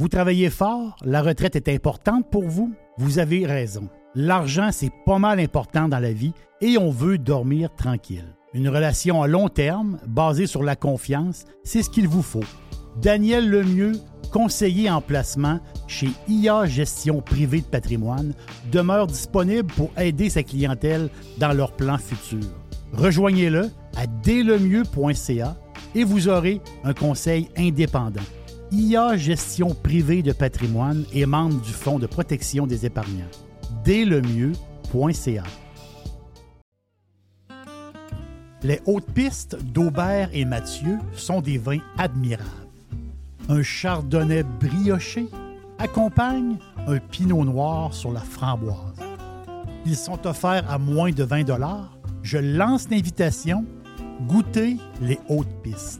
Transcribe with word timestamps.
Vous 0.00 0.08
travaillez 0.08 0.48
fort, 0.48 0.96
la 1.04 1.20
retraite 1.20 1.56
est 1.56 1.68
importante 1.68 2.24
pour 2.30 2.48
vous? 2.48 2.72
Vous 2.96 3.18
avez 3.18 3.44
raison. 3.44 3.90
L'argent, 4.14 4.70
c'est 4.72 4.90
pas 5.04 5.18
mal 5.18 5.38
important 5.38 5.90
dans 5.90 5.98
la 5.98 6.14
vie 6.14 6.32
et 6.62 6.78
on 6.78 6.88
veut 6.88 7.18
dormir 7.18 7.68
tranquille. 7.76 8.34
Une 8.54 8.70
relation 8.70 9.22
à 9.22 9.26
long 9.26 9.50
terme, 9.50 9.98
basée 10.06 10.46
sur 10.46 10.62
la 10.62 10.74
confiance, 10.74 11.44
c'est 11.64 11.82
ce 11.82 11.90
qu'il 11.90 12.08
vous 12.08 12.22
faut. 12.22 12.46
Daniel 13.02 13.50
Lemieux, 13.50 13.92
conseiller 14.32 14.88
en 14.88 15.02
placement 15.02 15.60
chez 15.86 16.08
IA 16.28 16.64
Gestion 16.64 17.20
Privée 17.20 17.60
de 17.60 17.66
Patrimoine, 17.66 18.32
demeure 18.72 19.06
disponible 19.06 19.70
pour 19.74 19.90
aider 19.98 20.30
sa 20.30 20.42
clientèle 20.42 21.10
dans 21.36 21.52
leurs 21.52 21.76
plans 21.76 21.98
futurs. 21.98 22.48
Rejoignez-le 22.94 23.68
à 23.98 24.06
dlemieux.ca 24.06 25.58
et 25.94 26.04
vous 26.04 26.28
aurez 26.28 26.62
un 26.84 26.94
conseil 26.94 27.50
indépendant. 27.58 28.22
IA 28.72 29.16
Gestion 29.16 29.74
Privée 29.74 30.22
de 30.22 30.30
Patrimoine 30.30 31.04
est 31.12 31.26
membre 31.26 31.60
du 31.60 31.72
Fonds 31.72 31.98
de 31.98 32.06
protection 32.06 32.68
des 32.68 32.86
épargnants. 32.86 33.26
dlemieux.ca 33.84 35.42
Les 38.62 38.80
hautes 38.86 39.10
pistes 39.12 39.60
d'Aubert 39.60 40.30
et 40.32 40.44
Mathieu 40.44 40.98
sont 41.14 41.40
des 41.40 41.58
vins 41.58 41.80
admirables. 41.98 42.48
Un 43.48 43.64
chardonnay 43.64 44.44
brioché 44.44 45.26
accompagne 45.78 46.56
un 46.86 46.98
pinot 46.98 47.44
noir 47.44 47.92
sur 47.92 48.12
la 48.12 48.20
framboise. 48.20 48.76
Ils 49.84 49.96
sont 49.96 50.28
offerts 50.28 50.70
à 50.70 50.78
moins 50.78 51.10
de 51.10 51.24
20 51.24 51.42
Je 52.22 52.38
lance 52.38 52.88
l'invitation. 52.88 53.64
Goûtez 54.28 54.76
les 55.00 55.18
hautes 55.28 55.62
pistes. 55.64 55.99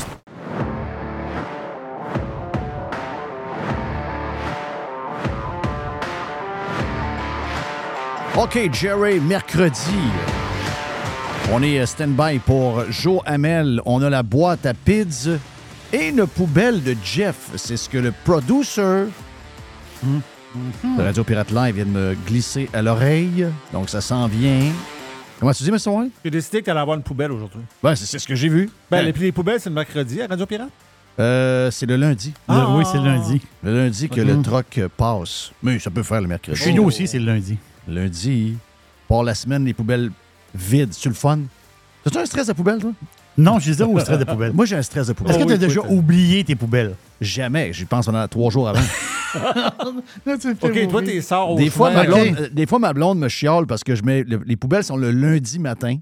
OK, 8.37 8.69
Jerry, 8.71 9.19
mercredi. 9.19 9.79
On 11.51 11.61
est 11.61 11.85
stand-by 11.85 12.39
pour 12.39 12.83
Joe 12.89 13.19
Hamel. 13.25 13.81
On 13.85 14.01
a 14.01 14.09
la 14.09 14.23
boîte 14.23 14.65
à 14.65 14.73
pids 14.73 15.29
et 15.91 16.09
une 16.09 16.25
poubelle 16.25 16.81
de 16.81 16.95
Jeff. 17.03 17.49
C'est 17.55 17.75
ce 17.77 17.89
que 17.89 17.97
le 17.97 18.13
producer 18.23 19.05
de 20.03 21.01
Radio 21.01 21.23
Pirate 21.23 21.51
Live 21.51 21.75
vient 21.75 21.85
de 21.85 21.89
me 21.89 22.15
glisser 22.25 22.69
à 22.73 22.81
l'oreille. 22.81 23.47
Donc, 23.73 23.89
ça 23.89 23.99
s'en 24.01 24.27
vient. 24.27 24.71
Comment 25.39 25.51
tu 25.53 25.63
dis, 25.63 25.69
M. 25.69 25.77
Wall? 25.87 26.09
J'ai 26.23 26.31
décidé 26.31 26.59
que 26.59 26.65
tu 26.65 26.71
allais 26.71 26.79
avoir 26.79 26.95
une 26.97 27.03
poubelle 27.03 27.31
aujourd'hui. 27.31 27.61
Ben, 27.83 27.95
c'est 27.95 28.05
c'est 28.05 28.19
ce 28.19 28.27
que 28.27 28.35
j'ai 28.35 28.47
vu. 28.49 28.69
Ben, 28.89 28.99
Euh, 28.99 29.01
les, 29.03 29.13
puis 29.13 29.23
les 29.23 29.31
poubelles, 29.31 29.59
c'est 29.59 29.69
le 29.69 29.75
mercredi 29.75 30.21
à 30.21 30.27
Radio 30.27 30.45
Pirate? 30.45 30.69
euh, 31.19 31.69
c'est 31.71 31.85
le 31.87 31.97
lundi. 31.97 32.33
Ah! 32.47 32.67
Le- 32.69 32.77
oui, 32.77 32.85
c'est 32.89 32.97
le 32.99 33.05
lundi. 33.05 33.41
Le 33.63 33.75
lundi 33.83 34.07
que 34.07 34.21
le 34.21 34.41
troc 34.41 34.77
euh, 34.77 34.87
passe. 34.95 35.51
Mais 35.63 35.79
ça 35.79 35.89
peut 35.89 36.03
faire 36.03 36.21
le 36.21 36.27
mercredi. 36.27 36.57
Chez 36.57 36.71
nous 36.73 36.83
aussi, 36.83 37.07
c'est 37.07 37.19
le 37.19 37.25
lundi. 37.25 37.57
Lundi, 37.87 38.55
pour 39.07 39.23
la 39.23 39.35
semaine, 39.35 39.65
les 39.65 39.73
poubelles 39.73 40.11
vides. 40.53 40.93
C'est 40.93 41.09
le 41.09 41.15
fun? 41.15 41.39
T'as-tu 42.03 42.17
un 42.17 42.25
stress 42.25 42.47
de 42.47 42.53
poubelle, 42.53 42.79
toi? 42.79 42.91
Non, 43.37 43.59
je 43.59 43.71
disais 43.71 43.83
au 43.83 43.97
stress 43.99 44.19
de 44.19 44.23
poubelle. 44.25 44.51
Moi, 44.55 44.65
j'ai 44.65 44.75
un 44.75 44.81
stress 44.81 45.07
de 45.07 45.13
poubelle. 45.13 45.35
Est-ce 45.35 45.43
que 45.43 45.47
tu 45.47 45.53
as 45.53 45.57
déjà 45.57 45.81
oublié 45.81 46.43
tes 46.43 46.55
poubelles? 46.55 46.95
Jamais. 47.19 47.71
J'y 47.73 47.85
pense 47.85 48.05
pendant 48.05 48.27
trois 48.27 48.49
jours 48.51 48.67
avant. 48.69 48.81
OK, 50.63 50.87
toi, 50.89 51.01
t'es 51.03 51.21
sors 51.21 51.51
au 51.51 51.55
des, 51.57 51.69
fois, 51.69 51.91
ma 51.91 52.03
blonde, 52.03 52.35
euh, 52.39 52.49
des 52.51 52.65
fois, 52.65 52.79
ma 52.79 52.93
blonde 52.93 53.19
me 53.19 53.29
chiale 53.29 53.65
parce 53.65 53.83
que 53.83 53.95
je 53.95 54.03
mets 54.03 54.23
le- 54.23 54.41
les 54.45 54.57
poubelles 54.57 54.83
sont 54.83 54.97
le 54.97 55.11
lundi 55.11 55.57
matin 55.59 55.97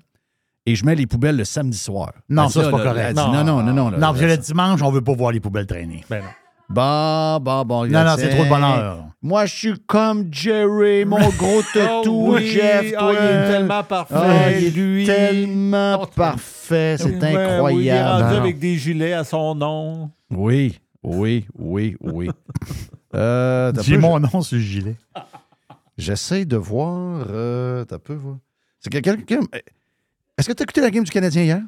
et 0.65 0.75
je 0.75 0.83
mets 0.85 0.95
les 0.95 1.05
poubelles 1.05 1.37
le 1.37 1.45
samedi 1.45 1.77
soir. 1.77 2.11
Non, 2.27 2.49
ça, 2.49 2.63
c'est 2.63 2.71
pas 2.71 2.81
correct. 2.83 3.13
dit, 3.13 3.21
Non, 3.21 3.43
non, 3.43 3.61
non, 3.61 3.73
non. 3.73 3.89
là, 3.91 3.97
Non, 3.97 4.07
parce 4.07 4.21
que 4.21 4.25
le 4.25 4.37
dimanche, 4.37 4.81
on 4.81 4.89
veut 4.91 5.01
pas 5.01 5.13
voir 5.13 5.31
les 5.31 5.39
poubelles 5.39 5.67
traîner. 5.67 6.03
Ben 6.09 6.23
non. 6.23 6.29
Bon, 6.69 7.39
bon, 7.41 7.65
bon. 7.65 7.85
Non, 7.87 8.03
non, 8.03 8.15
c'est 8.17 8.29
trop 8.29 8.43
de 8.43 8.49
bonheur. 8.49 9.05
Moi, 9.21 9.45
je 9.47 9.55
suis 9.55 9.79
comme 9.87 10.27
Jerry, 10.31 11.03
mon 11.03 11.17
gros 11.37 11.61
Oh 11.75 12.33
oui, 12.35 12.47
Jeff. 12.47 12.93
ah, 12.95 12.99
toi. 12.99 13.13
il 13.13 13.25
est 13.25 13.47
tellement 13.47 13.83
parfait. 13.83 14.15
Ah, 14.15 14.51
il 14.51 14.65
est 14.65 14.69
lui. 14.69 15.05
tellement 15.05 15.99
Oh, 16.03 16.05
parfait. 16.05 16.95
C'est 16.97 17.05
oui, 17.05 17.17
il 17.19 17.23
est 17.25 17.37
incroyable. 17.37 18.23
rendu 18.23 18.35
avec 18.37 18.59
des 18.59 18.75
gilets 18.77 19.13
à 19.13 19.23
son 19.23 19.55
nom. 19.55 20.11
Oui, 20.29 20.79
oui, 21.03 21.45
oui, 21.57 21.97
oui. 22.01 22.29
euh, 23.15 23.73
peu- 23.73 23.97
mon 23.97 24.19
nom 24.19 24.41
sur 24.41 24.55
le 24.57 24.63
gilet. 24.63 24.95
J'essaie 25.97 26.45
de 26.45 26.55
voir. 26.55 27.25
Euh, 27.29 27.83
t'as 27.85 27.97
peu 27.99 28.13
voir. 28.13 28.37
C'est 28.79 28.89
que 28.91 28.99
quelqu'un. 28.99 29.41
Est-ce 30.37 30.47
que 30.47 30.53
tu 30.53 30.61
as 30.61 30.63
écouté 30.63 30.81
la 30.81 30.91
game 30.91 31.03
du 31.03 31.11
Canadien 31.11 31.43
hier? 31.43 31.61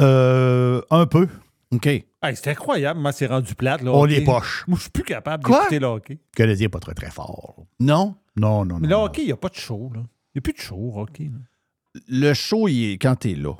Euh, 0.00 0.80
un 0.90 1.06
peu. 1.06 1.26
OK. 1.72 1.86
Hey, 1.86 2.04
c'est 2.34 2.48
incroyable, 2.48 2.98
moi, 3.00 3.12
c'est 3.12 3.26
rendu 3.26 3.54
plate. 3.54 3.82
Là, 3.82 3.92
On 3.92 4.04
les 4.04 4.22
poche. 4.24 4.64
Moi, 4.66 4.76
je 4.76 4.82
suis 4.82 4.90
plus 4.90 5.04
capable 5.04 5.44
Quoi? 5.44 5.58
d'écouter 5.60 5.78
le 5.78 5.86
hockey. 5.86 6.14
Le 6.14 6.36
Canadien 6.36 6.64
n'est 6.64 6.68
pas 6.70 6.80
très, 6.80 6.94
très 6.94 7.10
fort. 7.10 7.64
Non? 7.78 8.16
Non, 8.36 8.64
non, 8.64 8.74
non. 8.74 8.78
Mais 8.80 8.88
le 8.88 8.94
non. 8.94 9.04
hockey, 9.04 9.22
il 9.22 9.26
n'y 9.26 9.32
a 9.32 9.36
pas 9.36 9.48
de 9.48 9.54
show. 9.54 9.90
là. 9.94 10.00
Il 10.34 10.36
n'y 10.36 10.38
a 10.38 10.42
plus 10.42 10.52
de 10.52 10.58
show 10.58 10.76
au 10.76 11.00
hockey. 11.00 11.24
là. 11.24 12.00
Le 12.08 12.34
show, 12.34 12.68
il 12.68 12.92
est 12.92 12.98
quand 12.98 13.14
t'es 13.16 13.34
là. 13.34 13.54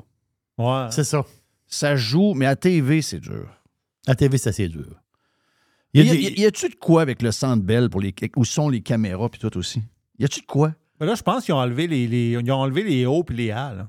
Ouais. 0.57 0.87
C'est 0.91 1.03
ça. 1.03 1.25
Ça 1.67 1.95
joue, 1.95 2.33
mais 2.33 2.45
à 2.45 2.55
TV, 2.55 3.01
c'est 3.01 3.19
dur. 3.19 3.47
À 4.07 4.15
TV, 4.15 4.37
c'est 4.37 4.49
assez 4.49 4.67
dur. 4.67 5.01
Y, 5.93 5.99
Il 6.01 6.05
y 6.05 6.09
a 6.09 6.11
a- 6.11 6.15
des- 6.15 6.21
y- 6.21 6.39
y 6.41 6.45
a-tu 6.45 6.69
de 6.69 6.75
quoi 6.75 7.01
avec 7.01 7.21
le 7.21 7.31
centre 7.31 7.63
belle 7.63 7.89
pour 7.89 8.01
les. 8.01 8.13
Où 8.35 8.45
sont 8.45 8.69
les 8.69 8.81
caméras 8.81 9.29
puis 9.29 9.39
tout 9.39 9.55
aussi? 9.57 9.81
Y 10.19 10.25
a-tu 10.25 10.41
de 10.41 10.45
quoi? 10.45 10.73
Mais 10.99 11.05
là, 11.05 11.15
je 11.15 11.21
pense 11.23 11.45
qu'ils 11.45 11.53
ont 11.53 11.57
enlevé 11.59 11.87
les, 11.87 12.07
les- 12.07 12.31
ils 12.31 12.51
ont 12.51 12.55
enlevé 12.61 12.83
les 12.83 13.05
hauts 13.05 13.25
et 13.29 13.33
les 13.33 13.51
A. 13.51 13.73
là. 13.73 13.87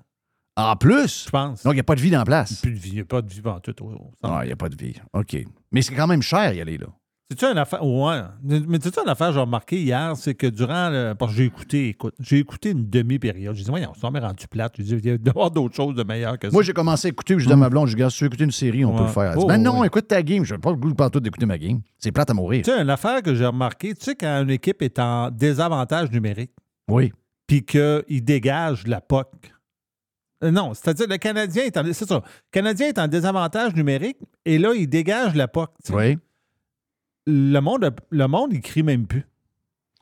En 0.57 0.77
plus? 0.77 1.25
Je 1.27 1.31
pense. 1.31 1.63
Donc, 1.63 1.73
il 1.73 1.77
n'y 1.77 1.81
a 1.81 1.85
pas 1.85 1.95
de 1.95 2.01
vie 2.01 2.11
dans 2.11 2.19
la 2.19 2.25
place. 2.25 2.61
Plus 2.61 2.73
de 2.73 2.79
vie. 2.79 2.91
Il 2.91 2.95
n'y 2.97 3.01
a 3.01 3.05
pas 3.05 3.23
de 3.23 3.29
vie 3.33 3.41
en 3.45 3.59
tout. 3.61 3.75
Ah, 4.23 4.41
il 4.43 4.49
n'y 4.49 4.53
a 4.53 4.57
pas 4.57 4.69
de 4.69 4.77
vie. 4.77 4.95
OK. 5.15 5.37
Mais 5.71 5.81
c'est 5.83 5.95
quand 5.95 6.07
même 6.07 6.23
cher 6.23 6.53
y 6.53 6.61
aller 6.61 6.77
là. 6.79 6.89
C'est-tu 7.31 7.47
une 7.47 7.57
affaire? 7.57 7.83
Ouais. 7.83 8.21
Mais 8.45 8.77
c'est-tu 8.83 9.01
une 9.01 9.09
affaire 9.09 9.29
que 9.29 9.33
j'ai 9.35 9.41
remarqué 9.41 9.81
hier? 9.81 10.13
C'est 10.17 10.35
que 10.35 10.47
durant 10.49 10.91
le. 10.91 11.15
Parce 11.15 11.33
que 11.33 11.39
j'ai 11.39 11.45
écouté, 11.47 11.89
écoute, 11.89 12.15
j'ai 12.21 12.37
écouté 12.41 12.73
une 12.73 12.91
demi-période. 12.91 13.55
J'ai 13.57 13.65
dit, 13.65 13.71
voyons, 13.71 13.95
ça 13.99 14.11
m'a 14.11 14.21
rendu 14.21 14.47
plate. 14.47 14.75
J'ai 14.77 14.85
dit, 14.85 15.09
il 15.09 15.27
y 15.27 15.29
avoir 15.31 15.51
d'autres 15.51 15.75
choses 15.75 15.95
de 15.95 16.03
meilleures 16.05 16.39
que 16.39 16.49
ça. 16.49 16.53
Moi, 16.53 16.63
j'ai 16.63 16.75
commencé 16.75 17.09
à 17.09 17.11
écouter, 17.11 17.39
je 17.39 17.47
dis 17.47 17.53
à 17.53 17.57
ma 17.57 17.71
blonde, 17.71 17.89
je 17.89 17.97
dis, 17.97 18.03
si 18.11 18.19
tu 18.19 18.25
veux 18.25 18.29
écouter 18.29 18.45
une 18.45 18.51
série, 18.51 18.85
on 18.85 18.95
peut 18.95 19.05
le 19.05 19.09
faire. 19.09 19.23
Elle 19.33 19.39
dit, 19.39 19.45
Oh, 19.45 19.47
ben 19.47 19.57
non, 19.63 19.83
écoute 19.85 20.09
ta 20.09 20.23
game. 20.23 20.45
Je 20.45 20.53
n'ai 20.53 20.61
pas 20.61 20.69
le 20.73 20.77
goût 20.77 20.93
partout 20.95 21.21
d'écouter 21.21 21.47
ma 21.47 21.57
game. 21.57 21.81
C'est 21.99 22.13
plate 22.13 22.29
à 22.29 22.35
mourir. 22.35 22.63
Tu 22.63 22.71
sais, 22.71 22.79
une 22.83 22.91
affaire 22.91 23.23
que 23.23 23.35
j'ai 23.35 23.47
remarqué, 23.47 23.95
tu 23.95 24.05
sais, 24.05 24.15
quand 24.15 24.43
une 24.43 24.51
équipe 24.51 24.83
est 24.83 24.99
en 24.99 25.31
désavantage 25.31 26.11
numérique, 26.11 26.51
Oui. 26.91 27.15
puis 27.47 27.65
qu'il 27.65 28.23
dégage 28.23 28.87
la 28.87 29.01
POC. 29.01 29.52
Euh, 30.43 30.51
Non, 30.51 30.75
c'est-à-dire 30.75 31.07
le 31.09 31.17
Canadien 31.19 31.65
est 31.65 31.77
en. 31.77 31.93
Ça. 31.93 32.05
Le 32.17 32.21
Canadien 32.51 32.89
est 32.89 32.99
en 32.99 33.09
désavantage 33.09 33.75
numérique 33.75 34.19
et 34.45 34.59
là, 34.59 34.73
il 34.75 34.89
dégage 34.89 35.35
la 35.35 35.49
POC. 35.49 35.71
Oui. 35.91 36.19
Le 37.27 37.61
monde, 37.61 37.95
le 38.11 38.27
monde, 38.27 38.53
il 38.53 38.61
crie 38.61 38.83
même 38.83 39.07
plus. 39.07 39.25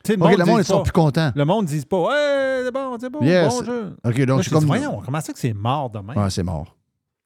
Sais, 0.06 0.16
OK, 0.18 0.38
le 0.38 0.44
monde, 0.46 0.60
ils 0.60 0.64
sont 0.64 0.82
plus 0.82 0.92
contents. 0.92 1.30
Le 1.36 1.44
monde 1.44 1.64
ne 1.64 1.68
dit 1.68 1.84
pas 1.84 2.00
Ouais, 2.00 2.62
c'est 2.64 2.72
bon, 2.72 2.96
c'est 2.98 3.10
bon, 3.10 3.20
Yes. 3.20 3.58
bon 3.58 3.64
jeu. 3.66 3.96
OK, 4.02 4.16
Moi, 4.16 4.26
donc 4.26 4.42
je 4.42 4.50
comme. 4.50 4.64
Voyons, 4.64 5.02
comment 5.04 5.20
ça 5.20 5.32
que 5.32 5.38
c'est 5.38 5.52
mort 5.52 5.90
demain? 5.90 6.14
Ouais, 6.14 6.30
c'est 6.30 6.42
mort. 6.42 6.74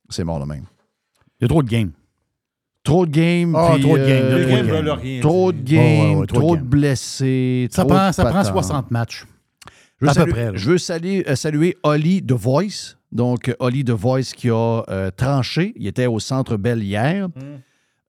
C'est 0.09 0.25
mort 0.25 0.41
de 0.41 0.45
même. 0.47 0.65
Il 1.41 1.43
y 1.43 1.45
a 1.45 1.49
trop 1.49 1.63
de 1.63 1.69
games. 1.71 1.93
Trop 2.83 3.07
de 3.07 3.13
games. 3.13 3.55
Ah, 3.57 3.77
trop 3.81 3.97
de 3.97 4.05
games, 4.05 4.25
euh, 4.25 4.39
Les 4.39 4.45
trop 4.47 4.63
de 4.63 4.67
games 4.83 4.99
rien. 5.01 5.21
Trop 5.21 5.53
de 5.53 5.59
dire. 5.59 5.81
games, 5.81 5.87
Ouais, 5.87 6.15
ouais, 6.15 6.21
ouais, 6.21 6.27
trop 6.27 6.37
de 6.37 6.41
trop 6.41 6.57
de 6.57 6.61
games. 6.61 6.69
blessés. 6.69 7.69
Ça 7.71 7.83
trop 7.85 7.95
prend, 7.95 8.09
de 8.09 8.13
ça 8.13 8.25
prend 8.25 8.33
patentes. 8.35 8.53
60 8.53 8.91
matchs. 8.91 9.25
Je 10.01 10.07
veux, 10.07 10.11
à 10.11 10.15
peu 10.15 10.19
saluer, 10.21 10.33
près, 10.33 10.45
là. 10.47 10.53
je 10.57 10.71
veux 10.71 10.79
saluer, 10.79 11.29
euh, 11.31 11.37
saluer 11.37 11.77
Oli 11.85 12.27
The 12.27 12.33
Voice. 12.33 12.97
Donc, 13.15 13.49
euh, 13.49 13.55
Oli 13.61 13.85
The 13.85 13.91
Voice 13.91 14.33
qui 14.37 14.51
a 14.51 14.83
euh, 14.89 15.11
tranché. 15.11 15.73
Il 15.77 15.87
était 15.87 16.07
au 16.07 16.19
Centre 16.21 16.57
Bell 16.57 16.83
hier. 16.83 17.29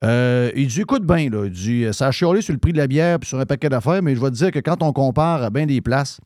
Euh, 0.04 0.50
il 0.54 0.66
dit 0.68 0.80
Écoute 0.82 1.06
bien, 1.06 1.30
là, 1.30 1.46
il 1.46 1.52
dit, 1.52 1.86
ça 1.92 2.08
a 2.08 2.10
chialé 2.10 2.42
sur 2.42 2.52
le 2.52 2.58
prix 2.58 2.72
de 2.72 2.76
la 2.78 2.86
bière 2.86 3.18
puis 3.18 3.28
sur 3.28 3.38
un 3.40 3.46
paquet 3.46 3.68
d'affaires, 3.70 4.02
mais 4.02 4.14
je 4.14 4.20
vais 4.20 4.30
te 4.30 4.34
dire 4.36 4.50
que 4.50 4.58
quand 4.58 4.82
on 4.82 4.92
compare 4.92 5.42
à 5.42 5.50
bien 5.50 5.64
des 5.66 5.80
places, 5.80 6.20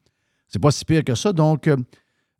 C'est 0.49 0.59
pas 0.61 0.73
si 0.73 0.85
pire 0.85 1.05
que 1.05 1.15
ça. 1.15 1.33
Donc, 1.33 1.69
euh, 1.69 1.77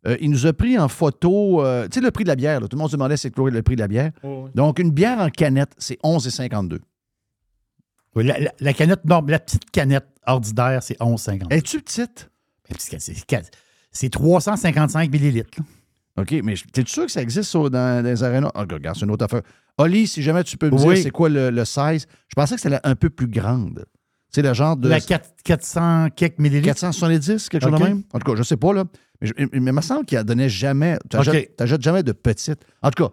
euh, 0.07 0.17
il 0.19 0.29
nous 0.31 0.45
a 0.45 0.51
pris 0.51 0.77
en 0.77 0.89
photo, 0.89 1.63
euh, 1.63 1.87
tu 1.87 1.99
sais, 1.99 2.05
le 2.05 2.11
prix 2.11 2.23
de 2.25 2.29
la 2.29 2.35
bière. 2.35 2.59
là. 2.59 2.67
Tout 2.67 2.75
le 2.75 2.81
monde 2.81 2.89
se 2.89 2.95
demandait 2.97 3.15
c'est 3.15 3.31
quoi 3.31 3.49
le 3.49 3.61
prix 3.63 3.75
de 3.75 3.81
la 3.81 3.87
bière. 3.87 4.11
Donc, 4.53 4.79
une 4.79 4.91
bière 4.91 5.19
en 5.19 5.29
canette, 5.29 5.71
c'est 5.77 5.97
11,52. 6.03 6.79
Oui, 8.15 8.25
la, 8.25 8.37
la- 8.39 8.51
la 8.59 8.73
canette, 8.73 9.05
non, 9.05 9.23
la 9.25 9.39
petite 9.39 9.69
canette 9.71 10.07
ordinaire, 10.27 10.83
c'est 10.83 10.99
11,50. 10.99 11.47
Es-tu 11.53 11.79
petite? 11.79 12.29
La 12.69 12.75
petite 12.75 12.89
canette, 12.89 13.03
c'est- 13.03 13.13
c'est- 13.13 13.51
C'est 13.93 14.09
355 14.09 15.09
millilitres. 15.11 15.59
OK, 16.21 16.31
mais 16.43 16.55
t'es 16.73 16.83
sûr 16.85 17.05
que 17.05 17.11
ça 17.11 17.21
existe 17.21 17.53
dans, 17.55 17.69
dans 17.69 18.05
les 18.05 18.23
arénas? 18.23 18.51
Ah, 18.55 18.61
regarde, 18.69 18.97
c'est 18.97 19.05
une 19.05 19.11
autre 19.11 19.25
affaire. 19.25 19.41
Oli, 19.77 20.07
si 20.07 20.21
jamais 20.21 20.43
tu 20.43 20.57
peux 20.57 20.69
me 20.69 20.75
Oui. 20.75 20.95
dire 20.95 21.03
c'est 21.03 21.11
quoi 21.11 21.29
le, 21.29 21.49
le 21.49 21.65
size, 21.65 22.05
je 22.27 22.35
pensais 22.35 22.55
que 22.55 22.61
c'était 22.61 22.79
un 22.83 22.95
peu 22.95 23.09
plus 23.09 23.27
grande. 23.27 23.85
C'est 24.33 24.41
le 24.41 24.53
genre 24.53 24.77
de 24.77 24.87
La 24.87 25.01
4 25.01 25.29
400 25.43 26.07
quelques 26.15 26.39
millilitres? 26.39 26.67
470, 26.67 27.49
quelque 27.49 27.63
chose 27.63 27.71
de 27.79 27.83
même? 27.83 28.03
En 28.13 28.19
tout 28.19 28.31
cas, 28.31 28.37
je 28.37 28.43
sais 28.43 28.55
pas, 28.57 28.73
là. 28.73 28.85
Mais 29.19 29.27
je- 29.27 29.33
il 29.37 29.47
il 29.53 29.61
me 29.61 29.81
semble 29.81 30.05
qu'il 30.05 30.17
ne 30.17 30.23
donnait 30.23 30.49
jamais. 30.49 30.97
Tu 31.09 31.17
n'achètes 31.17 31.81
jamais 31.81 32.03
de 32.03 32.11
petites. 32.13 32.61
En 32.81 32.89
tout 32.91 33.03
cas, 33.05 33.11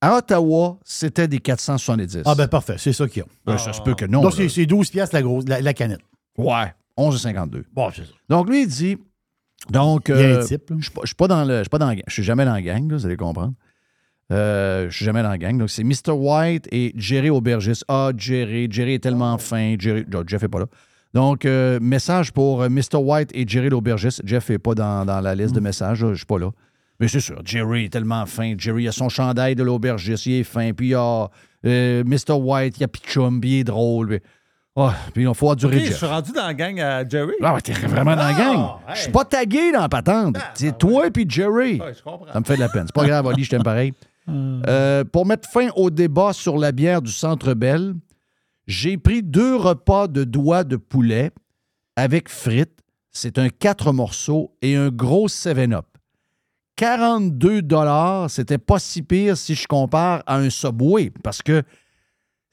à 0.00 0.16
Ottawa, 0.16 0.78
c'était 0.84 1.28
des 1.28 1.38
470. 1.38 2.22
Ah, 2.26 2.34
ben 2.34 2.48
parfait, 2.48 2.76
c'est 2.78 2.92
ça 2.92 3.06
qu'ils 3.08 3.22
ont. 3.22 3.28
Ben, 3.46 3.56
ça 3.58 3.72
se 3.72 3.80
peut 3.82 3.94
que 3.94 4.04
non. 4.04 4.22
Donc, 4.22 4.34
c'est 4.48 4.66
12 4.66 4.90
piastres 4.90 5.14
la, 5.14 5.22
grosse, 5.22 5.44
la, 5.48 5.60
la 5.60 5.74
canette. 5.74 6.00
Ouais, 6.38 6.72
11,52. 6.98 7.64
Bon, 7.72 7.90
c'est 7.94 8.02
ça. 8.04 8.12
Donc, 8.28 8.48
lui, 8.48 8.62
il 8.62 8.68
dit. 8.68 8.96
Donc, 9.70 10.10
euh, 10.10 10.42
je 10.46 10.54
ne 10.74 10.80
suis 10.80 11.14
pas 11.14 11.28
dans 11.28 11.44
le. 11.44 11.58
Je 11.58 11.62
suis 11.62 11.68
pas 11.70 11.78
dans 11.78 11.86
la 11.86 11.94
gang. 11.96 12.04
Je 12.06 12.12
suis 12.12 12.22
jamais 12.22 12.44
dans 12.44 12.52
la 12.52 12.62
gang, 12.62 12.90
là, 12.90 12.96
vous 12.96 13.06
allez 13.06 13.16
comprendre. 13.16 13.54
Euh, 14.32 14.88
je 14.90 14.96
suis 14.96 15.04
jamais 15.04 15.22
dans 15.22 15.30
la 15.30 15.38
gang. 15.38 15.56
Donc, 15.58 15.70
c'est 15.70 15.84
Mr. 15.84 16.12
White 16.12 16.66
et 16.72 16.92
Jerry 16.96 17.30
Aubergis. 17.30 17.82
Ah, 17.88 18.10
Jerry. 18.16 18.68
Jerry 18.70 18.94
est 18.94 19.02
tellement 19.02 19.36
fin. 19.38 19.76
Jerry. 19.78 20.04
Jeff 20.26 20.42
n'est 20.42 20.48
pas 20.48 20.60
là. 20.60 20.66
Donc, 21.12 21.44
euh, 21.44 21.78
message 21.80 22.32
pour 22.32 22.62
euh, 22.62 22.68
Mr. 22.68 22.96
White 22.96 23.30
et 23.34 23.46
Jerry 23.46 23.68
l'Aubergiste. 23.68 24.22
Jeff 24.24 24.48
n'est 24.48 24.58
pas 24.58 24.74
dans, 24.74 25.04
dans 25.04 25.20
la 25.20 25.34
liste 25.34 25.54
de 25.54 25.60
messages. 25.60 26.00
là, 26.00 26.08
Je 26.08 26.12
ne 26.12 26.16
suis 26.16 26.26
pas 26.26 26.38
là. 26.38 26.50
Mais 27.00 27.08
c'est 27.08 27.20
sûr, 27.20 27.40
Jerry 27.44 27.86
est 27.86 27.92
tellement 27.92 28.24
fin. 28.26 28.54
Jerry 28.56 28.88
a 28.88 28.92
son 28.92 29.08
chandail 29.08 29.54
de 29.54 29.62
l'aubergiste. 29.62 30.26
Il 30.26 30.34
est 30.34 30.44
fin. 30.44 30.72
Puis 30.72 30.88
il 30.88 30.90
y 30.90 30.94
a 30.94 31.28
Mr. 31.64 32.32
White, 32.32 32.78
il 32.78 32.82
y 32.82 32.84
a 32.84 32.88
Pichum, 32.88 33.40
il 33.42 33.54
est 33.60 33.64
drôle. 33.64 34.08
Puis, 34.08 34.20
oh, 34.76 34.90
puis 35.12 35.24
il 35.24 35.34
faut 35.34 35.50
endurer 35.50 35.76
OK, 35.76 35.82
je 35.82 35.86
Jeff. 35.88 35.96
suis 35.96 36.06
rendu 36.06 36.32
dans 36.32 36.46
la 36.46 36.54
gang 36.54 36.80
à 36.80 37.08
Jerry. 37.08 37.34
Ah, 37.42 37.54
ouais, 37.54 37.60
t'es 37.60 37.72
vraiment 37.72 38.16
dans 38.16 38.24
la 38.24 38.32
gang. 38.32 38.66
Je 38.94 39.00
suis 39.00 39.12
pas 39.12 39.24
tagué 39.24 39.72
dans 39.72 39.80
la 39.80 39.88
patente. 39.88 40.36
C'est 40.54 40.76
toi 40.78 41.06
et 41.06 41.24
Jerry. 41.28 41.80
Ouais, 41.80 41.94
je 41.94 42.02
comprends. 42.02 42.32
Ça 42.32 42.40
me 42.40 42.44
fait 42.44 42.56
de 42.56 42.60
la 42.60 42.68
peine. 42.68 42.84
C'est 42.86 42.94
pas 42.94 43.06
grave, 43.06 43.26
Oli, 43.26 43.44
je 43.44 43.50
t'aime 43.50 43.62
pareil. 43.62 43.92
Euh, 44.26 45.04
pour 45.04 45.26
mettre 45.26 45.46
fin 45.46 45.68
au 45.76 45.90
débat 45.90 46.32
sur 46.32 46.56
la 46.56 46.72
bière 46.72 47.02
du 47.02 47.12
Centre 47.12 47.52
Bell, 47.52 47.92
j'ai 48.66 48.96
pris 48.96 49.22
deux 49.22 49.54
repas 49.54 50.08
de 50.08 50.24
doigts 50.24 50.64
de 50.64 50.76
poulet 50.76 51.30
avec 51.94 52.30
frites. 52.30 52.80
C'est 53.10 53.38
un 53.38 53.50
quatre 53.50 53.92
morceaux 53.92 54.56
et 54.62 54.76
un 54.76 54.88
gros 54.88 55.28
7-up. 55.28 55.84
42 56.76 57.60
dollars, 57.62 58.30
c'était 58.30 58.56
pas 58.56 58.78
si 58.78 59.02
pire 59.02 59.36
si 59.36 59.54
je 59.54 59.66
compare 59.66 60.22
à 60.26 60.36
un 60.36 60.48
Subway. 60.48 61.12
Parce 61.22 61.42
que 61.42 61.62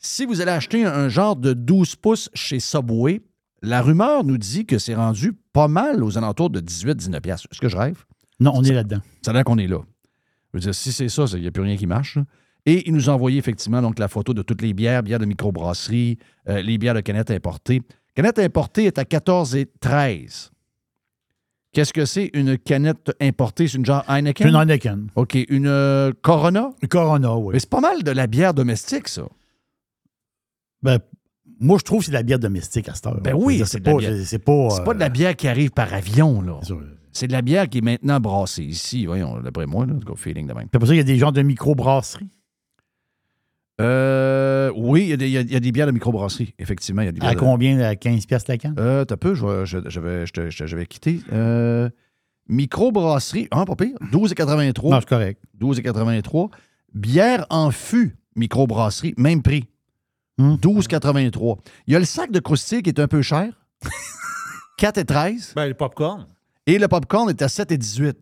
si 0.02 0.26
vous 0.26 0.42
allez 0.42 0.52
acheter 0.52 0.84
un 0.84 1.10
genre 1.10 1.36
de 1.36 1.54
12 1.54 1.96
pouces 1.96 2.30
chez 2.34 2.60
Subway, 2.60 3.22
la 3.62 3.82
rumeur 3.82 4.24
nous 4.24 4.38
dit 4.38 4.66
que 4.66 4.80
c'est 4.80 4.96
rendu 4.96 5.34
pas 5.54 5.68
mal 5.68 6.04
aux 6.04 6.18
alentours 6.18 6.50
de 6.50 6.60
18-19 6.60 7.22
piastres. 7.22 7.48
Est-ce 7.52 7.62
que 7.62 7.70
je 7.70 7.78
rêve? 7.78 8.04
Non, 8.40 8.52
on 8.56 8.64
est 8.64 8.74
là-dedans. 8.74 9.02
Ça 9.22 9.32
a 9.32 9.34
l'air 9.36 9.44
qu'on 9.44 9.60
est 9.60 9.68
là. 9.68 9.80
Je 10.52 10.58
veux 10.58 10.62
dire, 10.62 10.76
si 10.76 10.92
c'est 10.92 11.10
ça, 11.10 11.26
il 11.34 11.42
n'y 11.42 11.48
a 11.48 11.52
plus 11.52 11.62
rien 11.62 11.78
qui 11.78 11.86
marche. 11.86 12.16
là. 12.18 12.24
Et 12.66 12.88
il 12.88 12.94
nous 12.94 13.10
a 13.10 13.14
envoyé 13.14 13.38
effectivement 13.38 13.82
donc, 13.82 14.00
la 14.00 14.08
photo 14.08 14.34
de 14.34 14.42
toutes 14.42 14.62
les 14.62 14.74
bières, 14.74 15.04
bières 15.04 15.20
de 15.20 15.26
microbrasserie, 15.26 16.18
euh, 16.50 16.62
les 16.62 16.78
bières 16.78 16.94
de 16.94 17.02
canettes 17.02 17.32
importées. 17.32 17.82
Canette 18.16 18.40
importée 18.40 18.86
est 18.86 18.98
à 18.98 19.06
14 19.06 19.56
et 19.56 19.68
13. 19.80 20.52
Qu'est-ce 21.74 21.94
que 21.94 22.06
c'est 22.06 22.30
une 22.34 22.58
canette 22.58 23.16
importée? 23.22 23.68
C'est 23.68 23.78
une 23.78 23.86
genre 23.86 24.04
Heineken? 24.10 24.50
Une 24.50 24.56
Heineken. 24.56 25.08
OK. 25.16 25.38
Une 25.50 25.68
euh, 25.68 26.12
Corona? 26.22 26.72
Corona, 26.90 27.36
oui. 27.38 27.54
Mais 27.54 27.60
c'est 27.60 27.70
pas 27.70 27.80
mal 27.80 28.04
de 28.04 28.12
la 28.12 28.28
bière 28.28 28.54
domestique, 28.54 29.08
ça. 29.08 29.24
Ben, 30.84 31.00
moi, 31.60 31.78
je 31.80 31.84
trouve 31.84 32.00
que 32.00 32.06
c'est 32.06 32.12
de 32.12 32.16
la 32.18 32.24
bière 32.24 32.40
domestique 32.40 32.90
à 32.90 32.96
cette 32.96 33.06
heure. 33.08 33.22
Ben 33.22 33.36
oui, 33.36 33.62
c'est 33.66 33.86
la 33.86 33.94
pas. 33.94 34.00
C'est 34.26 34.40
pas. 34.40 34.84
Pas 34.84 34.94
de 34.94 35.00
la 35.00 35.06
euh, 35.06 35.10
bière 35.10 35.36
qui 35.36 35.48
arrive 35.48 35.72
par 35.72 35.94
avion, 35.94 36.42
là. 36.42 36.60
c'est 37.14 37.28
de 37.28 37.32
la 37.34 37.42
bière 37.42 37.70
qui 37.70 37.80
est 37.80 37.82
maintenant 37.82 38.20
brassée 38.20 38.64
ici, 38.64 39.06
voyons, 39.06 39.40
d'après 39.42 39.68
moi, 39.68 39.86
là, 39.86 39.94
go 40.04 40.16
feeling 40.16 40.48
de 40.48 40.54
même. 40.54 40.68
C'est 40.74 40.80
pour 40.80 40.88
ça 40.88 40.94
qu'il 40.94 40.98
y 40.98 41.02
a 41.02 41.04
des 41.04 41.18
genres 41.18 41.32
de 41.34 41.42
microbrasserie. 41.44 42.30
Euh, 43.80 44.72
oui, 44.76 45.04
il 45.04 45.08
y, 45.10 45.14
a 45.14 45.18
des- 45.18 45.28
il 45.28 45.32
y 45.32 45.38
a- 45.38 45.42
il 45.42 45.52
y 45.52 45.56
a 45.56 45.60
des 45.60 45.72
bières 45.72 45.88
de 45.88 45.92
microbrasserie, 45.92 46.54
effectivement. 46.60 47.02
Il 47.02 47.06
y 47.06 47.08
a 47.08 47.12
des 47.12 47.20
bières 47.20 47.32
À 47.32 47.36
de- 47.36 47.40
combien? 47.40 47.80
À 47.80 47.96
15 47.96 48.26
piastres 48.26 48.52
la 48.52 48.58
canne? 48.58 48.76
Euh, 48.78 49.06
t'as 49.06 49.18
peu, 49.18 49.34
je, 49.34 49.66
je, 49.66 49.80
je 49.88 50.00
vais, 50.00 50.26
je, 50.28 50.34
te- 50.34 50.50
je, 50.50 50.76
vais 50.76 50.86
quitter. 50.86 51.20
Euh, 51.32 51.90
microbrasserie, 52.48 53.48
ah, 53.52 53.66
pas 53.66 53.76
pire, 53.76 53.96
12,83. 54.12 54.90
Non, 54.92 55.00
c'est 55.00 55.08
correct. 55.10 55.42
12,83. 55.60 56.50
Bière 56.94 57.46
en 57.50 57.72
fût, 57.72 58.18
microbrasserie, 58.36 59.14
même 59.18 59.42
prix. 59.42 59.66
Hum. 60.40 60.56
12,83. 60.56 61.58
Il 61.88 61.94
y 61.94 61.96
a 61.96 62.00
le 62.00 62.06
sac 62.06 62.32
de 62.32 62.40
croustilles 62.40 62.82
qui 62.84 62.90
est 62.90 63.00
un 63.00 63.08
peu 63.08 63.22
cher. 63.22 63.48
4,13. 64.80 65.54
Ben, 65.56 65.68
le 65.68 65.74
popcorn. 65.74 66.26
Et 66.66 66.78
le 66.80 66.88
popcorn 66.88 67.30
est 67.30 67.42
à 67.42 67.48
7,18. 67.48 68.14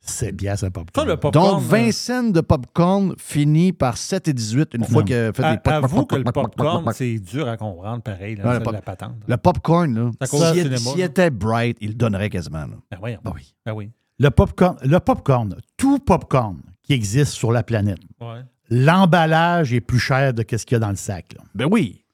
C'est 0.00 0.32
bien, 0.32 0.56
ça, 0.56 0.70
pas 0.70 0.84
Ça, 0.94 1.04
le 1.04 1.16
popcorn. 1.16 1.56
Donc, 1.56 1.62
20 1.62 1.92
cents 1.92 2.22
de 2.30 2.40
popcorn 2.40 3.14
finit 3.18 3.72
par 3.72 3.96
7,18 3.96 4.76
une 4.76 4.84
fois 4.84 5.00
Non. 5.00 5.04
qu'il 5.04 5.14
a 5.16 5.32
fait 5.32 5.44
euh, 5.44 5.56
des 5.56 5.70
à- 5.70 5.76
Avoue 5.76 5.96
poc, 5.98 6.10
que 6.10 6.16
le 6.16 6.24
popcorn, 6.24 6.92
c'est 6.94 7.18
dur 7.18 7.48
à 7.48 7.56
comprendre, 7.56 8.02
pareil, 8.02 8.36
là, 8.36 8.44
Ouais, 8.44 8.52
ça, 8.52 8.58
le 8.58 8.64
pop- 8.64 8.72
la 8.72 8.80
patente. 8.80 9.16
Le 9.26 9.36
popcorn, 9.36 9.94
là, 9.94 10.10
s'il 10.26 10.78
s'il 10.78 10.98
là. 11.00 11.04
était 11.04 11.30
bright, 11.30 11.76
il 11.80 11.88
le 11.88 11.94
donnerait 11.94 12.30
quasiment. 12.30 12.60
là. 12.60 12.76
Ben, 12.90 12.96
voyons. 13.00 13.18
Ah 13.24 13.32
oui. 13.34 13.54
Ben 13.66 13.72
oui. 13.74 13.90
Le 14.20 14.30
popcorn, 14.30 14.76
le 14.82 14.98
popcorn, 15.00 15.56
tout 15.76 15.98
popcorn 15.98 16.58
qui 16.82 16.92
existe 16.94 17.32
sur 17.32 17.52
la 17.52 17.62
planète, 17.62 17.98
Ouais. 18.20 18.42
L'emballage 18.68 19.72
est 19.72 19.80
plus 19.80 19.98
cher 19.98 20.34
de 20.34 20.42
ce 20.42 20.64
qu'il 20.64 20.74
y 20.74 20.76
a 20.76 20.78
dans 20.80 20.90
le 20.90 20.96
sac. 20.96 21.34
là. 21.36 21.42
Ben 21.54 21.66
oui. 21.70 22.04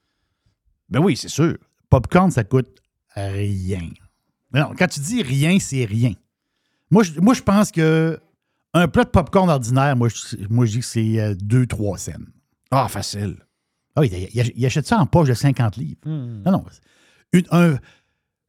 Ben 0.88 1.00
oui, 1.00 1.16
c'est 1.16 1.28
sûr. 1.28 1.56
Popcorn, 1.90 2.30
ça 2.30 2.44
coûte 2.44 2.78
rien. 3.14 3.88
Mais 4.52 4.60
non, 4.60 4.72
quand 4.78 4.86
tu 4.86 5.00
dis 5.00 5.22
rien, 5.22 5.58
c'est 5.58 5.84
rien. 5.84 6.12
Moi, 6.90 7.02
je, 7.02 7.20
moi, 7.20 7.34
je 7.34 7.42
pense 7.42 7.70
que 7.72 8.20
un 8.72 8.88
plat 8.88 9.04
de 9.04 9.08
popcorn 9.10 9.48
ordinaire, 9.50 9.96
moi, 9.96 10.08
je, 10.08 10.36
moi, 10.48 10.66
je 10.66 10.72
dis 10.72 10.78
que 10.80 10.84
c'est 10.84 11.34
2-3 11.34 11.98
cents. 11.98 12.12
Ah, 12.70 12.88
facile. 12.88 13.36
Ah 13.96 14.00
oui, 14.00 14.28
il, 14.34 14.66
achète 14.66 14.86
ça 14.86 14.98
en 14.98 15.06
poche 15.06 15.28
de 15.28 15.34
50 15.34 15.76
livres. 15.76 16.00
Hmm. 16.04 16.42
Non, 16.44 16.52
non. 16.52 16.64
Une- 17.32 17.46
un, 17.52 17.76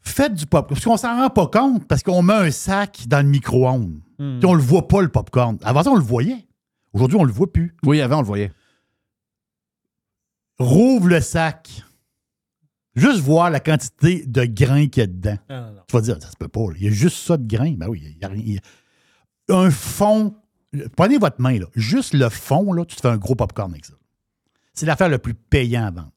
faites 0.02 0.34
du 0.34 0.46
popcorn. 0.48 0.69
Parce 0.75 0.84
qu'on 0.86 0.98
s'en 0.98 1.16
rend 1.22 1.30
pas 1.30 1.48
compte 1.48 1.88
parce 1.88 2.02
qu'on 2.02 2.24
met 2.24 2.34
un 2.34 2.52
sac 2.52 3.07
dans 3.07 3.19
le 3.24 3.30
micro-ondes. 3.30 4.00
Puis 4.18 4.45
on 4.45 4.54
le 4.54 4.62
voit 4.62 4.88
pas, 4.88 5.02
le 5.02 5.09
popcorn. 5.09 5.57
Avant 5.64 5.83
ça, 5.83 5.92
on 5.92 5.95
le 5.95 6.02
voyait. 6.02 6.45
Aujourd'hui, 6.95 7.18
on 7.19 7.23
le 7.25 7.31
voit 7.33 7.52
plus. 7.52 7.75
Oui, 7.83 7.99
avant, 8.02 8.18
on 8.18 8.21
le 8.21 8.25
voyait. 8.28 8.52
Rouvre 10.57 11.09
le 11.09 11.19
sac. 11.21 11.83
Juste 12.95 13.19
voir 13.19 13.49
la 13.49 13.59
quantité 13.59 14.25
de 14.25 14.45
grains 14.45 14.87
qu'il 14.87 15.02
y 15.02 15.04
a 15.04 15.07
dedans. 15.07 15.37
Non, 15.49 15.61
non, 15.61 15.71
non. 15.73 15.81
Tu 15.87 15.95
vas 15.95 16.02
dire, 16.02 16.18
ça 16.21 16.31
se 16.31 16.37
peut 16.37 16.47
pas. 16.47 16.61
là. 16.69 16.75
Il 16.78 16.85
y 16.85 16.87
a 16.87 16.92
juste 16.92 17.18
ça 17.18 17.35
de 17.35 17.45
grains. 17.45 17.73
Ben 17.73 17.90
oui, 17.90 18.02
il 18.06 18.18
y 18.21 18.23
a 18.23 18.30
rien. 18.30 18.42
il 18.45 18.54
y 18.54 18.57
a- 18.57 19.56
Un 19.57 19.69
fond. 19.69 20.35
Prenez 20.95 21.18
votre 21.18 21.42
main, 21.42 21.59
là. 21.59 21.66
Juste 21.75 22.14
le 22.14 22.30
fond, 22.30 22.71
là, 22.71 22.85
tu 22.85 22.95
te 22.95 23.02
fais 23.02 23.09
un 23.09 23.18
gros 23.18 23.35
popcorn 23.35 23.71
avec 23.71 23.85
ça. 23.85 23.94
C'est 24.73 24.85
l'affaire 24.85 25.09
le 25.09 25.18
plus 25.18 25.33
payant 25.33 25.85
à 25.87 25.92
vendre. 25.92 26.11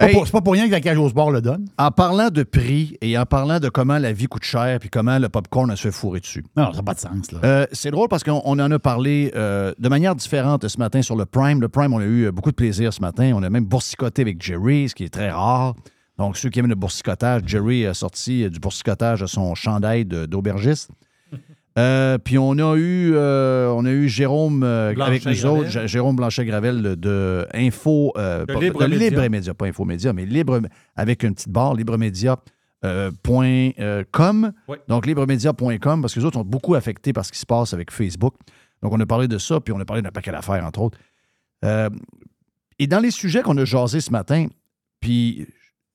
C'est 0.00 0.06
pas, 0.06 0.08
Hey. 0.08 0.14
pour- 0.14 0.26
c'est 0.26 0.32
pas 0.32 0.40
pour 0.40 0.52
rien 0.54 0.66
que 0.66 0.70
la 0.72 0.80
cage 0.80 0.96
au 0.98 1.08
sport 1.08 1.30
le 1.30 1.40
donne. 1.42 1.66
En 1.78 1.90
parlant 1.90 2.30
de 2.30 2.42
prix 2.44 2.96
et 3.02 3.16
en 3.18 3.26
parlant 3.26 3.60
de 3.60 3.68
comment 3.68 3.98
la 3.98 4.12
vie 4.12 4.26
coûte 4.26 4.42
cher 4.42 4.78
puis 4.80 4.88
comment 4.88 5.18
le 5.18 5.28
popcorn 5.28 5.70
a 5.70 5.76
se 5.76 5.82
fait 5.82 5.92
fourrer 5.92 6.20
dessus. 6.20 6.44
Non, 6.56 6.70
ça 6.72 6.78
n'a 6.78 6.82
pas 6.82 6.94
de 6.94 6.98
sens, 7.00 7.30
là. 7.30 7.38
Euh, 7.44 7.66
c'est 7.72 7.90
drôle 7.90 8.08
parce 8.08 8.24
qu'on 8.24 8.40
on 8.44 8.58
en 8.58 8.70
a 8.70 8.78
parlé 8.78 9.30
euh, 9.36 9.72
de 9.78 9.88
manière 9.88 10.14
différente 10.16 10.66
ce 10.66 10.78
matin 10.78 11.02
sur 11.02 11.14
le 11.14 11.26
Prime. 11.26 11.60
Le 11.60 11.68
Prime, 11.68 11.92
on 11.92 11.98
a 11.98 12.04
eu 12.04 12.24
euh, 12.26 12.32
beaucoup 12.32 12.50
de 12.50 12.56
plaisir 12.56 12.92
ce 12.92 13.00
matin. 13.00 13.32
On 13.34 13.42
a 13.42 13.50
même 13.50 13.66
boursicoté 13.66 14.22
avec 14.22 14.42
Jerry, 14.42 14.88
ce 14.88 14.94
qui 14.94 15.04
est 15.04 15.12
très 15.12 15.30
rare. 15.30 15.74
Donc, 16.18 16.36
ceux 16.36 16.48
qui 16.50 16.58
aiment 16.58 16.66
le 16.68 16.74
boursicotage, 16.74 17.42
Jerry 17.46 17.86
a 17.86 17.94
sorti 17.94 18.48
du 18.50 18.60
boursicotage 18.60 19.22
à 19.22 19.26
son 19.26 19.54
chandail 19.54 20.04
d'aubergiste. 20.04 20.90
Euh, 21.78 22.18
puis 22.18 22.36
on 22.36 22.52
a 22.52 22.76
eu 22.76 23.12
euh, 23.14 23.68
on 23.74 23.84
a 23.86 23.90
eu 23.90 24.06
Jérôme 24.08 24.62
euh, 24.62 24.94
avec 25.00 25.24
nous 25.24 25.46
autres, 25.46 25.70
J- 25.70 25.88
Jérôme 25.88 26.16
Blanchet-Gravel 26.16 26.82
de- 26.82 26.94
de 26.94 27.46
Info, 27.54 28.12
De 28.16 28.44
pas- 28.44 28.60
Libre 28.60 28.82
de 28.82 28.86
Média. 28.88 29.08
Libre 29.10 29.28
Média, 29.28 29.54
pas 29.54 29.66
Info 29.66 29.84
Média, 29.86 30.12
mais 30.12 30.26
Libre 30.26 30.60
avec 30.96 31.22
une 31.22 31.34
petite 31.34 31.48
barre, 31.48 31.74
libremédia. 31.74 32.36
point, 33.22 33.70
com. 34.10 34.52
Oui. 34.68 34.76
Donc, 34.88 35.06
libremedia.com, 35.06 36.02
parce 36.02 36.12
que 36.14 36.18
les 36.20 36.26
autres 36.26 36.38
sont 36.38 36.44
beaucoup 36.44 36.74
affectés 36.74 37.12
par 37.12 37.24
ce 37.24 37.32
qui 37.32 37.38
se 37.38 37.46
passe 37.46 37.72
avec 37.72 37.90
Facebook. 37.90 38.34
Donc, 38.82 38.92
on 38.92 39.00
a 39.00 39.06
parlé 39.06 39.28
de 39.28 39.38
ça, 39.38 39.60
puis 39.60 39.72
on 39.72 39.78
a 39.80 39.84
parlé 39.84 40.02
d'un 40.02 40.10
paquet 40.10 40.32
d'affaires, 40.32 40.64
entre 40.66 40.80
autres. 40.80 40.98
Et 42.78 42.86
dans 42.88 42.98
les 43.00 43.12
sujets 43.12 43.42
qu'on 43.42 43.56
a 43.56 43.64
jasés 43.64 44.00
ce 44.00 44.10
matin, 44.10 44.48
puis 45.00 45.46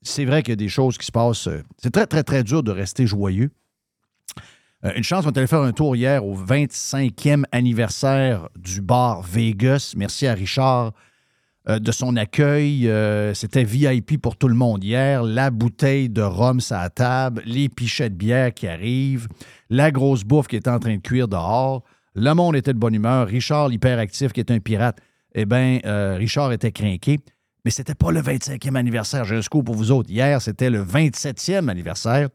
c'est 0.01 0.23
vrai 0.25 0.41
qu'il 0.41 0.51
y 0.51 0.53
a 0.53 0.55
des 0.55 0.69
choses 0.69 0.97
qui 0.97 1.05
se 1.05 1.11
passent. 1.11 1.49
c'est 1.77 1.91
très, 1.91 2.07
très, 2.07 2.23
très 2.23 2.43
dur 2.43 2.63
de 2.63 2.71
rester 2.71 3.05
joyeux. 3.05 3.51
Euh, 4.85 4.91
une 4.95 5.03
chance, 5.03 5.25
on 5.25 5.31
est 5.31 5.37
allé 5.37 5.47
faire 5.47 5.61
un 5.61 5.71
tour 5.71 5.95
hier 5.95 6.23
au 6.23 6.35
25e 6.35 7.43
anniversaire 7.51 8.49
du 8.55 8.81
bar 8.81 9.21
Vegas. 9.23 9.93
Merci 9.97 10.27
à 10.27 10.33
Richard 10.33 10.91
euh, 11.67 11.79
de 11.79 11.91
son 11.91 12.15
accueil. 12.15 12.87
Euh, 12.87 13.33
C'était 13.33 13.63
VIP 13.63 14.21
pour 14.21 14.37
tout 14.37 14.47
le 14.47 14.53
monde 14.53 14.83
hier. 14.83 15.23
La 15.23 15.49
bouteille 15.49 16.09
de 16.09 16.21
rhum 16.21 16.59
la 16.69 16.89
table, 16.91 17.41
les 17.45 17.69
pichets 17.69 18.11
de 18.11 18.15
bière 18.15 18.53
qui 18.53 18.67
arrivent, 18.67 19.27
la 19.71 19.89
grosse 19.89 20.23
bouffe 20.23 20.47
qui 20.47 20.55
est 20.55 20.67
en 20.67 20.77
train 20.77 20.97
de 20.97 21.01
cuire 21.01 21.27
dehors. 21.27 21.83
Le 22.13 22.33
monde 22.33 22.55
était 22.55 22.73
de 22.73 22.79
bonne 22.79 22.95
humeur. 22.95 23.27
Richard, 23.27 23.69
l'hyperactif, 23.69 24.31
qui 24.31 24.39
est 24.39 24.51
un 24.51 24.59
pirate, 24.59 24.99
eh 25.33 25.45
bien, 25.45 25.79
Richard 26.17 26.51
était 26.51 26.71
craqué. 26.71 27.19
Mais 27.63 27.69
c'était 27.69 27.93
pas 27.93 28.11
le 28.11 28.21
25e 28.21 28.75
anniversaire. 28.75 29.23
J'ai 29.23 29.35
un 29.35 29.41
scoop 29.43 29.65
pour 29.65 29.75
vous 29.75 29.91
autres. 29.91 30.09
Hier, 30.09 30.41
c'était 30.41 30.71
le 30.71 30.83
27e 30.83 31.67
anniversaire. 31.67 32.29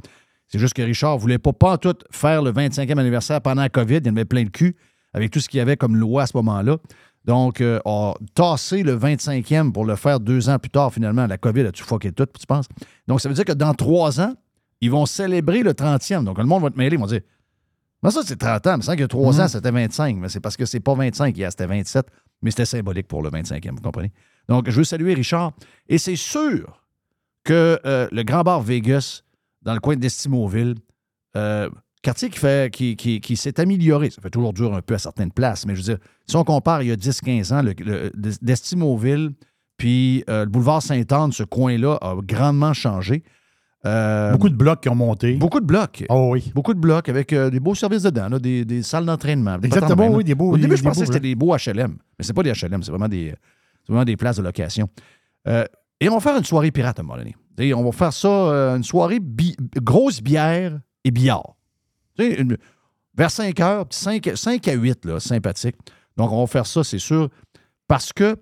C'est 0.53 0.59
juste 0.59 0.75
que 0.75 0.83
Richard 0.83 1.17
voulait 1.17 1.39
pas, 1.39 1.55
pas 1.55 1.79
tout 1.79 1.97
faire 2.11 2.43
le 2.43 2.53
25e 2.53 2.99
anniversaire 2.99 3.41
pendant 3.41 3.63
la 3.63 3.71
COVID. 3.71 4.01
Il 4.05 4.09
en 4.11 4.17
avait 4.17 4.27
plein 4.27 4.45
de 4.45 4.51
cul 4.51 4.77
avec 5.15 5.31
tout 5.31 5.41
ce 5.41 5.49
qu'il 5.49 5.57
y 5.57 5.61
avait 5.63 5.79
comme 5.79 5.97
loi 5.97 6.25
à 6.25 6.27
ce 6.27 6.37
moment-là. 6.37 6.77
Donc, 7.25 7.63
euh, 7.63 7.81
a 7.87 8.15
tassé 8.35 8.83
le 8.83 8.99
25e 8.99 9.73
pour 9.73 9.87
le 9.87 9.97
faire 9.97 10.21
deux 10.21 10.51
ans 10.51 10.59
plus 10.59 10.69
tard, 10.69 10.93
finalement. 10.93 11.27
La 11.27 11.39
COVID 11.39 11.63
a-tu 11.63 11.83
fucké 11.83 12.13
tout, 12.13 12.27
tu 12.39 12.47
penses? 12.47 12.67
Donc, 13.09 13.23
ça 13.23 13.31
veut 13.31 13.35
dire 13.35 13.47
que 13.47 13.53
dans 13.53 13.73
trois 13.73 14.21
ans, 14.21 14.35
ils 14.83 14.91
vont 14.91 15.07
célébrer 15.07 15.63
le 15.63 15.73
30e. 15.73 16.25
Donc, 16.25 16.37
le 16.37 16.45
monde 16.45 16.65
va 16.65 16.71
te 16.71 16.77
mêler, 16.77 16.97
ils 16.97 17.01
vont 17.01 17.07
dire 17.07 17.21
Mais 18.03 18.11
ça, 18.11 18.21
c'est 18.23 18.37
30 18.37 18.67
ans. 18.67 18.77
Mais 18.77 18.83
ça 18.83 18.95
que 18.95 19.05
trois 19.05 19.41
ans, 19.41 19.49
c'était 19.49 19.71
25. 19.71 20.17
Mais 20.17 20.29
c'est 20.29 20.41
parce 20.41 20.59
que 20.59 20.67
c'est 20.67 20.81
pas 20.81 20.95
25 20.95 21.35
hier, 21.35 21.51
c'était 21.51 21.67
27. 21.67 22.07
Mais 22.43 22.51
c'était 22.51 22.67
symbolique 22.67 23.09
pour 23.09 23.23
le 23.23 23.31
25e, 23.31 23.71
vous 23.71 23.81
comprenez? 23.81 24.13
Donc, 24.49 24.69
je 24.69 24.77
veux 24.77 24.85
saluer 24.85 25.15
Richard. 25.15 25.53
Et 25.89 25.97
c'est 25.97 26.17
sûr 26.17 26.83
que 27.45 27.81
euh, 27.87 28.09
le 28.13 28.23
Grand 28.25 28.43
Bar 28.43 28.61
Vegas, 28.61 29.23
dans 29.63 29.75
le 29.75 29.81
coin 29.81 29.97
d'Estimauville, 29.97 30.75
euh, 31.37 31.69
quartier 32.03 32.29
qui, 32.31 32.39
fait, 32.39 32.73
qui, 32.73 32.97
qui- 32.97 33.21
qui 33.21 33.37
s'est 33.37 33.59
amélioré. 33.61 34.11
Ça 34.11 34.21
fait 34.21 34.31
toujours 34.31 34.53
dur 34.53 34.75
un 34.75 34.83
peu 34.83 34.95
à 34.95 34.99
certaines 34.99 35.31
places, 35.33 35.67
mais 35.67 35.75
je 35.75 35.81
veux 35.81 35.95
dire, 35.95 35.99
si 36.27 36.37
on 36.37 36.45
compare 36.45 36.83
il 36.83 36.89
y 36.89 36.93
a 36.93 36.97
10-15 36.97 37.53
ans, 37.53 37.63
le, 37.63 37.73
le- 37.79 38.11
d'Estimauville, 38.43 39.31
puis 39.77 40.23
euh, 40.29 40.45
le 40.45 40.51
boulevard 40.51 40.83
Sainte-Anne, 40.83 41.33
ce 41.33 41.43
coin-là 41.45 41.99
a 42.01 42.17
grandement 42.23 42.73
changé. 42.73 43.23
Euh, 43.85 44.31
Beaucoup 44.33 44.49
de 44.49 44.55
blocs 44.55 44.81
qui 44.81 44.89
ont 44.89 44.95
monté. 44.95 45.35
beaucoup 45.35 45.59
de 45.59 45.65
blocs. 45.67 46.05
Oh 46.09 46.31
oui. 46.33 46.53
Beaucoup 46.55 46.73
de 46.73 46.79
blocs 46.79 47.09
avec 47.09 47.33
euh, 47.33 47.51
des 47.51 47.59
beaux 47.59 47.75
services 47.75 48.03
dedans, 48.05 48.29
là, 48.29 48.39
des, 48.39 48.65
des 48.65 48.83
salles 48.83 49.05
d'entraînement. 49.07 49.57
Exactement, 49.67 49.97
oui, 50.19 50.23
des 50.25 50.37
beaux- 50.37 50.51
Au 50.53 50.57
début, 50.57 50.77
je 50.77 50.83
pensais 50.85 51.01
que 51.01 51.07
c'était 51.07 51.29
des 51.29 51.35
beaux 51.35 51.57
HLM, 51.57 51.97
mais 52.19 52.25
c'est 52.25 52.33
pas 52.33 52.45
des 52.45 52.53
HLM, 52.53 52.83
c'est 52.85 52.93
vraiment 52.93 53.09
des, 53.09 53.35
c'est 53.85 53.93
vraiment 53.93 54.05
des 54.05 54.17
places 54.17 54.37
de 54.37 54.43
location. 54.43 54.89
Et 56.03 56.09
on 56.09 56.15
va 56.15 56.21
faire 56.21 56.37
une 56.37 56.45
soirée 56.45 56.71
pirate 56.71 56.99
à 56.99 57.03
un 57.03 57.05
moment 57.05 57.19
donné. 57.19 57.75
On 57.75 57.85
va 57.85 57.93
faire 57.93 58.13
ça, 58.13 58.29
euh, 58.29 58.77
une 58.77 58.83
soirée 58.85 59.21
bi- 59.21 59.57
grosse 59.77 60.21
bière 60.21 60.81
et 61.05 61.11
billard. 61.11 61.55
Une- 62.19 62.57
vers 63.17 63.31
5 63.31 63.61
heures, 63.61 63.87
5, 63.91 64.31
5 64.35 64.67
à 64.69 64.73
8, 64.73 65.05
là, 65.05 65.21
sympathique. 65.21 65.77
Donc, 66.17 66.33
on 66.33 66.41
va 66.41 66.47
faire 66.47 66.67
ça, 66.67 66.83
c'est 66.83 66.99
sûr, 66.99 67.29
parce 67.87 68.13
que 68.13 68.37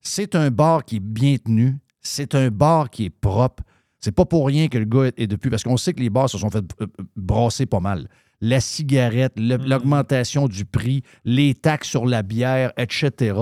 c'est 0.00 0.34
un 0.34 0.50
bar 0.50 0.84
qui 0.84 0.96
est 0.96 1.00
bien 1.00 1.36
tenu, 1.36 1.78
c'est 2.00 2.34
un 2.34 2.48
bar 2.48 2.90
qui 2.90 3.06
est 3.06 3.10
propre. 3.10 3.62
C'est 4.00 4.12
pas 4.12 4.26
pour 4.26 4.46
rien 4.46 4.68
que 4.68 4.76
le 4.78 4.84
gars 4.84 5.10
est 5.16 5.26
depuis, 5.26 5.48
parce 5.50 5.62
qu'on 5.64 5.78
sait 5.78 5.94
que 5.94 6.00
les 6.00 6.10
bars 6.10 6.28
se 6.28 6.36
sont 6.38 6.50
fait 6.50 6.58
euh, 6.80 6.86
euh, 7.00 7.04
brasser 7.16 7.64
pas 7.66 7.80
mal. 7.80 8.08
La 8.42 8.60
cigarette, 8.60 9.32
le- 9.36 9.56
l'augmentation 9.56 10.46
du 10.48 10.66
prix, 10.66 11.02
les 11.24 11.54
taxes 11.54 11.88
sur 11.88 12.04
la 12.04 12.22
bière, 12.22 12.72
etc. 12.76 13.34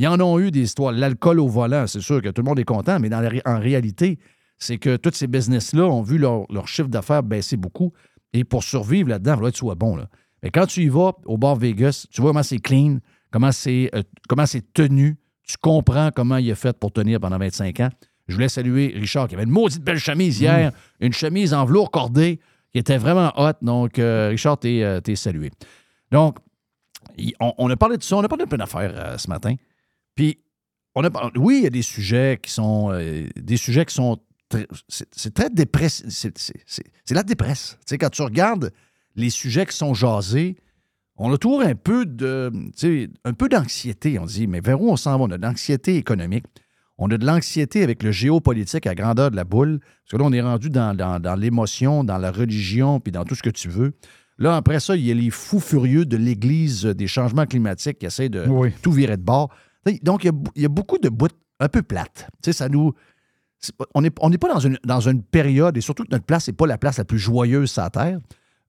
Il 0.00 0.04
y 0.04 0.06
en 0.06 0.18
ont 0.18 0.38
eu 0.40 0.50
des 0.50 0.62
histoires. 0.62 0.92
L'alcool 0.92 1.38
au 1.40 1.46
volant, 1.46 1.86
c'est 1.86 2.00
sûr 2.00 2.22
que 2.22 2.30
tout 2.30 2.40
le 2.40 2.48
monde 2.48 2.58
est 2.58 2.64
content, 2.64 2.98
mais 2.98 3.10
dans 3.10 3.20
la 3.20 3.28
ré- 3.28 3.42
en 3.44 3.58
réalité, 3.60 4.18
c'est 4.56 4.78
que 4.78 4.96
tous 4.96 5.12
ces 5.12 5.26
business-là 5.26 5.84
ont 5.84 6.00
vu 6.00 6.16
leur, 6.16 6.50
leur 6.50 6.68
chiffre 6.68 6.88
d'affaires 6.88 7.22
baisser 7.22 7.58
beaucoup. 7.58 7.92
Et 8.32 8.44
pour 8.44 8.64
survivre 8.64 9.10
là-dedans, 9.10 9.34
il 9.34 9.38
faut 9.40 9.44
que 9.44 9.50
tu 9.50 9.58
sois 9.58 9.74
bon. 9.74 9.96
Là. 9.96 10.08
Mais 10.42 10.50
quand 10.50 10.64
tu 10.64 10.84
y 10.84 10.88
vas 10.88 11.12
au 11.26 11.36
bar 11.36 11.54
Vegas, 11.56 12.06
tu 12.10 12.22
vois 12.22 12.30
comment 12.30 12.42
c'est 12.42 12.60
clean, 12.60 12.96
comment 13.30 13.52
c'est 13.52 13.90
euh, 13.94 14.02
tenu, 14.72 15.18
tu 15.46 15.56
comprends 15.60 16.10
comment 16.16 16.38
il 16.38 16.48
est 16.48 16.54
fait 16.54 16.78
pour 16.78 16.92
tenir 16.92 17.20
pendant 17.20 17.36
25 17.36 17.78
ans. 17.80 17.90
Je 18.26 18.32
voulais 18.36 18.48
saluer 18.48 18.94
Richard 18.96 19.28
qui 19.28 19.34
avait 19.34 19.44
une 19.44 19.50
maudite 19.50 19.82
belle 19.84 19.98
chemise 19.98 20.40
hier, 20.40 20.72
une 21.00 21.12
chemise 21.12 21.52
en 21.52 21.66
velours 21.66 21.90
cordé 21.90 22.40
qui 22.72 22.78
était 22.78 22.96
vraiment 22.96 23.32
hot. 23.36 23.52
Donc, 23.60 23.98
euh, 23.98 24.28
Richard, 24.30 24.56
t'es 24.60 24.82
euh, 24.82 25.00
salué. 25.14 25.50
Donc, 26.10 26.38
on, 27.38 27.52
on 27.58 27.68
a 27.68 27.76
parlé 27.76 27.98
de 27.98 28.02
ça, 28.02 28.16
on 28.16 28.22
a 28.24 28.28
parlé 28.28 28.44
de 28.44 28.48
plein 28.48 28.56
d'affaires 28.58 28.92
euh, 28.94 29.18
ce 29.18 29.28
matin. 29.28 29.56
Puis, 30.20 30.38
on 30.94 31.02
a, 31.04 31.10
oui, 31.36 31.58
il 31.60 31.64
y 31.64 31.66
a 31.66 31.70
des 31.70 31.80
sujets 31.82 32.38
qui 32.42 32.50
sont 32.50 32.90
euh, 32.92 33.26
des 33.36 33.56
sujets 33.56 33.86
qui 33.86 33.94
sont 33.94 34.18
très- 34.50 34.66
c'est 34.88 35.32
très 35.32 35.48
dépressif. 35.48 36.04
C'est 36.10 37.14
la 37.14 37.22
dépresse. 37.22 37.78
Tu 37.80 37.94
sais, 37.94 37.98
quand 37.98 38.10
tu 38.10 38.20
regardes 38.22 38.70
les 39.16 39.30
sujets 39.30 39.64
qui 39.64 39.74
sont 39.76 39.94
jasés, 39.94 40.56
on 41.16 41.32
a 41.32 41.38
toujours 41.38 41.62
un 41.62 41.74
peu 41.74 42.04
de, 42.04 42.50
tu 42.66 42.70
sais, 42.76 43.08
un 43.24 43.32
peu 43.32 43.48
d'anxiété. 43.48 44.18
On 44.18 44.26
dit, 44.26 44.46
mais 44.46 44.60
vers 44.60 44.80
où 44.82 44.90
on 44.90 44.96
s'en 44.96 45.16
va? 45.18 45.24
On 45.24 45.30
a 45.30 45.38
de 45.38 45.42
l'anxiété 45.42 45.96
économique. 45.96 46.44
On 46.98 47.10
a 47.10 47.16
de 47.16 47.24
l'anxiété 47.24 47.82
avec 47.82 48.02
le 48.02 48.10
géopolitique 48.12 48.86
à 48.86 48.94
grandeur 48.94 49.30
de 49.30 49.36
la 49.36 49.44
boule. 49.44 49.80
Parce 49.80 50.10
que 50.12 50.16
là, 50.18 50.24
on 50.24 50.32
est 50.32 50.42
rendu 50.42 50.68
dans, 50.68 50.94
dans- 50.94 51.18
dans 51.18 51.34
l'émotion, 51.34 52.04
dans 52.04 52.18
la 52.18 52.30
religion, 52.30 53.00
puis 53.00 53.10
dans 53.12 53.24
tout 53.24 53.34
ce 53.34 53.42
que 53.42 53.48
tu 53.50 53.68
veux. 53.70 53.92
Là, 54.38 54.56
après 54.56 54.80
ça, 54.80 54.96
il 54.96 55.06
y 55.06 55.10
a 55.10 55.14
les 55.14 55.30
fous 55.30 55.60
furieux 55.60 56.04
de 56.04 56.16
l'Église 56.18 56.84
des 56.84 57.06
changements 57.06 57.46
climatiques 57.46 57.98
qui 58.00 58.06
essaient 58.06 58.28
de 58.28 58.46
Oui. 58.48 58.70
tout 58.82 58.92
virer 58.92 59.16
de 59.16 59.22
bord. 59.22 59.50
Donc, 60.02 60.24
il 60.24 60.32
y, 60.56 60.64
a, 60.64 60.68
beaucoup 60.68 60.98
de 60.98 61.08
bouts 61.08 61.28
un 61.58 61.68
peu 61.68 61.82
plates. 61.82 62.28
Ça 62.42 62.68
nous. 62.68 62.92
pas- 63.78 63.86
on 63.94 64.00
n'est 64.02 64.10
pas 64.10 64.52
dans 64.52 64.58
une, 64.60 64.78
dans 64.84 65.00
une 65.00 65.22
période, 65.22 65.76
et 65.76 65.80
surtout 65.80 66.04
que 66.04 66.10
notre 66.10 66.24
place 66.24 66.48
n'est 66.48 66.54
pas 66.54 66.66
la 66.66 66.78
place 66.78 66.98
la 66.98 67.04
plus 67.04 67.18
joyeuse 67.18 67.70
sur 67.70 67.82
la 67.82 67.90
Terre. 67.90 68.18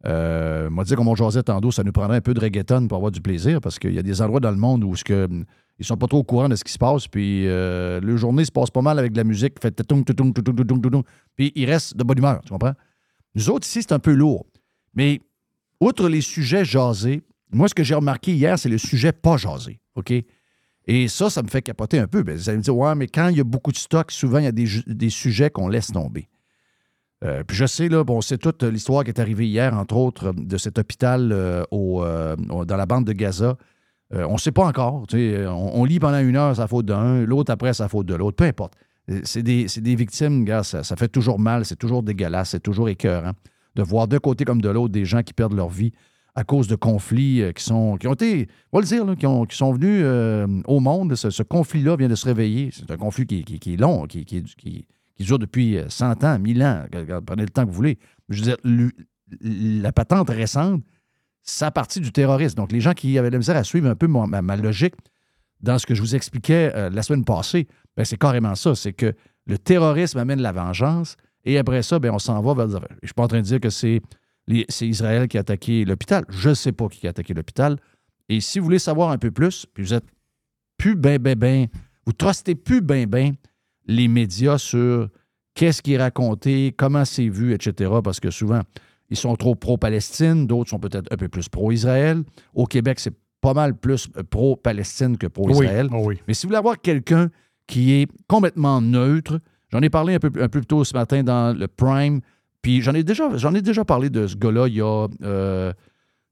Euh, 0.06 0.70
moi, 0.70 0.84
dire 0.84 0.98
comme 0.98 1.08
on 1.08 1.15
jasait 1.15 1.44
tantôt, 1.44 1.72
ça 1.72 1.84
nous 1.84 1.91
prendrait 1.91 2.18
un 2.18 2.22
peu 2.22 2.34
de 2.34 2.39
reggaeton 2.39 2.88
pour 2.88 2.98
avoir 2.98 3.12
du 3.12 3.22
plaisir 3.22 3.62
parce 3.62 3.77
qu'il 3.77 3.94
y 3.94 4.00
a 4.00 4.03
des 4.03 4.22
endroits 4.22 4.39
dans 4.39 4.51
le 4.51 4.58
monde 4.58 4.84
où 4.84 4.96
ce 4.96 5.03
que, 5.03 5.27
ils 5.77 5.86
sont 5.86 5.98
pas 5.98 6.08
trop 6.08 6.20
au 6.20 6.24
courant 6.24 6.50
de 6.50 6.56
ce 6.56 6.63
qui 6.63 6.72
se 6.72 6.77
passe. 6.77 7.08
Puis 7.08 7.48
euh, 7.48 8.00
le 8.01 8.18
journée 8.18 8.46
se 8.46 8.51
passe 8.51 8.70
pas 8.70 8.82
mal 8.82 8.98
avec 8.98 9.12
de 9.12 9.18
la 9.18 9.24
musique, 9.24 9.56
fait 9.62 9.84
puis 11.36 11.51
ils 11.56 11.65
restent 11.65 11.96
de 11.96 12.03
bonne 12.03 12.18
humeur, 12.18 12.41
tu 12.44 12.51
comprends? 12.51 12.74
Nous 13.36 13.50
autres, 13.50 13.65
ici, 13.65 13.82
c'est 13.82 13.94
un 13.94 14.00
peu 14.00 14.13
lourd. 14.13 14.46
Mais 14.94 15.22
outre 15.80 16.10
les 16.10 16.22
sujets 16.22 16.65
jasés, 16.65 17.22
moi, 17.51 17.68
ce 17.68 17.74
que 17.74 17.84
j'ai 17.84 17.96
remarqué 17.96 18.34
hier, 18.34 18.58
c'est 18.58 18.70
le 18.70 18.77
sujet 18.77 19.12
pas 19.12 19.38
jasé. 19.38 19.80
OK? 19.96 20.13
Et 20.93 21.07
ça, 21.07 21.29
ça 21.29 21.41
me 21.41 21.48
fait 21.48 21.62
capoter 21.62 22.00
un 22.00 22.07
peu. 22.07 22.21
Ben, 22.21 22.36
vous 22.36 22.50
allez 22.50 22.57
me 22.57 22.63
dire, 22.63 22.75
ouais, 22.75 22.93
mais 22.95 23.07
quand 23.07 23.29
il 23.29 23.38
y 23.38 23.39
a 23.39 23.45
beaucoup 23.45 23.71
de 23.71 23.77
stock, 23.77 24.12
souvent, 24.12 24.39
il 24.39 24.43
y 24.43 24.48
a 24.48 24.51
des, 24.51 25.10
sujets 25.10 25.50
qu'on 25.50 25.69
laisse 25.69 25.88
tomber. 25.88 26.27
Euh, 27.24 27.45
puis 27.48 27.55
je 27.55 27.65
sais, 27.65 27.88
là, 27.88 28.03
bon, 28.03 28.19
c'est 28.19 28.38
toute 28.38 28.62
l'histoire 28.63 29.05
qui 29.05 29.12
est 29.12 29.19
arrivée 29.21 29.48
hier, 29.48 29.74
entre 29.74 29.95
autres, 29.95 30.33
de 30.33 30.57
cet 30.57 30.79
hôpital 30.79 31.31
euh, 31.31 31.63
euh, 31.71 32.36
dans 32.36 32.75
la 32.75 32.86
bande 32.86 33.05
de 33.05 33.13
Gaza. 33.13 33.55
On 34.13 34.33
ne 34.33 34.38
sait 34.38 34.51
pas 34.51 34.65
encore. 34.65 35.05
On, 35.13 35.86
lit 35.86 36.01
pendant 36.01 36.19
une 36.19 36.36
heure, 36.36 36.53
ça 36.53 36.67
faute 36.67 36.86
d'un, 36.86 37.25
l'autre 37.25 37.53
après, 37.53 37.74
ça 37.74 37.88
faute 37.88 38.07
de 38.07 38.15
l'autre. 38.15 38.36
Peu 38.36 38.43
importe. 38.43 38.74
C'est 39.24 39.43
des, 39.43 39.95
victimes, 39.95 40.43
gars, 40.43 40.63
ça, 40.63 40.83
ça 40.83 40.98
fait 40.98 41.07
toujours 41.07 41.39
mal, 41.39 41.63
c'est 41.63 41.77
toujours 41.77 42.03
dégueulasse, 42.03 42.50
c'est 42.50 42.60
toujours 42.60 42.89
écœurant 42.89 43.31
de 43.75 43.83
voir 43.83 44.10
d'un 44.10 44.19
côté 44.19 44.43
comme 44.43 44.62
de 44.62 44.67
l'autre 44.67 44.91
des 44.91 45.05
gens 45.05 45.24
qui 45.24 45.31
perdent 45.31 45.53
leur 45.53 45.69
vie 45.69 45.93
à 46.36 46.44
cause 46.44 46.68
de 46.68 46.76
conflits 46.76 47.42
euh, 47.42 47.52
qui, 47.52 47.64
sont, 47.64 47.98
qui 47.98 48.08
ont 48.08 48.14
été, 48.14 48.48
on 48.72 48.78
va 48.78 48.82
le 48.82 48.88
dire, 48.88 49.18
qui, 49.18 49.26
ont- 49.26 49.46
qui 49.46 49.58
sont 49.58 49.74
venus 49.74 50.02
euh, 50.04 50.48
au 50.66 50.80
monde. 50.80 51.16
Ce, 51.16 51.44
conflit-là 51.44 51.96
vient 51.98 52.08
de 52.08 52.16
se 52.16 52.26
réveiller. 52.26 52.70
C'est 52.72 52.90
un 52.90 52.98
conflit 52.98 53.26
qui, 53.26 53.44
qui- 53.44 53.74
est 53.74 53.78
long, 53.78 54.06
qui, 54.06 54.26
dure 55.20 55.40
depuis 55.40 55.78
euh, 55.78 55.90
100 55.90 56.24
ans, 56.24 56.40
1000 56.40 56.64
ans. 56.64 56.86
Prenez 57.26 57.44
le 57.44 57.50
temps 57.50 57.64
que 57.64 57.70
vous 57.70 57.76
voulez. 57.76 57.98
Je 58.30 58.44
veux 58.44 58.44
dire, 58.44 58.58
la 59.42 59.92
patente 59.92 60.30
récente, 60.30 60.84
ça 61.44 61.68
a 61.68 61.72
parti 61.72 62.00
du 62.00 62.12
terrorisme. 62.12 62.56
Donc, 62.56 62.72
les 62.72 62.82
gens 62.82 62.94
qui 62.94 63.18
avaient 63.18 63.30
de 63.30 63.34
la 63.36 63.40
misère 63.40 63.58
à 63.58 63.64
suivre 63.64 63.90
un 63.90 63.96
peu 63.96 64.08
ma, 64.08 64.56
logique 64.56 64.96
dans 65.62 65.78
ce 65.78 65.86
que 65.86 65.94
je 65.96 66.02
vous 66.02 66.16
expliquais 66.16 66.72
euh, 66.76 66.90
la 66.90 67.04
semaine 67.04 67.24
passée, 67.26 67.68
ben, 67.96 68.04
c'est 68.04 68.18
carrément 68.18 68.56
ça. 68.56 68.74
C'est 68.74 68.94
que 68.94 69.14
le 69.48 69.58
terrorisme 69.58 70.18
amène 70.18 70.42
la 70.42 70.52
vengeance 70.52 71.18
et 71.46 71.58
après 71.58 71.84
ça, 71.84 72.00
ben, 72.00 72.12
on 72.12 72.20
s'en 72.20 72.42
va 72.42 72.54
vers. 72.54 72.70
Je 72.70 72.76
ne 72.78 73.08
suis 73.08 73.14
pas 73.14 73.24
en 73.24 73.28
train 73.28 73.40
de 73.42 73.46
dire 73.46 73.60
que 73.60 73.70
c'est 73.70 74.02
c'est 74.70 74.88
Israël 74.88 75.27
qui 75.27 75.38
a 75.38 75.41
attaqué 75.41 75.86
l'hôpital. 75.86 76.25
Je 76.29 76.50
ne 76.50 76.53
sais 76.53 76.72
pas 76.72 76.88
qui 76.88 77.08
a 77.08 77.12
attaqué 77.12 77.34
l'hôpital. 77.34 77.77
Et 78.29 78.39
si 78.41 78.60
vous 78.60 78.65
voulez 78.65 78.79
savoir 78.79 79.12
un 79.12 79.17
peu 79.17 79.31
plus, 79.31 79.65
puis 79.74 79.84
vous 79.84 79.93
êtes 79.93 80.05
plus 80.77 80.96
ben, 80.96 81.17
ben, 81.17 81.38
ben, 81.38 81.67
vous 82.05 82.13
trustez 82.13 82.55
plus 82.55 82.81
ben, 82.81 83.05
ben 83.05 83.34
les 83.88 84.08
médias 84.08 84.58
sur 84.58 85.10
qu'est-ce 85.53 85.81
qui 85.81 85.93
est 85.93 85.98
raconté, 85.98 86.74
comment 86.77 87.05
c'est 87.05 87.27
vu, 87.27 87.53
etc. 87.53 87.91
Parce 88.03 88.20
que 88.20 88.31
souvent, 88.31 88.62
ils 89.10 89.17
sont 89.17 89.36
trop 89.36 89.55
pro-Palestine, 89.55 90.48
d'autres 90.48 90.70
sont 90.70 90.79
peut-être 90.79 91.12
un 91.12 91.17
peu 91.17 91.27
plus 91.27 91.50
pro-Israël. 91.50 92.24
Au 92.53 92.65
Québec, 92.65 93.00
c'est 93.00 93.13
pas 93.41 93.53
mal 93.53 93.75
plus 93.75 94.08
euh, 94.17 94.24
pro-Palestine 94.24 95.17
que 95.17 95.27
pro-Israël. 95.27 95.88
Oui, 95.91 95.98
oh 96.00 96.08
oui. 96.08 96.20
Mais 96.27 96.34
si 96.34 96.46
vous 96.46 96.50
voulez 96.50 96.60
avoir 96.60 96.79
quelqu'un 96.79 97.29
qui 97.67 97.93
est 97.93 98.08
complètement 98.27 98.81
neutre, 98.81 99.39
j'en 99.70 99.81
ai 99.81 99.89
parlé 99.89 100.15
un 100.15 100.20
peu, 100.20 100.27
un 100.27 100.48
peu 100.48 100.62
plus 100.62 100.65
tôt 100.65 100.84
ce 100.84 100.93
matin 100.93 101.24
dans 101.24 101.58
le 101.58 101.67
Prime, 101.67 102.22
puis 102.62 102.82
j'en 102.82 102.94
ai 102.94 103.03
déjà, 103.03 103.36
j'en 103.38 103.53
ai 103.53 103.62
déjà 103.62 103.86
parlé 103.86 104.10
de 104.10 104.27
ce 104.27 104.36
gars-là 104.36 104.68
il 104.68 104.75
y 104.75 104.82
a, 104.82 105.08
euh, 105.24 105.74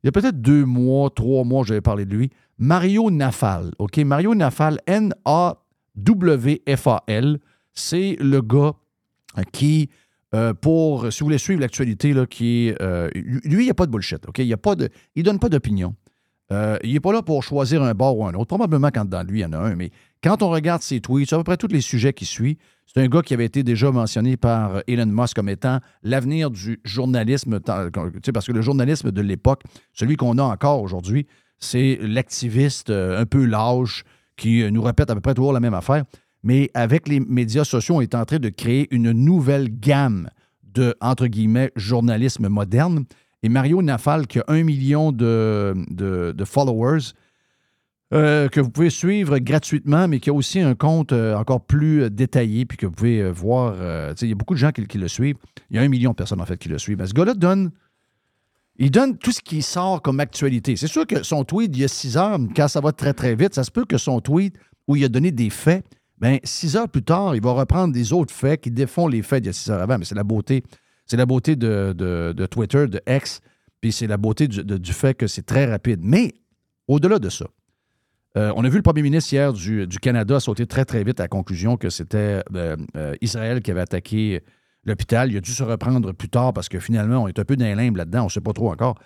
il 0.04 0.08
y 0.08 0.10
a 0.10 0.12
peut-être 0.12 0.42
deux 0.42 0.66
mois, 0.66 1.10
trois 1.10 1.44
mois, 1.44 1.64
j'avais 1.66 1.82
parlé 1.82 2.06
de 2.06 2.16
lui. 2.16 2.30
Mario 2.58 3.10
Nafal, 3.10 3.72
OK? 3.80 3.98
Mario 3.98 4.36
Nafal, 4.36 4.80
N-A-W-F-A-L, 4.86 5.20
c'est 7.74 8.18
le 8.20 8.42
gars 8.42 8.74
qui, 9.52 9.90
euh, 10.36 10.54
pour, 10.54 11.12
si 11.12 11.20
vous 11.22 11.26
voulez 11.26 11.38
suivre 11.38 11.62
l'actualité, 11.62 12.14
là, 12.14 12.26
qui 12.26 12.74
euh, 12.82 13.10
lui, 13.16 13.64
il 13.64 13.66
n'y 13.66 13.70
a 13.70 13.74
pas 13.74 13.86
de 13.86 13.92
bullshit, 13.92 14.28
OK? 14.28 14.38
Il 14.40 14.50
ne 14.50 14.76
de, 14.76 14.90
il 15.16 15.24
donne 15.24 15.40
pas 15.40 15.50
d'opinion. 15.50 15.96
Il 16.84 16.94
n'est 16.94 17.00
pas 17.00 17.14
là 17.14 17.22
pour 17.22 17.44
choisir 17.44 17.84
un 17.84 17.94
bord 17.94 18.18
ou 18.18 18.26
un 18.26 18.34
autre. 18.34 18.48
Probablement 18.48 18.90
quand 18.92 19.06
dans 19.06 19.22
lui, 19.22 19.42
il 19.42 19.44
y 19.44 19.46
en 19.46 19.54
a 19.54 19.60
un, 19.60 19.76
mais 19.76 19.92
Quand 20.24 20.44
on 20.44 20.50
regarde 20.50 20.82
ses 20.82 21.00
tweets, 21.00 21.30
sur 21.30 21.38
à 21.38 21.40
peu 21.42 21.46
près 21.46 21.58
tous 21.58 21.68
les 21.68 21.82
sujets 21.82 22.12
qui 22.12 22.26
suivent, 22.26 22.58
c'est 22.86 23.02
un 23.02 23.08
gars 23.08 23.22
qui 23.22 23.34
avait 23.34 23.46
été 23.46 23.64
déjà 23.64 23.92
mentionné 23.92 24.36
par 24.36 24.82
Elon 24.88 25.06
Musk 25.06 25.36
comme 25.36 25.48
étant 25.48 25.80
l'avenir 26.04 26.50
du 26.52 26.80
journalisme, 26.84 27.60
parce 27.60 28.46
que 28.46 28.52
le 28.52 28.62
journalisme 28.62 29.12
de 29.12 29.22
l'époque, 29.22 29.62
celui 29.94 30.18
qu'on 30.18 30.38
a 30.38 30.44
encore 30.44 30.82
aujourd'hui, 30.82 31.28
c'est 31.60 32.00
l'activiste 32.02 32.90
euh, 32.90 33.22
un 33.22 33.26
peu 33.26 33.46
lâche 33.46 34.04
qui 34.38 34.70
nous 34.72 34.82
répète 34.82 35.10
à 35.10 35.16
peu 35.16 35.22
près 35.22 35.34
toujours 35.34 35.54
la 35.54 35.60
même 35.60 35.74
affaire. 35.74 36.06
Mais 36.44 36.72
avec 36.74 37.08
les 37.08 37.20
médias 37.20 37.66
sociaux, 37.66 37.96
on 37.98 38.02
est 38.02 38.16
en 38.16 38.26
train 38.26 38.40
de 38.40 38.50
créer 38.50 38.88
une 38.92 39.12
nouvelle 39.12 39.68
gamme 39.70 40.30
de, 40.64 40.96
entre 41.02 41.28
guillemets, 41.28 41.72
journalisme 41.76 42.48
moderne. 42.48 43.06
Et 43.44 43.50
Mario 43.50 43.82
Nafal, 43.82 44.28
qui 44.28 44.40
a 44.40 44.46
un 44.48 44.64
million 44.64 45.12
de, 45.12 46.36
followers, 46.46 47.14
euh, 48.14 48.50
que 48.50 48.60
vous 48.60 48.70
pouvez 48.70 48.90
suivre 48.90 49.38
gratuitement, 49.40 50.08
mais 50.08 50.20
qui 50.20 50.30
a 50.30 50.34
aussi 50.34 50.60
un 50.60 50.76
compte 50.76 51.12
euh, 51.12 51.36
encore 51.36 51.66
plus 51.66 52.10
détaillé, 52.10 52.66
puis 52.66 52.78
que 52.78 52.86
vous 52.86 52.92
pouvez 52.92 53.22
euh, 53.22 53.32
voir. 53.32 53.76
il 54.22 54.30
y 54.30 54.32
a 54.32 54.36
beaucoup 54.36 54.56
de 54.56 54.60
gens 54.60 54.72
qui, 54.72 54.98
le 54.98 55.08
suivent. 55.08 55.38
Il 55.70 55.78
y 55.78 55.80
a 55.80 55.82
un 55.84 55.88
million 55.88 56.12
de 56.12 56.16
personnes, 56.16 56.42
en 56.42 56.46
fait, 56.46 56.58
qui 56.58 56.70
le 56.70 56.78
suivent. 56.78 56.98
Mais 56.98 57.08
ce 57.08 57.14
gars-là 57.14 57.34
donne. 57.34 57.72
Il 58.82 58.92
donne 58.92 59.18
tout 59.18 59.34
ce 59.34 59.42
qui 59.42 59.62
sort 59.62 60.02
comme 60.02 60.22
actualité. 60.22 60.78
C'est 60.78 60.88
sûr 60.88 61.06
que 61.06 61.22
son 61.24 61.44
tweet 61.44 61.76
il 61.76 61.82
y 61.82 61.84
a 61.84 61.90
six 61.90 62.16
heures, 62.16 62.40
quand 62.56 62.70
ça 62.70 62.80
va 62.80 62.94
très, 62.94 63.14
très 63.14 63.36
vite, 63.36 63.54
ça 63.54 63.66
se 63.66 63.72
peut 63.72 63.84
que 63.84 63.98
son 63.98 64.22
tweet 64.22 64.56
où 64.88 64.96
il 64.96 65.04
a 65.04 65.10
donné 65.10 65.32
des 65.34 65.50
faits, 65.50 65.84
bien, 66.18 66.38
six 66.46 66.78
heures 66.78 66.88
plus 66.88 67.04
tard, 67.04 67.36
il 67.36 67.42
va 67.42 67.52
reprendre 67.52 67.94
des 67.94 68.14
autres 68.14 68.34
faits 68.34 68.62
qui 68.62 68.72
défont 68.72 69.08
les 69.08 69.22
faits 69.22 69.44
d'il 69.44 69.48
y 69.48 69.50
a 69.50 69.54
six 69.54 69.70
heures 69.70 69.82
avant. 69.82 69.98
Mais 69.98 70.06
c'est 70.06 70.16
la 70.16 70.24
beauté 70.24 70.64
c'est 71.10 71.18
la 71.18 71.26
beauté 71.26 71.56
de, 71.56 72.46
Twitter, 72.52 72.88
de 72.88 73.02
X, 73.08 73.42
puis 73.82 73.92
c'est 73.92 74.06
la 74.06 74.18
beauté 74.18 74.48
du, 74.48 74.94
fait 74.94 75.16
que 75.16 75.26
c'est 75.26 75.42
très 75.42 75.66
rapide. 75.66 76.02
Mais 76.04 76.36
au-delà 76.88 77.18
de 77.18 77.30
ça, 77.30 77.48
euh, 78.38 78.54
on 78.56 78.64
a 78.64 78.70
vu 78.70 78.78
le 78.78 78.84
premier 78.84 79.02
ministre 79.02 79.34
hier 79.34 79.54
du, 79.54 79.88
Canada 80.02 80.40
sauter 80.40 80.68
très, 80.68 80.86
très 80.86 81.04
vite 81.04 81.20
à 81.20 81.24
la 81.24 81.28
conclusion 81.28 81.78
que 81.78 81.90
c'était 81.90 82.44
euh, 82.56 82.78
euh, 82.96 83.16
Israël 83.22 83.62
qui 83.62 83.72
avait 83.72 83.82
attaqué 83.82 84.42
l'hôpital. 84.84 85.32
Il 85.32 85.38
a 85.38 85.42
dû 85.42 85.52
se 85.52 85.64
reprendre 85.64 86.12
plus 86.12 86.30
tard 86.30 86.54
parce 86.54 86.70
que 86.70 86.80
finalement, 86.80 87.24
on 87.24 87.28
est 87.28 87.40
un 87.40 87.46
peu 87.46 87.56
dans 87.56 87.66
les 87.66 87.90
là-dedans, 87.92 88.22
on 88.22 88.26
ne 88.26 88.30
sait 88.30 88.42
pas 88.42 88.54
trop 88.54 88.72
encore. 88.72 89.00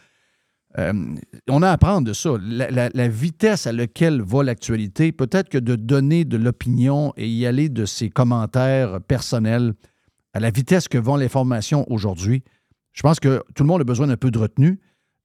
on 0.77 1.62
a 1.62 1.70
à 1.70 1.72
apprendre 1.72 2.06
de 2.06 2.13
ça. 2.13 2.32
La, 2.42 2.89
la 2.94 3.08
vitesse 3.08 3.65
à 3.65 3.72
laquelle 3.72 4.22
va 4.22 4.44
l'actualité, 4.44 5.13
peut-être 5.13 5.48
que 5.48 5.58
de 5.58 5.75
donner 5.75 6.25
de 6.25 6.36
l'opinion 6.36 7.13
et 7.15 7.27
y 7.27 7.46
aller 7.46 7.70
de 7.70 7.86
ses 7.86 8.10
commentaires 8.10 9.00
personnels 9.01 9.74
à 10.34 10.42
la 10.42 10.50
vitesse 10.50 10.88
que 10.88 10.98
vont 10.98 11.15
les 11.15 11.30
formations 11.30 11.89
aujourd'hui, 11.89 12.44
je 12.92 13.01
pense 13.03 13.20
que 13.20 13.42
tout 13.56 13.63
le 13.63 13.68
monde 13.68 13.82
a 13.82 13.86
besoin 13.86 14.08
d'un 14.08 14.18
peu 14.18 14.32
de 14.32 14.39
retenue. 14.39 14.80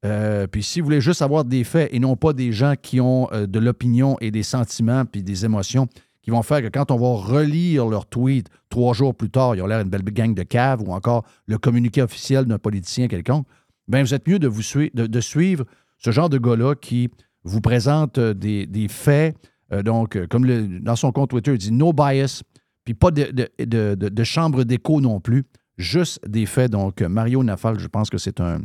Euh, 0.05 0.47
puis 0.47 0.63
si 0.63 0.81
vous 0.81 0.85
voulez 0.85 1.01
juste 1.01 1.23
avoir 1.23 1.45
des 1.45 1.65
faits 1.65 1.91
et 1.93 1.99
non 1.99 2.17
pas 2.17 2.33
des 2.33 2.53
gens 2.53 2.75
qui 2.81 3.01
ont 3.01 3.29
euh, 3.33 3.47
de 3.47 3.59
l'opinion 3.59 4.17
et 4.21 4.31
des 4.31 4.45
sentiments 4.45 5.05
puis 5.05 5.25
des 5.25 5.45
émotions 5.45 5.89
qui 6.23 6.31
vont 6.31 6.43
faire 6.43 6.63
que 6.63 6.69
quand 6.69 6.93
on 6.93 6.97
va 6.97 7.21
relire 7.21 7.87
leur 7.87 8.07
tweet 8.07 8.49
trois 8.69 8.95
jours 8.95 9.15
plus 9.15 9.31
tard, 9.31 9.57
ils 9.57 9.63
ont 9.63 9.67
l'air 9.67 9.81
une 9.81 9.89
belle 9.89 10.05
gang 10.05 10.35
de 10.35 10.43
cave 10.45 10.83
ou 10.83 10.93
encore 10.93 11.25
le 11.47 11.59
communiqué 11.59 12.01
officiel 12.01 12.45
d'un 12.45 12.59
politicien 12.59 13.09
quelconque, 13.09 13.47
bien 13.89 14.03
vous 14.03 14.15
êtes 14.15 14.29
mieux 14.29 14.39
de, 14.39 15.21
suivre 15.21 15.65
ce 15.97 16.13
genre 16.13 16.29
de 16.29 16.39
gars-là 16.39 16.77
qui 16.77 17.09
vous 17.43 17.61
présente 17.61 18.19
euh, 18.19 18.35
des, 18.35 18.87
faits. 18.89 19.37
donc, 19.85 20.19
comme 20.29 20.79
dans 20.81 20.97
son 20.97 21.11
compte 21.11 21.31
Twitter, 21.31 21.53
il 21.53 21.59
dit 21.59 21.73
no 21.73 21.93
bias, 21.93 22.43
puis 22.85 22.95
pas 22.95 23.11
de, 23.11 24.25
chambre 24.25 24.63
d'écho 24.63 25.01
non 25.01 25.19
plus, 25.19 25.45
juste 25.77 26.21
des 26.27 26.47
faits. 26.47 26.71
Donc, 26.71 27.01
Mario 27.01 27.43
Nafal, 27.43 27.81
je 27.81 27.89
pense 27.89 28.11
que 28.11 28.19
c'est 28.19 28.41
un. 28.41 28.61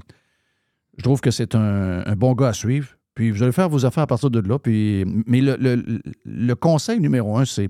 Je 0.97 1.03
trouve 1.03 1.21
que 1.21 1.31
c'est 1.31 1.55
un, 1.55 2.15
bon 2.15 2.33
gars 2.33 2.49
à 2.49 2.53
suivre. 2.53 2.89
Puis 3.15 3.31
vous 3.31 3.43
allez 3.43 3.51
faire 3.51 3.69
vos 3.69 3.85
affaires 3.85 4.03
à 4.03 4.07
partir 4.07 4.31
de 4.31 4.39
là. 4.39 4.57
Puis, 4.59 5.05
mais 5.27 5.41
le, 5.41 6.53
conseil 6.55 6.99
numéro 6.99 7.37
un, 7.37 7.45
c'est 7.45 7.69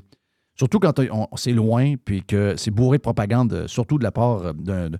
surtout 0.55 0.79
quand 0.79 1.01
c'est 1.35 1.51
loin, 1.51 1.95
puis 2.03 2.23
que 2.23 2.55
c'est 2.57 2.71
bourré 2.71 2.97
de 2.97 3.01
propagande, 3.01 3.65
surtout 3.67 3.97
de 3.97 4.03
la 4.03 4.11
part 4.11 4.53
de, 4.53 4.91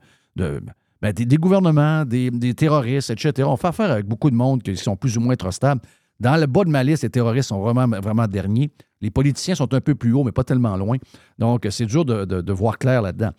ben, 1.01 1.13
des, 1.13 1.37
gouvernements, 1.37 2.05
des, 2.05 2.53
terroristes, 2.53 3.09
etc. 3.09 3.47
On 3.47 3.57
fait 3.57 3.67
affaire 3.67 3.91
avec 3.91 4.05
beaucoup 4.05 4.29
de 4.29 4.35
monde 4.35 4.63
qui 4.63 4.75
sont 4.75 4.95
plus 4.95 5.17
ou 5.17 5.21
moins 5.21 5.35
stables. 5.51 5.81
Dans 6.19 6.37
le 6.37 6.45
bas 6.45 6.63
de 6.63 6.69
ma 6.69 6.83
liste, 6.83 7.03
les 7.03 7.09
terroristes 7.09 7.49
sont 7.49 7.59
vraiment, 7.59 7.87
vraiment 7.99 8.27
derniers. 8.27 8.71
Les 9.01 9.11
politiciens 9.11 9.55
sont 9.55 9.73
un 9.73 9.81
peu 9.81 9.95
plus 9.95 10.13
hauts, 10.13 10.23
mais 10.23 10.31
pas 10.31 10.45
tellement 10.45 10.77
loin. 10.77 10.97
Donc, 11.37 11.67
c'est 11.69 11.85
dur 11.85 12.05
de, 12.05 12.53
voir 12.53 12.77
clair 12.77 13.01
là-dedans. 13.01 13.31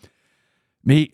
Mais 0.84 1.10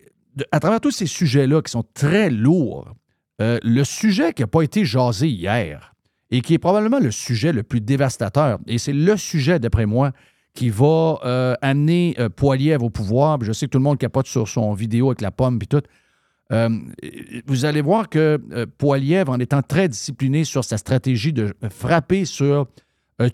à 0.50 0.58
travers 0.58 0.80
tous 0.80 0.90
ces 0.90 1.06
sujets-là 1.06 1.62
qui 1.62 1.70
sont 1.70 1.84
très 1.94 2.30
lourds, 2.30 2.92
euh, 3.40 3.58
le 3.62 3.84
sujet 3.84 4.32
qui 4.32 4.42
n'a 4.42 4.46
pas 4.46 4.62
été 4.62 4.84
jasé 4.84 5.28
hier 5.28 5.94
et 6.30 6.42
qui 6.42 6.54
est 6.54 6.58
probablement 6.58 7.00
le 7.00 7.10
sujet 7.10 7.52
le 7.52 7.62
plus 7.62 7.80
dévastateur, 7.80 8.58
et 8.66 8.78
c'est 8.78 8.92
le 8.92 9.16
sujet, 9.16 9.58
d'après 9.58 9.86
moi, 9.86 10.12
qui 10.54 10.68
va 10.68 11.18
euh, 11.24 11.54
amener 11.62 12.14
euh, 12.18 12.28
au 12.80 12.90
pouvoir. 12.90 13.38
Je 13.42 13.52
sais 13.52 13.66
que 13.66 13.70
tout 13.70 13.78
le 13.78 13.84
monde 13.84 13.98
capote 13.98 14.26
sur 14.26 14.48
son 14.48 14.72
vidéo 14.72 15.08
avec 15.08 15.20
la 15.20 15.30
pomme 15.30 15.58
et 15.62 15.66
tout. 15.66 15.82
Euh, 16.52 16.68
vous 17.46 17.64
allez 17.64 17.80
voir 17.80 18.08
que 18.08 18.38
Poiliev, 18.76 19.30
en 19.30 19.38
étant 19.38 19.62
très 19.62 19.88
discipliné 19.88 20.42
sur 20.42 20.64
sa 20.64 20.78
stratégie 20.78 21.32
de 21.32 21.54
frapper 21.70 22.24
sur 22.24 22.66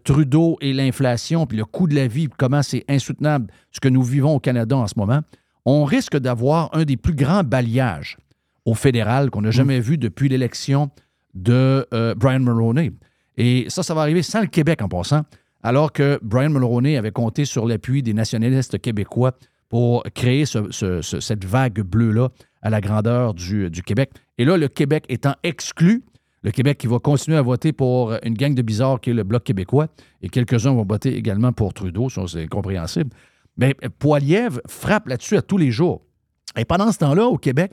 Trudeau 0.05 0.59
et 0.61 0.75
l'inflation, 0.75 1.47
puis 1.47 1.57
le 1.57 1.65
coût 1.65 1.87
de 1.87 1.95
la 1.95 2.09
vie, 2.09 2.29
comment 2.37 2.63
c'est 2.63 2.85
insoutenable 2.89 3.47
ce 3.71 3.81
que 3.81 3.89
nous 3.89 4.03
vivons 4.03 4.35
au 4.35 4.41
Canada 4.41 4.77
en 4.77 4.87
ce 4.87 4.95
moment, 4.99 5.21
on 5.65 5.85
risque 5.85 6.19
d'avoir 6.19 6.69
un 6.75 6.85
des 6.85 6.99
plus 6.99 7.15
grands 7.15 7.43
balayages 7.43 8.19
au 8.67 8.75
fédéral 8.75 9.31
qu'on 9.31 9.41
n'a 9.41 9.51
jamais 9.51 9.81
vu 9.81 9.97
depuis 9.97 10.29
l'élection 10.29 10.91
de 11.33 11.87
Brian 12.17 12.41
Mulroney. 12.41 12.93
Et 13.39 13.67
ça, 13.69 13.83
ça 13.83 13.95
va 13.95 14.03
arriver 14.03 14.23
sans 14.23 14.41
le 14.41 14.47
Québec 14.47 14.83
en 14.83 14.89
passant, 14.89 15.23
alors 15.63 15.93
que 15.93 16.19
Brian 16.23 16.51
Mulroney 16.51 16.97
avait 16.97 17.11
compté 17.11 17.45
sur 17.45 17.67
l'appui 17.67 18.03
des 18.03 18.15
nationalistes 18.15 18.79
québécois 18.79 19.33
pour 19.69 20.05
créer 20.15 20.45
cette 20.47 21.45
vague 21.45 21.81
bleue-là 21.81 22.29
à 22.63 22.71
la 22.71 22.81
grandeur 22.81 23.35
du, 23.35 23.71
Québec. 23.85 24.11
Et 24.39 24.45
là, 24.45 24.57
le 24.57 24.69
Québec 24.69 25.05
étant 25.09 25.35
exclu, 25.43 26.05
le 26.43 26.51
Québec 26.51 26.79
qui 26.79 26.87
va 26.87 26.99
continuer 26.99 27.37
à 27.37 27.43
voter 27.43 27.73
pour 27.73 28.15
une 28.23 28.35
gang 28.35 28.55
de 28.55 28.63
bizarres 28.63 29.01
qui 29.01 29.11
est 29.11 29.15
le 29.15 29.25
Bloc 29.25 29.45
québécois, 29.45 29.89
et 30.23 30.29
quelques-uns 30.29 30.73
vont 30.73 30.85
voter 30.85 31.17
également 31.17 31.53
pour 31.53 31.75
Trudeau, 31.75 32.09
ça 32.09 32.23
c'est 32.29 32.47
compréhensible. 32.47 33.11
Mais 33.57 33.75
Poiliev 33.99 34.61
frappe 34.69 35.09
là-dessus 35.09 35.37
à 35.37 35.43
tous 35.43 35.59
les 35.59 35.71
jours. 35.71 36.03
Et 36.57 36.65
pendant 36.65 36.93
ce 36.93 36.99
temps-là, 36.99 37.27
au 37.27 37.39
Québec, 37.39 37.73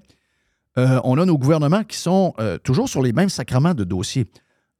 euh, 0.78 1.00
on 1.04 1.18
a 1.18 1.26
nos 1.26 1.38
gouvernements 1.38 1.84
qui 1.84 1.98
sont 1.98 2.34
euh, 2.40 2.58
toujours 2.58 2.90
sur 2.90 3.02
les 3.02 3.14
mêmes 3.14 3.30
sacrements 3.30 3.74
de 3.74 3.84
dossiers. 3.84 4.26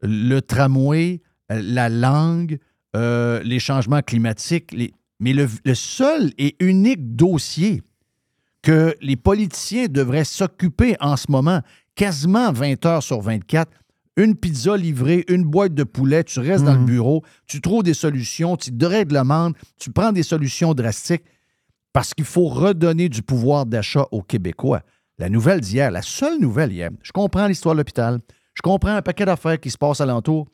Le 0.02 0.40
tramway, 0.40 1.22
euh, 1.52 1.62
la 1.64 1.90
langue, 1.90 2.58
les 2.96 3.60
changements 3.60 4.02
climatiques, 4.02 4.72
les... 4.72 4.94
mais 5.20 5.34
le, 5.34 5.48
seul 5.74 6.32
et 6.38 6.56
unique 6.60 7.16
dossier 7.16 7.82
que 8.62 8.96
les 9.02 9.16
politiciens 9.16 9.88
devraient 9.90 10.24
s'occuper 10.24 10.96
en 11.00 11.18
ce 11.18 11.32
moment, 11.32 11.62
quasiment 11.96 12.52
20 12.52 12.86
heures 12.86 13.04
sur 13.04 13.20
24. 13.20 13.72
Une 14.16 14.36
pizza 14.36 14.78
livrée, 14.78 15.26
une 15.28 15.44
boîte 15.44 15.74
de 15.74 15.84
poulet, 15.84 16.24
tu 16.24 16.40
restes 16.40 16.66
dans 16.66 16.76
le 16.76 16.82
mhm. 16.82 16.86
bureau, 16.86 17.24
tu 17.48 17.62
trouves 17.62 17.82
des 17.82 17.96
solutions, 17.96 18.58
tu 18.58 18.72
règlementes, 18.80 19.56
tu 19.80 19.92
prends 19.92 20.12
des 20.12 20.22
solutions 20.22 20.76
drastiques 20.76 21.24
parce 21.94 22.14
qu'il 22.14 22.26
faut 22.26 22.48
redonner 22.48 23.10
du 23.10 23.24
pouvoir 23.24 23.66
d'achat 23.66 24.06
aux 24.12 24.22
Québécois. 24.22 24.82
La 25.20 25.30
nouvelle 25.30 25.62
d'hier, 25.62 25.92
la 25.92 26.02
seule 26.02 26.40
nouvelle 26.40 26.72
hier, 26.72 26.90
je 27.02 27.12
comprends 27.12 27.48
l'histoire 27.48 27.76
de 27.76 27.80
l'hôpital, 27.80 28.20
je 28.54 28.62
comprends 28.62 28.96
un 28.96 29.02
paquet 29.02 29.26
d'affaires 29.26 29.60
qui 29.60 29.70
se 29.70 29.78
passent 29.78 30.02
alentour, 30.02 30.48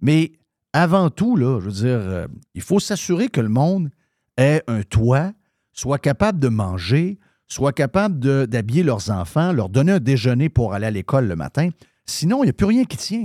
mais 0.00 0.32
avant 0.72 1.10
tout, 1.10 1.36
là, 1.36 1.60
je 1.60 1.66
veux 1.66 1.72
dire, 1.72 2.00
euh, 2.00 2.26
il 2.54 2.62
faut 2.62 2.80
s'assurer 2.80 3.28
que 3.28 3.40
le 3.40 3.48
monde 3.48 3.90
ait 4.36 4.62
un 4.66 4.82
toit, 4.82 5.32
soit 5.72 5.98
capable 5.98 6.38
de 6.40 6.48
manger, 6.48 7.18
soient 7.46 7.72
capables 7.72 8.18
d'habiller 8.46 8.82
leurs 8.82 9.10
enfants, 9.10 9.52
leur 9.52 9.68
donner 9.68 9.92
un 9.92 10.00
déjeuner 10.00 10.48
pour 10.48 10.72
aller 10.72 10.86
à 10.86 10.90
l'école 10.90 11.26
le 11.26 11.36
matin. 11.36 11.68
Sinon, 12.06 12.42
il 12.42 12.46
n'y 12.46 12.50
a 12.50 12.54
plus 12.54 12.66
rien 12.66 12.84
qui 12.84 12.96
tient. 12.96 13.24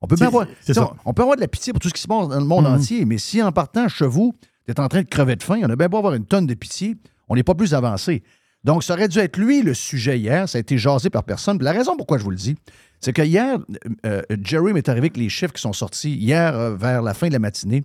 On 0.00 0.06
peut, 0.06 0.16
avoir, 0.20 0.46
on 1.04 1.14
peut 1.14 1.22
avoir 1.22 1.36
de 1.36 1.40
la 1.40 1.48
pitié 1.48 1.72
pour 1.72 1.80
tout 1.80 1.88
ce 1.88 1.94
qui 1.94 2.02
se 2.02 2.08
passe 2.08 2.28
dans 2.28 2.38
le 2.38 2.44
monde 2.44 2.66
mhm. 2.66 2.74
entier, 2.74 3.04
mais 3.04 3.18
si 3.18 3.42
en 3.42 3.52
partant 3.52 3.88
chez 3.88 4.06
vous, 4.06 4.34
tu 4.66 4.72
es 4.72 4.80
en 4.80 4.88
train 4.88 5.02
de 5.02 5.08
crever 5.08 5.36
de 5.36 5.42
faim, 5.42 5.60
on 5.62 5.70
a 5.70 5.76
bien 5.76 5.88
beau 5.88 5.98
avoir 5.98 6.14
une 6.14 6.26
tonne 6.26 6.46
de 6.46 6.54
pitié, 6.54 6.96
on 7.28 7.34
n'est 7.34 7.42
pas 7.42 7.54
plus 7.54 7.74
avancé. 7.74 8.22
Donc, 8.64 8.82
ça 8.82 8.94
aurait 8.94 9.08
dû 9.08 9.18
être 9.18 9.36
lui 9.36 9.62
le 9.62 9.74
sujet 9.74 10.18
hier. 10.18 10.48
Ça 10.48 10.58
a 10.58 10.60
été 10.60 10.78
jasé 10.78 11.10
par 11.10 11.24
personne. 11.24 11.62
la 11.62 11.72
raison 11.72 11.96
pourquoi 11.96 12.18
je 12.18 12.24
vous 12.24 12.30
le 12.30 12.36
dis, 12.36 12.56
c'est 13.00 13.12
que 13.12 13.22
hier, 13.22 13.58
euh, 14.04 14.22
Jerry 14.42 14.72
m'est 14.72 14.88
arrivé 14.88 15.06
avec 15.06 15.16
les 15.16 15.28
chiffres 15.28 15.52
qui 15.52 15.62
sont 15.62 15.72
sortis 15.72 16.14
hier 16.14 16.56
euh, 16.56 16.74
vers 16.74 17.02
la 17.02 17.14
fin 17.14 17.28
de 17.28 17.32
la 17.32 17.38
matinée. 17.38 17.84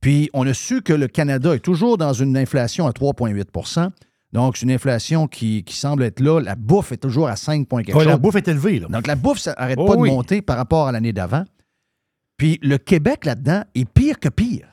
Puis, 0.00 0.30
on 0.32 0.46
a 0.46 0.54
su 0.54 0.82
que 0.82 0.92
le 0.92 1.08
Canada 1.08 1.54
est 1.54 1.60
toujours 1.60 1.98
dans 1.98 2.12
une 2.12 2.36
inflation 2.36 2.86
à 2.86 2.92
3,8% 2.92 3.90
donc, 4.32 4.56
c'est 4.56 4.66
une 4.66 4.72
inflation 4.72 5.26
qui, 5.26 5.64
semble 5.68 6.02
être 6.02 6.20
là. 6.20 6.40
La 6.40 6.54
bouffe 6.54 6.92
est 6.92 6.98
toujours 6.98 7.28
à 7.28 7.36
5 7.36 7.66
points 7.66 7.82
quelque 7.82 7.98
La 7.98 8.18
bouffe 8.18 8.36
est 8.36 8.48
élevée. 8.48 8.78
Là. 8.78 8.88
Donc, 8.88 9.06
la 9.06 9.16
bouffe, 9.16 9.38
ça 9.38 9.54
n'arrête 9.58 9.78
pas 9.78 9.96
de 9.96 10.00
monter 10.00 10.42
par 10.42 10.56
rapport 10.56 10.86
à 10.86 10.92
l'année 10.92 11.12
d'avant. 11.12 11.44
Puis, 12.36 12.58
le 12.62 12.78
Québec, 12.78 13.24
là-dedans, 13.24 13.64
est 13.74 13.88
pire 13.88 14.18
que 14.20 14.28
pire. 14.28 14.68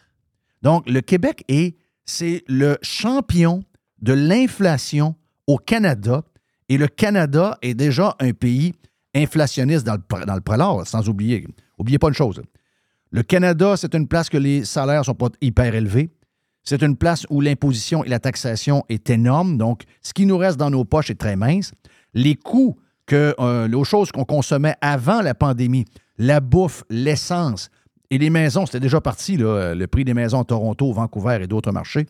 Donc, 0.62 0.90
le 0.90 1.02
Québec 1.02 1.44
est, 1.48 1.78
c'est 2.06 2.44
le 2.48 2.78
champion 2.82 3.64
de 4.06 4.14
l'inflation 4.14 5.16
au 5.48 5.58
Canada. 5.58 6.24
Et 6.70 6.78
le 6.78 6.88
Canada 6.88 7.58
est 7.62 7.74
déjà 7.74 8.16
un 8.20 8.32
pays 8.32 8.74
inflationniste 9.16 9.86
dans 9.86 9.96
le, 9.96 10.26
dans 10.26 10.36
le 10.36 10.86
sans 10.86 11.10
oublier. 11.10 11.46
N'oubliez 11.78 12.00
pas 12.00 12.10
une 12.10 12.14
chose. 12.14 12.42
Le 13.12 13.24
Canada, 13.24 13.76
c'est 13.78 13.96
une 13.96 14.08
place 14.08 14.30
que 14.30 14.38
les 14.38 14.64
salaires 14.64 15.00
ne 15.00 15.06
sont 15.06 15.16
pas 15.16 15.30
hyper 15.42 15.74
élevés. 15.74 16.10
C'est 16.64 16.82
une 16.82 16.96
place 16.96 17.26
où 17.30 17.42
l'imposition 17.42 18.04
et 18.04 18.10
la 18.10 18.20
taxation 18.20 18.84
est 18.90 19.10
énorme. 19.10 19.58
Donc, 19.58 19.84
ce 20.02 20.14
qui 20.14 20.26
nous 20.26 20.38
reste 20.38 20.58
dans 20.58 20.70
nos 20.70 20.86
poches 20.86 21.10
est 21.10 21.20
très 21.20 21.36
mince. 21.36 21.72
Les 22.14 22.36
coûts 22.36 22.78
que 23.06 23.36
euh, 23.40 23.72
aux 23.72 23.84
choses 23.84 24.12
qu'on 24.12 24.26
consommait 24.26 24.76
avant 24.82 25.22
la 25.22 25.34
pandémie, 25.34 25.86
la 26.18 26.40
bouffe, 26.40 26.84
l'essence 26.90 27.70
et 28.10 28.18
les 28.18 28.30
maisons, 28.30 28.66
c'était 28.66 28.80
déjà 28.80 29.02
parti, 29.02 29.38
le 29.38 29.86
prix 29.86 30.06
des 30.06 30.14
maisons 30.14 30.42
à 30.42 30.44
Toronto, 30.44 30.92
Vancouver 30.92 31.40
et 31.42 31.48
d'autres 31.48 31.72
marchés. 31.72 32.06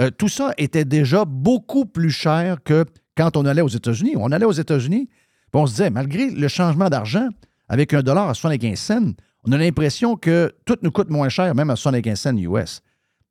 Euh, 0.00 0.10
tout 0.10 0.28
ça 0.28 0.52
était 0.58 0.84
déjà 0.84 1.24
beaucoup 1.24 1.86
plus 1.86 2.10
cher 2.10 2.62
que 2.64 2.84
quand 3.16 3.36
on 3.36 3.44
allait 3.44 3.62
aux 3.62 3.68
États-Unis. 3.68 4.14
On 4.16 4.32
allait 4.32 4.46
aux 4.46 4.52
États-Unis, 4.52 5.08
on 5.52 5.66
se 5.66 5.72
disait, 5.72 5.90
malgré 5.90 6.30
le 6.30 6.48
changement 6.48 6.88
d'argent, 6.88 7.28
avec 7.68 7.94
un 7.94 8.02
dollar 8.02 8.28
à 8.28 8.34
75 8.34 8.78
cents, 8.78 9.12
on 9.44 9.52
a 9.52 9.58
l'impression 9.58 10.16
que 10.16 10.52
tout 10.64 10.76
nous 10.82 10.90
coûte 10.90 11.10
moins 11.10 11.28
cher, 11.28 11.54
même 11.54 11.70
à 11.70 11.76
75 11.76 12.18
cents 12.18 12.36
US. 12.36 12.80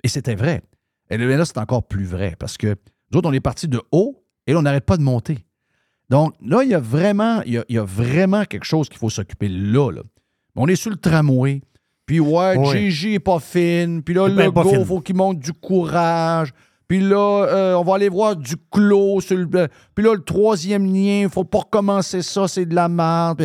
Et 0.04 0.08
c'était 0.08 0.36
vrai. 0.36 0.62
Et 1.10 1.18
là, 1.18 1.46
c'est 1.46 1.58
encore 1.58 1.84
plus 1.84 2.06
vrai 2.06 2.36
parce 2.40 2.58
que 2.58 2.76
nous 3.12 3.20
autres, 3.20 3.30
on 3.30 3.34
est 3.34 3.40
parti 3.40 3.68
de 3.68 3.82
haut 3.92 4.24
et 4.48 4.54
là, 4.54 4.60
on 4.60 4.64
n'arrête 4.64 4.86
pas 4.86 4.98
de 4.98 5.04
monter. 5.04 5.46
Donc 6.10 6.34
là, 6.42 6.64
il 6.64 6.70
y 6.70 6.74
a 6.74 6.80
vraiment, 6.80 7.42
il 7.44 7.64
y 7.68 7.78
a, 7.78 7.84
vraiment 7.84 8.46
quelque 8.46 8.66
chose 8.66 8.90
qu'il 8.90 8.98
faut 8.98 9.10
s'occuper 9.10 9.48
là, 9.50 9.92
là. 9.92 10.02
On 10.56 10.68
est 10.68 10.76
sur 10.76 10.92
le 10.92 10.98
tramway. 10.98 11.62
Puis 12.06 12.20
ouais, 12.20 12.58
Oui. 12.58 12.92
Gigi 12.92 13.14
est 13.16 13.20
pas 13.20 13.40
fine. 13.40 14.04
Puis 14.04 14.14
là, 14.14 14.28
le 14.28 14.52
fine. 14.52 14.86
faut 14.86 15.00
qu'il 15.00 15.16
monte 15.16 15.40
du 15.40 15.54
courage. 15.54 16.54
Puis 16.88 17.00
là, 17.00 17.46
euh, 17.46 17.76
on 17.76 17.84
va 17.84 17.96
aller 17.96 18.10
voir 18.10 18.36
du 18.36 18.56
clos. 18.72 19.22
Sur 19.22 19.38
le... 19.38 19.48
Puis 19.48 20.04
là, 20.04 20.14
le 20.14 20.24
troisième 20.24 20.86
lien, 20.86 21.28
faut 21.30 21.46
pas 21.46 21.60
recommencer 21.60 22.22
ça, 22.22 22.48
c'est 22.48 22.66
de 22.66 22.76
la 22.76 22.90
merde. 22.90 23.42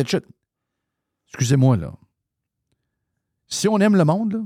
Excusez-moi, 1.29 1.77
là. 1.77 1.93
Si 3.47 3.67
on 3.67 3.79
aime 3.79 3.95
le 3.95 4.05
monde, 4.05 4.33
là, 4.33 4.39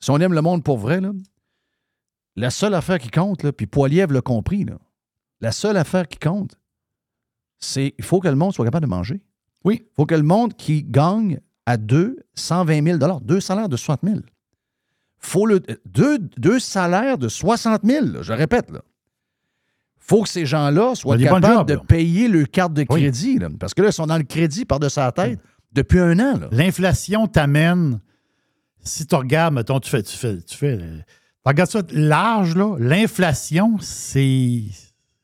si 0.00 0.10
on 0.10 0.18
aime 0.18 0.34
le 0.34 0.42
monde 0.42 0.62
pour 0.62 0.76
vrai, 0.76 1.00
là, 1.00 1.12
la 2.36 2.50
seule 2.50 2.74
affaire 2.74 2.98
qui 2.98 3.10
compte, 3.10 3.42
là, 3.42 3.52
puis 3.52 3.66
Poiliev 3.66 4.12
l'a 4.12 4.20
compris, 4.20 4.64
là, 4.64 4.78
la 5.40 5.52
seule 5.52 5.76
affaire 5.76 6.06
qui 6.06 6.18
compte, 6.18 6.58
c'est 7.58 7.94
il 7.96 8.04
faut 8.04 8.20
que 8.20 8.28
le 8.28 8.34
monde 8.34 8.52
soit 8.52 8.64
capable 8.64 8.86
de 8.86 8.90
manger. 8.90 9.22
Oui. 9.64 9.86
Il 9.86 9.94
faut 9.94 10.06
que 10.06 10.14
le 10.14 10.22
monde 10.22 10.54
qui 10.54 10.82
gagne 10.82 11.40
à 11.66 11.76
deux 11.76 12.16
120 12.34 12.98
000 12.98 13.20
deux 13.22 13.40
salaires 13.40 13.68
de 13.68 13.76
60 13.76 14.00
000 14.02 14.20
faut 15.18 15.46
le, 15.46 15.60
deux, 15.86 16.18
deux 16.18 16.58
salaires 16.58 17.16
de 17.16 17.28
60 17.28 17.82
000 17.84 18.06
là, 18.06 18.22
je 18.22 18.32
répète. 18.32 18.66
Il 18.72 18.78
faut 19.98 20.22
que 20.24 20.28
ces 20.28 20.44
gens-là 20.44 20.96
soient 20.96 21.16
capables 21.16 21.64
de 21.68 21.74
là. 21.74 21.80
payer 21.86 22.26
leur 22.26 22.50
carte 22.50 22.72
de 22.72 22.84
Oui. 22.90 23.02
crédit. 23.02 23.38
là, 23.38 23.48
parce 23.58 23.72
que 23.72 23.82
là, 23.82 23.88
ils 23.90 23.92
sont 23.92 24.08
dans 24.08 24.18
le 24.18 24.24
crédit 24.24 24.64
par-dessus 24.64 24.98
la 24.98 25.12
tête 25.12 25.38
depuis 25.72 26.00
un 26.00 26.18
an. 26.18 26.40
L'inflation 26.50 27.28
t'amène, 27.28 28.00
si 28.82 29.06
tu 29.06 29.14
regardes, 29.14 29.54
mettons, 29.54 29.78
tu 29.78 29.88
fais, 29.88 30.02
tu 30.02 30.16
fais, 30.16 30.38
tu 30.42 30.56
fais, 30.56 30.76
tu 30.78 30.84
regardes 31.44 31.70
ça 31.70 31.82
large, 31.92 32.56
là, 32.56 32.74
l'inflation, 32.80 33.78
c'est, 33.80 34.64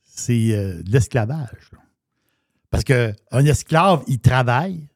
c'est 0.04 0.52
euh, 0.52 0.80
de 0.84 0.92
l'esclavage. 0.92 1.70
Parce 2.70 2.84
qu'un 2.84 3.12
esclave, 3.46 4.04
il 4.06 4.20
travaille, 4.20 4.87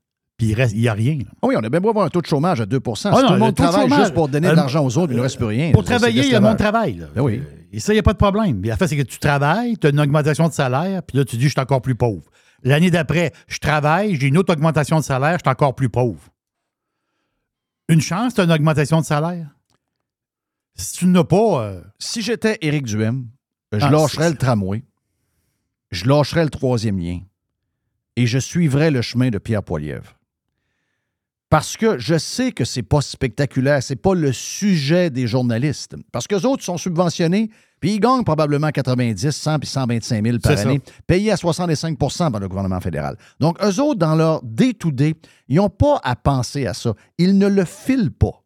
puis 0.43 0.51
il 0.51 0.55
reste, 0.55 0.75
il 0.75 0.81
n'y 0.81 0.89
a 0.89 0.93
rien. 0.93 1.19
là. 1.19 1.25
Ah 1.41 1.47
Oui, 1.47 1.55
on 1.57 1.63
a 1.63 1.69
bien 1.69 1.81
beau 1.81 1.91
avoir 1.91 2.05
un 2.05 2.09
taux 2.09 2.21
de 2.21 2.27
chômage 2.27 2.61
à 2.61 2.67
2% 2.67 2.97
Si 2.97 3.07
Ah 3.07 3.11
non, 3.13 3.27
tout 3.29 3.33
le 3.35 3.39
monde 3.39 3.55
travaille 3.55 3.83
chômage, 3.83 4.01
juste 4.01 4.15
pour 4.15 4.27
donner 4.27 4.49
de 4.49 4.53
euh, 4.53 4.57
l'argent 4.57 4.85
aux 4.85 4.99
autres, 4.99 5.13
il 5.13 5.17
ne 5.17 5.23
reste 5.23 5.37
plus 5.37 5.47
rien. 5.47 5.71
Pour 5.71 5.85
travailler, 5.85 6.25
il 6.25 6.33
y 6.33 6.35
a 6.35 6.41
mon 6.41 6.57
travail. 6.57 6.95
Là. 6.95 7.07
Ben 7.15 7.23
oui. 7.23 7.41
Et 7.73 7.79
ça, 7.79 7.93
il 7.93 7.97
n'y 7.97 8.01
a 8.01 8.03
pas 8.03 8.13
de 8.13 8.19
problème. 8.19 8.61
La 8.65 8.77
fait, 8.77 8.89
c'est 8.89 8.97
que 8.97 9.03
tu 9.03 9.21
travailles, 9.21 9.79
tu 9.79 9.87
as 9.87 9.91
une 9.91 10.01
augmentation 10.01 10.49
de 10.49 10.53
salaire, 10.53 11.05
puis 11.05 11.17
là, 11.17 11.25
tu 11.25 11.37
dis, 11.37 11.45
je 11.45 11.51
suis 11.51 11.61
encore 11.61 11.81
plus 11.81 11.95
pauvre. 11.95 12.25
L'année 12.65 12.91
d'après, 12.91 13.33
je 13.47 13.59
travaille, 13.61 14.17
j'ai 14.17 14.27
une 14.27 14.37
autre 14.37 14.53
augmentation 14.53 14.99
de 14.99 15.05
salaire, 15.05 15.35
je 15.39 15.45
suis 15.45 15.51
encore 15.51 15.77
plus 15.77 15.89
pauvre. 15.89 16.21
Une 17.89 18.01
chance, 18.01 18.35
tu 18.35 18.41
as 18.41 18.45
une 18.45 18.53
augmentation 18.53 19.01
de 19.01 19.05
salaire? 19.07 19.47
Si 20.75 20.99
tu 20.99 21.07
n'as 21.07 21.23
pas, 21.23 21.63
euh, 21.63 21.81
Si 22.01 22.21
j'étais 22.21 22.59
Éric 22.63 22.87
Duhem, 22.87 23.29
je 23.73 23.79
Ah, 23.87 23.91
lâcherais 23.91 24.31
le 24.31 24.37
tramway, 24.37 24.83
je 25.93 26.09
lâcherais 26.09 26.43
le 26.43 26.51
troisième 26.51 26.99
lien 26.99 27.21
et 28.17 28.27
je 28.27 28.39
suivrais 28.39 28.91
le 28.91 29.03
chemin 29.03 29.31
de 29.31 29.39
Pierre 29.39 29.63
Poilievre. 29.63 30.19
Parce 31.53 31.77
que 31.77 31.99
je 31.99 32.17
sais 32.17 32.51
que 32.51 32.65
c'est 32.65 32.83
pas 32.83 33.03
spectaculaire, 33.03 33.83
c'est 33.83 33.95
pas 33.95 34.15
le 34.15 34.33
sujet 34.33 35.11
des 35.11 35.27
journalistes. 35.27 35.97
Parce 36.11 36.27
que 36.27 36.37
les 36.37 36.47
autres 36.47 36.65
sont 36.65 36.79
subventionnés, 36.79 37.51
puis 37.79 37.97
ils 37.97 38.01
gagnent 38.01 38.25
probablement 38.25 38.71
90, 38.71 39.31
100 39.31 39.59
puis 39.59 39.69
125 39.69 40.25
000 40.25 40.39
par 40.39 40.57
ça. 40.57 40.63
année, 40.63 40.81
payés 41.07 41.31
à 41.31 41.35
65% 41.35 42.31
par 42.31 42.41
le 42.41 42.49
gouvernement 42.49 42.81
fédéral. 42.81 43.19
Donc, 43.39 43.63
eux 43.63 43.83
autres, 43.83 43.99
dans 43.99 44.15
leur 44.15 44.41
day-to-day, 44.43 45.13
ils 45.49 45.57
n'ont 45.57 45.69
pas 45.69 46.01
à 46.03 46.17
penser 46.17 46.67
à 46.67 46.73
ça. 46.73 46.95
Ils 47.19 47.37
ne 47.37 47.49
le 47.49 47.67
filent 47.67 48.13
pas. 48.13 48.43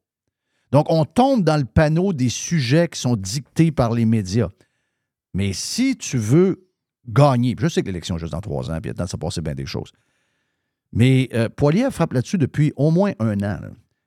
Donc, 0.73 0.87
on 0.89 1.05
tombe 1.05 1.45
dans 1.45 1.59
le 1.59 1.65
panneau 1.65 2.13
des 2.13 2.29
sujets 2.29 2.89
qui 2.89 2.99
sont 2.99 3.15
dictés 3.15 3.71
par 3.71 3.93
les 3.93 4.05
médias. 4.05 4.49
Mais 5.33 5.53
si 5.53 5.97
tu 5.97 6.19
veux 6.19 6.67
gagner, 7.09 7.55
puis 7.55 7.69
je 7.69 7.69
sais 7.73 7.83
que 7.83 7.87
l'élection 7.87 8.17
est 8.17 8.19
juste 8.19 8.33
dans 8.33 8.41
trois 8.41 8.69
ans, 8.69 8.81
puis 8.81 8.87
il 8.87 8.87
y 8.87 8.91
a 8.91 8.95
le 8.95 8.99
temps 8.99 9.05
de 9.05 9.11
se 9.11 9.17
passer 9.17 9.43
bien 9.43 9.55
des 9.55 9.65
choses. 9.65 9.93
Mais 10.97 11.29
euh, 11.35 11.51
Poilievre 11.51 11.93
frappe 11.93 12.15
là-dessus 12.15 12.39
depuis 12.39 12.73
au 12.75 12.91
moins 12.91 13.13
un 13.19 13.39
an. 13.43 13.59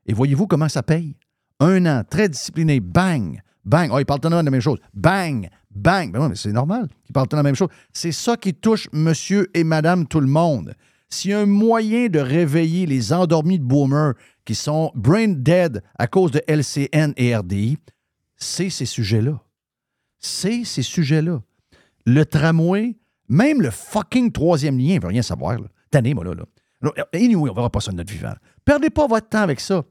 Et 0.07 0.13
voyez-vous 0.13 0.47
comment 0.47 0.67
ça 0.67 0.81
paye? 0.81 1.15
Un 1.59 1.85
an, 1.85 2.03
très 2.09 2.27
discipliné, 2.27 2.79
bang, 2.79 3.39
bang. 3.63 3.91
Oh, 3.93 3.99
il 3.99 4.05
parle 4.05 4.21
temps 4.21 4.31
de 4.31 4.35
la 4.35 4.41
même 4.41 4.59
chose. 4.59 4.79
Bang, 4.95 5.47
bang. 5.69 6.11
Ben 6.11 6.19
oui, 6.19 6.29
mais 6.29 6.35
c'est 6.35 6.51
normal 6.51 6.87
qu'il 7.05 7.13
parle 7.13 7.27
temps 7.27 7.37
de 7.37 7.41
la 7.41 7.43
même 7.43 7.55
chose. 7.55 7.69
C'est 7.93 8.11
ça 8.11 8.35
qui 8.37 8.55
touche 8.55 8.89
monsieur 8.91 9.51
et 9.53 9.63
madame 9.63 10.07
tout 10.07 10.19
le 10.19 10.27
monde. 10.27 10.73
S'il 11.09 11.29
y 11.29 11.33
a 11.35 11.39
un 11.41 11.45
moyen 11.45 12.07
de 12.07 12.17
réveiller 12.17 12.87
les 12.87 13.13
endormis 13.13 13.59
de 13.59 13.63
boomers 13.63 14.15
qui 14.43 14.55
sont 14.55 14.91
brain 14.95 15.27
dead 15.27 15.83
à 15.99 16.07
cause 16.07 16.31
de 16.31 16.41
LCN 16.47 17.13
et 17.17 17.35
RDI, 17.35 17.77
c'est 18.35 18.71
ces 18.71 18.85
sujets-là. 18.87 19.39
C'est 20.17 20.63
ces 20.63 20.81
sujets-là. 20.81 21.39
Le 22.07 22.25
tramway, 22.25 22.97
même 23.27 23.61
le 23.61 23.69
fucking 23.69 24.31
troisième 24.31 24.79
lien, 24.79 24.95
il 24.95 25.01
veut 25.01 25.09
rien 25.09 25.21
savoir. 25.21 25.59
Là. 25.59 25.67
Tanné, 25.91 26.15
moi, 26.15 26.23
là. 26.23 26.45
Anyway, 27.13 27.49
on 27.49 27.53
verra 27.53 27.69
pas 27.69 27.79
ça 27.81 27.91
de 27.91 27.97
notre 27.97 28.11
vivant. 28.11 28.33
Perdez 28.65 28.89
pas 28.89 29.07
votre 29.07 29.27
temps 29.29 29.41
avec 29.41 29.59
ça. 29.59 29.83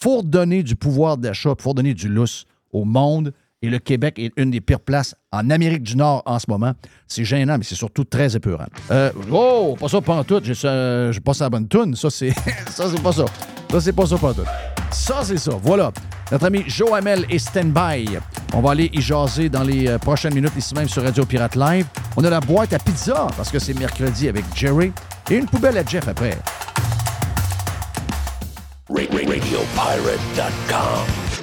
faut 0.00 0.18
redonner 0.18 0.62
du 0.62 0.76
pouvoir 0.76 1.16
d'achat, 1.16 1.54
faut 1.58 1.70
redonner 1.70 1.94
du 1.94 2.08
lousse 2.08 2.44
au 2.72 2.84
monde. 2.84 3.32
Et 3.62 3.70
le 3.70 3.78
Québec 3.78 4.18
est 4.18 4.30
une 4.36 4.50
des 4.50 4.60
pires 4.60 4.80
places 4.80 5.14
en 5.32 5.48
Amérique 5.48 5.82
du 5.84 5.96
Nord 5.96 6.22
en 6.26 6.38
ce 6.38 6.44
moment. 6.48 6.72
C'est 7.08 7.24
gênant, 7.24 7.56
mais 7.56 7.64
c'est 7.64 7.74
surtout 7.74 8.04
très 8.04 8.36
épeurant. 8.36 8.66
Euh, 8.90 9.10
oh, 9.32 9.74
pas 9.80 9.88
ça 9.88 10.02
pantoute. 10.02 10.44
J'ai 10.44 10.54
ça- 10.54 11.10
j'ai 11.12 11.20
pas 11.20 11.32
ça 11.32 11.46
à 11.46 11.48
bonne 11.50 11.66
toune. 11.66 11.96
Ça, 11.96 12.10
c'est 12.10 12.34
pas 13.02 13.12
ça. 13.12 13.24
Ça, 13.70 13.80
c'est 13.80 13.92
pas 13.94 14.06
ça 14.06 14.18
pantoute. 14.18 14.44
Ça, 14.94 15.20
c'est 15.24 15.36
ça. 15.36 15.50
Voilà. 15.60 15.92
Notre 16.30 16.46
ami 16.46 16.64
Joe 16.68 16.92
Hamel 16.92 17.26
est 17.28 17.38
stand-by. 17.38 18.16
On 18.54 18.60
va 18.60 18.70
aller 18.70 18.90
y 18.92 19.00
jaser 19.00 19.48
dans 19.48 19.64
les 19.64 19.88
euh, 19.88 19.98
prochaines 19.98 20.34
minutes, 20.34 20.52
ici 20.56 20.72
même 20.74 20.88
sur 20.88 21.02
Radio 21.02 21.26
Pirate 21.26 21.56
Live. 21.56 21.86
On 22.16 22.24
a 22.24 22.30
la 22.30 22.40
boîte 22.40 22.72
à 22.72 22.78
pizza 22.78 23.26
parce 23.36 23.50
que 23.50 23.58
c'est 23.58 23.74
mercredi 23.74 24.28
avec 24.28 24.44
Jerry 24.54 24.92
et 25.30 25.34
une 25.34 25.46
poubelle 25.46 25.76
à 25.76 25.84
Jeff 25.84 26.06
après. 26.08 26.38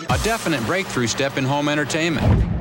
A 0.10 0.18
definite 0.24 0.66
breakthrough 0.66 1.08
step 1.08 1.38
in 1.38 1.46
home 1.46 1.68
entertainment. 1.68 2.61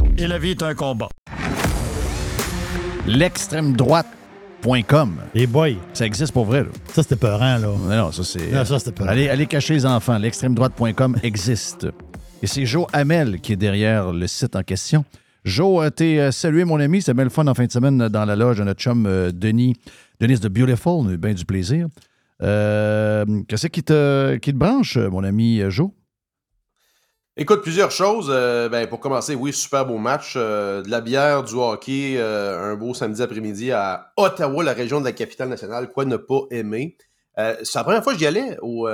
Et 0.21 0.27
la 0.27 0.37
vie 0.37 0.51
est 0.51 0.61
un 0.61 0.75
combat. 0.75 1.09
L'extrême 3.07 3.75
droite.com. 3.75 5.15
Et 5.33 5.47
boy. 5.47 5.79
Ça 5.93 6.05
existe 6.05 6.31
pour 6.31 6.45
vrai, 6.45 6.61
là. 6.61 6.69
Ça, 6.93 7.01
c'était 7.01 7.15
peurant, 7.15 7.57
là. 7.57 7.67
Mais 7.89 7.97
non, 7.97 8.11
ça, 8.11 8.23
c'est. 8.23 8.51
Non, 8.51 8.63
ça, 8.63 8.77
c'était 8.77 8.91
peurant. 8.91 9.09
Allez, 9.09 9.29
allez 9.29 9.47
cacher 9.47 9.73
les 9.73 9.83
enfants. 9.83 10.19
L'extrême 10.19 10.53
droite.com 10.53 11.17
existe. 11.23 11.87
Et 12.43 12.45
c'est 12.45 12.67
Joe 12.67 12.85
Hamel 12.93 13.39
qui 13.41 13.53
est 13.53 13.55
derrière 13.55 14.11
le 14.11 14.27
site 14.27 14.55
en 14.55 14.61
question. 14.61 15.05
Joe, 15.43 15.85
euh, 15.85 15.89
t'es 15.89 16.19
euh, 16.19 16.29
salué, 16.29 16.65
mon 16.65 16.79
ami. 16.79 17.01
C'est 17.01 17.15
bien 17.15 17.23
le 17.23 17.31
fun 17.31 17.47
en 17.47 17.55
fin 17.55 17.65
de 17.65 17.71
semaine 17.71 18.07
dans 18.07 18.25
la 18.25 18.35
loge 18.35 18.59
de 18.59 18.63
notre 18.63 18.79
chum 18.79 19.07
euh, 19.07 19.31
Denis. 19.31 19.75
Denis 20.19 20.37
de 20.37 20.49
Beautiful. 20.49 20.93
On 20.97 21.07
a 21.09 21.13
eu 21.13 21.17
bien 21.17 21.33
du 21.33 21.45
plaisir. 21.45 21.87
Euh, 22.43 23.25
Qu'est-ce 23.47 23.65
qui 23.65 23.81
te, 23.81 24.35
qui 24.35 24.51
te 24.51 24.57
branche, 24.57 24.97
mon 24.97 25.23
ami 25.23 25.63
Joe? 25.69 25.89
Écoute, 27.37 27.61
plusieurs 27.61 27.91
choses. 27.91 28.27
Euh, 28.29 28.67
ben, 28.67 28.87
pour 28.87 28.99
commencer, 28.99 29.35
oui, 29.35 29.53
super 29.53 29.85
beau 29.85 29.97
match. 29.97 30.33
Euh, 30.35 30.81
de 30.81 30.89
la 30.89 30.99
bière, 30.99 31.43
du 31.43 31.55
hockey, 31.55 32.15
euh, 32.17 32.73
un 32.73 32.75
beau 32.75 32.93
samedi 32.93 33.21
après-midi 33.21 33.71
à 33.71 34.11
Ottawa, 34.17 34.63
la 34.63 34.73
région 34.73 34.99
de 34.99 35.05
la 35.05 35.13
capitale 35.13 35.47
nationale. 35.47 35.91
Quoi 35.91 36.03
ne 36.05 36.17
pas 36.17 36.41
aimer? 36.51 36.97
C'est 37.37 37.75
la 37.75 37.83
première 37.83 38.03
fois 38.03 38.13
que 38.13 38.19
j'y 38.19 38.27
allais 38.27 38.57
au 38.61 38.85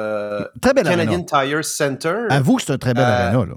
Très 0.62 0.74
belle 0.74 0.86
Canadian 0.86 1.26
arena. 1.34 1.46
Tire 1.48 1.66
Center. 1.66 2.18
Avoue 2.30 2.58
que 2.58 2.62
c'est 2.64 2.72
un 2.74 2.78
très 2.78 2.94
bel 2.94 3.04
arena, 3.04 3.46
là. 3.46 3.56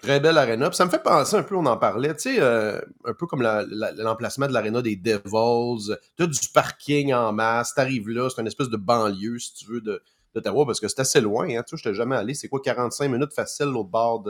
Très 0.00 0.20
belle 0.20 0.38
arena. 0.38 0.68
Puis 0.68 0.76
ça 0.76 0.84
me 0.84 0.90
fait 0.90 1.02
penser 1.02 1.34
un 1.34 1.42
peu, 1.42 1.56
on 1.56 1.66
en 1.66 1.76
parlait, 1.76 2.14
tu 2.14 2.36
sais, 2.36 2.40
un 2.40 3.14
peu 3.18 3.26
comme 3.26 3.42
la- 3.42 3.64
la- 3.68 3.90
l'emplacement 3.92 4.46
de 4.46 4.52
l'arena 4.52 4.80
des 4.82 4.94
Devils. 4.94 5.96
Tu 6.16 6.22
as 6.22 6.26
du 6.26 6.38
parking 6.54 7.12
en 7.14 7.32
masse. 7.32 7.72
Tu 7.74 7.80
arrives 7.80 8.08
là, 8.10 8.28
c'est 8.28 8.40
une 8.40 8.46
espèce 8.46 8.68
de 8.68 8.76
banlieue, 8.76 9.38
si 9.40 9.54
tu 9.54 9.64
veux, 9.72 9.80
de- 9.80 10.00
d'Ottawa, 10.40 10.64
parce 10.66 10.80
que 10.80 10.88
c'est 10.88 11.00
assez 11.00 11.20
loin. 11.20 11.48
Hein, 11.50 11.62
tu 11.68 11.76
sais, 11.78 11.94
jamais 11.94 12.16
allé. 12.16 12.34
C'est 12.34 12.48
quoi, 12.48 12.60
45 12.62 13.08
minutes 13.08 13.32
facile 13.34 13.66
l'autre 13.66 13.90
bord 13.90 14.24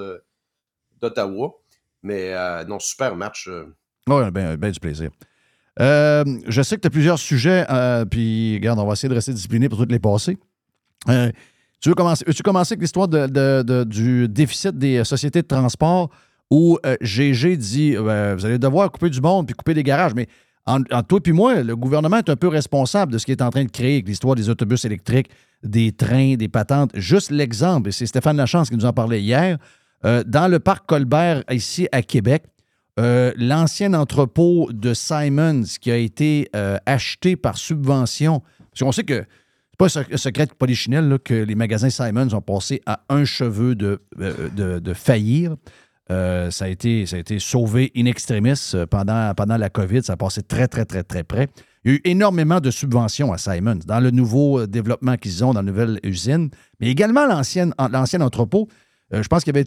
d'Ottawa. 1.01 1.53
Mais 2.03 2.33
euh, 2.35 2.65
non, 2.65 2.79
super 2.79 3.17
match. 3.17 3.49
euh. 3.49 3.65
Oui, 4.09 4.31
bien 4.31 4.57
ben 4.57 4.71
du 4.71 4.81
plaisir. 4.81 5.11
Euh, 5.81 6.25
je 6.47 6.63
sais 6.63 6.77
que 6.77 6.81
tu 6.81 6.87
as 6.87 6.91
plusieurs 6.91 7.19
sujets, 7.19 7.65
puis 8.11 8.55
regarde, 8.57 8.79
on 8.79 8.87
va 8.87 8.95
essayer 8.95 9.09
de 9.09 9.15
rester 9.15 9.33
discipliné 9.33 9.69
pour 9.69 9.79
toutes 9.79 9.93
les 9.93 9.99
passer. 10.01 10.39
Tu 11.81 11.89
veux 11.89 11.95
commencer, 11.95 12.25
veux-tu 12.27 12.43
commencer 12.43 12.73
avec 12.73 12.81
l'histoire 12.83 13.07
de- 13.07 13.85
du 13.85 14.29
déficit 14.29 14.77
des 14.77 15.05
sociétés 15.05 15.43
de 15.43 15.47
transport 15.47 16.11
où 16.51 16.79
GG 17.01 17.57
dit 17.57 17.95
euh, 17.97 18.35
vous 18.37 18.45
allez 18.47 18.59
devoir 18.59 18.91
couper 18.91 19.11
du 19.11 19.21
monde 19.21 19.47
puis 19.47 19.55
couper 19.55 19.75
des 19.75 19.83
garages, 19.85 20.15
mais 20.15 20.27
en, 20.67 20.81
en 20.91 21.03
toi 21.03 21.21
puis 21.21 21.33
moi, 21.33 21.63
le 21.63 21.77
gouvernement 21.77 22.17
est 22.17 22.29
un 22.31 22.37
peu 22.37 22.49
responsable 22.49 23.13
de 23.13 23.19
ce 23.19 23.27
qu'il 23.27 23.33
est 23.33 23.43
en 23.43 23.51
train 23.51 23.65
de 23.65 23.71
créer 23.71 23.95
avec 23.97 24.09
l'histoire 24.09 24.35
des 24.35 24.49
autobus 24.49 24.85
électriques, 24.85 25.29
des 25.63 25.93
trains, 25.93 26.35
des 26.37 26.49
patentes. 26.49 26.91
Juste 26.95 27.31
l'exemple, 27.31 27.89
et 27.89 27.93
c'est 27.93 28.07
Stéphane 28.07 28.37
Lachance 28.37 28.71
qui 28.71 28.77
nous 28.77 28.85
en 28.85 28.93
parlait 28.93 29.21
hier, 29.21 29.59
euh, 30.05 30.23
dans 30.27 30.49
le 30.49 30.61
parc 30.61 30.87
Colbert, 30.87 31.43
ici 31.51 31.89
à 31.93 32.03
Québec, 32.03 32.45
euh, 33.01 33.33
l'ancien 33.37 33.95
entrepôt 33.95 34.71
de 34.73 34.95
Simons 34.95 35.63
qui 35.81 35.91
a 35.91 35.97
été 35.97 36.49
euh, 36.55 36.79
acheté 36.87 37.37
par 37.37 37.59
subvention. 37.59 38.43
Parce 38.71 38.81
qu'on 38.81 38.93
sait 38.93 39.05
que 39.05 39.25
c'est 39.25 39.79
pas 39.79 39.87
un 39.87 39.89
sec- 39.89 40.17
secret 40.19 40.47
de 40.47 40.53
polichinelle 40.53 41.19
que 41.25 41.35
les 41.35 41.55
magasins 41.55 41.91
Simons 41.91 42.35
ont 42.35 42.41
passé 42.41 42.81
à 42.87 43.01
un 43.09 43.25
cheveu 43.25 43.75
de, 43.75 44.01
de 44.17 44.95
faillir. 44.95 45.57
Euh, 46.11 46.51
ça, 46.51 46.65
a 46.65 46.69
été, 46.69 47.05
a 47.13 47.19
été 47.19 47.39
sauvé 47.39 47.93
in 47.95 48.07
extremis 48.07 48.73
euh, 48.75 48.87
pendant, 48.87 49.57
la 49.57 49.69
COVID. 49.69 50.03
Ça 50.03 50.15
a 50.15 50.17
passé 50.17 50.43
très, 50.43 50.67
très, 50.67 50.87
très, 50.87 51.03
très 51.03 51.23
près. 51.23 51.49
Il 51.85 51.91
y 51.91 51.95
a 51.95 51.97
eu 51.97 52.01
énormément 52.05 52.61
de 52.61 52.71
subventions 52.71 53.33
à 53.33 53.39
Simons 53.39 53.81
dans 53.87 54.01
le 54.01 54.11
nouveau 54.11 54.61
euh, 54.61 54.67
développement 54.67 55.17
qu'ils 55.17 55.45
ont 55.45 55.53
dans 55.53 55.61
la 55.61 55.71
nouvelle 55.71 56.01
usine, 56.03 56.49
mais 56.81 56.89
également 56.89 57.27
l'ancien 57.27 58.21
entrepôt. 58.21 58.69
Je 59.11 59.27
pense 59.27 59.43
qu'il 59.43 59.55
y 59.55 59.59
avait 59.59 59.67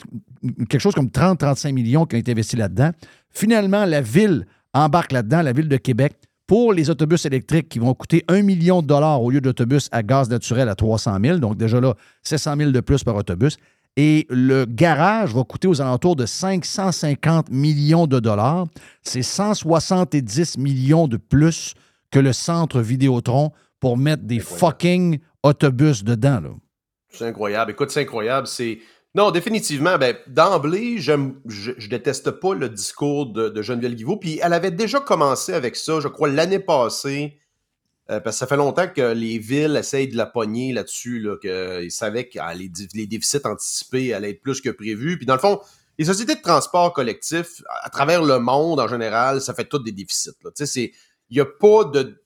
quelque 0.69 0.79
chose 0.79 0.93
comme 0.93 1.07
30-35 1.07 1.71
millions 1.73 2.05
qui 2.05 2.15
ont 2.15 2.19
été 2.19 2.31
investis 2.31 2.59
là-dedans. 2.59 2.91
Finalement, 3.31 3.85
la 3.85 4.01
ville 4.01 4.45
embarque 4.73 5.11
là-dedans, 5.11 5.41
la 5.41 5.51
ville 5.51 5.67
de 5.67 5.77
Québec, 5.77 6.13
pour 6.45 6.73
les 6.73 6.89
autobus 6.89 7.25
électriques 7.25 7.69
qui 7.69 7.79
vont 7.79 7.93
coûter 7.93 8.23
1 8.27 8.43
million 8.43 8.81
de 8.81 8.87
dollars 8.87 9.21
au 9.23 9.31
lieu 9.31 9.41
d'autobus 9.41 9.87
à 9.91 10.03
gaz 10.03 10.29
naturel 10.29 10.69
à 10.69 10.75
300 10.75 11.17
000. 11.23 11.37
Donc, 11.39 11.57
déjà 11.57 11.79
là, 11.79 11.95
700 12.23 12.57
000 12.57 12.71
de 12.71 12.79
plus 12.81 13.03
par 13.03 13.15
autobus. 13.15 13.57
Et 13.97 14.25
le 14.29 14.65
garage 14.65 15.33
va 15.33 15.43
coûter 15.43 15.67
aux 15.67 15.81
alentours 15.81 16.15
de 16.15 16.25
550 16.25 17.49
millions 17.49 18.07
de 18.07 18.19
dollars. 18.19 18.67
C'est 19.03 19.21
170 19.21 20.57
millions 20.57 21.07
de 21.07 21.17
plus 21.17 21.73
que 22.09 22.19
le 22.19 22.33
centre 22.33 22.79
Vidéotron 22.79 23.51
pour 23.79 23.97
mettre 23.97 24.23
des 24.23 24.39
fucking 24.39 25.19
autobus 25.43 26.03
dedans. 26.03 26.59
C'est 27.09 27.25
incroyable. 27.25 27.71
Écoute, 27.71 27.91
c'est 27.91 28.01
incroyable. 28.01 28.47
C'est. 28.47 28.79
Non, 29.13 29.31
définitivement, 29.31 29.97
ben, 29.97 30.15
d'emblée, 30.27 30.97
je, 30.99 31.11
je 31.45 31.89
déteste 31.89 32.31
pas 32.31 32.53
le 32.53 32.69
discours 32.69 33.25
de, 33.25 33.49
de 33.49 33.61
Geneviève. 33.61 34.17
Puis 34.21 34.39
elle 34.41 34.53
avait 34.53 34.71
déjà 34.71 35.01
commencé 35.01 35.53
avec 35.53 35.75
ça, 35.75 35.99
je 35.99 36.07
crois, 36.07 36.29
l'année 36.29 36.59
passée. 36.59 37.40
Euh, 38.09 38.19
parce 38.19 38.35
que 38.35 38.39
ça 38.39 38.47
fait 38.47 38.57
longtemps 38.57 38.87
que 38.87 39.13
les 39.13 39.37
villes 39.37 39.75
essayent 39.77 40.07
de 40.07 40.17
la 40.17 40.25
pogner 40.25 40.73
là-dessus, 40.73 41.19
là, 41.19 41.37
qu'ils 41.37 41.91
savaient 41.91 42.27
que 42.27 42.39
ah, 42.39 42.53
les, 42.53 42.71
les 42.93 43.07
déficits 43.07 43.45
anticipés 43.45 44.13
allaient 44.13 44.31
être 44.31 44.41
plus 44.41 44.59
que 44.59 44.69
prévu. 44.69 45.17
Puis 45.17 45.25
dans 45.25 45.35
le 45.35 45.39
fond, 45.39 45.59
les 45.97 46.05
sociétés 46.05 46.35
de 46.35 46.41
transport 46.41 46.93
collectif, 46.93 47.61
à, 47.83 47.89
travers 47.89 48.23
le 48.23 48.39
monde 48.39 48.79
en 48.79 48.87
général, 48.87 49.39
ça 49.39 49.53
fait 49.53 49.65
tous 49.65 49.79
des 49.79 49.91
déficits. 49.91 50.31
il 50.79 50.91
n'y 51.29 51.39
a 51.39 51.45
pas 51.45 51.83
de. 51.85 52.19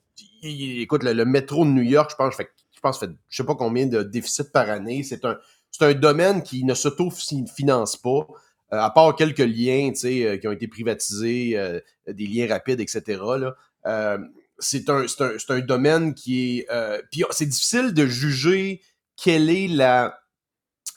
Écoute, 0.44 1.04
le, 1.04 1.26
métro 1.26 1.66
de 1.66 1.72
New 1.72 1.82
York, 1.82 2.10
je 2.12 2.16
pense, 2.16 2.36
fait, 2.36 2.50
je 2.74 2.80
pense, 2.80 3.00
fait 3.00 3.10
je 3.28 3.38
sais 3.38 3.44
pas 3.44 3.56
combien 3.56 3.86
de 3.86 4.04
déficits 4.04 4.52
par 4.54 4.70
année. 4.70 5.04
C'est 5.04 5.26
un, 5.26 5.38
c'est 5.72 5.84
un 5.86 5.94
domaine 5.94 6.42
qui 6.42 6.64
ne 6.64 6.74
s'auto-finance 6.74 7.98
pas, 7.98 8.28
euh, 8.72 8.80
à 8.80 8.90
part 8.92 9.16
quelques 9.16 9.40
liens 9.40 9.92
euh, 10.06 10.38
qui 10.38 10.48
ont 10.48 10.52
été 10.52 10.68
privatisés, 10.68 11.58
euh, 11.58 11.80
des 12.08 12.28
liens 12.28 12.48
rapides, 12.48 12.80
etc. 12.80 13.02
là. 13.40 13.56
Euh, 13.88 14.18
c'est 14.60 14.90
un, 14.90 15.06
un, 15.20 15.36
un 15.50 15.60
domaine 15.60 16.14
qui 16.14 16.60
est. 16.60 16.72
euh, 16.72 17.02
puis 17.12 17.24
c'est 17.32 17.46
difficile 17.46 17.94
de 17.94 18.06
juger 18.06 18.82
quelle 19.18 19.50
est 19.50 19.68
la, 19.68 20.20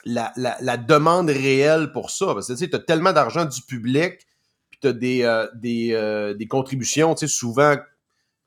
la, 0.05 0.31
la, 0.35 0.77
demande 0.77 1.29
réelle 1.29 1.91
pour 1.91 2.09
ça. 2.09 2.27
Parce 2.27 2.47
que 2.47 2.53
tu 2.65 2.75
as 2.75 2.79
tellement 2.79 3.13
d'argent 3.13 3.45
du 3.45 3.61
public, 3.61 4.25
puis 4.69 4.79
tu 4.81 4.87
as 4.87 4.93
des, 4.93 5.23
euh, 5.23 5.47
des, 5.55 5.91
euh, 5.93 6.33
des 6.33 6.47
contributions, 6.47 7.15
tu 7.15 7.27
sais, 7.27 7.33
souvent, 7.33 7.75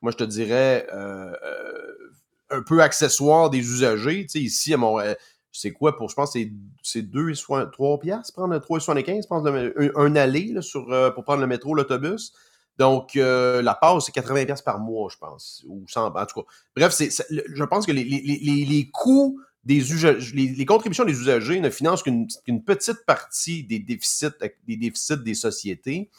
moi 0.01 0.11
je 0.11 0.17
te 0.17 0.23
dirais, 0.23 0.87
un 2.49 2.61
peu 2.61 2.81
accessoires 2.81 3.49
des 3.49 3.59
usagers. 3.59 4.23
Tu 4.23 4.29
sais, 4.29 4.41
ici, 4.41 4.73
à 4.73 4.77
c'est 5.55 5.71
quoi 5.71 5.95
pour, 5.95 6.09
je 6.09 6.15
pense, 6.15 6.33
c'est, 6.33 6.51
c'est 6.81 7.03
2 7.03 7.33
3 7.71 7.99
piastres, 7.99 8.33
prendre 8.33 8.55
3,75, 8.57 9.21
je 9.21 9.27
pense, 9.27 9.45
un, 9.95 10.15
aller 10.15 10.59
sur, 10.61 10.87
pour 11.13 11.23
prendre 11.23 11.41
le 11.41 11.47
métro, 11.47 11.75
l'autobus. 11.75 12.33
Donc, 12.79 13.15
euh, 13.15 13.61
la 13.61 13.75
passe, 13.75 14.05
c'est 14.05 14.11
80 14.11 14.45
pièces 14.45 14.61
par 14.61 14.79
mois, 14.79 15.09
je 15.11 15.17
pense. 15.17 15.63
Ou 15.67 15.85
100, 15.87 16.15
en 16.15 16.25
tout 16.25 16.41
cas. 16.41 16.47
Bref, 16.75 16.95
je 16.99 17.63
pense 17.65 17.85
que 17.85 17.91
les, 17.91 18.03
les, 18.03 18.21
les, 18.21 18.65
les 18.65 18.89
coûts 18.89 19.39
des 19.63 19.93
usagers, 19.93 20.35
les, 20.35 20.65
contributions 20.65 21.05
des 21.05 21.13
usagers 21.13 21.59
ne 21.59 21.69
financent 21.69 22.03
qu'une, 22.03 22.27
petite 22.65 23.05
partie 23.05 23.63
des 23.63 23.79
déficits, 23.79 24.27
des 24.67 24.77
déficits 24.77 25.23
des 25.23 25.35
sociétés. 25.35 26.09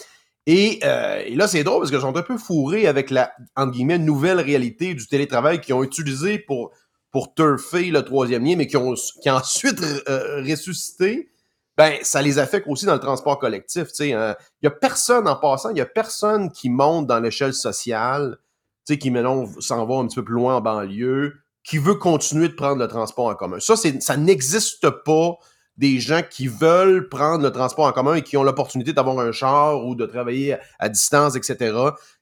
Et, 0.47 0.81
euh, 0.85 1.23
et 1.25 1.35
là, 1.35 1.49
c'est 1.49 1.65
drôle 1.65 1.81
parce 1.81 1.91
que 1.91 1.99
sont 1.99 2.17
un 2.17 2.23
peu 2.23 2.37
fourrés 2.37 2.87
avec 2.87 3.11
la, 3.11 3.33
entre 3.57 3.73
guillemets, 3.73 3.99
nouvelle 3.99 4.41
réalité 4.41 4.95
du 4.95 5.07
télétravail 5.07 5.61
qu'ils 5.61 5.75
ont 5.75 5.83
utilisé 5.83 6.39
pour, 6.39 6.71
pour 7.11 7.35
turfer 7.35 7.91
le 7.91 8.03
troisième 8.03 8.45
lien, 8.45 8.57
mais 8.57 8.67
qui 8.67 8.77
ont, 8.77 8.95
qui 9.23 9.31
ensuite 9.31 9.83
euh, 10.09 10.43
ressuscité. 10.43 11.31
Ben, 11.77 11.95
ça 12.03 12.23
les 12.23 12.39
affecte 12.39 12.67
aussi 12.69 12.87
dans 12.87 12.95
le 12.95 13.01
transport 13.01 13.39
collectif. 13.39 13.89
tu 13.89 13.95
sais. 13.95 14.13
hein. 14.13 14.37
Il 14.63 14.67
y 14.67 14.69
a 14.69 14.71
personne 14.71 15.27
en 15.27 15.37
passant, 15.37 15.71
il 15.71 15.79
y 15.79 15.81
a 15.81 15.87
personne 15.87 16.51
qui 16.53 16.71
monte 16.71 17.07
dans 17.09 17.19
l'échelle 17.21 17.53
sociale, 17.55 18.39
tu 18.87 18.95
sais, 18.95 18.99
qui 18.99 19.11
maintenant 19.11 19.47
s'en 19.61 19.85
va 19.87 19.97
un 19.97 20.07
petit 20.07 20.17
peu 20.17 20.25
plus 20.25 20.35
loin 20.35 20.57
en 20.57 20.61
banlieue, 20.61 21.35
qui 21.65 21.79
veut 21.79 21.95
continuer 21.95 22.49
de 22.49 22.55
prendre 22.55 22.77
le 22.79 22.87
transport 22.89 23.27
en 23.27 23.35
commun. 23.35 23.59
Ça, 23.59 23.75
ça 23.77 24.17
n'existe 24.17 24.89
pas 25.05 25.33
des 25.77 25.99
gens 25.99 26.21
qui 26.29 26.47
veulent 26.47 27.09
prendre 27.09 27.43
le 27.43 27.51
transport 27.51 27.87
en 27.87 27.93
commun 27.93 28.15
et 28.15 28.23
qui 28.23 28.37
ont 28.37 28.45
l'opportunité 28.45 28.93
d'avoir 28.93 29.19
un 29.19 29.33
char 29.33 29.85
ou 29.85 29.97
de 29.97 30.07
travailler 30.07 30.57
à, 30.79 30.89
distance, 30.89 31.35
etc. 31.35 31.77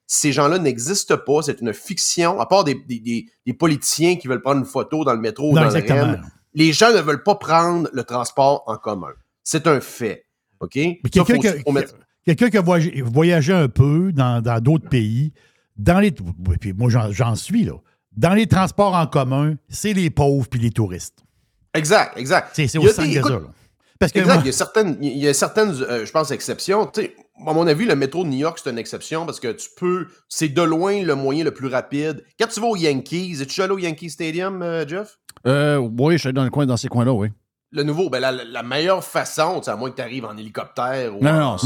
Ces 0.06 0.32
gens-là 0.32 0.58
n'existent 0.58 1.18
pas. 1.18 1.42
C'est 1.42 1.60
une 1.60 1.74
fiction, 1.74 2.40
à 2.40 2.46
part 2.46 2.64
des, 2.64 2.74
des- 2.88 3.00
des- 3.00 3.26
des 3.44 3.52
politiciens 3.52 4.16
qui 4.16 4.28
veulent 4.28 4.40
prendre 4.40 4.60
une 4.60 4.64
photo 4.66 5.04
dans 5.04 5.12
le 5.12 5.20
métro 5.20 5.50
ou 5.50 5.54
dans 5.54 5.60
le. 5.64 5.80
REM. 5.92 6.22
Les 6.54 6.72
gens 6.72 6.92
ne 6.92 7.00
veulent 7.00 7.22
pas 7.22 7.34
prendre 7.34 7.88
le 7.92 8.04
transport 8.04 8.62
en 8.66 8.76
commun. 8.76 9.12
C'est 9.44 9.66
un 9.66 9.80
fait. 9.80 10.26
OK? 10.60 10.78
Quelqu'un 11.10 12.50
qui, 12.50 12.56
a 12.58 12.62
voyagé, 13.04 13.52
un 13.52 13.68
peu 13.68 14.12
dans 14.12 14.40
dans 14.40 14.60
d'autres 14.60 14.88
pays, 14.88 15.32
dans 15.76 15.98
les. 16.00 16.12
Puis 16.12 16.72
moi, 16.72 16.90
j'en 16.90 17.34
suis, 17.34 17.64
là. 17.64 17.74
Dans 18.16 18.34
les 18.34 18.46
transports 18.46 18.94
en 18.94 19.06
commun, 19.06 19.54
c'est 19.68 19.94
les 19.94 20.10
pauvres 20.10 20.46
puis 20.48 20.60
les 20.60 20.70
touristes. 20.70 21.24
Exact, 21.74 22.16
exact. 22.18 22.50
C'est 22.52 22.76
aussi 22.78 22.94
simple 22.94 23.14
que 23.14 23.22
ça. 23.22 23.30
là. 23.30 23.40
Parce 23.98 24.12
que 24.12 24.18
exact, 24.18 24.34
moi- 24.34 24.42
il 24.42 24.46
y 24.46 24.50
a 24.50 24.52
certaines, 24.52 24.98
il 25.00 25.18
y 25.18 25.28
a 25.28 25.34
certaines 25.34 25.70
euh, 25.82 26.04
je 26.04 26.10
pense, 26.10 26.30
exceptions. 26.32 26.86
Tu 26.86 27.02
sais, 27.02 27.16
à 27.46 27.52
mon 27.54 27.66
avis, 27.66 27.86
le 27.86 27.94
métro 27.94 28.24
de 28.24 28.28
New 28.28 28.36
York, 28.38 28.60
c'est 28.62 28.68
une 28.70 28.78
exception 28.78 29.24
parce 29.24 29.40
que 29.40 29.52
tu 29.52 29.68
peux. 29.76 30.08
C'est 30.28 30.48
de 30.48 30.62
loin 30.62 31.02
le 31.02 31.14
moyen 31.14 31.44
le 31.44 31.52
plus 31.52 31.68
rapide. 31.68 32.24
Quand 32.38 32.48
tu 32.48 32.60
vas 32.60 32.66
aux 32.66 32.76
Yankees, 32.76 33.38
es-tu 33.40 33.62
allé 33.62 33.72
au 33.72 33.78
Yankee 33.78 34.10
Stadium, 34.10 34.60
euh, 34.62 34.86
Jeff? 34.86 35.18
Euh, 35.46 35.76
oui, 35.78 36.14
je 36.14 36.18
suis 36.18 36.28
allé 36.28 36.34
dans 36.34 36.44
le 36.44 36.50
coin, 36.50 36.66
dans 36.66 36.76
ces 36.76 36.88
coins-là, 36.88 37.12
oui. 37.12 37.28
Le 37.74 37.82
nouveau, 37.84 38.10
ben 38.10 38.20
la, 38.20 38.32
la 38.32 38.62
meilleure 38.62 39.02
façon, 39.02 39.60
tu 39.62 39.70
à 39.70 39.76
moins 39.76 39.90
que 39.90 39.96
tu 39.96 40.02
arrives 40.02 40.26
en 40.26 40.36
hélicoptère 40.36 41.16
ou 41.16 41.24
Non, 41.24 41.32
non, 41.32 41.56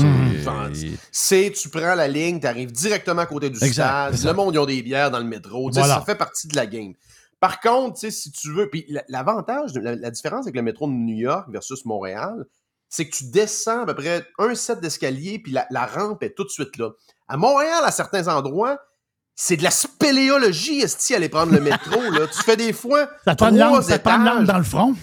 c'est- 1.10 1.52
tu 1.52 1.68
prends 1.68 1.94
la 1.96 2.06
ligne, 2.06 2.38
tu 2.38 2.46
arrives 2.46 2.70
directement 2.70 3.22
à 3.22 3.26
côté 3.26 3.50
du 3.50 3.56
Exact, 3.64 4.14
stade. 4.14 4.24
Le 4.24 4.32
monde, 4.32 4.54
ils 4.54 4.58
ont 4.58 4.66
des 4.66 4.82
bières 4.82 5.10
dans 5.10 5.18
le 5.18 5.24
métro. 5.24 5.68
Tu 5.70 5.78
Voilà. 5.78 5.94
Ça 5.96 6.00
fait 6.02 6.14
partie 6.14 6.46
de 6.46 6.54
la 6.54 6.66
game. 6.66 6.92
Par 7.40 7.60
contre, 7.60 7.98
tu 7.98 8.10
si 8.12 8.30
tu 8.30 8.52
veux, 8.52 8.70
puis 8.70 8.86
la- 8.88 9.02
l'avantage, 9.08 9.72
la, 9.74 9.96
la 9.96 10.10
différence 10.12 10.44
avec 10.46 10.54
le 10.54 10.62
métro 10.62 10.86
de 10.86 10.92
New 10.92 11.16
York 11.16 11.46
versus 11.50 11.84
Montréal, 11.84 12.44
c'est 12.88 13.08
que 13.08 13.16
tu 13.16 13.24
descends 13.24 13.82
à 13.82 13.86
peu 13.86 13.94
près 13.96 14.24
un 14.38 14.54
set 14.54 14.80
d'escalier, 14.80 15.40
puis 15.40 15.50
la, 15.52 15.66
la 15.70 15.86
rampe 15.86 16.22
est 16.22 16.34
tout 16.36 16.44
de 16.44 16.50
suite 16.50 16.76
là. 16.78 16.90
À 17.26 17.36
Montréal, 17.36 17.82
à 17.84 17.90
certains 17.90 18.28
endroits, 18.28 18.78
c'est 19.34 19.56
de 19.56 19.64
la 19.64 19.72
spéléologie, 19.72 20.80
esti, 20.80 21.14
aller 21.16 21.28
prendre 21.28 21.52
le 21.52 21.60
métro. 21.60 22.00
là. 22.12 22.26
Tu 22.28 22.42
fais 22.44 22.56
des 22.56 22.72
fois 22.72 23.08
Ça 23.24 23.98
te 23.98 24.04
prend 24.04 24.18
une 24.20 24.24
lampe, 24.24 24.44
dans 24.44 24.58
le 24.58 24.64
front? 24.64 24.94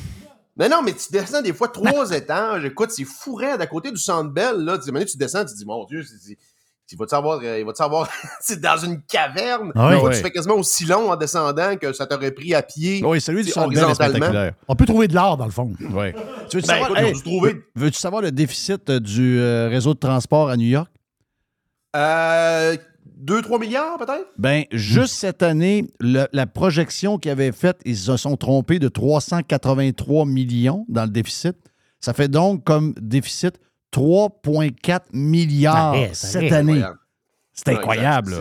Mais 0.55 0.69
non, 0.69 0.81
mais 0.83 0.93
tu 0.93 1.11
descends 1.11 1.41
des 1.41 1.53
fois 1.53 1.67
trois 1.69 2.11
étages. 2.11 2.63
Écoute, 2.65 2.91
c'est 2.91 3.05
fou 3.05 3.35
raide 3.35 3.59
à 3.61 3.67
côté 3.67 3.89
du 3.91 3.97
Centre 3.97 4.29
Bell. 4.31 4.57
Là. 4.57 4.77
Tu, 4.77 4.91
tu 5.05 5.17
descends, 5.17 5.43
tu 5.45 5.53
te 5.53 5.57
dis, 5.57 5.65
mon 5.65 5.83
Dieu, 5.85 6.03
il 6.91 6.97
va-tu 6.97 7.09
savoir, 7.09 7.43
il 7.43 7.65
va 7.65 7.73
savoir, 7.73 8.07
c'est 8.39 8.61
dans 8.61 8.77
une 8.77 9.01
caverne? 9.01 9.71
Ah 9.73 9.97
fois, 9.97 10.11
tu 10.11 10.21
fais 10.21 10.29
quasiment 10.29 10.55
aussi 10.55 10.85
long 10.85 11.09
en 11.11 11.15
descendant 11.15 11.75
que 11.77 11.91
ça 11.91 12.05
t'aurait 12.05 12.29
pris 12.31 12.53
à 12.53 12.61
pied. 12.61 13.01
Oui, 13.03 13.19
celui 13.19 13.43
du 13.43 13.51
tu 13.51 13.57
horizontalement? 13.57 13.95
spectaculaire. 14.11 14.53
On 14.67 14.75
peut 14.75 14.85
trouver 14.85 15.07
de 15.07 15.15
l'art, 15.15 15.37
dans 15.37 15.45
le 15.45 15.51
fond. 15.51 15.73
Oui. 15.79 16.11
Tu 16.49 16.57
veux-tu 16.57 16.67
Ben, 16.67 16.79
savoir, 16.79 16.89
écoute, 16.91 16.97
ils 16.99 17.03
ont 17.03 17.07
hey, 17.07 17.13
dû 17.13 17.21
trouver- 17.23 17.53
veux- 17.53 17.63
veux-tu 17.75 17.97
savoir 17.97 18.21
le 18.21 18.31
déficit 18.31 18.87
euh, 18.91 18.99
du 18.99 19.39
euh, 19.39 19.69
réseau 19.69 19.95
de 19.95 19.99
transport 19.99 20.49
à 20.49 20.57
New 20.57 20.67
York? 20.67 20.91
Euh, 21.95 22.75
2-3 23.23 23.59
milliards 23.59 23.97
peut-être? 23.97 24.27
Ben, 24.38 24.65
juste 24.71 25.13
cette 25.15 25.43
année, 25.43 25.88
le- 25.99 26.27
la 26.33 26.45
projection 26.47 27.17
qu'ils 27.17 27.31
avaient 27.31 27.51
faite, 27.51 27.79
ils 27.86 27.97
se 27.97 28.17
sont 28.17 28.36
trompés 28.38 28.79
de 28.79 28.88
383 28.89 30.25
millions 30.25 30.86
dans 30.89 31.03
le 31.03 31.09
déficit. 31.09 31.55
Ça 31.99 32.13
fait 32.13 32.27
donc 32.27 32.63
comme 32.63 32.93
déficit 32.99 33.59
3,4 33.91 35.01
milliards 35.13 35.95
cette 36.13 36.51
année. 36.51 36.83
C'est 37.53 37.69
incroyable. 37.69 38.33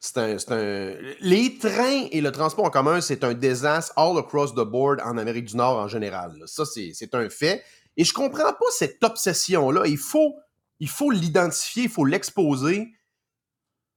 C'est- 0.00 0.18
un, 0.18 0.36
c'est 0.38 0.52
un- 0.52 0.94
Les 1.20 1.58
trains 1.58 2.06
et 2.10 2.20
le 2.20 2.32
transport 2.32 2.64
en 2.66 2.70
commun, 2.70 3.00
c'est 3.00 3.24
un 3.24 3.34
désastre 3.34 3.92
all 3.96 4.18
across 4.18 4.52
the 4.52 4.60
board 4.64 5.00
en 5.04 5.16
Amérique 5.16 5.46
du 5.46 5.56
Nord 5.56 5.78
en 5.78 5.88
général. 5.88 6.32
Ça, 6.46 6.64
c'est 6.64 6.90
c'est 6.92 7.14
un 7.14 7.28
fait. 7.30 7.62
Et 7.96 8.04
je 8.04 8.12
comprends 8.12 8.52
pas 8.52 8.66
cette 8.76 9.02
obsession-là. 9.02 9.82
Il 9.86 9.96
faut 9.98 10.34
il 10.80 10.88
faut 10.88 11.10
l'identifier, 11.10 11.84
il 11.84 11.88
faut 11.88 12.04
l'exposer. 12.04 12.88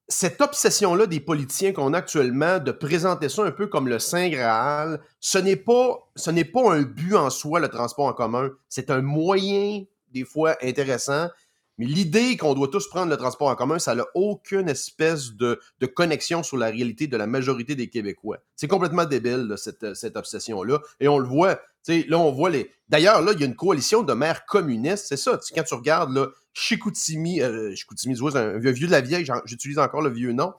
Cette 0.07 0.39
obsession-là 0.39 1.07
des 1.07 1.19
politiciens 1.19 1.73
qu'on 1.73 1.93
a 1.93 1.97
actuellement 1.97 2.59
de 2.59 2.71
présenter 2.71 3.27
ça 3.27 3.43
un 3.43 3.51
peu 3.51 3.65
comme 3.65 3.87
le 3.87 3.97
Saint 3.97 4.29
Graal, 4.29 5.01
ce 5.19 5.39
n'est 5.39 5.55
pas, 5.55 6.11
pas 6.53 6.73
un 6.73 6.83
but 6.83 7.15
en 7.15 7.31
soi, 7.31 7.59
le 7.59 7.69
transport 7.69 8.05
en 8.05 8.13
commun. 8.13 8.51
C'est 8.69 8.91
un 8.91 9.01
moyen, 9.01 9.83
des 10.11 10.23
fois, 10.23 10.57
intéressant. 10.61 11.29
Mais 11.77 11.85
l'idée 11.85 12.37
qu'on 12.37 12.53
doit 12.53 12.69
tous 12.69 12.87
prendre 12.87 13.09
le 13.09 13.17
transport 13.17 13.49
en 13.49 13.55
commun, 13.55 13.79
ça 13.79 13.95
n'a 13.95 14.05
aucune 14.13 14.69
espèce 14.69 15.33
de, 15.33 15.59
de 15.79 15.85
connexion 15.87 16.43
sur 16.43 16.57
la 16.57 16.67
réalité 16.67 17.07
de 17.07 17.17
la 17.17 17.27
majorité 17.27 17.75
des 17.75 17.89
Québécois. 17.89 18.37
C'est 18.55 18.67
complètement 18.67 19.05
débile, 19.05 19.55
cette, 19.57 19.95
cette 19.95 20.15
obsession-là. 20.15 20.79
Et 20.99 21.07
on 21.07 21.17
le 21.17 21.27
voit. 21.27 21.59
Là, 21.87 22.17
on 22.17 22.31
voit 22.31 22.49
les. 22.49 22.71
D'ailleurs, 22.89 23.21
là, 23.21 23.31
il 23.33 23.39
y 23.39 23.43
a 23.43 23.47
une 23.47 23.55
coalition 23.55 24.03
de 24.03 24.13
maires 24.13 24.45
communistes. 24.45 25.05
C'est 25.09 25.17
ça. 25.17 25.39
Quand 25.55 25.63
tu 25.63 25.73
regardes, 25.73 26.13
là, 26.13 26.27
Chicoutimi, 26.53 27.41
euh, 27.41 27.75
Chicoutimi, 27.75 28.15
c'est 28.15 28.37
un 28.37 28.57
vieux, 28.57 28.71
vieux 28.71 28.87
de 28.87 28.91
la 28.91 29.01
vieille, 29.01 29.25
j'utilise 29.45 29.77
encore 29.77 30.01
le 30.01 30.09
vieux 30.09 30.31
nom. 30.31 30.53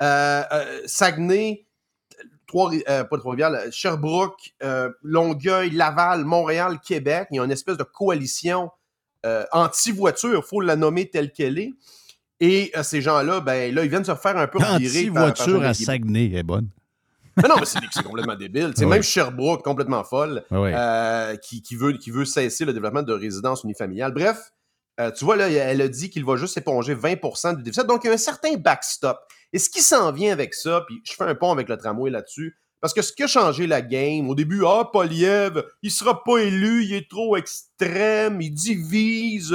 Euh, 0.00 0.42
euh, 0.50 0.80
Saguenay, 0.86 1.66
Trois, 2.46 2.70
pas 2.86 3.18
Trois-Rivières, 3.18 3.72
Sherbrooke, 3.72 4.54
Longueuil, 5.02 5.70
Laval, 5.70 6.24
Montréal, 6.24 6.78
Québec. 6.84 7.28
Il 7.30 7.36
y 7.36 7.40
a 7.40 7.44
une 7.44 7.50
espèce 7.50 7.76
de 7.76 7.84
coalition 7.84 8.70
anti-voiture, 9.52 10.42
il 10.44 10.48
faut 10.48 10.60
la 10.60 10.76
nommer 10.76 11.08
telle 11.08 11.32
qu'elle 11.32 11.58
est. 11.58 11.72
Et 12.40 12.72
ces 12.82 13.00
gens-là, 13.00 13.40
ben 13.40 13.72
là, 13.74 13.84
ils 13.84 13.88
viennent 13.88 14.04
se 14.04 14.14
faire 14.16 14.36
un 14.36 14.48
peu 14.48 14.58
par 14.58 14.74
Anti-voiture 14.74 15.62
à 15.62 15.74
Saguenay 15.74 16.32
est 16.34 16.42
bonne. 16.42 16.68
Mais 17.36 17.48
non, 17.48 17.56
mais 17.58 17.66
c'est 17.66 18.02
complètement 18.02 18.36
débile. 18.36 18.72
Ouais. 18.76 18.86
Même 18.86 19.02
Sherbrooke, 19.02 19.62
complètement 19.62 20.04
folle, 20.04 20.44
euh, 20.52 21.36
qui, 21.36 21.62
qui 21.62 21.76
veut, 21.76 21.92
qui 21.92 22.10
veut 22.10 22.24
cesser 22.24 22.64
le 22.64 22.72
développement 22.72 23.02
de 23.02 23.12
résidences 23.12 23.64
unifamiliales. 23.64 24.12
Bref, 24.12 24.52
euh, 25.00 25.10
tu 25.10 25.24
vois, 25.24 25.36
là, 25.36 25.48
elle 25.48 25.80
a 25.80 25.88
dit 25.88 26.10
qu'il 26.10 26.24
va 26.24 26.36
juste 26.36 26.56
éponger 26.56 26.94
20% 26.94 27.56
du 27.56 27.62
déficit. 27.62 27.86
Donc, 27.86 28.04
il 28.04 28.08
y 28.08 28.10
a 28.10 28.14
un 28.14 28.18
certain 28.18 28.54
backstop. 28.56 29.18
Et 29.52 29.58
ce 29.58 29.70
qui 29.70 29.80
s'en 29.80 30.12
vient 30.12 30.32
avec 30.32 30.54
ça, 30.54 30.84
puis 30.86 31.00
je 31.04 31.12
fais 31.12 31.24
un 31.24 31.34
pont 31.34 31.52
avec 31.52 31.68
le 31.68 31.76
tramway 31.76 32.10
là-dessus, 32.10 32.56
parce 32.80 32.94
que 32.94 33.02
ce 33.02 33.12
qui 33.12 33.22
a 33.22 33.26
changé 33.26 33.66
la 33.66 33.80
game, 33.80 34.28
au 34.28 34.34
début, 34.34 34.64
ah, 34.66 34.90
Poliev, 34.92 35.62
il 35.82 35.90
sera 35.90 36.24
pas 36.24 36.38
élu, 36.38 36.84
il 36.84 36.94
est 36.94 37.08
trop 37.08 37.36
extrême, 37.36 38.40
il 38.40 38.50
divise, 38.50 39.52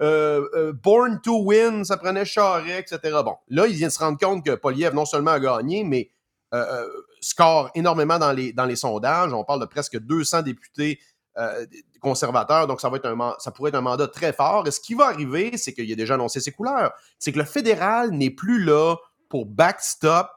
euh, 0.00 0.48
euh, 0.54 0.72
Born 0.72 1.20
to 1.22 1.44
Win, 1.44 1.84
ça 1.84 1.96
prenait 1.96 2.24
Charest, 2.24 2.92
etc. 2.92 3.18
Bon, 3.24 3.36
là, 3.48 3.66
il 3.66 3.74
vient 3.74 3.88
de 3.88 3.92
se 3.92 3.98
rendre 3.98 4.18
compte 4.18 4.44
que 4.44 4.54
Poliev, 4.54 4.94
non 4.94 5.06
seulement 5.06 5.32
a 5.32 5.40
gagné, 5.40 5.82
mais 5.82 6.10
euh, 6.54 6.86
score 7.20 7.70
énormément 7.74 8.18
dans 8.18 8.32
les, 8.32 8.76
sondages. 8.76 9.32
On 9.32 9.44
parle 9.44 9.60
de 9.60 9.66
presque 9.66 9.98
200 9.98 10.42
députés 10.42 11.00
euh, 11.36 11.66
conservateurs, 12.00 12.66
donc 12.66 12.80
ça, 12.80 12.90
pourrait 12.90 13.68
être 13.68 13.76
un 13.76 13.80
mandat 13.80 14.08
très 14.08 14.32
fort. 14.32 14.66
Et 14.66 14.70
ce 14.70 14.80
qui 14.80 14.94
va 14.94 15.06
arriver, 15.06 15.56
c'est 15.56 15.72
qu'il 15.72 15.90
a 15.90 15.94
déjà 15.94 16.14
annoncé 16.14 16.40
ses 16.40 16.52
couleurs. 16.52 16.92
C'est 17.18 17.32
que 17.32 17.38
le 17.38 17.44
fédéral 17.44 18.10
n'est 18.10 18.30
plus 18.30 18.62
là 18.62 18.96
pour 19.28 19.46
backstop 19.46 20.28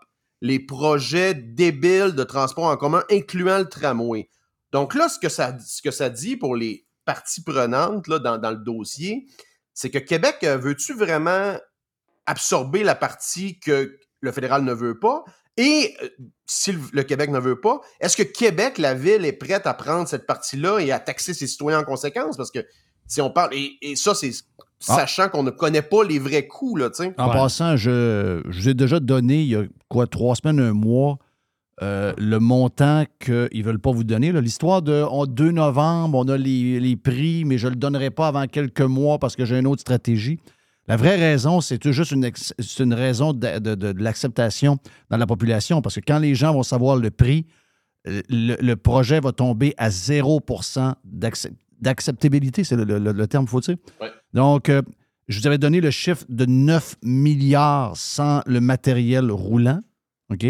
les 0.42 0.60
projets 0.60 1.34
débiles 1.34 2.14
de 2.14 2.24
transport 2.24 2.66
en 2.66 2.78
commun, 2.78 3.04
incluant 3.10 3.60
le 3.60 3.70
tramway. 3.70 4.30
Donc 4.72 4.96
là, 4.96 5.08
ce 5.10 5.20
que 5.20 5.30
ça, 5.92 6.10
dit 6.10 6.38
pour 6.38 6.56
les 6.56 6.86
parties 7.06 7.44
prenantes 7.44 8.10
dans, 8.10 8.38
dans 8.38 8.52
le 8.52 8.58
dossier, 8.58 9.28
c'est 9.74 9.90
que 9.90 9.98
Québec, 9.98 10.38
euh, 10.44 10.58
veux-tu 10.58 10.94
vraiment 10.94 11.58
absorber 12.26 12.84
la 12.84 12.96
partie 12.96 13.60
que 13.60 13.98
le 14.20 14.32
fédéral 14.32 14.64
ne 14.64 14.74
veut 14.74 15.00
pas? 15.00 15.24
Et 15.58 15.96
euh, 16.02 16.08
si 16.46 16.74
le, 16.94 17.04
Québec 17.04 17.30
ne 17.30 17.40
veut 17.40 17.60
pas, 17.60 17.82
est-ce 18.00 18.18
que 18.18 18.24
Québec, 18.24 18.78
la 18.78 18.94
ville, 18.94 19.26
est 19.26 19.34
prête 19.34 19.68
à 19.68 19.74
prendre 19.74 20.08
cette 20.08 20.26
partie-là 20.26 20.80
et 20.80 20.92
à 20.92 21.00
taxer 21.00 21.34
ses 21.34 21.48
citoyens 21.48 21.80
en 21.80 21.84
conséquence? 21.84 22.38
Parce 22.38 22.52
que 22.52 22.66
si 23.08 23.22
on 23.22 23.30
parle, 23.30 23.54
et, 23.54 23.78
et 23.82 23.96
ça, 23.96 24.16
c'est 24.16 24.32
sachant 24.80 25.30
qu'on 25.30 25.44
ne 25.44 25.52
connaît 25.52 25.82
pas 25.82 26.04
les 26.04 26.20
vrais 26.20 26.48
coûts, 26.48 26.76
là, 26.76 26.90
tu 26.90 27.04
sais. 27.04 27.14
En 27.18 27.30
passant, 27.30 27.78
je, 27.78 28.42
je 28.50 28.60
vous 28.60 28.70
ai 28.70 28.74
déjà 28.74 29.00
donné, 29.00 29.42
il 29.42 29.48
y 29.48 29.56
a 29.56 29.64
quoi, 29.90 30.08
trois 30.08 30.36
semaines, 30.36 30.60
un 30.60 30.74
mois, 30.74 31.20
euh, 31.84 32.14
le 32.18 32.40
montant 32.40 33.06
qu'ils 33.20 33.50
ne 33.54 33.64
veulent 33.64 33.80
pas 33.80 33.92
vous 33.92 34.04
donner. 34.04 34.32
là. 34.32 34.40
L'histoire 34.40 34.82
de 34.82 35.02
en 35.02 35.26
2 35.26 35.52
novembre, 35.52 36.18
on 36.18 36.28
a 36.28 36.38
les, 36.38 36.80
les 36.80 36.96
prix, 36.96 37.44
mais 37.44 37.58
je 37.58 37.68
ne 37.68 37.72
le 37.72 37.76
donnerai 37.78 38.12
pas 38.12 38.28
avant 38.28 38.46
quelques 38.46 38.82
mois 38.82 39.18
parce 39.18 39.36
que 39.36 39.46
j'ai 39.46 39.58
une 39.58 39.68
autre 39.68 39.82
stratégie. 39.82 40.40
La 40.92 40.98
vraie 40.98 41.16
raison, 41.16 41.62
c'est 41.62 41.78
tout 41.78 41.94
juste 41.94 42.12
une, 42.12 42.94
raison 42.94 43.32
de, 43.32 43.60
de- 43.60 43.76
de- 43.76 43.94
de 43.94 44.04
l'acceptation 44.04 44.78
dans 45.10 45.16
la 45.16 45.26
population. 45.26 45.82
Parce 45.82 45.96
que 45.96 46.02
quand 46.06 46.20
les 46.20 46.36
gens 46.36 46.52
vont 46.52 46.64
savoir 46.64 46.98
le 46.98 47.10
prix, 47.12 47.46
le, 48.04 48.58
le 48.62 48.76
projet 48.76 49.22
va 49.22 49.32
tomber 49.32 49.74
à 49.78 49.90
0 49.90 50.42
d'accep- 51.06 51.54
d'acceptabilité. 51.80 52.66
C'est 52.66 52.76
le, 52.76 52.84
le- 52.84 53.00
le- 53.00 53.14
le 53.14 53.28
terme, 53.28 53.48
faut-il? 53.48 53.78
Ouais. 54.02 54.12
Donc, 54.34 54.68
euh, 54.68 54.82
je 55.30 55.40
vous 55.40 55.48
avais 55.48 55.58
donné 55.58 55.80
le 55.80 55.92
chiffre 55.92 56.26
de 56.28 56.44
9 56.46 56.98
milliards 57.04 57.96
sans 57.96 58.42
le 58.46 58.60
matériel 58.60 59.32
roulant. 59.32 59.80
OK? 60.30 60.46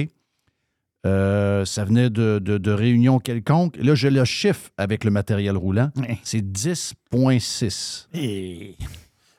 Euh, 1.05 1.65
ça 1.65 1.85
venait 1.85 2.09
de, 2.09 2.39
de, 2.39 2.57
de 2.57 2.71
réunions 2.71 3.19
quelconques. 3.19 3.77
Là, 3.77 3.93
j'ai 3.93 4.09
le 4.09 4.25
chiffre 4.25 4.71
avec 4.77 5.03
le 5.03 5.11
matériel 5.11 5.55
roulant. 5.55 5.91
C'est 6.23 6.41
10,6. 6.41 8.07
Et... 8.15 8.75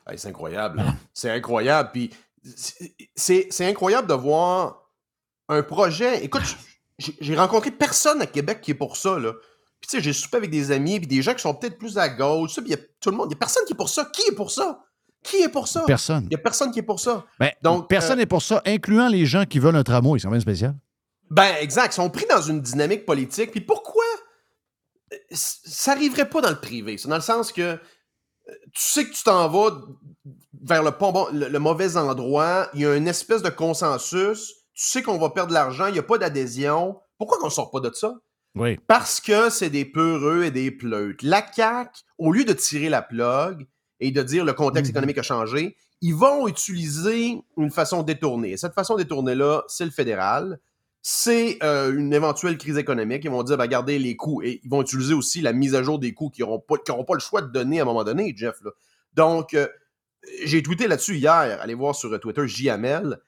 Hey, 0.09 0.19
c'est 0.19 0.29
incroyable. 0.29 0.83
C'est 1.15 1.31
incroyable. 1.31 1.91
Puis 1.93 2.11
c'est- 3.15 3.65
incroyable 3.69 4.09
de 4.09 4.15
voir 4.15 4.83
un 5.49 5.63
projet. 5.63 6.25
Écoute, 6.25 6.43
j'ai 6.99 7.37
rencontré 7.37 7.71
personne 7.71 8.21
à 8.23 8.27
Québec 8.27 8.61
qui 8.61 8.73
est 8.73 8.75
pour 8.75 8.97
ça. 8.97 9.19
Là. 9.19 9.33
Puis 9.81 9.89
tu 9.91 9.97
sais, 9.97 10.03
j'ai 10.03 10.13
soupé 10.13 10.37
avec 10.39 10.51
des 10.51 10.71
amis, 10.71 10.99
puis 10.99 11.07
des 11.09 11.23
gens 11.23 11.35
qui 11.35 11.43
sont 11.43 11.55
peut-être 11.55 11.79
plus 11.79 11.99
à 11.99 12.09
gauche. 12.09 12.55
puis 12.57 12.65
il 12.67 12.71
y 12.71 12.75
a 12.75 12.79
tout 13.01 13.11
le 13.11 13.17
monde. 13.17 13.27
Il 13.27 13.35
n'y 13.35 13.37
a 13.37 13.39
personne 13.39 13.65
qui 13.67 13.73
est 13.73 13.77
pour 13.77 13.89
ça. 13.89 14.05
Qui 14.13 14.23
est 14.29 14.35
pour 14.35 14.51
ça? 14.51 14.85
Qui 15.23 15.37
est 15.43 15.49
pour 15.49 15.69
ça? 15.69 15.85
Personne. 15.87 16.25
Il 16.25 16.29
n'y 16.31 16.35
a 16.35 16.39
personne 16.39 16.73
qui 16.73 16.81
est 16.81 16.85
pour 16.85 16.99
ça. 17.01 17.25
Ben, 17.39 17.51
Donc, 17.63 17.89
personne 17.89 18.13
euh, 18.13 18.17
n'est 18.23 18.27
pour 18.27 18.43
ça, 18.43 18.61
incluant 18.67 19.09
les 19.09 19.25
gens 19.27 19.45
qui 19.45 19.59
veulent 19.61 19.77
un 19.77 19.85
tramway. 19.85 20.19
C'est 20.19 20.27
quand 20.27 20.33
même 20.33 20.41
spécial. 20.41 20.75
Ben, 21.31 21.55
exact. 21.61 21.93
Ils 21.93 21.97
sont 21.97 22.11
pris 22.11 22.27
dans 22.29 22.43
une 22.43 22.61
dynamique 22.61 23.07
politique. 23.07 23.53
Puis 23.53 23.61
pourquoi 23.61 24.05
euh, 25.13 25.17
ça 25.31 25.93
arriverait 25.93 26.29
pas 26.29 26.41
dans 26.41 26.51
le 26.51 26.61
privé? 26.61 26.99
C'est 26.99 27.09
dans 27.09 27.15
le 27.17 27.21
sens 27.23 27.53
que 27.53 27.79
tu 28.47 28.83
sais 28.83 29.05
que 29.07 29.13
tu 29.15 29.23
t'en 29.23 29.49
vas 29.49 29.71
vers 30.63 30.83
le, 30.83 30.91
pas 30.91 31.13
bon- 31.13 31.29
le, 31.33 31.49
le 31.49 31.59
mauvais 31.59 31.97
endroit. 31.97 32.69
Il 32.75 32.81
y 32.81 32.87
a 32.87 32.97
une 32.97 33.09
espèce 33.09 33.43
de 33.43 33.51
consensus. 33.51 34.55
Tu 34.75 34.85
sais 34.85 35.03
qu'on 35.03 35.19
va 35.19 35.31
perdre 35.31 35.49
de 35.51 35.55
l'argent. 35.55 35.87
Il 35.87 35.93
n'y 35.93 35.99
a 35.99 36.03
pas 36.03 36.19
d'adhésion. 36.19 37.01
Pourquoi 37.19 37.39
qu'on 37.39 37.51
sort 37.51 37.71
pas 37.71 37.81
de 37.81 37.93
ça? 37.95 38.15
Oui. 38.55 38.79
Parce 38.87 39.21
que 39.21 39.49
c'est 39.51 39.71
des 39.71 39.85
peureux 39.85 40.45
et 40.45 40.51
des 40.51 40.71
pleutes. 40.71 41.23
La 41.23 41.45
CAQ, 41.51 41.91
au 42.19 42.33
lieu 42.33 42.45
de 42.45 42.53
tirer 42.53 42.89
la 42.89 43.03
plug 43.03 43.67
et 44.01 44.11
de 44.11 44.23
dire 44.23 44.45
le 44.45 44.53
contexte 44.53 44.91
économique 44.91 45.19
a 45.19 45.23
changé, 45.23 45.77
ils 46.01 46.15
vont 46.15 46.49
utiliser 46.49 47.39
une 47.57 47.71
façon 47.71 48.03
détournée. 48.03 48.53
Et 48.53 48.57
cette 48.57 48.75
façon 48.75 48.97
détournée-là, 48.97 49.63
c'est 49.69 49.85
le 49.85 49.91
fédéral. 49.91 50.59
C'est 51.05 51.59
euh, 51.65 51.93
une 51.93 52.13
éventuelle 52.15 52.57
crise 52.57 52.79
économique. 52.79 53.25
Ils 53.25 53.31
vont 53.31 53.43
dire, 53.43 53.57
ben, 53.57 53.65
regardez 53.65 53.99
les 53.99 54.17
coûts. 54.17 54.41
Et 54.43 54.61
ils 54.63 54.71
vont 54.71 54.83
utiliser 54.83 55.15
aussi 55.15 55.41
la 55.41 55.53
mise 55.53 55.75
à 55.75 55.83
jour 55.83 55.99
des 55.99 56.15
coûts 56.15 56.31
qu'ils 56.31 56.45
n'auront 56.45 56.61
pas, 56.61 56.77
le 57.15 57.21
choix 57.21 57.43
de 57.43 57.49
donner 57.49 57.81
à 57.81 57.83
un 57.83 57.87
moment 57.87 58.05
donné, 58.05 58.33
Jeff. 58.37 58.55
Donc, 59.15 59.55
euh, 59.55 59.67
j'ai 60.45 60.63
tweeté 60.63 60.87
là-dessus 60.87 61.17
hier. 61.17 61.59
Allez 61.61 61.75
voir 61.75 61.97
sur 61.97 62.13
euh, 62.13 62.19
Twitter, 62.19 62.47
JML. 62.47 63.19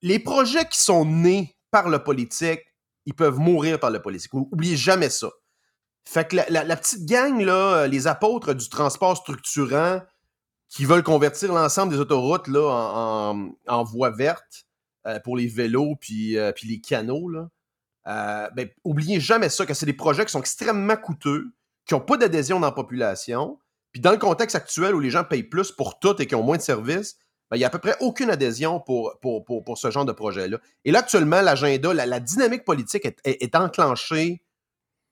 Les 0.00 0.20
projets 0.20 0.64
qui 0.68 0.78
sont 0.78 1.04
nés 1.04 1.56
par 1.72 1.88
le 1.88 2.00
politique, 2.00 2.60
ils 3.04 3.14
peuvent 3.14 3.38
mourir 3.38 3.80
par 3.80 3.90
le 3.90 4.00
politique. 4.00 4.32
Oubliez 4.32 4.76
jamais 4.76 5.10
ça. 5.10 5.28
Fait 6.04 6.28
que 6.28 6.36
la, 6.36 6.76
petite 6.76 7.04
gang, 7.04 7.36
les 7.88 8.06
apôtres 8.06 8.54
du 8.54 8.68
transport 8.68 9.16
structurant 9.16 10.02
qui 10.68 10.84
veulent 10.84 11.02
convertir 11.02 11.52
l'ensemble 11.52 11.92
des 11.92 11.98
autoroutes 11.98 12.48
en, 12.48 13.50
en, 13.66 13.84
voies 13.84 14.10
vertes 14.10 14.65
euh, 15.06 15.20
pour 15.20 15.36
les 15.36 15.46
vélos 15.46 15.94
puis, 16.00 16.36
euh, 16.36 16.50
puis 16.50 16.66
les 16.66 16.80
canaux, 16.80 17.28
là, 17.28 17.48
euh, 18.08 18.50
ben, 18.56 18.68
oubliez 18.82 19.20
jamais 19.20 19.48
ça, 19.48 19.64
que 19.64 19.72
c'est 19.72 19.86
des 19.86 19.92
projets 19.92 20.24
qui 20.24 20.32
sont 20.32 20.40
extrêmement 20.40 20.96
coûteux, 20.96 21.52
qui 21.86 21.94
n'ont 21.94 22.00
pas 22.00 22.16
d'adhésion 22.16 22.58
dans 22.58 22.66
la 22.66 22.72
population. 22.72 23.58
Puis 23.92 24.00
dans 24.00 24.10
le 24.10 24.16
contexte 24.16 24.56
actuel 24.56 24.96
où 24.96 25.00
les 25.00 25.10
gens 25.10 25.22
payent 25.22 25.44
plus 25.44 25.70
pour 25.70 26.00
tout 26.00 26.20
et 26.20 26.26
qui 26.26 26.34
ont 26.34 26.42
moins 26.42 26.56
de 26.56 26.62
services, 26.62 27.18
ben, 27.50 27.56
il 27.56 27.60
n'y 27.60 27.64
a 27.64 27.68
à 27.68 27.70
peu 27.70 27.78
près 27.78 27.96
aucune 28.00 28.30
adhésion 28.30 28.80
pour, 28.80 29.16
ce 29.76 29.90
genre 29.92 30.04
de 30.04 30.10
projet-là. 30.12 30.58
Et 30.84 30.90
là, 30.90 30.98
actuellement, 30.98 31.40
l'agenda, 31.40 31.94
la, 31.94 32.20
dynamique 32.20 32.64
politique 32.64 33.06
est, 33.06 33.20
est- 33.24 33.54
enclenchée 33.54 34.42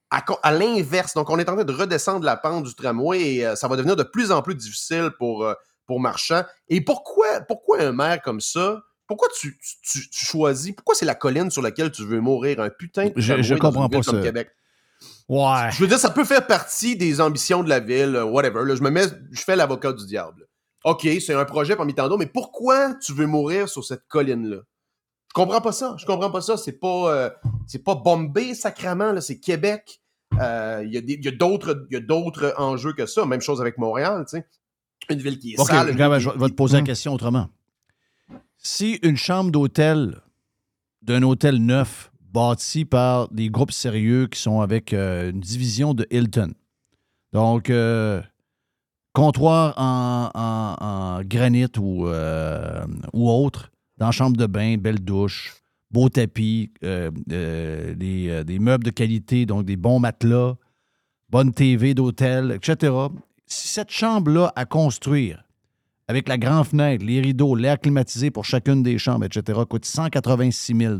à, 0.09 0.51
l'inverse. 0.51 1.13
Donc, 1.13 1.29
on 1.29 1.39
est 1.39 1.49
en 1.49 1.55
train 1.55 1.63
de 1.63 1.73
redescendre 1.73 2.25
la 2.25 2.35
pente 2.35 2.65
du 2.65 2.75
tramway 2.75 3.35
et 3.35 3.55
ça 3.55 3.69
va 3.69 3.77
devenir 3.77 3.95
de 3.95 4.03
plus 4.03 4.31
en 4.31 4.41
plus 4.41 4.55
difficile 4.55 5.11
pour, 5.17 5.49
pour 5.85 6.01
Marchand. 6.01 6.43
Et 6.67 6.81
pourquoi, 6.81 7.39
pourquoi 7.41 7.81
un 7.81 7.93
maire 7.93 8.21
comme 8.21 8.41
ça? 8.41 8.81
Pourquoi 9.07 9.27
tu, 9.39 9.57
tu- 9.83 10.07
choisis? 10.11 10.73
Pourquoi 10.73 10.95
c'est 10.95 11.05
la 11.05 11.15
colline 11.15 11.51
sur 11.51 11.61
laquelle 11.61 11.91
tu 11.91 12.03
veux 12.05 12.19
mourir? 12.21 12.59
Un 12.59 12.69
putain 12.69 13.07
de 13.07 13.13
Je- 13.15 13.41
je 13.41 13.55
comprends 13.55 13.87
pas 13.89 14.01
comme 14.01 14.15
ça. 14.17 14.21
Québec? 14.21 14.49
Ouais. 15.27 15.69
Je 15.71 15.79
veux 15.79 15.87
dire, 15.87 15.99
ça 15.99 16.09
peut 16.09 16.23
faire 16.23 16.45
partie 16.47 16.95
des 16.95 17.19
ambitions 17.21 17.63
de 17.63 17.69
la 17.69 17.79
ville, 17.79 18.15
euh, 18.15 18.23
whatever. 18.23 18.63
là. 18.65 18.75
je 18.75 18.81
me 18.81 18.89
mets, 18.89 19.05
je 19.31 19.41
fais 19.41 19.55
l'avocat 19.55 19.91
du 19.93 20.05
diable. 20.05 20.47
OK, 20.83 21.07
c'est 21.19 21.33
un 21.33 21.45
projet 21.45 21.75
parmi 21.75 21.93
tant 21.95 22.03
d'autres, 22.07 22.19
mais 22.19 22.25
pourquoi 22.31 22.93
tu 22.95 23.11
veux 23.13 23.25
mourir 23.25 23.67
sur 23.67 23.83
cette 23.83 24.07
colline-là? 24.07 24.57
Je 25.29 25.33
comprends 25.33 25.61
pas 25.61 25.71
ça. 25.71 25.95
Je 25.99 26.05
comprends 26.05 26.29
pas 26.31 26.41
ça. 26.41 26.57
C'est 26.57 26.79
pas, 26.79 27.11
euh, 27.13 27.29
c'est 27.67 27.83
pas 27.83 27.95
Bombay, 27.95 28.53
sacrament, 28.53 29.11
là, 29.11 29.19
c'est 29.21 29.39
Québec. 29.39 29.99
Euh, 30.39 30.83
Il 30.85 30.93
y 30.93 30.97
a 30.97 31.01
y 31.01 31.35
d'autres 31.37 31.85
il 31.89 31.93
y 31.93 31.97
a 31.97 32.01
d'autres 32.01 32.53
enjeux 32.57 32.93
que 32.93 33.05
ça. 33.05 33.25
Même 33.25 33.41
chose 33.41 33.61
avec 33.61 33.77
Montréal, 33.77 34.25
tu 34.29 34.37
sais. 34.37 34.45
Une 35.09 35.19
ville 35.19 35.37
qui 35.39 35.53
est 35.53 35.59
OK, 35.59 35.67
sale. 35.67 35.87
une 35.89 35.93
regarde, 35.93 36.13
ville 36.13 36.21
je 36.35 36.39
vais 36.39 36.49
te 36.49 36.53
poser 36.55 36.77
la 36.77 36.83
question 36.83 37.13
autrement. 37.13 37.49
Si 38.67 38.97
une 39.03 39.15
chambre 39.15 39.51
d'hôtel 39.51 40.21
d'un 41.03 41.21
hôtel 41.21 41.57
neuf 41.57 42.11
bâti 42.33 42.83
par 42.83 43.29
des 43.29 43.51
groupes 43.51 43.71
sérieux 43.71 44.25
qui 44.25 44.41
sont 44.41 44.59
avec 44.59 44.91
euh, 44.91 45.29
une 45.29 45.39
division 45.39 45.93
de 45.93 46.07
Hilton, 46.09 46.51
donc 47.31 47.69
euh, 47.69 48.23
comptoir 49.13 49.75
en, 49.77 51.21
granit 51.25 51.67
ou, 51.77 52.07
euh, 52.07 52.87
autre, 53.13 53.71
dans 53.97 54.11
chambre 54.11 54.35
de 54.35 54.47
bain, 54.47 54.77
belle 54.77 54.99
douche, 54.99 55.61
beau 55.91 56.09
tapis, 56.09 56.71
des, 56.81 58.43
des 58.43 58.59
meubles 58.59 58.83
de 58.83 58.89
qualité, 58.89 59.45
donc 59.45 59.65
des 59.65 59.77
bons 59.77 59.99
matelas, 59.99 60.55
bonne 61.29 61.53
TV 61.53 61.93
d'hôtel, 61.93 62.51
etc. 62.51 62.91
Si 63.45 63.67
cette 63.67 63.91
chambre-là 63.91 64.51
à 64.55 64.65
construire, 64.65 65.44
avec 66.07 66.27
la 66.27 66.37
grande 66.37 66.65
fenêtre, 66.67 67.03
les 67.03 67.21
rideaux, 67.21 67.55
l'air 67.55 67.79
climatisé 67.79 68.31
pour 68.31 68.45
chacune 68.45 68.83
des 68.83 68.97
chambres, 68.97 69.25
etc., 69.25 69.59
coûte 69.67 69.85
186 69.85 70.75
000 70.75 70.97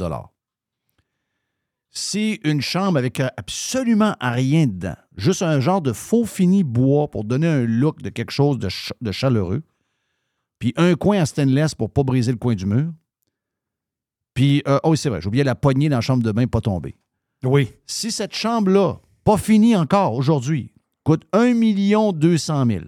Si 1.91 2.39
une 2.43 2.61
chambre 2.61 2.97
avec 2.97 3.19
euh, 3.19 3.27
absolument 3.37 4.15
rien 4.19 4.67
dedans, 4.67 4.95
juste 5.15 5.41
un 5.43 5.59
genre 5.59 5.81
de 5.81 5.93
faux 5.93 6.25
fini 6.25 6.63
bois 6.63 7.09
pour 7.09 7.23
donner 7.23 7.47
un 7.47 7.65
look 7.65 8.01
de 8.01 8.09
quelque 8.09 8.31
chose 8.31 8.57
de, 8.57 8.69
ch- 8.69 8.93
de 9.01 9.11
chaleureux, 9.11 9.63
puis 10.59 10.73
un 10.77 10.95
coin 10.95 11.21
en 11.21 11.25
stainless 11.25 11.75
pour 11.75 11.91
pas 11.91 12.03
briser 12.03 12.31
le 12.31 12.37
coin 12.37 12.55
du 12.55 12.65
mur, 12.65 12.91
puis, 14.33 14.61
euh, 14.67 14.79
oh, 14.83 14.95
c'est 14.97 15.07
vrai, 15.09 15.21
j'ai 15.21 15.27
oublié 15.27 15.45
la 15.45 15.55
poignée 15.55 15.87
dans 15.87 15.95
la 15.97 16.01
chambre 16.01 16.21
de 16.21 16.31
bain, 16.31 16.45
pas 16.45 16.59
tomber. 16.59 16.97
Oui. 17.43 17.71
Si 17.87 18.11
cette 18.11 18.35
chambre-là, 18.35 18.99
pas 19.23 19.37
finie 19.37 19.77
encore 19.77 20.13
aujourd'hui, 20.13 20.73
coûte 21.03 21.23
1 21.31 21.53
200 22.11 22.65
000, 22.65 22.83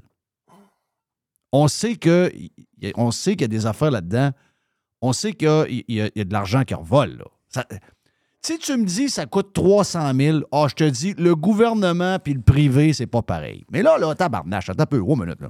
on 1.58 1.68
sait 1.68 1.96
que 1.96 2.30
qu'il 2.30 3.42
y 3.42 3.44
a 3.44 3.48
des 3.48 3.66
affaires 3.66 3.92
là-dedans. 3.92 4.32
On 5.02 5.14
sait 5.14 5.34
qu'il 5.34 5.84
y 5.88 6.02
a, 6.02 6.10
de 6.10 6.34
l'argent 6.34 6.64
qui 6.64 6.74
revole. 6.74 7.24
Si 8.42 8.60
tu 8.60 8.78
me 8.78 8.86
dis 8.86 9.10
ça 9.10 9.26
coûte 9.26 9.54
300 9.54 10.14
000, 10.16 10.40
ah, 10.52 10.68
je 10.70 10.76
te 10.76 10.84
dis, 10.84 11.14
le 11.18 11.36
gouvernement 11.36 12.20
puis 12.20 12.34
le 12.34 12.42
privé, 12.42 12.94
c'est 12.94 13.08
pas 13.08 13.22
pareil. 13.22 13.66
Mais 13.72 13.82
là, 13.82 13.98
là, 13.98 14.14
tabarnache, 14.16 14.70
attends 14.70 14.84
un 14.84 14.86
peu, 14.86 15.00
oh, 15.00 15.16
minute, 15.16 15.42
là. 15.42 15.50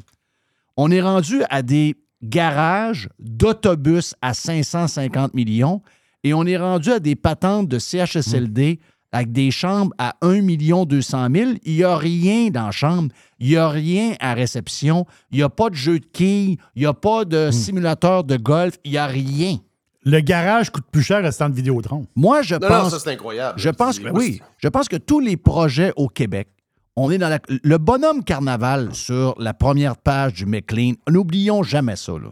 On 0.78 0.92
est 0.92 1.02
rendu 1.02 1.42
à 1.50 1.62
des 1.62 1.96
garages 2.24 3.10
d'autobus 3.20 4.16
à 4.22 4.34
550 4.34 5.34
millions 5.34 5.82
et 6.24 6.34
on 6.34 6.46
est 6.46 6.58
rendu 6.58 6.92
à 6.92 7.00
des 7.00 7.16
patentes 7.16 7.68
de 7.68 7.80
CHSLD 7.80 8.80
avec 9.18 9.32
des 9.32 9.52
chambres 9.52 9.94
à 9.98 10.16
1 10.22 10.42
200 10.86 11.28
000. 11.34 11.52
Il 11.64 11.76
n'y 11.76 11.84
a 11.84 11.98
rien 11.98 12.50
dans 12.50 12.66
la 12.66 12.72
chambre. 12.72 13.10
Il 13.40 13.50
n'y 13.50 13.56
a 13.58 13.68
rien 13.70 14.14
à 14.20 14.34
réception. 14.34 15.06
Il 15.32 15.38
n'y 15.38 15.44
a 15.44 15.50
pas 15.50 15.70
de 15.70 15.76
jeu 15.76 16.00
de 16.00 16.06
quilles. 16.06 16.58
Il 16.76 16.82
n'y 16.82 16.86
a 16.86 16.94
pas 16.94 17.26
de 17.26 17.50
simulateur 17.52 18.24
de 18.24 18.38
golf. 18.38 18.76
Il 18.84 18.92
n'y 18.92 18.98
a 18.98 19.08
rien. 19.08 19.58
Le 20.04 20.20
garage 20.22 20.70
coûte 20.70 20.86
plus 20.92 21.02
cher 21.02 21.26
à 21.26 21.32
ce 21.32 21.40
temps 21.40 21.50
de 21.50 21.56
Vidéotron. 21.56 22.06
Moi, 22.16 22.42
je 22.44 22.56
Non, 22.56 22.68
pense. 22.68 22.84
non, 22.84 22.90
ça, 22.92 23.00
c'est 23.00 23.12
incroyable. 23.12 23.60
Je 23.60 23.70
pense 23.70 24.00
que 24.00 24.08
oui. 24.10 24.40
Je 24.60 24.68
pense 24.70 24.88
que 24.88 24.96
tous 24.96 25.20
les 25.20 25.36
projets 25.36 25.92
au 25.98 26.08
Québec, 26.08 26.48
on 26.96 27.12
est 27.12 27.18
dans 27.18 27.30
la- 27.30 27.40
le 27.50 27.78
bonhomme 27.78 28.24
carnaval 28.24 28.94
sur 28.96 29.36
la 29.40 29.54
première 29.54 29.98
page 29.98 30.34
du 30.34 30.46
McLean. 30.46 30.94
N'oublions 31.10 31.62
jamais 31.64 31.96
ça. 31.96 32.14
Là. 32.14 32.30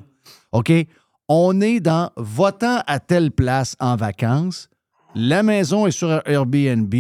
OK? 0.54 0.72
On 1.28 1.60
est 1.62 1.80
dans 1.80 2.12
votant 2.16 2.80
à 2.88 3.00
telle 3.00 3.32
place 3.32 3.76
en 3.80 3.96
vacances. 3.96 4.70
La 5.16 5.44
maison 5.44 5.88
est 5.88 5.92
sur 5.92 6.22
Airbnb. 6.28 6.94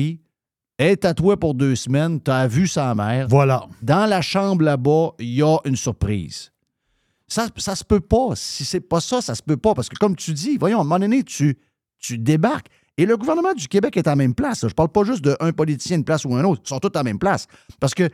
Est 0.77 1.05
à 1.05 1.13
toi 1.13 1.37
pour 1.37 1.53
deux 1.53 1.75
semaines. 1.75 2.21
Tu 2.21 2.31
as 2.31 2.47
vu 2.47 2.67
sa 2.67 2.93
mère. 2.95 3.27
Voilà. 3.29 3.65
Dans 3.81 4.05
la 4.05 4.21
chambre 4.21 4.63
là-bas, 4.63 5.11
il 5.19 5.33
y 5.35 5.41
a 5.41 5.57
une 5.65 5.75
surprise. 5.77 6.51
Ça, 7.27 7.47
ça 7.57 7.75
se 7.75 7.83
peut 7.83 8.01
pas. 8.01 8.29
Si 8.35 8.65
c'est 8.65 8.81
pas 8.81 8.99
ça, 8.99 9.21
ça 9.21 9.35
se 9.35 9.41
peut 9.41 9.57
pas. 9.57 9.73
Parce 9.73 9.87
que 9.89 9.95
comme 9.95 10.15
tu 10.15 10.33
dis, 10.33 10.57
voyons, 10.57 10.77
à 10.79 10.81
un 10.81 10.83
moment 10.83 10.99
donné, 10.99 11.23
tu, 11.23 11.57
tu 11.97 12.17
débarques. 12.17 12.67
Et 12.97 13.05
le 13.05 13.17
gouvernement 13.17 13.53
du 13.53 13.67
Québec 13.67 13.97
est 13.97 14.07
à 14.07 14.11
la 14.11 14.15
même 14.17 14.35
place. 14.35 14.67
Je 14.67 14.73
parle 14.73 14.89
pas 14.89 15.03
juste 15.03 15.23
d'un 15.23 15.51
politicien, 15.51 15.97
une 15.97 16.03
place 16.05 16.25
ou 16.25 16.35
un 16.35 16.43
autre. 16.43 16.61
Ils 16.65 16.69
sont 16.69 16.79
tous 16.79 16.89
à 16.95 16.99
la 16.99 17.03
même 17.03 17.19
place. 17.19 17.47
Parce 17.79 17.93
que 17.93 18.09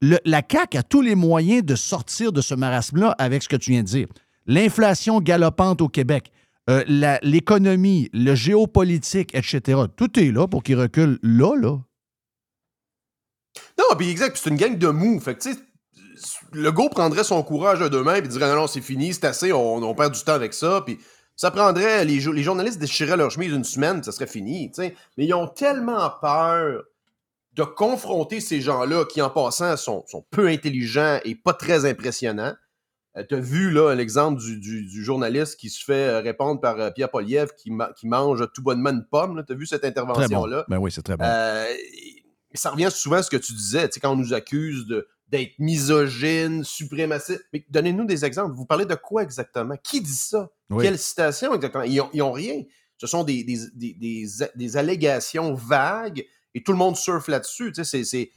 le- 0.00 0.18
la 0.24 0.42
CAQ 0.48 0.78
a 0.78 0.82
tous 0.82 1.02
les 1.02 1.14
moyens 1.14 1.64
de 1.64 1.74
sortir 1.74 2.32
de 2.32 2.40
ce 2.40 2.54
marasme-là 2.54 3.14
avec 3.18 3.42
ce 3.42 3.48
que 3.48 3.56
tu 3.56 3.70
viens 3.70 3.82
de 3.82 3.86
dire. 3.88 4.06
l'inflation 4.46 5.20
galopante 5.20 5.80
au 5.80 5.86
Québec, 5.88 6.32
euh, 6.68 6.84
l'économie, 7.22 8.10
le 8.12 8.34
géopolitique, 8.34 9.34
etc. 9.34 9.82
Tout 9.96 10.18
est 10.18 10.30
là 10.30 10.46
pour 10.46 10.62
qu'il 10.62 10.78
recule 10.78 11.18
là, 11.22 11.56
là. 11.56 11.78
Non, 13.78 13.96
puis 13.96 14.10
exact, 14.10 14.36
c'est 14.36 14.50
une 14.50 14.56
gang 14.56 14.76
de 14.76 14.88
mous. 14.88 15.18
Fait 15.20 15.34
que, 15.34 15.40
tu 15.40 15.52
sais, 15.52 15.58
le 16.52 16.70
go 16.70 16.88
prendrait 16.88 17.24
son 17.24 17.42
courage 17.42 17.80
mains 17.80 18.16
et 18.16 18.22
dirait 18.22 18.48
non, 18.48 18.56
non, 18.56 18.66
c'est 18.66 18.80
fini, 18.80 19.14
c'est 19.14 19.24
assez, 19.24 19.52
on, 19.52 19.94
perd 19.94 20.14
du 20.14 20.20
temps 20.22 20.34
avec 20.34 20.54
ça. 20.54 20.82
Puis 20.84 20.98
ça 21.34 21.50
prendrait, 21.50 22.04
les, 22.04 22.20
jo- 22.20 22.32
les 22.32 22.42
journalistes 22.42 22.78
déchireraient 22.78 23.16
leur 23.16 23.30
chemise 23.30 23.52
une 23.52 23.64
semaine, 23.64 24.02
ça 24.02 24.12
serait 24.12 24.26
fini, 24.26 24.70
tu 24.70 24.82
sais. 24.82 24.94
Mais 25.16 25.24
ils 25.24 25.34
ont 25.34 25.48
tellement 25.48 26.10
peur 26.20 26.84
de 27.54 27.64
confronter 27.64 28.40
ces 28.40 28.60
gens-là 28.60 29.04
qui, 29.06 29.22
en 29.22 29.30
passant, 29.30 29.76
sont 29.76 30.04
peu 30.30 30.46
intelligents 30.46 31.18
et 31.24 31.34
pas 31.34 31.54
très 31.54 31.84
impressionnants. 31.84 32.54
Euh, 33.16 33.24
T'as 33.28 33.40
vu 33.40 33.70
là 33.70 33.94
l'exemple 33.94 34.40
du, 34.40 34.58
du- 34.58 34.86
du 34.86 35.02
journaliste 35.04 35.56
qui 35.58 35.68
se 35.68 35.84
fait 35.84 35.92
euh, 36.08 36.20
répondre 36.20 36.60
par 36.60 36.78
euh, 36.80 36.90
Pierre 36.90 37.10
Poliev 37.10 37.48
qui, 37.58 37.70
ma- 37.72 37.92
qui 37.92 38.06
mange 38.06 38.46
tout 38.54 38.62
bonnement 38.62 38.90
une 38.90 39.04
pomme. 39.04 39.36
là. 39.36 39.42
T'as 39.42 39.54
vu 39.54 39.66
cette 39.66 39.82
bon. 39.82 39.88
intervention-là? 39.88 40.64
Ben 40.68 40.78
oui, 40.78 40.92
c'est 40.92 41.02
très 41.02 41.16
bon. 41.16 41.24
Euh, 41.24 41.64
ça 42.54 42.70
revient 42.70 42.88
souvent 42.92 43.16
à 43.16 43.22
ce 43.22 43.30
que 43.30 43.36
tu 43.36 43.52
disais, 43.52 43.88
tu 43.88 43.94
sais, 43.94 44.00
quand 44.00 44.12
on 44.12 44.16
nous 44.16 44.32
accuse 44.32 44.86
d'être 45.28 45.58
misogyne, 45.58 46.64
suprémaciste. 46.64 47.44
Mais 47.52 47.64
donnez-nous 47.70 48.04
des 48.04 48.24
exemples. 48.24 48.54
Vous 48.54 48.66
parlez 48.66 48.86
de 48.86 48.94
quoi 48.94 49.22
exactement? 49.22 49.76
Qui 49.82 50.00
dit 50.00 50.12
ça? 50.14 50.48
Oui. 50.70 50.84
Quelle 50.84 50.98
citation 50.98 51.54
exactement? 51.54 51.84
Ils 51.84 52.00
ont, 52.00 52.10
ils 52.12 52.22
ont 52.22 52.32
rien. 52.32 52.62
Ce 52.96 53.06
sont 53.06 53.24
des, 53.24 53.42
des, 53.44 53.58
des, 53.74 54.26
des, 54.54 54.76
allégations 54.76 55.54
vagues 55.54 56.24
et 56.54 56.62
tout 56.62 56.72
le 56.72 56.78
monde 56.78 56.96
surfe 56.96 57.28
là-dessus. 57.28 57.72
Tu 57.72 57.84
sais, 57.84 58.04
c'est- 58.04 58.30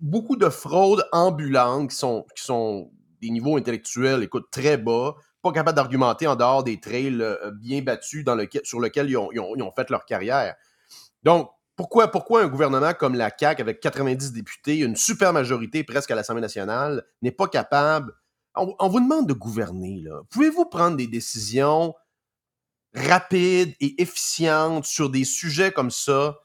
beaucoup 0.00 0.36
de 0.36 0.48
fraudes 0.50 1.04
ambulantes 1.12 1.90
qui 1.90 1.96
sont, 1.96 2.26
qui 2.36 2.44
sont 2.44 2.90
des 3.20 3.30
niveaux 3.30 3.56
intellectuels, 3.56 4.22
écoute, 4.22 4.48
très 4.50 4.76
bas, 4.76 5.14
pas 5.42 5.52
capables 5.52 5.76
d'argumenter 5.76 6.26
en 6.26 6.36
dehors 6.36 6.64
des 6.64 6.80
trails 6.80 7.20
euh, 7.20 7.50
bien 7.52 7.82
battus 7.82 8.24
lequel, 8.24 8.62
sur 8.64 8.80
lesquels 8.80 9.10
ils 9.10 9.16
ont, 9.16 9.72
fait 9.74 9.90
leur 9.90 10.04
carrière. 10.04 10.54
Donc, 11.22 11.50
pourquoi, 11.76 12.10
un 12.42 12.48
gouvernement 12.48 12.92
comme 12.92 13.14
la 13.14 13.30
CAQ, 13.36 13.62
avec 13.62 13.80
90 13.80 14.32
députés, 14.32 14.78
une 14.78 14.96
super 14.96 15.32
majorité 15.32 15.82
presque 15.82 16.10
à 16.10 16.14
l'Assemblée 16.14 16.42
nationale, 16.42 17.04
n'est 17.22 17.32
pas 17.32 17.48
capable... 17.48 18.12
On, 18.56 18.74
on 18.78 18.88
vous 18.88 19.00
demande 19.00 19.28
de 19.28 19.32
gouverner. 19.32 20.04
Pouvez-vous 20.30 20.66
prendre 20.66 20.96
des 20.96 21.06
décisions 21.06 21.94
rapides 22.94 23.74
et 23.80 24.02
efficientes 24.02 24.84
sur 24.84 25.08
des 25.08 25.24
sujets 25.24 25.70
comme 25.70 25.90
ça? 25.90 26.36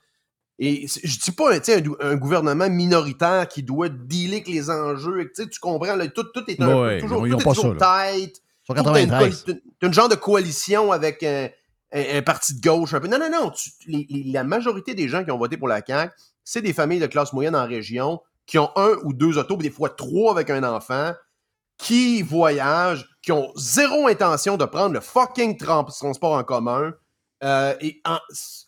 Et 0.57 0.87
je 0.87 1.19
dis 1.19 1.31
pas 1.31 1.59
tu 1.59 1.65
sais, 1.65 1.83
un, 2.01 2.11
un 2.11 2.15
gouvernement 2.15 2.69
minoritaire 2.69 3.47
qui 3.47 3.61
doit 3.61 3.89
dealer 3.89 4.35
avec 4.35 4.47
les 4.47 4.69
enjeux. 4.69 5.29
tu 5.35 5.49
tu 5.49 5.59
comprends, 5.59 5.95
là, 5.95 6.07
tout, 6.07 6.23
tout 6.33 6.43
est 6.49 6.61
un 6.61 6.81
Ouais, 6.81 6.95
peu, 6.97 7.01
toujours, 7.07 7.27
ils 7.27 7.33
ont 7.33 7.37
tout 7.37 7.41
est 7.41 7.45
pas 7.45 7.53
toujours 7.53 7.75
ça, 7.79 8.05
tight. 8.11 8.35
Sur 8.63 8.75
Faut 8.75 8.83
que 8.83 8.93
t'aies 8.93 9.03
une 9.03 9.09
93. 9.09 9.43
coali- 9.45 9.61
t'as 9.79 9.87
une 9.87 9.93
genre 9.93 10.09
de 10.09 10.15
coalition 10.15 10.91
avec 10.93 11.21
un, 11.23 11.49
un- 11.93 12.17
un 12.17 12.21
parti 12.21 12.55
de 12.55 12.61
gauche 12.61 12.93
un 12.93 12.99
peu. 13.01 13.07
Non, 13.07 13.19
non, 13.19 13.29
non. 13.29 13.51
tu- 13.51 13.69
les- 13.87 14.07
les- 14.09 14.31
la 14.31 14.43
majorité 14.45 14.95
des 14.95 15.07
gens 15.09 15.23
qui 15.25 15.31
ont 15.31 15.37
voté 15.37 15.57
pour 15.57 15.67
la 15.67 15.81
CAQ, 15.85 16.13
c'est 16.43 16.61
des 16.61 16.73
familles 16.73 16.99
de 16.99 17.07
classe 17.07 17.33
moyenne 17.33 17.55
en 17.55 17.67
région 17.67 18.21
qui 18.45 18.57
ont 18.57 18.69
un 18.77 18.93
ou 19.03 19.11
deux 19.13 19.37
autos, 19.37 19.57
des 19.57 19.69
fois 19.71 19.89
trois 19.89 20.31
avec 20.31 20.49
un 20.49 20.63
enfant, 20.63 21.13
qui 21.77 22.21
voyagent, 22.21 23.05
qui 23.21 23.31
ont 23.33 23.51
zéro 23.57 24.07
intention 24.07 24.55
de 24.55 24.63
prendre 24.65 24.93
le 24.93 25.01
fucking 25.01 25.57
tran- 25.57 25.83
transport 25.83 26.33
en 26.33 26.43
commun. 26.43 26.93
Euh, 27.45 27.75
et 27.79 28.01
en, 28.05 28.17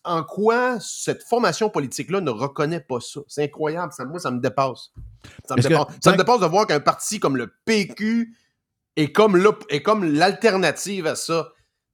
en 0.03 0.23
quoi 0.23 0.77
cette 0.79 1.23
formation 1.23 1.69
politique-là 1.69 2.21
ne 2.21 2.29
reconnaît 2.29 2.79
pas 2.79 2.99
ça? 3.01 3.21
C'est 3.27 3.43
incroyable. 3.45 3.91
Ça, 3.91 4.05
moi, 4.05 4.19
ça 4.19 4.29
me 4.31 4.39
dépasse. 4.39 4.91
Ça 5.47 5.55
me 5.55 5.61
que- 5.63 5.67
dépasse, 5.67 5.87
ça 6.03 6.11
me 6.11 6.17
dépasse 6.17 6.39
de 6.39 6.45
voir 6.45 6.67
qu'un 6.67 6.79
parti 6.79 7.19
comme 7.19 7.37
le 7.37 7.51
PQ 7.65 8.35
est 8.95 9.11
comme 9.11 9.35
l'op- 9.35 9.65
est 9.69 9.81
comme 9.81 10.03
l'alternative 10.03 11.07
à 11.07 11.15
ça. 11.15 11.49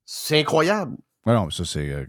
C'est 0.06 0.40
incroyable. 0.40 0.98
Ouais, 1.26 1.34
non, 1.34 1.50
ça, 1.50 1.64
c'est 1.66 1.90
euh, 1.90 2.06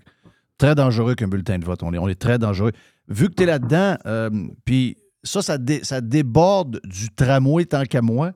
très 0.59 0.75
dangereux 0.75 1.14
qu'un 1.14 1.29
bulletin 1.29 1.59
de 1.59 1.64
vote. 1.64 1.83
On 1.85 1.93
est, 1.95 1.99
on 1.99 2.09
est 2.09 2.20
très 2.20 2.39
dangereux. 2.39 2.72
Vu 3.07 3.29
que 3.29 3.35
tu 3.35 3.43
es 3.45 3.47
là-dedans, 3.47 3.97
euh, 4.07 4.31
puis 4.64 4.97
ça, 5.22 5.41
ça, 5.43 5.57
dé- 5.59 5.85
ça 5.85 6.01
déborde 6.01 6.81
du 6.85 7.14
tramway 7.14 7.64
tant 7.64 7.85
qu'à 7.85 8.03
moi, 8.03 8.33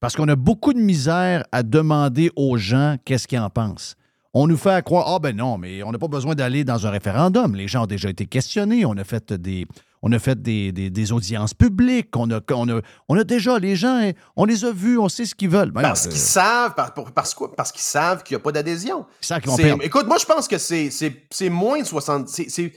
parce 0.00 0.16
qu'on 0.16 0.28
a 0.28 0.36
beaucoup 0.36 0.72
de 0.72 0.78
misère 0.80 1.44
à 1.52 1.62
demander 1.62 2.30
aux 2.36 2.56
gens 2.56 2.96
qu'est-ce 3.04 3.28
qu'ils 3.28 3.38
en 3.38 3.50
pensent. 3.50 3.96
On 4.36 4.46
nous 4.48 4.56
fait 4.56 4.84
croire, 4.84 5.06
ah 5.08 5.18
ben 5.20 5.34
non, 5.36 5.58
mais 5.58 5.82
on 5.84 5.92
n'a 5.92 5.98
pas 5.98 6.08
besoin 6.08 6.34
d'aller 6.34 6.64
dans 6.64 6.86
un 6.86 6.90
référendum. 6.90 7.54
Les 7.54 7.68
gens 7.68 7.84
ont 7.84 7.86
déjà 7.86 8.10
été 8.10 8.26
questionnés, 8.26 8.84
on 8.84 8.96
a 8.96 9.04
fait 9.04 9.32
des, 9.32 9.64
on 10.02 10.10
a 10.10 10.18
fait 10.18 10.42
des, 10.42 10.72
des- 10.72 10.90
des 10.90 11.12
audiences 11.12 11.54
publiques, 11.54 12.16
on 12.16 12.28
a, 12.32 12.40
on, 12.50 12.68
a, 12.68 12.80
on 13.08 13.16
a 13.16 13.22
déjà, 13.24 13.60
les 13.60 13.76
gens, 13.76 13.96
hein, 14.02 14.10
on 14.34 14.44
les 14.44 14.64
a 14.64 14.72
vus, 14.72 14.98
on 14.98 15.08
sait 15.08 15.24
ce 15.24 15.36
qu'ils 15.36 15.50
veulent. 15.50 15.70
Ben 15.70 15.82
Parce 15.82 16.08
qu'ils 16.08 16.18
savent, 16.18 16.74
par- 16.74 16.92
pour- 16.94 17.12
parce, 17.12 17.32
quoi? 17.32 17.54
parce 17.54 17.70
qu'ils 17.70 17.80
savent 17.82 18.24
qu'il 18.24 18.36
n'y 18.36 18.40
a 18.40 18.42
pas 18.42 18.50
d'adhésion. 18.52 19.06
Ils 19.22 19.26
savent 19.26 19.40
qu'ils 19.40 19.50
vont 19.50 19.56
C'est- 19.56 19.62
perdre. 19.62 19.84
Écoute, 19.84 20.06
moi, 20.08 20.16
je 20.18 20.26
pense 20.26 20.48
que 20.48 20.58
c'est 20.58 20.90
c'est- 20.90 21.24
c'est 21.30 21.48
moins 21.48 21.80
de 21.80 21.86
60. 21.86 22.28
c'est- 22.28 22.50
c'est- 22.50 22.72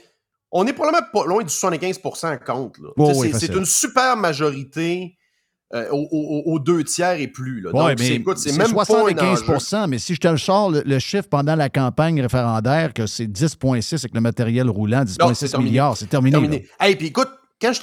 on 0.52 0.64
est 0.66 0.72
probablement 0.72 1.06
pas 1.12 1.26
loin 1.26 1.42
du 1.42 1.50
75 1.52 1.98
compte. 2.46 2.78
là. 2.78 2.88
Oh 2.96 3.12
oui, 3.16 3.32
c'est 3.36 3.52
une 3.52 3.64
super 3.66 4.16
majorité 4.16 5.17
euh, 5.74 5.88
aux, 5.90 6.08
aux- 6.10 6.52
aux 6.52 6.58
deux 6.58 6.82
tiers 6.84 7.20
et 7.20 7.28
plus. 7.28 7.60
Là. 7.60 7.72
Donc, 7.72 7.98
c'est- 7.98 8.14
écoute, 8.14 8.38
c'est 8.38 8.50
c'est 8.52 8.58
même 8.58 8.72
pas 8.74 8.82
un 8.82 8.84
75 8.84 9.42
enjeu. 9.50 9.86
mais 9.88 9.98
si 9.98 10.14
je 10.14 10.20
te 10.20 10.28
le 10.28 10.38
sors, 10.38 10.70
le, 10.70 10.82
le 10.84 10.98
chiffre 10.98 11.28
pendant 11.28 11.54
la 11.56 11.68
campagne 11.68 12.20
référendaire, 12.22 12.94
que 12.94 13.06
c'est 13.06 13.26
10,6 13.26 13.94
avec 14.04 14.14
le 14.14 14.20
matériel 14.20 14.70
roulant, 14.70 15.04
Non, 15.20 15.30
10,6 15.30 15.34
c'est 15.34 15.48
terminé. 15.50 15.70
milliards, 15.70 15.96
c'est 15.96 16.06
terminé. 16.06 16.32
Terminé. 16.32 16.68
Hey, 16.80 16.96
puis 16.96 17.08
écoute, 17.08 17.28
quand 17.60 17.72
je... 17.74 17.80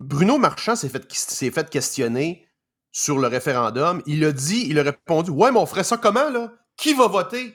Bruno 0.00 0.38
Marchand 0.38 0.76
s'est 0.76 0.88
fait, 0.88 1.04
s'est 1.12 1.50
fait 1.50 1.68
questionner 1.68 2.46
sur 2.92 3.18
le 3.18 3.28
référendum. 3.28 4.02
Il 4.06 4.24
a 4.24 4.32
dit, 4.32 4.66
il 4.68 4.78
a 4.78 4.82
répondu 4.82 5.30
Ouais, 5.30 5.52
mais 5.52 5.58
on 5.58 5.66
ferait 5.66 5.84
ça 5.84 5.96
comment, 5.96 6.30
là? 6.30 6.52
Qui 6.76 6.94
va 6.94 7.06
voter? 7.06 7.54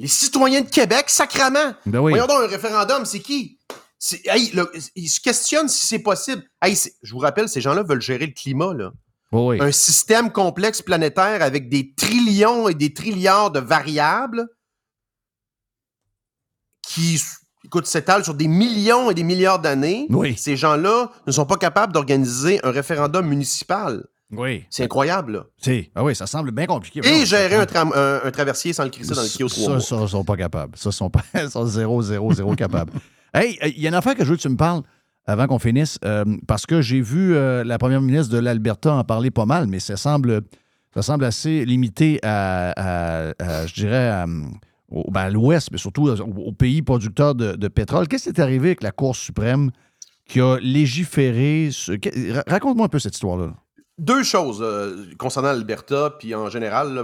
Les 0.00 0.08
citoyens 0.08 0.62
de 0.62 0.68
Québec, 0.68 1.04
sacrament 1.08 1.74
Ben 1.86 2.00
oui. 2.00 2.12
Voyons 2.12 2.26
donc, 2.26 2.40
un 2.42 2.46
référendum, 2.48 3.04
c'est 3.04 3.20
qui? 3.20 3.60
Hey, 4.26 4.50
le- 4.52 4.70
il 4.94 5.08
se 5.08 5.20
questionne 5.20 5.68
si 5.68 5.86
c'est 5.86 5.98
possible. 5.98 6.42
Hey, 6.62 6.76
je 7.02 7.12
vous 7.12 7.18
rappelle, 7.20 7.48
ces 7.48 7.60
gens-là 7.60 7.82
veulent 7.82 8.02
gérer 8.02 8.26
le 8.26 8.32
climat, 8.32 8.74
là. 8.74 8.92
Oh 9.32 9.50
oui. 9.50 9.58
Un 9.60 9.72
système 9.72 10.30
complexe 10.30 10.80
planétaire 10.82 11.42
avec 11.42 11.68
des 11.68 11.92
trillions 11.94 12.68
et 12.68 12.74
des 12.74 12.94
trilliards 12.94 13.50
de 13.50 13.58
variables 13.60 14.46
qui, 16.82 17.20
écoute, 17.64 17.86
s'étalent 17.86 18.22
sur 18.24 18.34
des 18.34 18.46
millions 18.48 19.10
et 19.10 19.14
des 19.14 19.22
milliards 19.24 19.58
d'années. 19.58 20.06
Oui. 20.10 20.36
Ces 20.36 20.56
gens-là 20.56 21.10
ne 21.26 21.32
sont 21.32 21.46
pas 21.46 21.56
capables 21.56 21.92
d'organiser 21.92 22.64
un 22.64 22.70
référendum 22.70 23.26
municipal. 23.26 24.06
Oui. 24.38 24.64
C'est 24.70 24.84
incroyable, 24.84 25.32
là. 25.32 25.44
Ah 25.94 26.04
oui, 26.04 26.14
ça 26.14 26.26
semble 26.26 26.50
bien 26.50 26.66
compliqué. 26.66 27.00
Et 27.04 27.10
Non, 27.20 27.24
gérer 27.24 27.54
un, 27.56 27.66
tram- 27.66 27.92
un- 27.94 28.20
un 28.24 28.30
traversier 28.30 28.72
sans 28.72 28.84
le 28.84 28.90
crisser 28.90 29.14
dans 29.14 29.22
le 29.22 29.28
kiosque. 29.28 29.56
Ça, 29.56 29.80
ça, 29.80 29.98
ils 30.02 30.08
sont 30.08 30.24
pas 30.24 30.36
capables. 30.36 30.76
Ça, 30.76 30.90
ils 30.90 30.92
sont, 30.92 31.10
pas, 31.10 31.22
ils 31.42 31.50
sont 31.50 31.66
zéro, 31.66 32.02
zéro, 32.02 32.32
zéro 32.32 32.54
capables. 32.56 32.92
Hey, 33.32 33.58
il 33.76 33.80
y 33.82 33.86
a 33.86 33.88
une 33.88 33.94
affaire 33.94 34.14
que 34.14 34.24
je 34.24 34.30
veux 34.30 34.36
que 34.36 34.42
tu 34.42 34.48
me 34.48 34.56
parles 34.56 34.82
avant 35.26 35.46
qu'on 35.46 35.58
finisse, 35.58 35.98
euh, 36.04 36.24
parce 36.46 36.66
que 36.66 36.82
j'ai 36.82 37.00
vu 37.00 37.34
euh, 37.34 37.64
la 37.64 37.78
première 37.78 38.00
ministre 38.02 38.32
de 38.32 38.38
l'Alberta 38.38 38.94
en 38.94 39.04
parler 39.04 39.30
pas 39.30 39.46
mal, 39.46 39.66
mais 39.66 39.80
ça 39.80 39.96
semble, 39.96 40.42
ça 40.94 41.00
semble 41.02 41.24
assez 41.24 41.64
limité 41.64 42.20
à, 42.22 42.72
à- 42.76 43.32
à, 43.42 43.66
je 43.66 43.74
dirais, 43.74 44.08
à, 44.10 44.26
au- 44.90 45.10
ben, 45.10 45.22
à 45.22 45.30
l'Ouest, 45.30 45.70
mais 45.72 45.78
surtout 45.78 46.08
aux, 46.10 46.52
pays 46.52 46.82
producteurs 46.82 47.34
de, 47.34 47.52
de 47.56 47.68
pétrole. 47.68 48.06
Qu'est-ce 48.06 48.24
qui 48.24 48.28
est 48.30 48.40
arrivé 48.40 48.68
avec 48.68 48.82
la 48.82 48.92
Cour 48.92 49.16
suprême 49.16 49.70
qui 50.28 50.40
a 50.40 50.58
légiféré? 50.60 51.70
Raconte-moi 52.46 52.86
un 52.86 52.88
peu 52.90 52.98
cette 52.98 53.14
histoire-là. 53.14 53.54
Deux 53.98 54.24
choses 54.24 54.60
euh, 54.60 55.06
concernant 55.18 55.52
l'Alberta, 55.52 56.16
puis 56.18 56.34
en 56.34 56.48
général, 56.50 56.98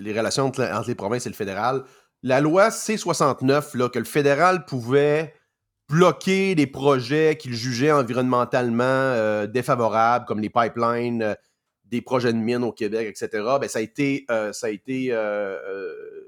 les 0.00 0.18
relations 0.18 0.46
entre, 0.46 0.84
les 0.88 0.94
provinces 0.94 1.26
et 1.26 1.28
le 1.28 1.34
fédéral. 1.36 1.84
La 2.24 2.40
loi 2.40 2.70
C-69, 2.70 3.76
là, 3.76 3.88
que 3.88 3.98
le 3.98 4.04
fédéral 4.04 4.64
pouvait 4.64 5.34
bloquer 5.88 6.54
des 6.54 6.66
projets 6.66 7.36
qu'il 7.36 7.54
jugeait 7.54 7.92
environnementalement 7.92 8.82
euh, 8.84 9.46
défavorables, 9.46 10.24
comme 10.24 10.40
les 10.40 10.50
pipelines, 10.50 11.22
euh, 11.22 11.34
des 11.84 12.00
projets 12.00 12.32
de 12.32 12.38
mines 12.38 12.64
au 12.64 12.72
Québec, 12.72 13.06
etc., 13.08 13.44
ben, 13.60 13.68
ça 13.68 13.78
a 13.78 13.82
été, 13.82 14.24
ça 14.52 14.66
a 14.66 14.70
été, 14.70 15.10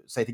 ça 0.07 0.21
a 0.21 0.23
été 0.23 0.33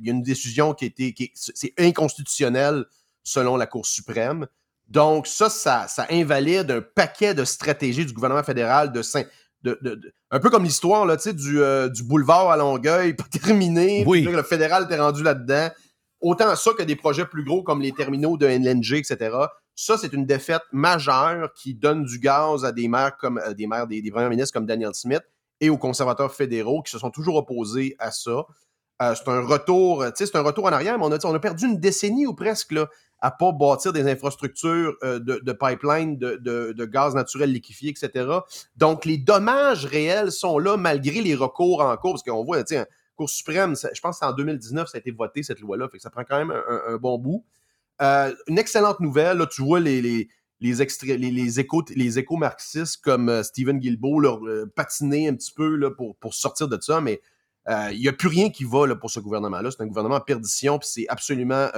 il 0.00 0.06
y 0.06 0.10
a 0.10 0.12
une 0.12 0.22
décision 0.22 0.74
qui 0.74 0.84
a 0.84 0.88
été, 0.88 1.12
qui 1.14 1.24
est- 1.24 1.32
c'est 1.34 1.72
inconstitutionnel 1.78 2.84
selon 3.22 3.56
la 3.56 3.66
Cour 3.66 3.86
suprême. 3.86 4.48
Donc, 4.88 5.26
ça, 5.26 5.48
ça, 5.50 5.86
ça 5.88 6.06
invalide 6.10 6.70
un 6.70 6.80
paquet 6.82 7.34
de 7.34 7.44
stratégies 7.44 8.04
du 8.06 8.12
gouvernement 8.12 8.42
fédéral 8.42 8.92
de, 8.92 9.02
Saint- 9.02 9.24
de, 9.62 9.78
de- 9.82 9.94
de- 9.94 10.12
un 10.30 10.40
peu 10.40 10.50
comme 10.50 10.64
l'histoire 10.64 11.06
là, 11.06 11.16
du, 11.16 11.60
euh, 11.62 11.88
du 11.88 12.02
boulevard 12.02 12.50
à 12.50 12.56
Longueuil, 12.56 13.14
pas 13.16 13.24
terminé. 13.30 14.04
Oui. 14.06 14.22
le 14.22 14.42
fédéral 14.42 14.84
était 14.84 14.98
rendu 15.00 15.22
là-dedans. 15.22 15.68
Autant 16.20 16.54
ça 16.56 16.70
que 16.76 16.82
des 16.82 16.96
projets 16.96 17.26
plus 17.26 17.44
gros 17.44 17.62
comme 17.62 17.80
les 17.82 17.92
terminaux 17.92 18.36
de 18.36 18.46
NLNG, 18.46 18.94
etc. 18.94 19.36
Ça, 19.74 19.98
c'est 19.98 20.12
une 20.12 20.24
défaite 20.26 20.62
majeure 20.72 21.52
qui 21.54 21.74
donne 21.74 22.04
du 22.04 22.18
gaz 22.18 22.64
à 22.64 22.72
des 22.72 22.88
maires 22.88 23.16
comme 23.18 23.38
à 23.38 23.52
des 23.54 23.66
maires 23.66 23.86
des, 23.86 24.00
des 24.00 24.10
premiers 24.10 24.28
ministres 24.28 24.52
comme 24.52 24.66
Daniel 24.66 24.94
Smith 24.94 25.22
et 25.60 25.68
aux 25.70 25.78
conservateurs 25.78 26.32
fédéraux 26.32 26.82
qui 26.82 26.92
se 26.92 26.98
sont 26.98 27.10
toujours 27.10 27.36
opposés 27.36 27.96
à 27.98 28.10
ça. 28.10 28.44
Euh, 29.02 29.14
c'est 29.16 29.28
un 29.28 29.40
retour, 29.40 30.04
c'est 30.14 30.36
un 30.36 30.40
retour 30.42 30.64
en 30.66 30.72
arrière, 30.72 30.96
mais 30.98 31.04
on 31.04 31.12
a, 31.12 31.18
on 31.26 31.34
a 31.34 31.40
perdu 31.40 31.66
une 31.66 31.78
décennie 31.80 32.26
ou 32.26 32.34
presque 32.34 32.72
là, 32.72 32.86
à 33.20 33.30
pas 33.30 33.52
bâtir 33.52 33.92
des 33.92 34.08
infrastructures 34.08 34.96
euh, 35.02 35.18
de, 35.18 35.40
de 35.42 35.52
pipeline, 35.52 36.18
de, 36.18 36.84
gaz 36.84 37.14
naturel 37.14 37.52
liquéfié, 37.52 37.90
etc. 37.90 38.26
Donc, 38.76 39.04
les 39.04 39.16
dommages 39.16 39.86
réels 39.86 40.30
sont 40.30 40.58
là 40.58 40.76
malgré 40.76 41.22
les 41.22 41.34
recours 41.34 41.80
en 41.80 41.96
cours, 41.96 42.12
parce 42.12 42.22
qu'on 42.22 42.44
voit, 42.44 42.58
un 42.58 42.86
Cour 43.16 43.30
suprême, 43.30 43.76
je 43.76 44.00
pense 44.00 44.18
que 44.18 44.24
en 44.24 44.32
2019 44.32 44.88
ça 44.88 44.96
a 44.96 44.98
été 44.98 45.12
voté, 45.12 45.44
cette 45.44 45.60
loi-là, 45.60 45.88
fait 45.88 45.98
que 45.98 46.02
ça 46.02 46.10
prend 46.10 46.24
quand 46.24 46.36
même 46.36 46.50
un, 46.50 46.96
bon 46.96 47.16
bout. 47.16 47.44
Euh, 48.02 48.34
une 48.48 48.58
excellente 48.58 48.98
nouvelle, 48.98 49.38
là, 49.38 49.46
tu 49.46 49.62
vois 49.62 49.78
les, 49.78 50.02
les, 50.02 50.28
les, 50.60 50.74
les, 51.02 51.30
les 51.30 51.60
échos, 51.60 51.84
les 51.94 52.18
échos 52.18 52.36
marxistes 52.36 53.02
comme 53.02 53.28
euh, 53.28 53.42
Stephen 53.42 53.78
Guilbeault 53.78 54.18
là, 54.18 54.36
euh, 54.46 54.66
patiner 54.74 55.28
un 55.28 55.34
petit 55.34 55.52
peu 55.52 55.76
là, 55.76 55.90
pour, 55.90 56.16
pour 56.16 56.34
sortir 56.34 56.66
de 56.66 56.78
ça, 56.80 57.00
mais 57.00 57.20
euh, 57.68 57.90
il 57.92 58.00
n'y 58.00 58.08
a 58.08 58.12
plus 58.12 58.28
rien 58.28 58.50
qui 58.50 58.64
va 58.64 58.94
pour 58.96 59.10
ce 59.10 59.20
gouvernement-là. 59.20 59.70
C'est 59.70 59.82
un 59.82 59.86
gouvernement 59.86 60.16
en 60.16 60.20
perdition, 60.20 60.78
puis 60.78 60.88
c'est 60.90 61.08
absolument 61.08 61.68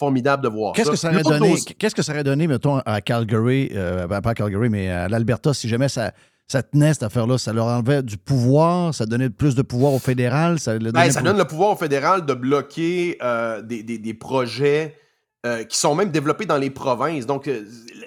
formidable 0.00 0.42
de 0.42 0.48
voir 0.48 0.72
Qu'est-ce 0.72 0.90
que 0.90 0.96
ça 0.96 1.10
aurait 1.10 1.22
donné, 1.22 1.54
qu'est-ce 1.78 1.94
que 1.94 2.02
ça 2.02 2.12
aurait 2.12 2.24
donné, 2.24 2.48
mettons, 2.48 2.78
à 2.78 3.00
Calgary, 3.00 3.70
euh, 3.74 4.08
ben, 4.08 4.20
pas 4.20 4.30
à 4.30 4.34
Calgary, 4.34 4.68
mais 4.68 4.88
à 4.90 5.08
l'Alberta, 5.08 5.54
si 5.54 5.68
jamais 5.68 5.88
ça, 5.88 6.12
ça 6.48 6.62
tenait, 6.64 6.92
cette 6.94 7.04
affaire-là, 7.04 7.38
ça 7.38 7.52
leur 7.52 7.66
enlevait 7.66 8.02
du 8.02 8.16
pouvoir, 8.16 8.92
ça 8.92 9.06
donnait 9.06 9.30
plus 9.30 9.54
de 9.54 9.62
pouvoir 9.62 9.92
au 9.92 9.98
fédéral, 10.00 10.58
ça, 10.58 10.76
le 10.76 10.90
Ben, 10.90 11.08
ça 11.12 11.20
donne 11.22 11.38
le 11.38 11.44
pouvoir 11.44 11.70
au 11.70 11.76
fédéral 11.76 12.26
de 12.26 12.34
bloquer 12.34 13.18
euh, 13.22 13.62
des, 13.62 13.82
des- 13.84 13.98
des 13.98 14.14
projets 14.14 14.96
euh, 15.46 15.62
qui 15.64 15.78
sont 15.78 15.94
même 15.94 16.10
développés 16.10 16.46
dans 16.46 16.58
les 16.58 16.70
provinces. 16.70 17.24
Donc, 17.26 17.46
le- 17.46 17.64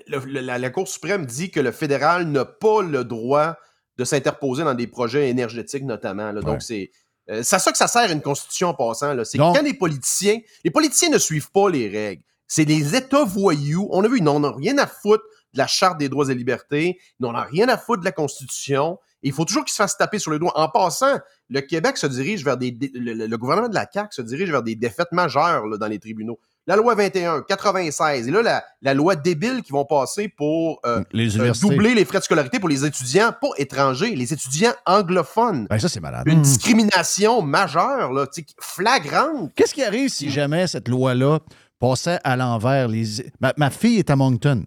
le- 0.08 0.41
la, 0.41 0.58
la 0.58 0.70
Cour 0.72 0.88
suprême 0.88 1.26
dit 1.26 1.52
que 1.52 1.60
le 1.62 1.72
fédéral 1.72 2.28
n'a 2.28 2.44
pas 2.46 2.82
le 2.82 3.04
droit 3.06 3.56
de 3.98 4.04
s'interposer 4.04 4.64
dans 4.64 4.74
des 4.74 4.88
projets 4.88 5.30
énergétiques, 5.30 5.84
notamment. 5.86 6.32
là. 6.32 6.39
Ouais. 6.41 6.46
Donc, 6.46 6.62
c'est. 6.64 6.91
Euh, 7.30 7.41
c'est 7.43 7.55
à 7.55 7.59
ça 7.59 7.71
que 7.71 7.78
ça 7.78 7.88
sert 7.88 8.11
une 8.11 8.21
constitution 8.21 8.69
en 8.69 8.74
passant. 8.74 9.13
là. 9.13 9.24
C'est 9.26 9.38
quand 9.53 9.61
les 9.61 9.74
politiciens, 9.74 10.39
les 10.63 10.71
politiciens 10.71 11.09
ne 11.09 11.17
suivent 11.17 11.51
pas 11.51 11.69
les 11.69 11.88
règles. 11.89 12.24
C'est 12.47 12.65
les 12.65 12.95
États 12.95 13.24
voyous. 13.24 13.88
On 13.91 14.03
a 14.03 14.07
vu, 14.07 14.17
ils 14.17 14.24
n'en 14.24 14.43
ont 14.43 14.53
rien 14.53 14.78
à 14.78 14.86
foutre 14.88 15.24
de 15.53 15.57
la 15.57 15.67
Charte 15.67 15.97
des 15.97 16.09
droits 16.09 16.30
et 16.30 16.36
libertés. 16.36 16.99
Ils 17.19 17.24
n'en 17.24 17.34
ont 17.34 17.45
rien 17.49 17.67
à 17.69 17.78
foutre 17.78 18.01
de 18.01 18.05
la 18.05 18.11
Constitution. 18.11 18.99
Et 19.24 19.28
il 19.30 19.34
faut 19.34 19.45
toujours 19.45 19.63
qu'ils 19.63 19.71
se 19.71 19.78
fassent 19.78 19.97
taper 19.97 20.19
sur 20.19 20.32
les 20.32 20.39
doigts. 20.39 20.51
En 20.59 20.67
passant, 20.69 21.17
le 21.49 21.61
Québec 21.61 21.97
se 21.97 22.07
dirige 22.07 22.43
vers 22.43 22.57
des. 22.57 22.78
Le, 22.93 23.13
le- 23.13 23.28
le 23.28 23.38
gouvernement 23.38 23.69
de 23.69 23.76
la 23.76 23.88
CAQ 23.91 24.09
se 24.13 24.21
dirige 24.21 24.51
vers 24.51 24.63
des 24.63 24.76
défaites 24.76 25.11
majeures 25.13 25.65
là, 25.65 25.78
dans 25.78 25.88
les 25.88 25.99
tribunaux. 25.99 26.39
La 26.66 26.78
loi 26.78 26.95
21, 26.95 27.41
96, 27.41 28.28
et 28.28 28.32
là, 28.32 28.41
la, 28.41 28.64
la 28.82 28.93
loi 28.93 29.18
débile 29.18 29.61
qui 29.64 29.74
vont 29.74 29.84
passer 29.84 30.30
pour 30.30 30.80
euh, 30.86 31.03
les 31.11 31.38
euh, 31.38 31.51
doubler 31.61 31.93
les 31.93 32.05
frais 32.05 32.20
de 32.20 32.24
scolarité 32.24 32.57
pour 32.57 32.70
les 32.70 32.86
étudiants, 32.86 33.34
pas 33.39 33.49
étrangers, 33.57 34.16
les 34.16 34.32
étudiants 34.32 34.72
anglophones. 34.86 35.68
Ben, 35.70 35.78
ça, 35.78 35.89
c'est 35.89 35.99
malade. 35.99 36.24
Une 36.26 36.41
discrimination 36.41 37.41
majeure, 37.41 38.14
là, 38.14 38.28
flagrante. 38.61 39.51
Qu'est-ce 39.55 39.74
qui 39.74 39.84
arrive 39.84 40.09
si 40.09 40.30
jamais 40.30 40.66
cette 40.68 40.88
loi-là 40.88 41.39
passait 41.80 42.20
à 42.24 42.38
l'envers? 42.38 42.88
Les... 42.88 43.03
Ma, 43.41 43.51
ma 43.57 43.70
fille 43.70 43.99
est 43.99 44.09
à 44.09 44.16
Moncton. 44.16 44.64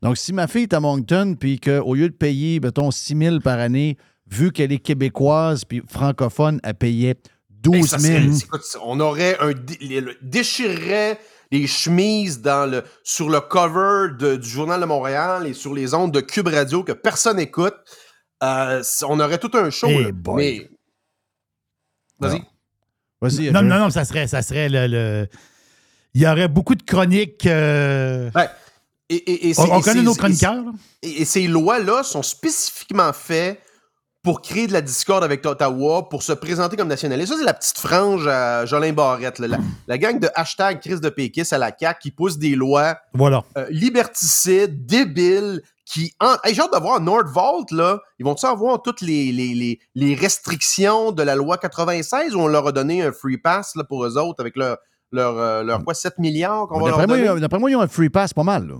Donc, 0.00 0.16
si 0.16 0.32
ma 0.32 0.46
fille 0.46 0.62
est 0.62 0.72
à 0.72 0.80
Moncton, 0.80 1.36
puis 1.38 1.60
qu'au 1.60 1.94
lieu 1.94 2.08
de 2.08 2.14
payer, 2.14 2.60
mettons, 2.60 2.90
6 2.90 3.14
000 3.18 3.40
par 3.40 3.58
année, 3.58 3.98
vu 4.26 4.52
qu'elle 4.52 4.72
est 4.72 4.78
québécoise 4.78 5.66
puis 5.66 5.82
francophone, 5.86 6.60
elle 6.62 6.74
payait 6.74 7.16
12 7.62 7.74
Hey, 7.76 7.82
000. 7.82 7.88
ça 7.88 7.98
serait- 7.98 8.44
écoute, 8.46 8.76
on 8.82 9.00
aurait 9.00 9.38
un 9.40 9.52
dé- 9.52 9.78
les- 9.80 10.00
le- 10.00 10.16
déchirerait 10.22 11.18
les 11.52 11.66
chemises 11.66 12.40
dans 12.40 12.70
le, 12.70 12.84
sur 13.02 13.28
le 13.28 13.40
cover 13.40 14.14
de- 14.18 14.36
du 14.36 14.48
Journal 14.48 14.80
de 14.80 14.86
Montréal 14.86 15.46
et 15.46 15.52
sur 15.54 15.74
les 15.74 15.92
ondes 15.94 16.12
de 16.12 16.20
Cube 16.20 16.48
Radio 16.48 16.82
que 16.84 16.92
personne 16.92 17.36
n'écoute. 17.38 17.74
Euh, 18.42 18.82
on 19.06 19.20
aurait 19.20 19.38
tout 19.38 19.50
un 19.54 19.68
show. 19.70 19.88
Là. 19.88 20.08
Mais. 20.36 20.70
Vas-y. 22.18 22.42
Vas-y. 23.20 23.50
Non, 23.50 23.62
non, 23.62 23.78
non, 23.78 23.90
ça 23.90 24.04
serait, 24.04 24.26
ça 24.26 24.42
serait 24.42 24.68
le, 24.68 24.86
le- 24.86 25.28
Il 26.14 26.22
y 26.22 26.26
aurait 26.26 26.48
beaucoup 26.48 26.74
de 26.74 26.82
chroniques. 26.82 27.46
euh, 27.46 28.30
Et, 29.08 29.16
et- 29.16 29.50
et 29.50 29.54
On- 29.58 29.80
connaît 29.80 30.02
nos 30.02 30.14
chroniqueurs, 30.14 30.54
là. 30.54 30.70
Et 31.02 31.24
ces 31.24 31.46
lois-là 31.48 32.02
sont 32.04 32.22
spécifiquement 32.22 33.12
faites 33.12 33.60
pour 34.22 34.42
créer 34.42 34.66
de 34.66 34.72
la 34.74 34.82
discorde 34.82 35.24
avec 35.24 35.44
Ottawa, 35.46 36.08
pour 36.08 36.22
se 36.22 36.32
présenter 36.32 36.76
comme 36.76 36.88
nationaliste. 36.88 37.32
Ça, 37.32 37.38
c'est 37.38 37.44
la 37.44 37.54
petite 37.54 37.78
frange 37.78 38.26
à 38.26 38.66
Jolin 38.66 38.92
Barrette. 38.92 39.38
là. 39.38 39.46
La, 39.48 39.58
la 39.86 39.98
gang 39.98 40.18
de 40.18 40.28
hashtag 40.34 40.80
crise 40.80 41.00
de 41.00 41.08
péquiste 41.08 41.52
à 41.54 41.58
la 41.58 41.72
CAQ 41.78 41.98
qui 42.00 42.10
pousse 42.10 42.36
des 42.38 42.54
lois 42.54 42.96
Voilà. 43.14 43.42
euh, 43.56 43.66
liberticides, 43.70 44.84
débiles, 44.86 45.62
qui... 45.86 46.14
En... 46.20 46.34
Hey, 46.44 46.54
j'ai 46.54 46.60
hâte 46.62 46.72
de 46.72 46.78
voir 46.78 47.00
Nordvolt, 47.00 47.70
là. 47.72 47.98
Ils 48.18 48.24
vont-tu 48.24 48.46
avoir 48.46 48.82
toutes 48.82 49.00
les, 49.00 49.32
les, 49.32 49.54
les, 49.54 49.78
les 49.94 50.14
restrictions 50.14 51.12
de 51.12 51.22
la 51.22 51.34
loi 51.34 51.56
96 51.58 52.34
ou 52.34 52.40
on 52.40 52.46
leur 52.46 52.66
a 52.66 52.72
donné 52.72 53.02
un 53.02 53.12
free 53.12 53.38
pass 53.38 53.74
là, 53.76 53.84
pour 53.84 54.04
eux 54.04 54.16
autres 54.18 54.40
avec 54.40 54.56
leur, 54.56 54.76
leur, 55.12 55.38
euh, 55.38 55.62
leur 55.62 55.82
quoi, 55.82 55.94
7 55.94 56.18
milliards 56.18 56.66
qu'on 56.68 56.80
va 56.80 56.90
leur 56.90 57.06
donner? 57.06 57.40
d'après 57.40 57.58
moi, 57.58 57.70
ils 57.70 57.76
ont 57.76 57.80
un 57.80 57.88
free 57.88 58.10
pass 58.10 58.34
pas 58.34 58.44
mal. 58.44 58.68
Là. 58.68 58.74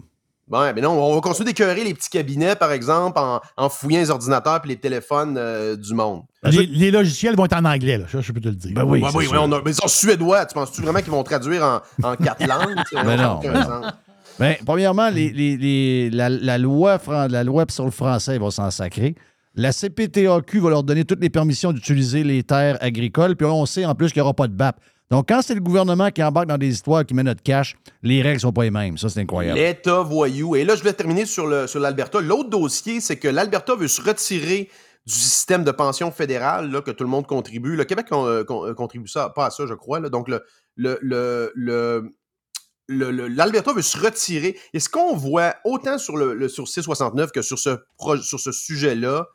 Ouais, 0.51 0.72
mais 0.74 0.80
non, 0.80 0.90
on 1.01 1.14
va 1.14 1.20
continuer 1.20 1.46
d'écœurer 1.51 1.84
les 1.84 1.94
petits 1.94 2.11
cabinets, 2.11 2.57
par 2.57 2.72
exemple, 2.72 3.18
en, 3.20 3.40
en 3.57 3.68
fouillant 3.68 4.01
les 4.01 4.11
ordinateurs 4.11 4.61
et 4.64 4.68
les 4.68 4.76
téléphones 4.76 5.36
euh, 5.38 5.76
du 5.76 5.94
monde. 5.94 6.22
Les, 6.42 6.66
les 6.66 6.90
logiciels 6.90 7.36
vont 7.36 7.44
être 7.44 7.57
en 7.57 7.64
anglais, 7.64 7.98
là. 7.98 8.07
Ça, 8.11 8.20
je 8.20 8.32
peux 8.32 8.40
te 8.40 8.48
le 8.48 8.55
dire. 8.57 8.72
Ben 8.74 8.82
oui, 8.84 9.01
c'est 9.09 9.16
oui, 9.16 9.26
ouais, 9.28 9.38
on 9.40 9.53
a- 9.53 9.62
mais 9.64 9.70
ils 9.70 9.74
sont 9.74 9.86
suédois. 9.88 10.44
Tu 10.46 10.55
penses-tu 10.55 10.82
vraiment 10.82 10.98
qu'ils 11.01 11.12
vont 11.12 11.22
traduire 11.22 11.62
en, 12.03 12.09
en 12.09 12.16
quatre 12.16 12.44
langues? 12.46 12.76
Ben 12.92 13.16
non, 13.16 13.38
ben. 13.40 13.92
Ben, 14.38 14.57
premièrement, 14.64 15.09
les- 15.11 15.30
les- 15.30 15.57
les- 15.57 16.11
la, 16.11 16.28
la 16.30 16.59
loi, 16.59 16.98
la 17.28 17.44
loi 17.44 17.64
sur 17.68 17.84
le 17.84 17.90
français 17.90 18.38
va 18.38 18.51
s'en 18.51 18.70
sacrer. 18.70 19.14
La 19.55 19.72
CPTAQ 19.72 20.61
va 20.61 20.70
leur 20.70 20.82
donner 20.82 21.05
toutes 21.05 21.20
les 21.20 21.28
permissions 21.30 21.72
d'utiliser 21.72 22.24
les 22.24 22.42
terres 22.42 22.78
agricoles. 22.80 23.36
Puis 23.36 23.46
on 23.46 23.66
sait 23.66 23.84
en 23.84 23.94
plus 23.94 24.12
qu'il 24.12 24.20
n'y 24.20 24.24
aura 24.24 24.34
pas 24.34 24.48
de 24.48 24.55
BAP. 24.55 24.80
Donc, 25.11 25.29
quand 25.29 25.43
c'est 25.43 25.55
le 25.55 25.61
gouvernement 25.61 26.11
qui 26.11 26.23
embarque 26.23 26.47
dans 26.47 26.59
des 26.59 26.69
histoires 26.69 27.05
qui 27.05 27.15
met 27.15 27.25
notre 27.25 27.43
cash, 27.43 27.77
les 28.03 28.23
règles 28.23 28.39
sont 28.39 28.53
pas 28.53 28.63
les 28.63 28.71
mêmes. 28.71 28.97
Ça, 28.97 29.09
c'est 29.09 29.21
incroyable. 29.21 29.59
L'État 29.59 30.03
voyou. 30.03 30.55
Et 30.55 30.65
là, 30.65 30.77
je 30.77 30.85
vais 30.85 30.93
terminer 30.93 31.27
sur 31.27 31.49
le- 31.49 31.67
sur 31.67 31.81
l'Alberta. 31.81 32.21
L'autre 32.21 32.49
dossier, 32.49 33.01
c'est 33.01 33.19
que 33.19 33.27
l'Alberta 33.27 33.75
veut 33.75 33.89
se 33.89 34.01
retirer 34.01 34.71
du 35.07 35.15
système 35.15 35.65
de 35.65 35.73
pension 35.73 36.13
fédérale 36.13 36.81
que 36.85 36.93
tout 36.93 37.03
le 37.03 37.11
monde 37.11 37.27
contribue. 37.27 37.75
Le 37.75 37.85
Québec 37.85 38.07
ne 38.13 38.73
contribue 38.73 39.09
ça, 39.09 39.31
pas 39.31 39.47
à 39.47 39.51
ça, 39.51 39.67
je 39.67 39.75
crois. 39.75 39.99
Donc, 39.99 40.31
l'Alberta 40.77 43.73
veut 43.73 43.83
se 43.83 43.99
retirer. 43.99 44.57
Et 44.75 44.79
ce 44.79 44.89
qu'on 44.89 45.17
voit 45.17 45.57
autant 45.65 45.99
sur 45.99 46.17
le, 46.17 46.49
sur 46.49 46.67
C69 46.67 47.33
que 47.33 47.43
sur 47.43 47.59
ce, 47.59 48.53
sujet-là, 48.53 49.27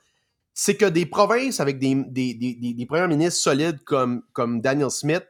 c'est 0.53 0.77
que 0.77 0.85
des 0.85 1.05
provinces 1.05 1.59
avec 1.59 1.79
des, 1.79 1.95
des, 1.95 2.85
premiers 2.87 3.09
ministres 3.09 3.41
solides 3.41 3.83
comme 3.83 4.61
Daniel 4.61 4.89
Smith, 4.89 5.25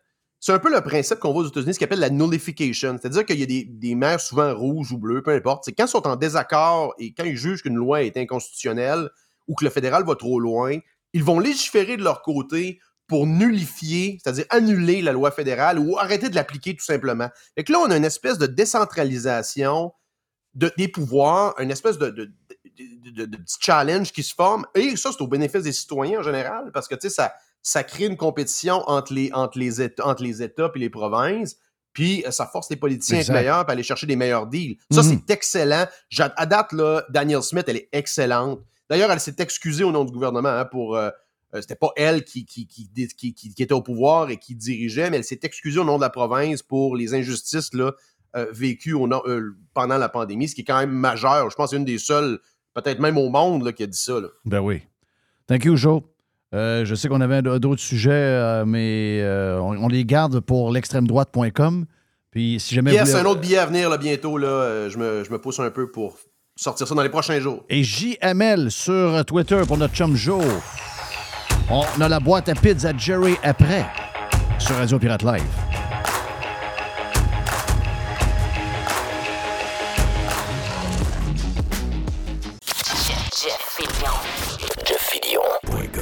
c'est 0.46 0.54
un 0.54 0.60
peu 0.60 0.72
le 0.72 0.80
principe 0.82 1.18
qu'on 1.18 1.34
voit 1.34 1.42
aux 1.42 1.48
États-Unis, 1.48 1.74
ce 1.74 1.80
qu'on 1.80 1.86
appelle 1.86 1.98
la 1.98 2.12
nullification. 2.12 3.00
C'est-à-dire 3.02 3.26
qu'il 3.26 3.40
y 3.40 3.42
a 3.42 3.66
des, 3.68 3.96
maires 3.96 4.20
souvent 4.20 4.54
rouges 4.54 4.92
ou 4.92 5.00
bleus, 5.00 5.24
peu 5.24 5.32
importe. 5.32 5.64
C'est 5.66 5.72
quand 5.72 5.86
ils 5.86 5.90
sont 5.90 6.06
en 6.06 6.16
désaccord 6.16 6.94
et 7.00 7.16
quand 7.16 7.24
ils 7.24 7.36
jugent 7.36 7.64
qu'une 7.64 7.78
loi 7.78 8.04
est 8.04 8.16
inconstitutionnelle 8.16 9.10
ou 9.48 9.56
que 9.56 9.66
le 9.66 9.72
fédéral 9.72 10.06
va 10.06 10.14
trop 10.14 10.40
loin, 10.40 10.78
ils 11.14 11.24
vont 11.24 11.40
légiférer 11.40 11.98
de 11.98 12.04
leur 12.04 12.22
côté 12.22 12.80
pour 13.08 13.26
nullifier, 13.26 14.20
c'est-à-dire 14.22 14.46
annuler 14.52 15.02
la 15.02 15.14
loi 15.14 15.32
fédérale 15.32 15.80
ou 15.80 15.98
arrêter 15.98 16.30
de 16.30 16.36
l'appliquer 16.36 16.76
tout 16.76 16.86
simplement. 16.86 17.30
Et 17.58 17.64
que 17.64 17.72
là, 17.72 17.80
on 17.80 17.90
a 17.90 17.98
une 17.98 18.06
espèce 18.06 18.38
de 18.38 18.46
décentralisation 18.46 19.94
de, 20.54 20.72
des 20.78 20.90
pouvoirs, 20.90 21.56
une 21.60 21.72
espèce 21.72 21.98
de, 21.98 22.12
de, 22.12 22.32
de- 23.26 24.12
qui 24.12 24.22
se 24.22 24.36
forme. 24.36 24.68
Et 24.76 24.96
ça, 24.96 25.10
c'est 25.12 25.24
au 25.24 25.28
bénéfice 25.28 25.64
des 25.64 25.74
citoyens 25.74 26.20
en 26.20 26.24
général, 26.24 26.70
parce 26.72 26.88
que 26.88 26.94
tu 26.94 27.10
sais, 27.10 27.16
ça, 27.16 27.34
ça 27.68 27.84
crée 27.84 28.06
une 28.06 28.16
compétition 28.16 28.84
entre 28.88 29.12
les, 29.12 29.32
entre 29.34 29.58
les, 29.58 29.82
États, 29.82 30.06
entre 30.06 30.22
les 30.22 30.44
États 30.44 30.72
et 30.76 30.80
les 30.80 30.90
provinces. 30.92 31.56
Puis 31.94 32.24
euh, 32.28 32.32
ça 32.32 32.46
force 32.46 32.70
les 32.70 32.76
politiciens 32.76 33.18
à 33.18 33.22
être 33.22 33.32
meilleurs 33.32 33.66
et 33.68 33.72
aller 33.72 33.82
chercher 33.82 34.06
des 34.06 34.16
meilleurs 34.16 34.46
deals. 34.46 34.78
Ça, 34.92 35.02
Mhm. 35.02 35.22
c'est 35.28 35.34
excellent. 35.34 35.86
À 36.20 36.46
date, 36.46 36.74
là, 36.74 37.04
Daniel 37.10 37.42
Smith, 37.42 37.66
elle 37.68 37.78
est 37.78 37.90
excellente. 37.92 38.60
D'ailleurs, 38.90 39.12
elle 39.12 39.20
s'est 39.20 39.36
excusée 39.40 39.84
au 39.84 39.92
nom 39.92 40.06
du 40.06 40.12
gouvernement 40.12 40.50
hein, 40.50 40.66
pour. 40.66 40.96
euh, 40.96 41.10
euh, 41.56 41.62
C'était 41.62 41.76
pas 41.76 41.90
elle 41.96 42.24
qui, 42.24 42.46
qui, 42.46 42.68
qui, 42.68 42.88
qui- 42.90 43.34
qui- 43.34 43.54
qui 43.54 43.64
était 43.64 43.74
au 43.74 43.82
pouvoir 43.82 44.30
et 44.30 44.38
qui 44.38 44.54
dirigeait, 44.56 45.10
mais 45.10 45.18
elle 45.18 45.24
s'est 45.24 45.40
excusée 45.42 45.80
au 45.80 45.86
nom 45.86 45.96
de 45.96 46.02
la 46.02 46.10
province 46.12 46.62
pour 46.62 46.96
les 46.96 47.14
injustices 47.16 47.74
là, 47.74 47.94
euh, 48.36 48.46
vécues 48.52 48.94
au 48.94 49.08
nom- 49.08 49.24
euh, 49.26 49.56
pendant 49.74 49.98
la 49.98 50.10
pandémie, 50.10 50.48
ce 50.50 50.54
qui 50.56 50.62
est 50.62 50.66
quand 50.66 50.78
même 50.80 50.92
majeur. 50.92 51.50
Je 51.50 51.56
pense 51.56 51.68
que 51.68 51.70
c'est 51.72 51.78
une 51.78 51.86
des 51.86 51.98
seules, 51.98 52.40
peut-être 52.74 53.00
même 53.00 53.18
au 53.18 53.30
monde, 53.30 53.64
là, 53.64 53.72
qui 53.72 53.84
a 53.84 53.88
dit 53.88 53.98
ça. 53.98 54.20
là. 54.20 54.28
Ben 54.44 54.60
oui. 54.60 54.82
Thank 55.48 55.64
you, 55.66 55.76
Joe. 55.78 56.02
Euh, 56.54 56.86
je 56.86 56.96
sais 56.96 57.08
qu'on 57.10 57.22
avait 57.22 57.42
d'autres 57.42 57.82
sujets, 57.82 58.12
euh, 58.12 58.66
mais 58.66 59.20
euh, 59.22 59.60
on, 59.60 59.78
on 59.84 59.88
les 59.88 60.06
garde 60.06 60.40
pour 60.40 60.72
l'extrême-droite.com. 60.72 61.86
Puis 62.32 62.60
si 62.60 62.76
jamais 62.76 62.92
vous 62.92 62.98
Yes, 62.98 63.10
voulez- 63.10 63.22
un 63.22 63.26
autre 63.26 63.42
billet 63.42 63.58
à 63.58 63.66
venir 63.66 63.90
là, 63.90 63.98
bientôt. 63.98 64.38
Là, 64.38 64.88
je, 64.90 64.98
me, 64.98 65.24
je 65.24 65.32
me 65.32 65.40
pousse 65.40 65.60
un 65.60 65.70
peu 65.72 65.90
pour 65.92 66.18
sortir 66.56 66.88
ça 66.88 66.96
dans 66.96 67.02
les 67.04 67.10
prochains 67.10 67.40
jours. 67.40 67.66
Et 67.70 67.84
JML 67.84 68.72
sur 68.72 69.26
Twitter 69.26 69.62
pour 69.68 69.78
notre 69.78 69.94
chum 69.96 70.16
Joe. 70.16 70.44
On 71.70 71.84
a 72.02 72.08
la 72.08 72.20
boîte 72.20 72.48
à 72.50 72.54
pizza 72.56 72.92
Jerry 72.96 73.36
après 73.44 73.86
sur 74.60 74.76
Radio 74.76 75.00
Pirate 75.00 75.24
Live. 75.24 75.65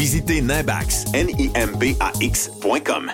Visitez 0.00 0.40
Nimbax, 0.40 1.12
N-I-M-B-A-X.com. 1.12 3.10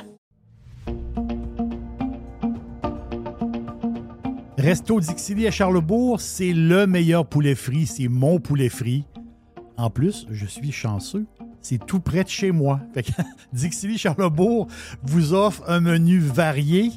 Resto 4.57 5.01
Dixili 5.01 5.49
à 5.49 5.51
Charlebourg, 5.51 6.21
c'est 6.21 6.53
le 6.53 6.87
meilleur 6.87 7.27
poulet 7.27 7.57
frit, 7.57 7.87
c'est 7.87 8.07
mon 8.07 8.39
poulet 8.39 8.69
frit. 8.69 9.05
En 9.77 9.91
plus, 9.91 10.29
je 10.31 10.47
suis 10.47 10.71
chanceux, 10.71 11.27
c'est 11.61 11.85
tout 11.85 11.99
près 11.99 12.23
de 12.23 12.29
chez 12.29 12.53
moi. 12.53 12.79
Fait 12.95 13.03
que 13.03 13.11
Dixili 13.53 13.99
Charlebourg 13.99 14.69
vous 15.03 15.35
offre 15.35 15.65
un 15.67 15.81
menu 15.81 16.21
varié. 16.21 16.93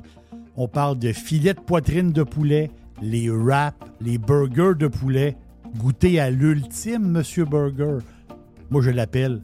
On 0.56 0.68
parle 0.68 1.00
de 1.00 1.12
filets 1.14 1.56
de 1.56 1.62
poitrine 1.62 2.12
de 2.12 2.22
poulet, 2.22 2.70
les 3.02 3.28
wraps, 3.32 3.76
les 4.02 4.20
burgers 4.20 4.78
de 4.78 4.86
poulet. 4.88 5.36
Goûtez 5.80 6.20
à 6.20 6.30
l'ultime 6.30 7.10
Monsieur 7.10 7.46
Burger. 7.46 7.98
Moi, 8.70 8.84
je 8.84 8.92
l'appelle 8.92 9.42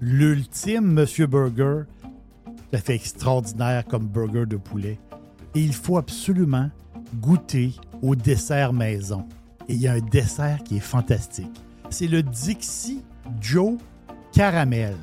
l'ultime 0.00 0.92
Monsieur 0.92 1.26
Burger. 1.26 1.82
Ça 2.72 2.78
fait 2.78 2.94
extraordinaire 2.94 3.84
comme 3.86 4.06
burger 4.06 4.46
de 4.46 4.56
poulet. 4.56 4.98
Et 5.54 5.60
il 5.60 5.74
faut 5.74 5.96
absolument 5.96 6.70
goûter 7.20 7.72
au 8.02 8.14
dessert 8.14 8.72
maison. 8.72 9.26
Et 9.68 9.74
il 9.74 9.80
y 9.80 9.88
a 9.88 9.94
un 9.94 10.00
dessert 10.00 10.62
qui 10.64 10.76
est 10.76 10.80
fantastique. 10.80 11.62
C'est 11.90 12.06
le 12.06 12.22
Dixie 12.22 13.02
Joe 13.40 13.78
Caramel. 14.32 14.96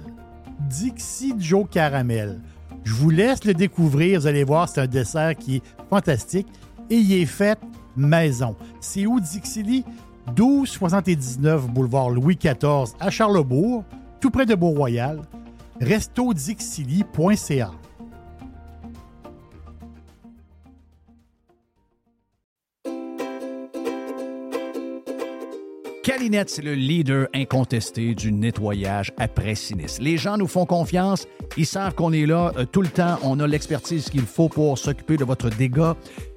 Dixie 0.69 1.33
Joe 1.37 1.67
Caramel. 1.69 2.39
Je 2.83 2.93
vous 2.93 3.09
laisse 3.09 3.43
le 3.45 3.53
découvrir. 3.53 4.21
Vous 4.21 4.27
allez 4.27 4.43
voir, 4.43 4.69
c'est 4.69 4.81
un 4.81 4.87
dessert 4.87 5.35
qui 5.35 5.57
est 5.57 5.63
fantastique 5.89 6.47
et 6.89 6.95
il 6.95 7.13
est 7.13 7.25
fait 7.25 7.59
maison. 7.97 8.55
C'est 8.79 9.05
où 9.05 9.19
Dixili? 9.19 9.83
1279 10.27 11.69
boulevard 11.69 12.09
Louis 12.09 12.35
XIV 12.35 12.95
à 12.99 13.11
Charlebourg, 13.11 13.83
tout 14.19 14.29
près 14.29 14.45
de 14.45 14.55
Beau-Royal. 14.55 15.21
restodixili.ca. 15.81 17.71
Calinette, 26.05 26.51
c'est 26.51 26.61
le 26.61 26.75
leader 26.75 27.27
incontesté 27.33 28.13
du 28.13 28.31
nettoyage 28.31 29.11
après 29.17 29.55
sinistre. 29.55 30.03
Les 30.03 30.17
gens 30.17 30.37
nous 30.37 30.45
font 30.45 30.67
confiance, 30.67 31.27
ils 31.57 31.65
savent 31.65 31.95
qu'on 31.95 32.13
est 32.13 32.27
là 32.27 32.51
euh, 32.57 32.65
tout 32.65 32.83
le 32.83 32.89
temps, 32.89 33.17
on 33.23 33.39
a 33.39 33.47
l'expertise 33.47 34.11
qu'il 34.11 34.21
faut 34.21 34.47
pour 34.47 34.77
s'occuper 34.77 35.17
de 35.17 35.25
votre 35.25 35.49
dégât. 35.49 35.95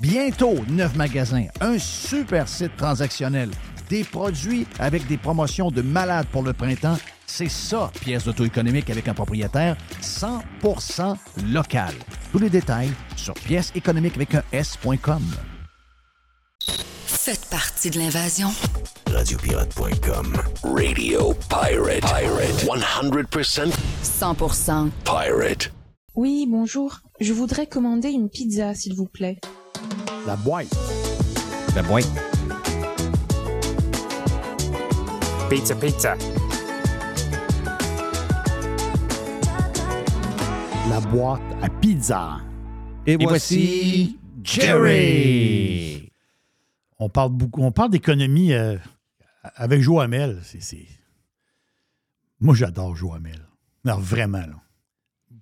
Bientôt, 0.00 0.56
neuf 0.68 0.94
magasins, 0.94 1.46
un 1.60 1.78
super 1.78 2.48
site 2.48 2.76
transactionnel, 2.76 3.50
des 3.88 4.04
produits 4.04 4.66
avec 4.78 5.06
des 5.06 5.16
promotions 5.16 5.70
de 5.70 5.80
malades 5.80 6.26
pour 6.26 6.42
le 6.42 6.52
printemps. 6.52 6.98
C'est 7.26 7.48
ça, 7.48 7.90
pièce 8.02 8.24
d'auto-économique 8.24 8.90
avec 8.90 9.08
un 9.08 9.14
propriétaire 9.14 9.76
100% 10.02 11.16
local. 11.50 11.94
Tous 12.30 12.38
les 12.38 12.50
détails 12.50 12.90
sur 13.16 13.32
pièce 13.34 13.72
économique 13.74 14.16
avec 14.16 14.34
un 14.34 14.42
S.com. 14.52 15.22
Faites 17.06 17.48
partie 17.50 17.90
de 17.90 17.98
l'invasion. 17.98 18.48
Radiopirate.com. 19.10 20.36
Radio 20.62 21.32
Pirate. 21.48 22.02
Pirate. 22.02 22.66
100% 22.66 23.72
100% 24.04 24.90
pirate. 25.04 25.72
Oui, 26.14 26.46
bonjour. 26.48 27.00
Je 27.18 27.32
voudrais 27.32 27.66
commander 27.66 28.10
une 28.10 28.28
pizza, 28.28 28.74
s'il 28.74 28.94
vous 28.94 29.06
plaît. 29.06 29.38
La 30.26 30.36
boîte. 30.36 30.68
La 31.74 31.82
boîte. 31.82 32.08
Pizza, 35.48 35.74
pizza. 35.76 36.16
La 40.88 41.00
boîte 41.00 41.40
à 41.62 41.68
pizza. 41.68 42.40
Et, 43.06 43.16
voici 43.16 44.18
Jerry. 44.42 46.10
on 46.98 47.08
parle 47.08 47.30
beaucoup, 47.30 47.62
on 47.62 47.70
parle 47.70 47.90
d'économie 47.90 48.52
euh, 48.52 48.76
avec 49.54 49.80
Joe 49.80 50.02
Hamel. 50.02 50.40
C'est, 50.42 50.86
Moi, 52.40 52.54
j'adore 52.54 52.96
Hamel. 53.14 53.46
Non, 53.84 53.98
vraiment, 53.98 54.38
là. 54.38 54.62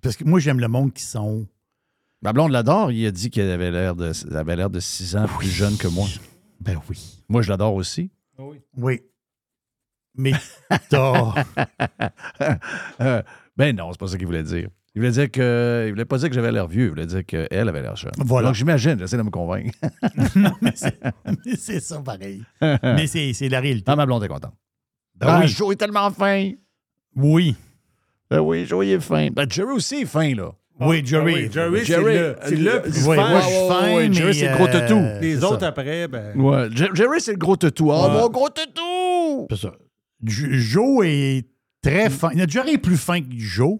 Parce 0.01 0.17
que 0.17 0.23
moi, 0.23 0.39
j'aime 0.39 0.59
le 0.59 0.67
monde 0.67 0.93
qui 0.93 1.03
sont. 1.03 1.47
Ma 2.25 2.33
blonde 2.33 2.51
l'adore. 2.51 2.91
Il 2.91 3.05
a 3.05 3.11
dit 3.11 3.29
qu'elle 3.29 3.51
avait 3.51 3.69
l'air 3.69 3.95
de, 3.95 4.11
elle 4.27 4.35
avait 4.37 4.55
l'air 4.55 4.71
de 4.71 4.79
6 4.79 5.15
ans 5.15 5.27
plus 5.37 5.47
jeune 5.47 5.77
que 5.77 5.87
moi. 5.87 6.07
Ben 6.59 6.75
oui. 6.89 7.21
Moi, 7.29 7.43
je 7.43 7.49
l'adore 7.51 7.75
aussi. 7.75 8.09
Oui. 8.75 9.01
Mais 10.15 10.31
t'as. 10.89 11.33
Euh, 12.99 13.21
ben 13.55 13.75
non, 13.75 13.91
c'est 13.91 13.99
pas 13.99 14.07
ça 14.07 14.17
qu'il 14.17 14.25
voulait 14.25 14.41
dire. 14.41 14.69
Il 14.95 15.01
voulait 15.01 15.11
dire 15.11 15.29
que. 15.29 15.83
Il 15.85 15.91
voulait 15.91 16.05
pas 16.05 16.17
dire 16.17 16.29
que 16.29 16.33
j'avais 16.33 16.51
l'air 16.51 16.65
vieux. 16.67 16.85
Il 16.85 16.89
voulait 16.89 17.05
dire 17.05 17.23
qu'elle 17.23 17.69
avait 17.69 17.83
l'air 17.83 17.95
jeune. 17.95 18.11
Voilà. 18.17 18.47
Donc 18.47 18.55
j'imagine, 18.55 18.97
j'essaie 18.97 19.17
de 19.17 19.21
me 19.21 19.29
convaincre. 19.29 19.77
non, 20.35 20.53
mais 20.63 20.71
c'est, 20.73 20.99
mais 21.27 21.55
c'est 21.55 21.79
ça 21.79 21.99
pareil. 21.99 22.43
mais 22.59 23.05
c'est, 23.05 23.33
c'est 23.33 23.49
la 23.49 23.59
réalité. 23.59 23.91
Ah, 23.91 23.95
ma 23.95 24.07
blonde 24.07 24.23
est 24.23 24.27
contente. 24.29 24.55
Ah, 25.21 25.41
Ah, 25.43 25.45
Joe 25.45 25.73
est 25.73 25.77
tellement 25.77 26.09
fin. 26.09 26.53
Oui. 27.15 27.55
Ben 28.31 28.39
oui, 28.39 28.65
Joe 28.65 28.83
il 28.83 28.93
est 28.93 28.99
fin. 28.99 29.29
Ben 29.29 29.47
Jerry 29.47 29.73
aussi 29.73 29.97
est 29.97 30.05
fin, 30.05 30.33
là. 30.33 30.51
Oui, 30.79 31.01
Jerry. 31.05 31.33
Ah 31.33 31.37
oui, 31.39 31.49
Jerry, 31.51 31.79
c'est 31.79 31.85
Jerry, 31.85 32.13
le, 32.17 32.35
c'est 32.43 32.55
le 32.55 32.81
plus 32.81 33.07
Oui, 33.07 33.15
fin. 33.15 33.29
moi, 33.29 33.39
je 33.41 33.45
suis 33.47 33.67
fin, 33.67 34.11
Jerry, 34.13 34.35
c'est 34.35 34.49
le 34.49 34.55
gros 34.55 34.67
euh, 34.67 34.81
toutou. 34.87 35.01
Les 35.21 35.35
c'est 35.37 35.43
autres 35.45 35.59
ça. 35.61 35.67
après, 35.67 36.07
ben. 36.07 36.35
Ouais. 36.39 36.67
Jer- 36.71 36.93
Jerry, 36.95 37.21
c'est 37.21 37.31
le 37.31 37.37
gros 37.37 37.55
toutou. 37.55 37.91
Oh, 37.91 38.03
Ouais. 38.03 38.09
mon 38.13 38.29
gros 38.29 38.49
toutou! 38.49 39.47
C'est 39.49 39.57
ça. 39.67 39.73
Jo- 40.25 40.47
Joe 40.51 41.05
est 41.05 41.45
très 41.81 42.09
fin. 42.09 42.29
Jerry 42.47 42.71
est 42.73 42.77
plus 42.77 42.97
fin 42.97 43.21
que 43.21 43.27
Joe, 43.37 43.79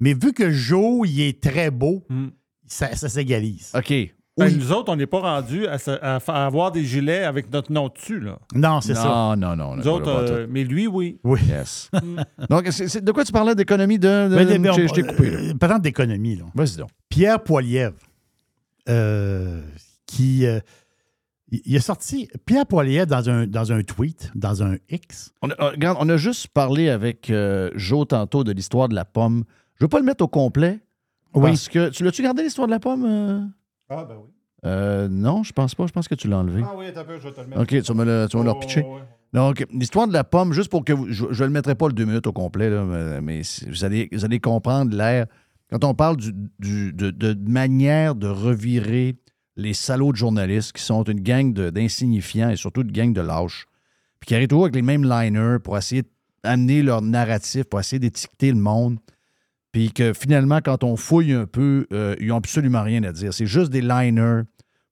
mais 0.00 0.12
vu 0.12 0.32
que 0.34 0.50
Joe, 0.50 1.08
il 1.08 1.20
est 1.22 1.42
très 1.42 1.70
beau, 1.70 2.04
Hmm. 2.10 2.28
ça, 2.66 2.94
ça 2.94 3.08
s'égalise. 3.08 3.70
OK. 3.74 3.92
Ben, 4.36 4.46
Oui. 4.46 4.56
Nous 4.58 4.72
autres, 4.72 4.90
on 4.92 4.96
n'est 4.96 5.06
pas 5.06 5.20
rendus 5.20 5.64
à, 5.68 5.78
se- 5.78 5.92
à 6.02 6.18
fa- 6.18 6.34
à 6.34 6.46
avoir 6.46 6.72
des 6.72 6.84
gilets 6.84 7.22
avec 7.22 7.52
notre 7.52 7.70
nom 7.70 7.88
dessus. 7.88 8.18
Là. 8.18 8.38
Non, 8.52 8.80
c'est 8.80 8.94
ça. 8.96 9.04
Non, 9.04 9.36
non, 9.36 9.54
non. 9.56 9.76
Nous 9.76 9.86
autres, 9.86 10.08
euh, 10.10 10.46
mais 10.50 10.64
lui, 10.64 10.88
oui. 10.88 11.20
Oui. 11.22 11.38
Yes. 11.48 11.88
Donc, 12.50 12.64
de 12.64 13.12
quoi 13.12 13.24
tu 13.24 13.30
parlais 13.30 13.54
d'économie 13.54 13.98
de. 13.98 14.28
de- 14.28 14.34
Mais, 14.34 14.58
mais, 14.58 14.72
je 14.72 14.82
on- 14.82 14.86
je 14.88 14.92
t'ai 14.92 15.02
coupé, 15.04 15.30
là. 15.30 15.38
euh, 15.38 15.54
parlant 15.54 15.78
d'économie, 15.78 16.34
là. 16.36 16.44
Vas-y 16.54 16.76
donc. 16.78 16.88
Pierre 17.08 17.40
Poilievre, 17.44 17.94
euh, 18.88 19.62
qui. 20.06 20.46
euh, 20.46 20.58
il 21.52 21.76
a 21.76 21.80
sorti. 21.80 22.28
Pierre 22.44 22.66
Poilievre, 22.66 23.06
dans 23.06 23.30
un, 23.30 23.46
dans 23.46 23.70
un 23.72 23.82
tweet, 23.84 24.32
dans 24.34 24.64
un 24.64 24.76
X. 24.90 25.32
On 25.42 25.50
a, 25.50 25.54
euh, 25.62 25.70
regarde, 25.70 25.96
on 26.00 26.08
a 26.08 26.16
juste 26.16 26.48
parlé 26.48 26.88
avec 26.88 27.30
euh, 27.30 27.70
Joe 27.76 28.08
tantôt 28.08 28.42
de 28.42 28.50
l'histoire 28.50 28.88
de 28.88 28.96
la 28.96 29.04
pomme. 29.04 29.44
Je 29.78 29.84
ne 29.84 29.86
veux 29.86 29.88
pas 29.88 30.00
le 30.00 30.04
mettre 30.04 30.24
au 30.24 30.28
complet. 30.28 30.80
Oui. 31.34 31.50
Parce 31.50 31.68
que. 31.68 31.90
Tu 31.90 32.02
l'as-tu 32.02 32.22
gardé 32.22 32.42
l'histoire 32.42 32.66
de 32.66 32.72
la 32.72 32.80
pomme? 32.80 33.52
Ah, 33.88 34.04
ben 34.04 34.16
oui. 34.22 34.30
Euh, 34.64 35.08
non, 35.08 35.42
je 35.42 35.52
pense 35.52 35.74
pas. 35.74 35.86
Je 35.86 35.92
pense 35.92 36.08
que 36.08 36.14
tu 36.14 36.26
l'as 36.28 36.38
enlevé. 36.38 36.62
Ah 36.64 36.72
oui, 36.76 36.86
un 36.88 37.04
peu, 37.04 37.18
je 37.18 37.28
vais 37.28 37.32
te 37.34 37.40
le 37.40 37.46
mettre. 37.48 37.60
OK, 37.62 37.68
tu 37.68 37.80
vas 37.82 37.94
me 37.94 38.04
le, 38.04 38.26
tu 38.30 38.36
vas 38.36 38.42
me 38.42 38.46
le 38.48 38.50
Oh, 38.52 38.54
repitcher. 38.54 38.80
ouais. 38.82 39.00
Donc, 39.34 39.66
l'histoire 39.72 40.06
de 40.08 40.12
la 40.12 40.24
pomme, 40.24 40.52
juste 40.52 40.70
pour 40.70 40.84
que 40.84 40.92
vous. 40.92 41.06
Je 41.10 41.24
ne 41.26 41.44
le 41.46 41.50
mettrai 41.50 41.74
pas 41.74 41.86
le 41.88 41.92
deux 41.92 42.04
minutes 42.04 42.26
au 42.26 42.32
complet, 42.32 42.70
là, 42.70 42.84
mais, 43.20 43.42
vous, 43.66 43.84
allez, 43.84 44.08
vous 44.12 44.24
allez 44.24 44.40
comprendre 44.40 44.96
l'air. 44.96 45.26
Quand 45.70 45.82
on 45.84 45.94
parle 45.94 46.16
du, 46.18 46.32
du- 46.60 46.92
de, 46.92 47.10
de 47.10 47.34
manière 47.50 48.14
de 48.14 48.28
revirer 48.28 49.16
les 49.56 49.74
salauds 49.74 50.12
de 50.12 50.16
journalistes 50.16 50.72
qui 50.72 50.82
sont 50.82 51.02
une 51.04 51.20
gang 51.20 51.52
d'insignifiants 51.52 52.50
et 52.50 52.56
surtout 52.56 52.82
une 52.82 52.92
gang 52.92 53.12
de 53.12 53.20
lâches, 53.20 53.66
puis 54.20 54.28
qui 54.28 54.34
arrivent 54.34 54.48
toujours 54.48 54.64
avec 54.64 54.74
les 54.76 54.82
mêmes 54.82 55.04
liners 55.04 55.58
pour 55.62 55.76
essayer 55.76 56.04
d'amener 56.42 56.82
leur 56.82 57.02
narratif, 57.02 57.64
pour 57.64 57.80
essayer 57.80 57.98
d'étiqueter 57.98 58.50
le 58.52 58.58
monde, 58.58 58.98
puis 59.74 59.92
que 59.92 60.12
finalement, 60.12 60.60
quand 60.64 60.84
on 60.84 60.94
fouille 60.96 61.32
un 61.32 61.46
peu, 61.46 61.88
euh, 61.92 62.14
ils 62.20 62.28
n'ont 62.28 62.36
absolument 62.36 62.84
rien 62.84 63.02
à 63.02 63.10
dire. 63.10 63.34
C'est 63.34 63.46
juste 63.46 63.72
des 63.72 63.80
liners 63.80 64.42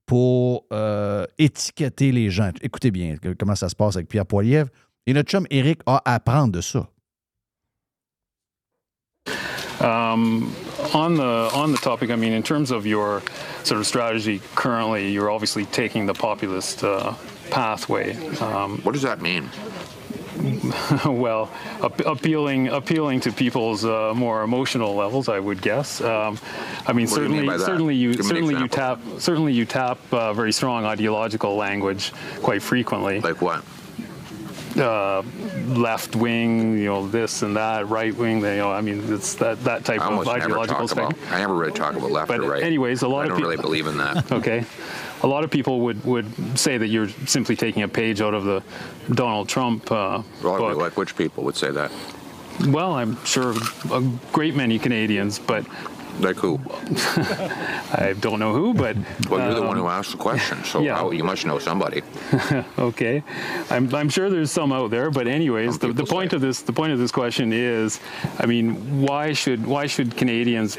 pour 0.07 0.67
euh, 0.73 1.25
étiqueter 1.39 2.11
les 2.11 2.31
gens. 2.31 2.51
Écoutez 2.63 2.91
bien 2.91 3.17
que- 3.17 3.33
comment 3.39 3.55
ça 3.55 3.69
se 3.69 3.77
passe 3.77 3.95
avec 3.95 4.09
Pierre 4.09 4.27
Poilievre. 4.27 4.69
Et 5.07 5.13
notre 5.15 5.31
chum 5.31 5.47
Eric 5.51 5.83
a 5.87 6.03
à 6.05 6.15
apprendre 6.15 6.51
de 6.53 6.61
ça. 6.61 6.89
Um, 9.81 10.53
on 10.95 11.15
the 11.15 11.55
on 11.55 11.73
the 11.73 11.81
topic, 11.81 12.11
I 12.11 12.17
mean, 12.17 12.33
in 12.33 12.43
terms 12.43 12.73
of 12.73 12.85
your 12.85 13.23
sort 13.63 13.79
of 13.81 13.87
strategy 13.87 14.41
currently, 14.57 15.13
you're 15.13 15.31
obviously 15.31 15.65
taking 15.67 16.07
the 16.07 16.13
populist 16.13 16.83
uh, 16.83 17.13
pathway. 17.51 18.17
Um, 18.41 18.81
what 18.83 18.95
does 18.95 19.03
that 19.03 19.21
mean? 19.23 19.45
well, 21.07 21.51
ap- 21.83 22.01
appealing 22.07 22.69
appealing 22.69 23.21
to 23.21 23.33
people's 23.33 23.85
uh, 23.85 24.13
more 24.15 24.43
emotional 24.43 24.95
levels, 24.95 25.29
I 25.29 25.39
would 25.39 25.61
guess. 25.61 26.01
Um, 26.01 26.39
I 26.87 26.93
mean, 26.93 27.09
What 27.09 27.17
do 27.17 27.23
you 27.23 27.29
certainly, 27.29 27.59
certainly 27.59 27.95
you 27.97 28.15
Give 28.15 28.25
certainly 28.27 28.55
you 28.57 28.69
tap 28.69 29.01
certainly 29.19 29.53
you 29.53 29.65
tap 29.65 29.99
uh, 30.13 30.33
very 30.33 30.53
strong 30.53 30.85
ideological 30.85 31.57
language 31.57 32.13
quite 32.43 32.63
frequently. 32.63 33.21
Like 33.21 33.43
what? 33.43 33.63
Uh, 34.77 35.23
left 35.67 36.17
wing, 36.17 36.79
you 36.79 36.87
know, 36.87 37.07
this 37.07 37.43
and 37.43 37.57
that, 37.57 37.89
right 37.91 38.15
wing. 38.17 38.39
You 38.39 38.57
know, 38.57 38.73
I 38.73 38.81
mean, 38.81 39.13
it's 39.13 39.35
that 39.35 39.63
that 39.65 39.85
type 39.85 40.01
I 40.01 40.05
of 40.07 40.11
almost 40.13 40.29
never 40.29 40.45
ideological 40.45 40.89
talk 40.89 40.97
thing. 40.97 41.23
about. 41.25 41.33
I 41.35 41.41
never 41.41 41.55
really 41.55 41.73
talk 41.73 41.95
about 41.95 42.11
left 42.11 42.29
But 42.29 42.41
or 42.41 42.51
right. 42.53 42.63
anyways, 42.63 43.03
a 43.03 43.09
lot 43.09 43.21
I 43.21 43.23
of 43.25 43.29
don't 43.33 43.43
really 43.43 43.59
believe 43.59 43.87
in 43.87 43.99
that. 43.99 44.33
Okay. 44.33 44.65
A 45.23 45.27
lot 45.27 45.45
of 45.45 45.51
people 45.51 45.81
would, 45.81 46.05
would 46.05 46.59
say 46.59 46.79
that 46.79 46.89
you're 46.89 47.09
simply 47.27 47.55
taking 47.57 47.83
a 47.83 47.89
page 47.89 48.21
out 48.21 48.35
of 48.35 48.45
the 48.45 48.63
Donald 49.15 49.49
Trump 49.49 49.91
uh, 49.93 50.23
book. 50.43 50.77
like 50.77 50.97
which 50.97 51.17
people 51.17 51.45
would 51.45 51.57
say 51.57 51.71
that? 51.71 51.93
Well, 52.67 52.93
I'm 52.93 53.23
sure 53.25 53.55
a 53.93 54.03
great 54.33 54.55
many 54.55 54.79
Canadians, 54.79 55.39
but 55.39 55.65
Like 56.21 56.37
who? 56.37 56.61
I 57.97 58.15
don't 58.21 58.39
know 58.39 58.53
who, 58.53 58.75
but 58.75 58.97
Well, 59.31 59.41
you're 59.41 59.55
the 59.55 59.63
um, 59.63 59.69
one 59.69 59.77
who 59.79 59.87
asked 59.89 60.11
the 60.13 60.19
question, 60.19 60.63
so 60.65 60.81
yeah. 60.83 60.97
how- 60.97 61.11
you 61.11 61.25
must 61.25 61.47
know 61.47 61.59
somebody. 61.59 62.03
okay, 62.79 63.23
I'm, 63.71 63.93
I'm 63.95 64.11
sure 64.11 64.29
there's 64.29 64.51
some 64.51 64.73
out 64.73 64.91
there, 64.91 65.11
but 65.11 65.27
anyways, 65.27 65.79
the, 65.79 65.93
the 65.93 66.05
point 66.05 66.33
of 66.35 66.41
this 66.43 66.61
the 66.63 66.73
point 66.73 66.93
of 66.93 66.99
this 66.99 67.11
question 67.13 67.53
is, 67.53 67.99
I 68.39 68.45
mean, 68.47 69.01
why 69.01 69.33
should 69.33 69.67
why 69.67 69.87
should 69.87 70.17
Canadians 70.17 70.77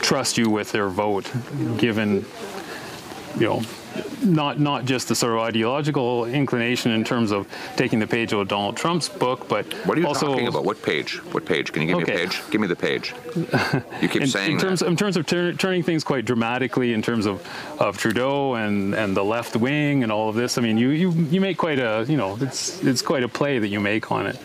trust 0.00 0.38
you 0.38 0.48
with 0.50 0.70
their 0.70 0.88
vote, 0.88 1.28
given, 1.78 2.24
you 3.40 3.46
know, 3.48 3.62
not 4.24 4.58
not 4.60 4.84
just 4.84 5.08
the 5.08 5.14
sort 5.14 5.32
of 5.34 5.40
ideological 5.40 6.24
inclination 6.26 6.92
in 6.92 7.04
terms 7.04 7.30
of 7.32 7.46
taking 7.76 7.98
the 7.98 8.06
page 8.06 8.32
out 8.32 8.40
of 8.40 8.48
Donald 8.48 8.76
Trump's 8.76 9.08
book, 9.08 9.48
but 9.48 9.64
What 9.86 9.96
are 9.96 10.00
you 10.00 10.06
also 10.06 10.26
talking 10.26 10.48
about? 10.48 10.64
What 10.64 10.82
page? 10.82 11.22
What 11.32 11.44
page? 11.46 11.72
Can 11.72 11.82
you 11.82 11.88
give 11.88 11.96
me 11.98 12.02
Okay. 12.04 12.14
a 12.14 12.18
page? 12.28 12.42
Give 12.50 12.60
me 12.60 12.66
the 12.66 12.76
page. 12.76 13.14
You 14.02 14.08
keep 14.08 14.22
in, 14.26 14.28
saying 14.28 14.52
in 14.52 14.58
terms 14.58 14.80
that. 14.80 14.86
in 14.88 14.96
terms 14.96 15.16
of 15.16 15.26
tur- 15.26 15.52
turning 15.54 15.82
things 15.82 16.04
quite 16.04 16.24
dramatically 16.24 16.92
in 16.92 17.02
terms 17.02 17.26
of, 17.26 17.46
of 17.80 17.96
Trudeau 17.98 18.54
and, 18.54 18.94
and 18.94 19.16
the 19.16 19.24
left 19.24 19.56
wing 19.56 20.02
and 20.02 20.10
all 20.12 20.28
of 20.28 20.34
this. 20.36 20.58
I 20.58 20.60
mean, 20.62 20.76
you, 20.78 20.88
you 20.90 21.10
you 21.30 21.40
make 21.40 21.56
quite 21.58 21.78
a 21.78 22.04
you 22.08 22.16
know 22.16 22.36
it's 22.40 22.82
it's 22.82 23.02
quite 23.02 23.22
a 23.22 23.28
play 23.28 23.58
that 23.58 23.68
you 23.68 23.80
make 23.80 24.10
on 24.12 24.26
it. 24.26 24.38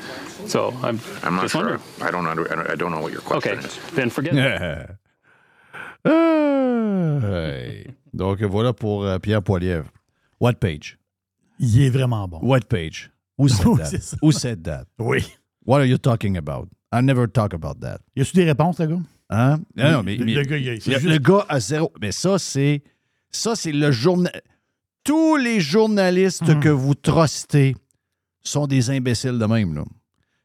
So 0.47 0.69
I'm 0.83 0.99
I'm 1.23 1.35
not 1.35 1.41
just 1.43 1.51
sure. 1.53 1.61
wondering. 1.61 1.81
I 2.01 2.11
don't 2.11 2.25
under, 2.27 2.71
I 2.71 2.75
don't- 2.75 2.91
know 2.91 2.99
what 3.01 3.11
your 3.13 3.21
question 3.21 3.57
Okay, 3.59 3.67
is. 3.67 3.77
then 3.93 4.09
forget. 4.09 4.33
that. 4.33 4.97
Donc 8.13 8.41
voilà 8.43 8.73
pour 8.73 9.03
euh, 9.05 9.19
Pierre 9.19 9.41
Poilievre. 9.43 9.89
What 10.39 10.53
page? 10.53 10.97
Il 11.59 11.81
est 11.81 11.89
vraiment 11.89 12.27
bon. 12.27 12.39
What 12.41 12.61
page? 12.69 13.11
Who 13.37 13.47
said 13.47 13.65
Oui, 13.67 13.77
that? 13.77 13.85
c'est 13.85 14.01
ça? 14.03 14.17
Who 14.21 14.31
said 14.31 14.63
that? 14.63 14.85
Oui. 14.99 15.23
What 15.65 15.77
are 15.79 15.85
you 15.85 15.97
talking 15.97 16.37
about? 16.37 16.67
I 16.93 17.01
never 17.01 17.27
talk 17.27 17.53
about 17.53 17.79
that. 17.81 17.99
Y 18.15 18.21
a-tu 18.21 18.35
des 18.35 18.43
réponses, 18.45 18.79
le 18.79 18.87
gars? 18.87 18.99
Hein? 19.29 19.59
Non, 19.77 19.91
non, 19.91 20.03
mais, 20.03 20.17
Le- 20.17 20.25
mais- 20.25 20.33
le 20.33 20.43
gars, 20.43 20.57
il- 20.57 20.81
c'est 20.81 20.91
le, 20.91 20.99
juste- 20.99 21.09
le 21.13 21.17
gars 21.19 21.45
a 21.47 21.59
zéro. 21.59 21.91
Mais 22.01 22.11
ça, 22.11 22.37
c'est. 22.37 22.83
Ça, 23.31 23.55
c'est 23.55 23.71
le 23.71 23.91
journal. 23.91 24.33
Tous 25.03 25.37
les 25.37 25.59
journalistes 25.61 26.43
Hmm. 26.53 26.59
que 26.59 26.69
vous 26.69 26.95
trustez 26.95 27.75
sont 28.43 28.67
des 28.67 28.89
imbéciles 28.89 29.37
de 29.39 29.45
même, 29.45 29.73
là. 29.73 29.83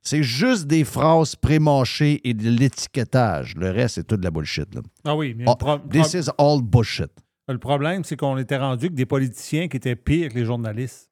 C'est 0.03 0.23
juste 0.23 0.67
des 0.69 0.85
phrases 0.85 1.35
prémâchées 1.35 2.21
et 2.23 2.33
de 2.33 2.49
l'étiquetage. 2.49 3.57
Le 3.57 3.71
reste, 3.71 3.97
c'est 3.97 4.07
tout 4.07 4.17
de 4.17 4.23
la 4.23 4.31
bullshit, 4.31 4.73
là. 4.73 4.83
Ah 5.05 5.17
oui, 5.17 5.35
mais 5.37 5.45
Oh, 5.49 5.57
pro- 5.57 5.79
this 5.91 6.15
is 6.15 6.31
all 6.39 6.63
bullshit. 6.63 7.11
Le 7.53 7.59
problème, 7.59 8.05
c'est 8.05 8.17
qu'on 8.17 8.37
était 8.39 8.57
rendu 8.57 8.89
que 8.89 8.95
des 8.95 9.07
politiciens 9.07 9.69
qui 9.69 9.77
étaient 9.77 9.97
pires 9.97 10.31
que 10.31 10.35
les 10.39 10.45
journalistes. 10.45 11.11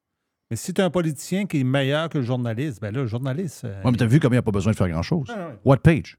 Mais 0.51 0.57
si 0.57 0.73
tu 0.73 0.81
as 0.81 0.85
un 0.85 0.89
politicien 0.89 1.45
qui 1.45 1.61
est 1.61 1.63
meilleur 1.63 2.07
que 2.09 2.17
le 2.19 2.23
journaliste, 2.23 2.79
ben 2.81 2.93
là, 2.93 3.01
le 3.01 3.07
journaliste. 3.07 3.63
euh, 3.65 3.81
Ouais, 3.83 3.91
mais 3.91 3.97
t'as 3.97 4.05
vu 4.05 4.19
combien 4.19 4.35
il 4.35 4.39
n'y 4.39 4.39
a 4.39 4.43
pas 4.43 4.51
besoin 4.51 4.73
de 4.73 4.77
faire 4.77 4.89
grand-chose? 4.89 5.27
Ah, 5.29 5.47
ouais. 5.47 5.55
What 5.65 5.77
page? 5.77 6.17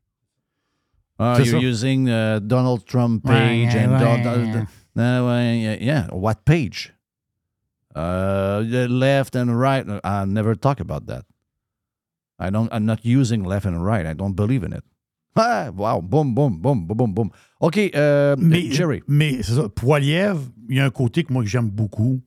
Ah, 1.18 1.34
C'est 1.36 1.46
you're 1.48 1.60
ça. 1.60 1.66
using 1.66 2.08
uh, 2.08 2.40
Donald 2.40 2.84
Trump 2.84 3.24
Ouais, 3.24 3.32
page 3.32 3.76
and 3.76 3.92
ouais. 3.92 4.00
Donald- 4.00 4.66
Ah, 4.98 5.52
yeah, 5.52 5.76
yeah. 5.80 6.08
What 6.12 6.36
page? 6.44 6.92
Uh, 7.94 8.62
the 8.64 8.86
left 8.88 9.36
and 9.36 9.58
right. 9.58 9.86
I 10.04 10.24
never 10.26 10.54
talk 10.56 10.80
about 10.80 11.06
that. 11.06 11.24
I 12.38 12.50
don't. 12.50 12.68
I'm 12.72 12.84
not 12.84 13.04
using 13.04 13.44
left 13.44 13.64
and 13.66 13.82
right. 13.82 14.04
I 14.06 14.12
don't 14.14 14.34
believe 14.34 14.64
in 14.64 14.72
it. 14.72 14.84
Ah, 15.36 15.70
wow. 15.76 16.00
Boom, 16.02 16.34
boom, 16.34 16.58
boom, 16.58 16.86
boom, 16.86 16.96
boom, 16.96 17.14
boom. 17.14 17.30
OK, 17.60 17.78
euh, 17.94 18.36
Mais, 18.38 18.70
Jerry. 18.70 19.02
mais 19.08 19.42
c'est 19.42 19.54
ça. 19.54 19.68
Poilievre, 19.68 20.40
il 20.68 20.76
y 20.76 20.80
a 20.80 20.84
un 20.86 20.90
côté 20.90 21.24
que 21.24 21.32
moi 21.32 21.42
que 21.42 21.48
j'aime 21.48 21.68
beaucoup. 21.70 22.22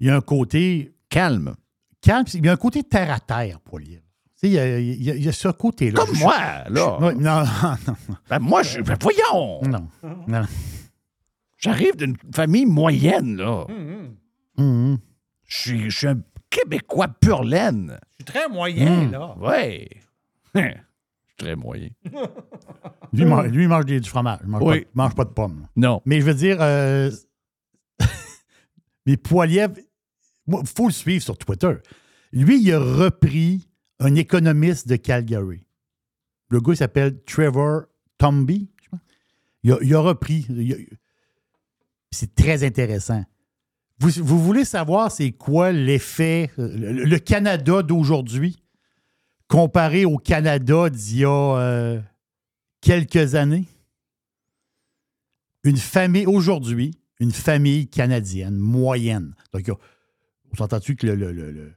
Il 0.00 0.06
y 0.06 0.10
a 0.10 0.16
un 0.16 0.20
côté 0.20 0.94
Calme. 1.08 1.54
calme. 2.00 2.24
Il 2.34 2.44
y 2.44 2.48
a 2.48 2.52
un 2.52 2.56
côté 2.56 2.82
terre 2.82 3.12
à 3.12 3.18
terre, 3.20 3.60
Poilievre. 3.60 4.02
Tu 4.40 4.46
sais, 4.46 4.48
il 4.48 4.52
y 4.52 4.58
a, 4.58 4.78
il 4.78 5.02
y 5.02 5.10
a- 5.10 5.14
il 5.16 5.24
y 5.24 5.28
a 5.28 5.32
ce 5.32 5.48
côté-là. 5.48 5.98
Comme 6.04 6.14
Je- 6.14 6.20
moi, 6.20 6.36
là. 6.70 7.00
Ouais, 7.00 7.14
non, 7.14 7.42
non, 7.42 7.94
Ben, 8.30 8.38
moi, 8.38 8.62
je. 8.62 8.80
ben, 8.80 8.96
voyons. 9.00 9.60
non. 9.62 9.88
non. 10.28 10.42
J'arrive 11.58 11.96
d'une 11.96 12.16
famille 12.32 12.66
moyenne, 12.66 13.36
là. 13.36 13.66
Mhm. 14.58 14.98
Je 15.48 15.56
suis, 15.56 15.90
je 15.90 15.96
suis 15.98 16.06
un 16.06 16.20
Québécois 16.50 17.08
pur 17.08 17.42
laine. 17.42 17.98
Je 18.18 18.24
suis 18.24 18.32
très 18.32 18.48
moyen, 18.48 19.10
là. 19.10 19.34
Ouais. 19.38 19.88
très 21.38 21.56
moyen. 21.56 21.88
Lui, 23.12 23.22
il 23.22 23.26
mange, 23.26 23.46
lui, 23.46 23.62
il 23.62 23.68
mange 23.68 23.86
des- 23.86 24.00
du 24.00 24.08
fromage. 24.08 24.40
Il 24.42 24.48
mange, 24.50 24.62
Oui. 24.64 24.80
pas, 24.80 24.86
il 24.92 24.96
mange 24.96 25.14
pas 25.14 25.24
de 25.24 25.30
pommes. 25.30 25.66
Non. 25.76 26.02
Mais 26.04 26.20
je 26.20 26.26
veux 26.26 26.34
dire, 26.34 26.58
euh, 26.60 27.10
mais 29.06 29.16
Poiliev, 29.16 29.72
il 30.46 30.66
faut 30.66 30.88
le 30.88 30.92
suivre 30.92 31.22
sur 31.22 31.38
Twitter. 31.38 31.72
Lui, 32.32 32.60
il 32.62 32.70
a 32.72 32.78
repris 32.78 33.66
un 33.98 34.14
économiste 34.14 34.86
de 34.88 34.96
Calgary. 34.96 35.64
Le 36.50 36.60
gars, 36.60 36.72
il 36.74 36.76
s'appelle 36.76 37.22
Trevor 37.24 37.84
Tomby. 38.18 38.70
je 38.82 38.88
pense. 38.90 39.00
Il 39.62 39.72
a, 39.72 39.78
il 39.82 39.94
a 39.94 40.00
repris. 40.00 40.46
C'est 42.10 42.34
très 42.34 42.64
intéressant. 42.64 43.24
Vous, 44.00 44.10
vous 44.22 44.38
voulez 44.42 44.64
savoir 44.66 45.10
c'est 45.10 45.32
quoi 45.32 45.72
l'effet, 45.72 46.50
le, 46.58 47.04
le 47.04 47.18
Canada 47.18 47.82
d'aujourd'hui? 47.82 48.56
Comparé 49.48 50.04
au 50.04 50.18
Canada 50.18 50.88
d'il 50.90 51.18
y 51.18 51.24
a 51.24 51.56
euh, 51.58 52.00
quelques 52.80 53.34
années? 53.34 53.64
Une 55.64 55.76
famille, 55.76 56.26
aujourd'hui, 56.26 56.98
une 57.20 57.32
famille 57.32 57.88
canadienne 57.88 58.56
moyenne. 58.56 59.34
Donc, 59.52 59.70
on 60.52 60.56
s'entend-tu 60.56 60.96
que 60.96 61.06
le, 61.06 61.14
le- 61.16 61.32
le- 61.32 61.50
le- 61.50 61.74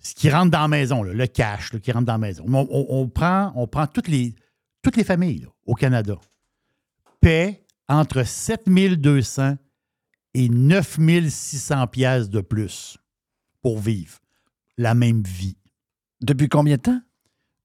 ce 0.00 0.14
qui 0.14 0.30
rentre 0.30 0.50
dans 0.50 0.62
la 0.62 0.68
maison, 0.68 1.02
le 1.02 1.26
cash 1.26 1.70
qui 1.80 1.92
rentre 1.92 2.06
dans 2.06 2.14
la 2.14 2.18
maison, 2.18 2.44
on, 2.48 3.08
prend, 3.08 3.52
on 3.54 3.66
prend 3.68 3.86
toutes, 3.86 4.08
les, 4.08 4.34
toutes 4.82 4.96
les 4.96 5.04
familles 5.04 5.46
au 5.66 5.74
Canada, 5.74 6.16
paient 7.20 7.64
entre 7.88 8.24
7200 8.24 9.56
et 10.34 10.48
9600 10.48 11.86
pièces 11.88 12.30
de 12.30 12.40
plus 12.40 12.98
pour 13.60 13.78
vivre 13.78 14.18
la 14.78 14.94
même 14.94 15.22
vie. 15.22 15.56
Depuis 16.22 16.48
combien 16.48 16.76
de 16.76 16.82
temps? 16.82 17.00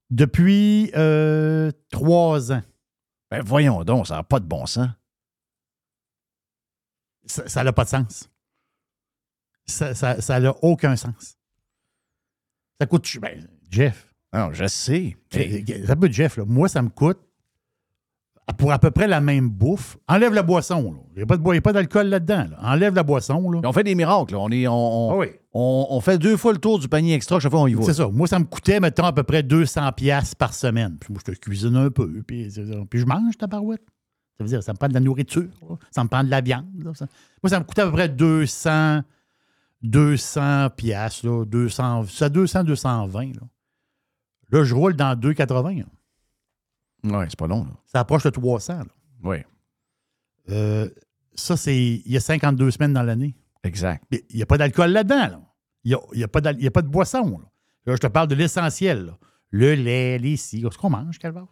Depuis 0.10 0.92
euh, 0.96 1.72
trois 1.90 2.52
ans. 2.52 2.64
Ben 3.30 3.42
voyons 3.44 3.84
donc, 3.84 4.08
ça 4.08 4.16
n'a 4.16 4.24
pas 4.24 4.40
de 4.40 4.46
bon 4.46 4.66
sens. 4.66 4.90
Ça 7.26 7.64
n'a 7.64 7.74
pas 7.74 7.84
de 7.84 7.90
sens. 7.90 8.30
Ça 9.66 10.40
n'a 10.40 10.56
aucun 10.64 10.96
sens. 10.96 11.38
Ça 12.80 12.88
coûte. 12.88 13.06
Ben, 13.20 13.48
Jeff. 13.70 14.14
Non, 14.34 14.54
je 14.54 14.68
sais. 14.68 15.18
Ça 15.86 15.96
peut, 15.96 16.12
Jeff, 16.12 16.38
là, 16.38 16.46
moi, 16.46 16.70
ça 16.70 16.82
me 16.82 16.90
coûte 16.90 17.20
pour 18.58 18.72
à 18.72 18.80
peu 18.80 18.92
près 18.92 19.08
la 19.08 19.20
même 19.20 19.50
bouffe. 19.50 19.98
Enlève 20.08 20.34
la 20.34 20.42
boisson. 20.44 20.82
là. 20.94 21.00
Il 21.12 21.18
n'y 21.18 21.24
a 21.24 21.26
pas 21.26 21.36
de 21.38 21.42
boi- 21.42 21.54
il 21.56 21.58
y 21.58 21.60
a 21.60 21.62
pas 21.62 21.74
d'alcool 21.74 22.08
là-dedans. 22.08 22.48
là. 22.52 22.58
Enlève 22.62 22.94
la 22.96 23.04
boisson. 23.04 23.52
là. 23.52 23.60
On 23.64 23.74
fait 23.74 23.84
des 23.84 23.94
miracles. 23.96 24.34
là. 24.34 24.40
On, 24.40 24.50
est, 24.50 24.68
on, 24.68 24.74
on, 25.20 25.26
on- 25.54 25.88
on 25.90 26.02
fait 26.02 26.18
deux 26.18 26.38
fois 26.38 26.54
le 26.54 26.58
tour 26.60 26.80
du 26.80 26.88
panier 26.88 27.14
extra. 27.14 27.40
Chaque 27.40 27.52
fois, 27.52 27.62
on 27.62 27.68
y 27.68 27.74
va. 27.74 27.82
Ah 27.84 27.86
C'est 27.88 27.94
ça. 27.96 28.08
Moi, 28.08 28.28
ça 28.28 28.40
me 28.40 28.46
coûtait, 28.46 28.80
mettons, 28.80 29.04
à 29.06 29.12
peu 29.14 29.24
près 29.24 29.44
200 29.44 29.92
pièces 29.92 30.34
par 30.34 30.54
semaine. 30.54 30.98
Puis 31.00 31.12
moi, 31.12 31.22
je 31.26 31.34
te 31.34 31.38
cuisine 31.38 31.76
un 31.76 31.90
peu, 31.90 32.24
puis, 32.26 32.50
je 32.50 33.06
mange 33.06 33.38
ta 33.38 33.48
barouette. 33.48 33.84
Ça 34.38 34.44
veut 34.44 34.50
dire, 34.50 34.62
ça 34.64 34.72
me 34.72 34.78
prend 34.78 34.88
de 34.88 34.94
la 34.94 35.00
nourriture, 35.00 35.50
ça 35.92 36.04
me 36.04 36.10
prend 36.10 36.24
de 36.24 36.30
la 36.30 36.42
viande. 36.42 36.66
Ça- 36.94 37.08
Moi, 37.44 37.50
ça 37.50 37.60
me 37.60 37.66
coûtait 37.66 37.82
à 37.82 37.86
peu 37.88 37.92
près 37.94 38.08
200, 38.08 39.02
200 39.82 40.70
pièces, 40.76 41.24
là, 41.24 41.44
200, 41.46 42.06
ça 42.08 42.30
200, 42.30 42.64
220. 42.64 43.34
Là. 43.36 43.42
là, 44.52 44.64
je 44.64 44.74
roule 44.76 44.96
dans 44.96 45.16
2,80. 45.20 45.84
Oui, 47.04 47.26
c'est 47.30 47.38
pas 47.38 47.48
long. 47.48 47.64
Là. 47.66 47.72
Ça 47.86 48.00
approche 48.00 48.24
de 48.24 48.30
300. 48.30 48.80
là. 48.80 48.86
Oui. 49.24 49.38
Euh, 50.50 50.90
ça, 51.36 51.58
c'est 51.58 51.78
il 51.78 52.12
y 52.12 52.18
a 52.18 52.20
52 52.20 52.72
semaines 52.72 52.94
dans 52.94 53.04
l'année. 53.04 53.36
Exact. 53.64 54.04
Mais 54.12 54.24
Il 54.30 54.38
n'y 54.38 54.44
a 54.44 54.46
pas 54.46 54.58
d'alcool 54.58 54.92
là-dedans. 54.92 55.16
là. 55.28 55.42
Il 55.84 55.90
n'y 55.90 55.96
a, 55.96 56.00
il 56.14 56.20
y 56.20 56.24
a 56.24 56.28
pas 56.28 56.42
d'al- 56.42 56.58
il 56.58 56.64
y 56.64 56.68
a 56.68 56.72
pas 56.72 56.82
de 56.82 56.88
boisson. 56.88 57.40
Là. 57.40 57.46
Là, 57.86 57.96
je 57.96 58.00
te 58.02 58.08
parle 58.08 58.28
de 58.28 58.36
l'essentiel. 58.36 59.14
Le 59.50 59.76
lait, 59.76 60.18
les 60.18 60.36
ci. 60.38 60.66
Ce 60.72 60.78
qu'on 60.78 60.90
mange, 60.90 61.20
Calvas? 61.20 61.46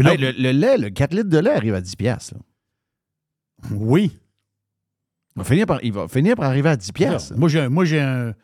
Hey, 0.00 0.16
le, 0.16 0.30
le 0.32 0.50
lait, 0.52 0.76
le 0.78 0.90
4 0.90 1.12
litres 1.14 1.28
de 1.30 1.38
lait 1.38 1.50
arrive 1.54 1.74
à 1.74 1.80
10 1.80 1.96
piastres. 1.96 2.34
Oui. 3.72 4.18
Il 5.36 5.38
va, 5.40 5.44
finir 5.44 5.66
par, 5.66 5.82
il 5.84 5.92
va 5.92 6.08
finir 6.08 6.36
par 6.36 6.46
arriver 6.46 6.68
à 6.70 6.76
10 6.76 6.92
piastres. 6.92 7.36
Moi, 7.36 7.48
j'ai 7.48 7.60
un- 7.60 7.68
moi, 7.68 7.84
j'ai 7.84 8.00
un. 8.00 8.34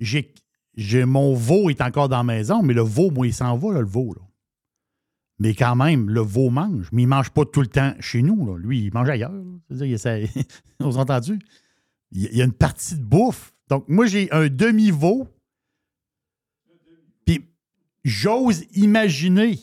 J'ai, 0.00 0.32
j'ai- 0.76 1.04
mon 1.04 1.34
veau 1.34 1.68
est 1.70 1.80
encore 1.80 2.08
dans 2.08 2.16
la 2.18 2.24
maison, 2.24 2.62
mais 2.62 2.74
le 2.74 2.82
veau, 2.82 3.10
moi, 3.10 3.26
il 3.26 3.34
s'en 3.34 3.56
va, 3.56 3.72
là, 3.74 3.80
le 3.80 3.86
veau. 3.86 4.14
Là. 4.14 4.22
Mais 5.40 5.54
quand 5.54 5.74
même, 5.74 6.08
le 6.10 6.20
veau 6.20 6.50
mange. 6.50 6.88
Mais 6.92 7.02
il 7.02 7.06
ne 7.06 7.10
mange 7.10 7.30
pas 7.30 7.44
tout 7.46 7.62
le 7.62 7.66
temps 7.66 7.94
chez 7.98 8.20
nous. 8.22 8.44
Là. 8.46 8.58
Lui, 8.58 8.84
il 8.84 8.92
mange 8.92 9.08
ailleurs. 9.08 9.32
C'est-à-dire, 9.68 9.86
il 9.86 9.92
essaie- 9.94 10.28
On 10.80 10.92
s'est 10.92 10.98
entendu? 10.98 11.38
Il 12.12 12.34
y 12.36 12.42
a- 12.42 12.44
une 12.44 12.52
partie 12.52 12.94
de 12.96 13.02
bouffe. 13.02 13.52
Donc, 13.68 13.88
moi, 13.88 14.06
j'ai 14.06 14.30
un 14.32 14.48
demi-veau. 14.48 15.26
Puis, 17.24 17.44
j'ose 18.04 18.64
imaginer 18.74 19.58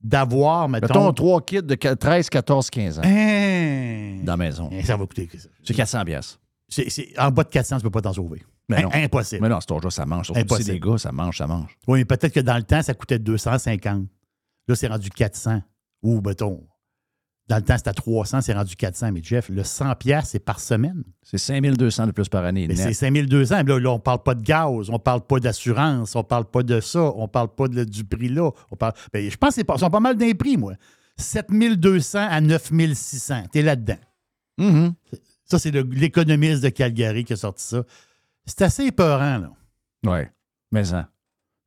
d'avoir, 0.00 0.68
mettons. 0.68 0.86
Mettons 0.86 1.12
3 1.12 1.42
kits 1.42 1.62
de 1.62 1.74
13, 1.74 2.28
14, 2.30 2.70
15 2.70 2.98
ans. 2.98 3.02
Hein? 3.04 4.20
Dans 4.24 4.32
la 4.32 4.36
maison. 4.36 4.70
Hein, 4.72 4.82
Ça 4.84 4.96
va 4.96 5.06
coûter. 5.06 5.28
ça. 5.36 5.48
C'est 5.62 5.74
400 5.74 6.04
piastres. 6.04 6.40
C'est, 6.68 6.88
c'est- 6.90 7.18
en 7.18 7.30
bas 7.30 7.44
de 7.44 7.48
400, 7.50 7.76
tu 7.76 7.84
ne 7.84 7.88
peux 7.88 7.90
pas 7.90 8.02
t'en 8.02 8.12
sauver. 8.12 8.42
Mais 8.68 8.82
non. 8.82 8.88
Im- 8.92 9.04
Impossible. 9.04 9.42
Mais 9.42 9.48
non, 9.50 9.60
cet 9.60 9.70
âge-là, 9.72 9.90
ça 9.90 10.06
mange. 10.06 10.26
Surtout 10.26 10.40
si 10.40 10.46
c'est 10.46 10.52
Impossible. 10.54 10.72
des 10.72 10.80
gars, 10.80 10.98
ça 10.98 11.12
mange, 11.12 11.36
ça 11.38 11.46
mange. 11.46 11.76
Oui, 11.86 11.98
mais 12.00 12.04
peut-être 12.06 12.32
que 12.32 12.40
dans 12.40 12.56
le 12.56 12.62
temps, 12.62 12.80
ça 12.80 12.94
coûtait 12.94 13.18
250. 13.18 14.06
Là, 14.68 14.74
c'est 14.74 14.86
rendu 14.88 15.10
400. 15.10 15.62
Ou, 16.02 16.20
mettons, 16.20 16.66
dans 17.48 17.56
le 17.56 17.62
temps, 17.62 17.76
c'était 17.76 17.90
à 17.90 17.94
300, 17.94 18.40
c'est 18.40 18.54
rendu 18.54 18.74
400. 18.76 19.12
Mais 19.12 19.20
Jeff, 19.22 19.48
le 19.50 19.62
100 19.64 19.94
pièces 19.96 20.30
c'est 20.30 20.38
par 20.38 20.60
semaine. 20.60 21.02
C'est 21.22 21.36
5200 21.38 22.06
de 22.06 22.12
plus 22.12 22.28
par 22.28 22.44
année. 22.44 22.66
Mais 22.68 22.74
c'est 22.84 22.94
5200. 22.94 23.62
Là, 23.66 23.78
là, 23.78 23.90
on 23.90 23.94
ne 23.94 23.98
parle 23.98 24.22
pas 24.22 24.34
de 24.34 24.42
gaz, 24.42 24.88
on 24.88 24.94
ne 24.94 24.98
parle 24.98 25.20
pas 25.20 25.40
d'assurance, 25.40 26.14
on 26.16 26.20
ne 26.20 26.24
parle 26.24 26.46
pas 26.46 26.62
de 26.62 26.80
ça, 26.80 27.00
on 27.16 27.22
ne 27.22 27.26
parle 27.26 27.48
pas 27.54 27.68
de- 27.68 27.84
du 27.84 28.04
prix 28.04 28.28
là. 28.28 28.50
On 28.70 28.76
parle, 28.76 28.94
ben, 29.12 29.30
je 29.30 29.36
pense 29.36 29.54
qu'ils 29.54 29.64
sont 29.78 29.90
pas 29.90 30.00
mal 30.00 30.16
d'un 30.16 30.32
prix, 30.32 30.56
moi. 30.56 30.74
7200 31.16 32.26
à 32.30 32.40
9600. 32.40 33.44
Tu 33.52 33.58
es 33.58 33.62
là-dedans. 33.62 33.98
Mhm. 34.58 34.94
Ça, 35.44 35.58
c'est 35.58 35.70
l'économiste 35.70 36.62
de 36.62 36.70
Calgary 36.70 37.24
qui 37.24 37.34
a 37.34 37.36
sorti 37.36 37.64
ça. 37.64 37.84
C'est 38.46 38.62
assez 38.62 38.84
épeurant, 38.86 39.38
là. 39.38 39.50
Oui, 40.06 40.20
mais 40.72 40.84
ça. 40.84 41.08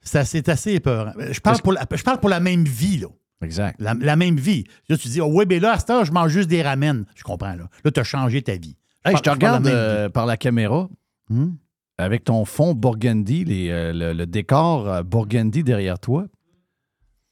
C'est 0.08 0.20
assez, 0.20 0.38
c'est 0.40 0.50
assez 0.50 0.72
épeurant. 0.74 1.12
Je 1.32 1.40
parle, 1.40 1.62
pour 1.62 1.74
la, 1.74 1.86
je 1.94 2.04
parle 2.04 2.20
pour 2.20 2.30
la 2.30 2.40
même 2.40 2.64
vie, 2.64 2.98
là. 2.98 3.08
Exact. 3.42 3.80
La, 3.80 3.94
la 3.94 4.16
même 4.16 4.38
vie. 4.38 4.64
Là, 4.90 4.98
tu 4.98 5.08
dis, 5.10 5.22
oh, 5.22 5.28
ouais, 5.28 5.46
mais 5.48 5.60
là, 5.60 5.74
à 5.74 5.80
cette 5.80 5.90
heure, 5.92 6.06
je 6.06 6.12
mange 6.12 6.32
juste 6.32 6.50
des 6.50 6.62
ramen. 6.64 7.06
Je 7.16 7.24
comprends, 7.24 7.54
là. 7.54 7.70
Là, 7.84 7.92
tu 7.92 8.00
as 8.00 8.04
changé 8.04 8.42
ta 8.42 8.56
vie. 8.56 8.76
Hey, 9.06 9.16
je 9.16 9.22
te 9.22 9.30
regarde 9.30 9.66
la 9.66 9.72
euh, 9.72 10.10
par 10.10 10.26
la 10.26 10.38
caméra 10.38 10.90
Hmm? 11.30 11.52
avec 11.98 12.24
ton 12.24 12.46
fond 12.46 12.74
burgundy, 12.74 13.44
les, 13.44 13.70
euh, 13.70 13.92
le, 13.92 14.14
le 14.14 14.26
décor 14.26 14.88
euh, 14.88 15.04
burgundy 15.04 15.64
derrière 15.64 16.00
toi 16.00 16.26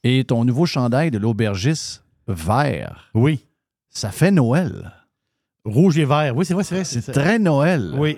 et 0.04 0.24
ton 0.26 0.44
nouveau 0.44 0.66
chandail 0.66 1.12
de 1.12 1.18
l'aubergiste 1.18 2.04
vert. 2.28 3.10
Oui. 3.14 3.48
Ça 3.90 4.12
fait 4.12 4.32
Noël. 4.32 4.92
Rouge 5.64 5.98
et 5.98 6.06
vert. 6.06 6.36
Oui, 6.36 6.46
c'est 6.46 6.54
vrai, 6.54 6.64
c'est 6.64 6.76
vrai. 6.76 6.84
C'est 6.84 7.12
très 7.12 7.40
Noël. 7.40 7.94
Oui. 7.98 8.18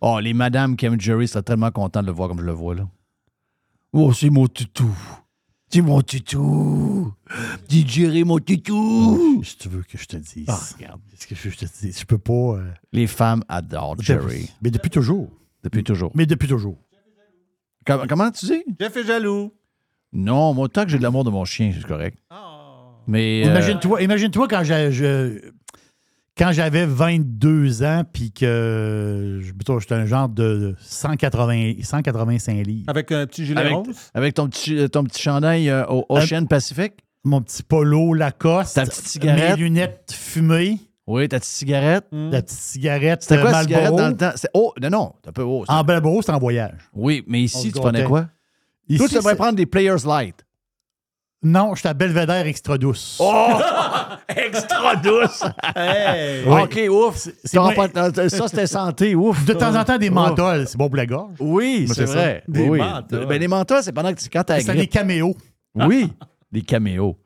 Oh, 0.00 0.20
les 0.20 0.34
Madame 0.34 0.76
Kim 0.76 1.00
Jerry 1.00 1.26
seraient 1.28 1.42
tellement 1.42 1.70
contents 1.70 2.02
de 2.02 2.06
le 2.06 2.12
voir 2.12 2.28
comme 2.28 2.40
je 2.40 2.44
le 2.44 2.52
vois 2.52 2.74
là. 2.74 2.86
Oh, 3.98 4.12
c'est 4.12 4.28
mon 4.30 4.46
toutou. 4.46 4.94
C'est 5.70 5.80
mon 5.80 6.00
toutou. 6.02 7.12
Dis 7.68 7.86
Jerry, 7.88 8.24
mon 8.24 8.38
toutou. 8.38 9.42
Si 9.42 9.56
tu 9.56 9.68
veux 9.68 9.82
que 9.82 9.96
je 9.98 10.04
te 10.06 10.16
dise. 10.16 10.44
Ah, 10.48 10.58
regarde. 10.76 11.00
Est-ce 11.12 11.26
que 11.26 11.34
je, 11.34 11.48
je 11.50 11.56
te 11.56 11.64
dis? 11.64 11.92
Je 11.98 12.04
peux 12.04 12.18
pas. 12.18 12.32
euh, 12.58 12.70
Les 12.92 13.06
femmes 13.06 13.42
adorent 13.48 13.96
Jerry. 14.00 14.50
Mais 14.62 14.70
depuis 14.70 14.90
toujours. 14.90 15.30
Depuis 15.64 15.82
toujours. 15.82 16.10
Mais 16.14 16.26
depuis 16.26 16.46
toujours. 16.48 16.76
Com- 17.86 18.06
comment 18.08 18.30
tu 18.30 18.46
dis? 18.46 18.62
Jeff 18.78 18.96
est 18.96 19.04
jaloux. 19.04 19.52
Non, 20.12 20.52
moi, 20.54 20.68
tant 20.68 20.84
que 20.84 20.90
j'ai 20.90 20.98
de 20.98 21.02
l'amour 21.02 21.24
de 21.24 21.30
mon 21.30 21.44
chien, 21.44 21.72
c'est 21.74 21.86
correct. 21.86 22.18
Mais. 23.06 23.42
euh, 23.46 23.50
Imagine-toi 23.50 24.02
imagine-toi 24.02 24.48
quand 24.48 24.62
j'ai- 24.64 24.92
je- 24.92 25.52
quand 26.36 26.52
j'avais 26.52 26.84
22 26.86 27.82
ans, 27.82 28.02
puis 28.10 28.30
que 28.30 29.40
j'étais 29.42 29.94
un 29.94 30.06
genre 30.06 30.28
de 30.28 30.74
180, 30.80 31.74
185 31.82 32.66
livres. 32.66 32.84
Avec 32.88 33.10
un 33.12 33.26
petit 33.26 33.46
gilet 33.46 33.60
avec, 33.60 33.72
rose? 33.72 33.96
avec 34.14 34.34
ton 34.34 34.48
petit, 34.48 34.88
ton 34.90 35.04
petit 35.04 35.22
chandail 35.22 35.70
euh, 35.70 35.86
au 35.86 36.04
Ocean 36.08 36.46
Pacific? 36.46 36.92
Mon 37.24 37.40
petit 37.40 37.62
polo 37.62 38.14
Lacoste. 38.14 38.74
Ta 38.74 38.84
petite 38.84 39.06
cigarette? 39.08 39.56
Mes 39.56 39.62
lunettes 39.64 40.12
fumées. 40.12 40.78
Oui, 41.06 41.28
ta 41.28 41.38
petite 41.38 41.52
cigarette? 41.52 42.04
La 42.12 42.42
petite 42.42 42.58
cigarette. 42.58 43.22
C'était 43.22 43.40
quoi 43.40 43.50
euh, 43.50 43.52
la 43.52 43.62
cigarette 43.62 43.94
dans 43.96 44.08
le 44.08 44.16
temps? 44.16 44.32
C'est- 44.36 44.50
Oh, 44.54 44.72
non, 44.80 44.90
non, 44.90 45.12
t'as 45.22 45.32
peu 45.32 45.42
haut. 45.42 45.64
ça. 45.64 45.72
En 45.74 45.84
Marlboro, 45.84 46.20
c'est 46.22 46.32
en 46.32 46.38
voyage. 46.38 46.78
Oui, 46.92 47.24
mais 47.26 47.42
ici, 47.42 47.72
tu 47.72 47.80
prenais 47.80 48.04
quoi? 48.04 48.28
Ici, 48.88 48.98
Toi, 48.98 49.08
tu 49.08 49.14
devrais 49.16 49.36
prendre 49.36 49.54
des 49.56 49.66
Players 49.66 50.04
Light. 50.06 50.45
Non, 51.42 51.74
j'étais 51.74 51.90
à 51.90 51.94
Belvedere 51.94 52.46
extra 52.46 52.78
douce. 52.78 53.18
Oh! 53.20 53.48
Extra 54.28 54.96
douce! 54.96 55.44
Hey! 55.76 56.42
Oui. 56.46 56.60
OK, 56.62 56.80
ouf. 56.90 57.28
c'est 57.44 57.56
pas- 57.58 58.28
Ça, 58.28 58.48
c'était 58.48 58.66
santé, 58.66 59.14
ouf. 59.14 59.44
De 59.44 59.52
temps 59.52 59.74
en 59.76 59.84
temps, 59.84 59.98
des 59.98 60.10
menthols, 60.10 60.66
c'est 60.66 60.76
bon 60.78 60.88
pour 60.88 60.96
la 60.96 61.06
gorge. 61.06 61.34
Oui, 61.38 61.84
Mais 61.88 61.94
c'est 61.94 62.06
c'est 62.06 62.12
vrai. 62.12 62.42
ça. 62.46 62.52
Des 62.52 62.68
oui. 62.68 62.78
menthols. 62.78 63.26
Ben, 63.26 63.38
les 63.40 63.48
menthols, 63.48 63.82
c'est 63.82 63.92
pendant 63.92 64.12
que 64.12 64.18
tu, 64.20 64.28
quand 64.28 64.42
t'as 64.44 64.60
C'est 64.60 64.74
des 64.74 64.86
caméos. 64.88 65.36
Oui, 65.74 66.12
des 66.50 66.62
caméos. 66.62 67.16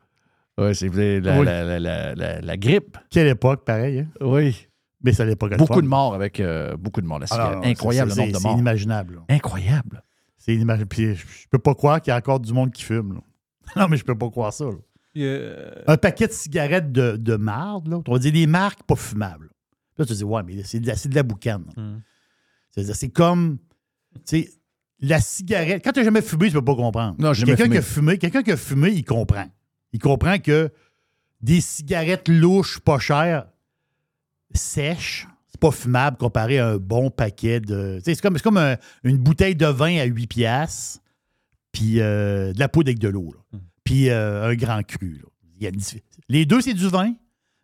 Oui, 0.57 0.75
c'est 0.75 0.89
la, 0.89 1.39
Oui. 1.39 1.45
la, 1.45 1.63
la, 1.63 1.79
la, 1.79 2.15
la- 2.15 2.41
la 2.41 2.57
grippe. 2.57 2.97
Quelle 3.09 3.27
époque, 3.27 3.63
pareil. 3.65 3.99
hein? 3.99 4.07
Oui. 4.21 4.67
Mais 5.03 5.13
ça 5.13 5.25
n'est 5.25 5.35
pas 5.35 5.47
Beaucoup 5.57 5.81
de 5.81 5.87
morts 5.87 6.13
avec 6.13 6.39
euh, 6.39 6.75
beaucoup 6.77 7.01
de 7.01 7.07
morts. 7.07 7.21
Alors, 7.31 7.61
Incroyable 7.65 8.11
c'est- 8.11 8.17
le 8.17 8.21
nombre 8.21 8.33
de 8.33 8.37
c'est 8.37 8.43
morts? 8.43 8.53
inimaginable. 8.53 9.15
là. 9.15 9.21
Incroyable. 9.35 10.03
C'est 10.37 10.53
inimaginable. 10.53 10.89
Puis 10.89 11.15
je, 11.15 11.21
je 11.25 11.47
peux 11.49 11.57
pas 11.59 11.73
croire 11.73 11.99
qu'il 12.01 12.11
y 12.11 12.13
a 12.13 12.17
encore 12.17 12.39
du 12.39 12.53
monde 12.53 12.71
qui 12.71 12.83
fume. 12.83 13.13
là. 13.15 13.19
Non, 13.75 13.87
mais 13.87 13.97
je 13.97 14.03
peux 14.03 14.17
pas 14.17 14.29
croire 14.29 14.53
ça. 14.53 14.65
Un 15.87 15.97
paquet 15.97 16.27
de 16.27 16.31
cigarettes 16.33 16.91
de, 16.91 17.17
de 17.17 17.35
marde, 17.35 17.87
là, 17.87 17.99
on 18.07 18.11
va 18.13 18.19
dire 18.19 18.31
des 18.31 18.47
marques 18.47 18.83
pas 18.83 18.95
fumables. 18.95 19.49
Là, 19.97 20.05
tu 20.05 20.13
te 20.13 20.17
dis, 20.17 20.23
ouais, 20.23 20.41
mais 20.43 20.63
c'est 20.63 20.79
de 20.79 20.87
la, 20.87 20.95
c'est 20.95 21.09
de 21.09 21.15
la 21.15 21.23
boucane. 21.23 21.65
Hmm. 21.75 21.99
C'est-à-dire, 22.71 22.95
C'est 22.95 23.09
comme, 23.09 23.57
tu 24.15 24.21
sais, 24.43 24.51
la 24.99 25.19
cigarette. 25.19 25.83
Quand 25.83 25.91
tu 25.91 25.99
n'as 25.99 26.05
jamais 26.05 26.21
fumé, 26.21 26.47
tu 26.47 26.53
peux 26.53 26.63
pas 26.63 26.75
comprendre. 26.75 27.15
Non, 27.19 27.33
Quelqu'un 27.33 27.67
qui 27.69 27.77
a 27.77 27.81
fumé. 27.81 28.17
quelqu'un 28.17 28.43
qui 28.43 28.51
a 28.51 28.57
fumé, 28.57 28.89
il 28.91 29.03
comprend. 29.03 29.47
Il 29.93 29.99
comprend 29.99 30.37
que 30.39 30.69
des 31.41 31.59
cigarettes 31.59 32.29
louches, 32.29 32.79
pas 32.79 32.99
chères, 32.99 33.47
sèches, 34.53 35.27
c'est 35.49 35.59
pas 35.59 35.71
fumable 35.71 36.17
comparé 36.17 36.59
à 36.59 36.69
un 36.69 36.77
bon 36.77 37.09
paquet 37.09 37.59
de. 37.59 37.99
C'est 38.03 38.19
comme, 38.21 38.39
comme 38.39 38.57
un- 38.57 38.77
une 39.03 39.17
bouteille 39.17 39.55
de 39.55 39.65
vin 39.65 39.97
à 39.99 40.05
8 40.05 40.27
piastres, 40.27 41.00
puis 41.71 41.99
euh, 42.01 42.53
de 42.53 42.59
la 42.59 42.67
poudre 42.69 42.89
avec 42.89 42.99
de 42.99 43.07
l'eau, 43.07 43.33
là. 43.33 43.59
puis 43.83 44.09
euh, 44.09 44.49
un 44.49 44.55
grand 44.55 44.83
cru. 44.83 45.19
là. 45.23 45.29
Il 45.55 45.63
y 45.63 45.67
a 45.67 45.69
une 45.69 45.77
dif- 45.79 46.01
Les 46.29 46.45
deux, 46.45 46.61
c'est 46.61 46.73
du 46.73 46.87
vin, 46.87 47.13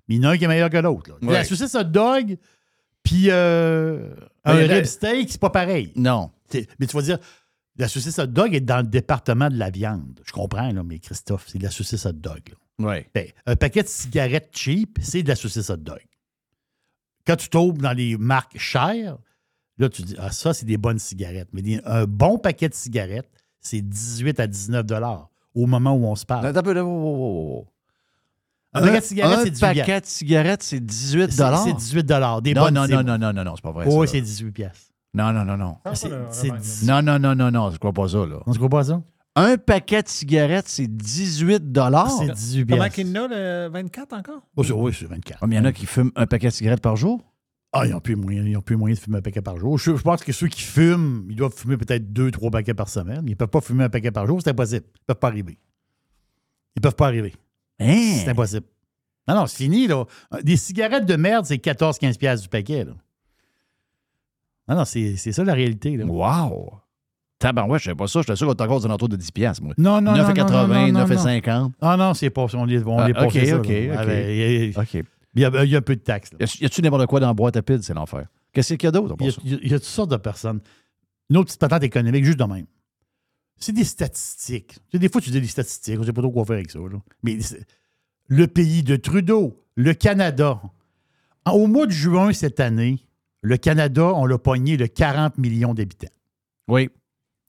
mais 0.08 0.16
il 0.16 0.24
y 0.24 0.26
en 0.26 0.30
a 0.30 0.34
un 0.34 0.38
qui 0.38 0.44
est 0.44 0.48
meilleur 0.48 0.70
que 0.70 0.78
l'autre. 0.78 1.10
là. 1.12 1.18
Ouais. 1.28 1.34
La 1.34 1.44
saucisse 1.44 1.74
hot 1.76 1.84
dog, 1.84 2.38
puis 3.04 3.26
euh, 3.30 4.14
un 4.46 4.56
Ouais, 4.56 4.68
la- 4.68 4.76
rib 4.76 4.86
steak, 4.86 5.30
c'est 5.32 5.42
pas 5.42 5.50
pareil. 5.50 5.92
Non. 5.96 6.32
C'est- 6.50 6.68
Mais 6.80 6.88
tu 6.88 6.96
vas 6.96 7.02
dire, 7.02 7.18
la 7.78 7.88
saucisse 7.88 8.18
hot 8.20 8.28
dog 8.28 8.54
est 8.56 8.62
dans 8.62 8.78
le 8.82 8.88
département 8.88 9.50
de 9.50 9.58
la 9.58 9.70
viande. 9.70 10.20
Je 10.26 10.32
comprends, 10.32 10.72
là, 10.72 10.84
mais 10.84 11.00
Christophe, 11.00 11.46
c'est 11.48 11.58
de 11.58 11.64
la 11.64 11.72
saucisse 11.72 12.06
hot 12.06 12.14
dog. 12.14 12.42
là. 12.50 12.56
Ben, 13.14 13.28
un 13.48 13.56
paquet 13.56 13.82
de 13.84 13.88
cigarettes 13.88 14.50
cheap, 14.56 15.00
c'est 15.02 15.24
de 15.24 15.28
la 15.30 15.36
saucisse 15.36 15.70
hot 15.70 15.78
dog. 15.78 16.00
Quand 17.26 17.36
tu 17.36 17.50
tombes 17.50 17.82
dans 17.82 17.92
les 17.94 18.16
marques 18.18 18.58
chères, 18.58 19.18
là, 19.80 19.90
tu 19.90 20.02
dis, 20.04 20.16
ah, 20.20 20.32
ça, 20.32 20.54
c'est 20.54 20.66
des 20.66 20.78
bonnes 20.78 21.00
cigarettes. 21.00 21.50
Mais 21.54 21.62
des- 21.62 21.82
un 21.86 22.06
bon 22.06 22.38
paquet 22.38 22.70
de 22.70 22.74
cigarettes, 22.74 23.30
c'est 23.62 23.82
18 23.82 24.40
à 24.40 24.48
19 24.48 24.86
dollars 24.86 25.30
au 25.56 25.66
moment 25.66 25.94
où 25.94 26.06
on 26.06 26.16
se 26.16 26.26
parle. 26.26 26.46
Attends 26.46 26.60
un 26.60 26.64
peu, 26.64 26.80
wow. 26.80 27.66
Un 28.74 28.82
paquet 28.82 29.00
de 29.00 29.06
cigarettes, 29.06 29.40
un 29.40 29.44
c'est 29.44 29.52
18 29.52 29.62
paquet 29.62 30.02
de 30.02 30.06
cigarettes, 30.06 30.64
c'est 30.64 30.80
18 30.80 31.32
C'est 31.32 31.56
c'est 31.64 31.74
18 31.74 32.04
dollars. 32.04 32.42
Des 32.42 32.54
non, 32.54 32.62
bonnes 32.64 32.74
non, 32.76 32.88
non, 32.88 33.04
non, 33.04 33.18
non, 33.18 33.34
non, 33.34 33.44
non, 33.44 33.56
c'est 33.56 33.62
pas 33.64 33.72
vrai. 33.72 33.86
Oui, 33.88 34.08
c'est 34.08 34.18
là. 34.20 34.26
18 34.26 34.52
piastres. 34.52 34.92
Non, 35.14 35.34
non, 35.34 35.46
non, 35.46 35.58
non. 35.58 35.78
C'est- 35.94 36.12
c'est 36.32 36.52
10. 36.52 36.84
Non, 36.86 37.02
non, 37.02 37.18
non, 37.18 37.34
non, 37.34 37.50
non, 37.50 37.72
je 37.72 37.78
crois 37.78 37.94
pas 37.94 38.08
ça, 38.08 38.20
là. 38.20 38.38
On 38.46 38.54
se 38.54 38.58
croit 38.58 38.70
pas 38.70 38.84
ça? 38.84 39.02
Un 39.36 39.58
paquet 39.58 40.04
de 40.04 40.08
cigarettes, 40.08 40.68
c'est 40.68 40.88
18 40.88 41.72
dollars. 41.72 42.12
C'est 42.12 42.32
18 42.32 42.66
Comment 42.66 42.90
qu'il 42.90 43.08
y 43.08 43.18
en 43.18 43.24
a, 43.24 43.28
le 43.28 43.70
24 43.72 44.14
encore? 44.14 44.42
Oh, 44.56 44.64
oui, 44.76 44.96
c'est 44.98 45.06
24. 45.06 45.44
il 45.48 45.54
y 45.54 45.60
en 45.60 45.66
a 45.66 45.72
qui 45.72 45.86
fument 45.86 46.12
un 46.16 46.26
paquet 46.26 46.48
de 46.48 46.54
cigarettes 46.54 46.82
par 46.82 46.96
jour? 46.96 47.22
Ah, 47.74 47.86
ils 47.86 47.92
n'ont 47.92 48.00
plus, 48.00 48.16
moyen- 48.16 48.44
ils 48.46 48.56
ont 48.58 48.62
plus 48.62 48.78
moyen 48.78 48.96
de 48.96 49.00
fumer 49.00 49.18
un 49.18 49.22
paquet 49.22 49.42
par 49.42 49.58
jour. 49.58 49.78
Je, 49.78 49.96
je 49.96 50.02
pense 50.02 50.24
que 50.24 50.32
ceux 50.32 50.48
qui 50.48 50.62
fument, 50.62 51.26
ils 51.30 51.36
doivent 51.36 51.54
fumer 51.54 51.78
peut-être 51.78 52.12
deux, 52.14 52.32
trois 52.32 52.50
paquets 52.50 52.74
par 52.74 52.88
semaine. 52.90 53.24
Ils 53.26 53.32
ne 53.32 53.36
peuvent 53.36 53.50
pas 53.50 53.62
fumer 53.62 53.84
un 53.84 53.90
paquet 53.90 54.12
par 54.12 54.26
jour, 54.26 54.40
c'est 54.42 54.50
impossible. 54.50 54.86
Ils 54.96 55.02
ne 55.02 55.06
peuvent 55.14 55.20
pas 55.20 55.28
arriver. 55.28 55.58
Ils 56.76 56.80
ne 56.80 56.82
peuvent 56.82 56.96
pas 56.96 57.08
arriver. 57.08 57.34
Hein? 57.80 58.14
C'est 58.24 58.30
impossible. 58.30 58.66
Non, 59.28 59.36
non, 59.36 59.46
c'est 59.48 59.58
fini, 59.58 59.88
là. 59.88 60.06
Des 60.44 60.56
cigarettes 60.56 61.06
de 61.06 61.16
merde, 61.18 61.46
c'est 61.46 61.58
14-15$ 61.58 62.18
piastres 62.18 62.44
du 62.44 62.50
paquet, 62.50 62.86
là. 62.86 62.94
Non, 64.70 64.76
non, 64.78 64.86
c'est 64.86 65.16
ça 65.18 65.44
la 65.44 65.54
réalité, 65.54 65.96
là. 65.98 66.06
Wow! 66.06 66.72
Tabarouette, 67.40 67.82
je 67.82 67.86
savais 67.86 67.96
pas 67.96 68.08
ça. 68.08 68.22
J'étais 68.22 68.36
sûr 68.36 68.48
qu'on 68.48 68.54
était 68.54 68.64
encore 68.64 68.78
aux 68.78 68.86
alentours 68.86 69.10
de 69.10 69.16
10 69.16 69.32
piastres, 69.32 69.64
moi. 69.64 69.74
Non, 69.78 70.02
non, 70.02 70.14
non, 70.14 70.24
9,80, 70.24 70.52
non, 70.52 70.68
non, 70.68 70.92
non, 70.92 70.92
non. 70.92 71.06
9,50. 71.06 71.72
Ah 71.82 71.96
non, 71.98 72.14
c'est 72.14 72.30
pas. 72.32 72.42
On 72.54 72.58
on 72.58 72.64
Ah, 72.64 72.66
les 73.08 73.14
ok, 73.14 73.18
passait 73.26 73.46
ça, 73.46 73.58
ok, 73.58 73.68
là. 73.68 73.74
ok. 73.74 73.96
Ah, 73.98 74.06
ben, 74.06 74.74
a- 74.76 74.82
OK. 74.82 75.04
Il 75.38 75.42
y 75.42 75.46
a- 75.46 75.64
il 75.64 75.72
y 75.72 75.76
a 75.76 75.78
un 75.80 75.82
peu 75.82 75.96
de 75.96 76.02
taxes. 76.02 76.32
là. 76.34 76.46
Y 76.60 76.66
a-tu 76.66 76.82
n'importe 76.82 77.06
quoi 77.08 77.20
dans 77.20 77.28
la 77.28 77.34
boîte 77.34 77.56
à 77.56 77.62
piles? 77.62 77.84
C'est 77.84 77.94
l'enfer? 77.94 78.28
Qu'est-ce 78.54 78.74
qu'il 78.74 78.84
y 78.84 78.88
a 78.88 78.92
d'autre? 78.92 79.16
Il 79.20 79.26
y, 79.28 79.30
a, 79.56 79.60
il 79.62 79.68
y 79.68 79.70
toutes 79.70 79.84
sortes 79.84 80.12
de 80.12 80.18
personnes. 80.18 80.60
Une 81.30 81.38
autre 81.38 81.48
petite 81.48 81.60
patente 81.60 81.84
économique, 81.84 82.26
juste 82.26 82.40
de 82.40 82.44
même. 82.46 82.66
C'est 83.58 83.72
des 83.74 83.84
statistiques. 83.84 84.74
Tu 84.74 84.80
sais, 84.94 85.00
des 85.00 85.10
fois, 85.10 85.20
tu 85.22 85.30
dis 85.32 85.42
des 85.42 85.48
statistiques, 85.48 85.96
on 85.98 86.02
ne 86.02 86.06
sait 86.06 86.14
pas 86.14 86.22
trop 86.22 86.32
quoi 86.32 86.46
faire 86.46 86.56
avec 86.56 86.70
ça. 86.72 86.80
là. 86.80 87.00
Mais 87.24 87.38
le 88.28 88.48
pays 88.48 88.84
de 88.84 88.96
Trudeau, 88.96 89.64
le 89.76 89.94
Canada, 89.94 90.62
au 91.52 91.68
mois 91.68 91.86
de 91.88 91.92
juin 91.92 92.34
cette 92.34 92.60
année, 92.60 93.00
le 93.42 93.58
Canada, 93.58 94.12
on 94.16 94.26
l'a 94.26 94.38
pogné 94.38 94.78
de 94.78 94.86
40 94.86 95.38
millions 95.38 95.74
d'habitants. 95.74 96.08
Oui. 96.68 96.90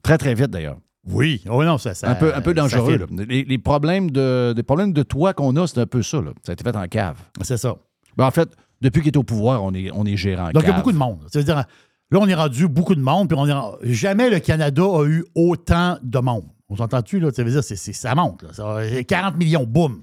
Très, 0.03 0.19
très 0.19 0.35
vite, 0.35 0.47
d'ailleurs. 0.51 0.79
Oui. 1.11 1.43
Oh 1.49 1.63
non, 1.65 1.79
ça, 1.79 1.95
ça 1.95 2.11
un, 2.11 2.15
peu, 2.15 2.35
un 2.35 2.41
peu 2.41 2.51
ça 2.51 2.63
dangereux. 2.63 2.97
là. 2.99 3.07
Les, 3.29 3.45
les 3.45 3.59
problèmes 3.59 4.11
de, 4.11 4.53
des 4.55 4.63
problèmes 4.63 4.93
de 4.93 5.03
toit 5.03 5.33
qu'on 5.35 5.55
a, 5.57 5.67
c'est 5.67 5.79
un 5.81 5.87
peu 5.87 6.03
ça. 6.03 6.21
là. 6.21 6.33
Ça 6.43 6.53
a 6.53 6.55
été 6.55 6.65
fait 6.65 6.77
en 6.77 6.87
cave. 6.89 7.17
C'est 7.43 7.57
ça. 7.57 7.77
Ben, 8.17 8.27
en 8.27 8.31
fait, 8.31 8.49
depuis 8.81 9.01
qu'il 9.03 9.13
est 9.13 9.17
au 9.17 9.23
pouvoir, 9.23 9.63
on 9.63 9.73
est, 9.75 9.91
on 9.93 10.05
est 10.05 10.17
gérant 10.17 10.49
en 10.49 10.51
Donc, 10.53 10.63
il 10.65 10.69
y 10.69 10.73
a 10.73 10.77
beaucoup 10.77 10.93
de 10.93 10.99
monde. 10.99 11.27
C'est-à-dire, 11.31 11.57
là, 11.57 11.65
on 12.13 12.27
est 12.29 12.35
rendu 12.35 12.69
beaucoup 12.69 12.95
de 12.95 13.01
monde, 13.01 13.29
puis 13.29 13.39
on 13.39 13.47
est, 13.47 13.93
jamais 13.93 14.31
le 14.31 14.39
Canada 14.41 14.83
a 14.83 15.05
eu 15.07 15.25
autant 15.35 15.99
de 16.03 16.19
monde. 16.19 16.45
On 16.69 16.77
s'entend-tu, 16.77 17.19
là? 17.21 17.31
Ça 17.33 17.43
veut 17.45 17.51
dire, 17.51 17.65
c'est, 17.65 17.77
ça 17.77 18.15
monte. 18.15 18.43
Là. 18.43 18.53
Ça- 18.53 19.03
40 19.05 19.37
millions, 19.37 19.65
boum. 19.65 20.03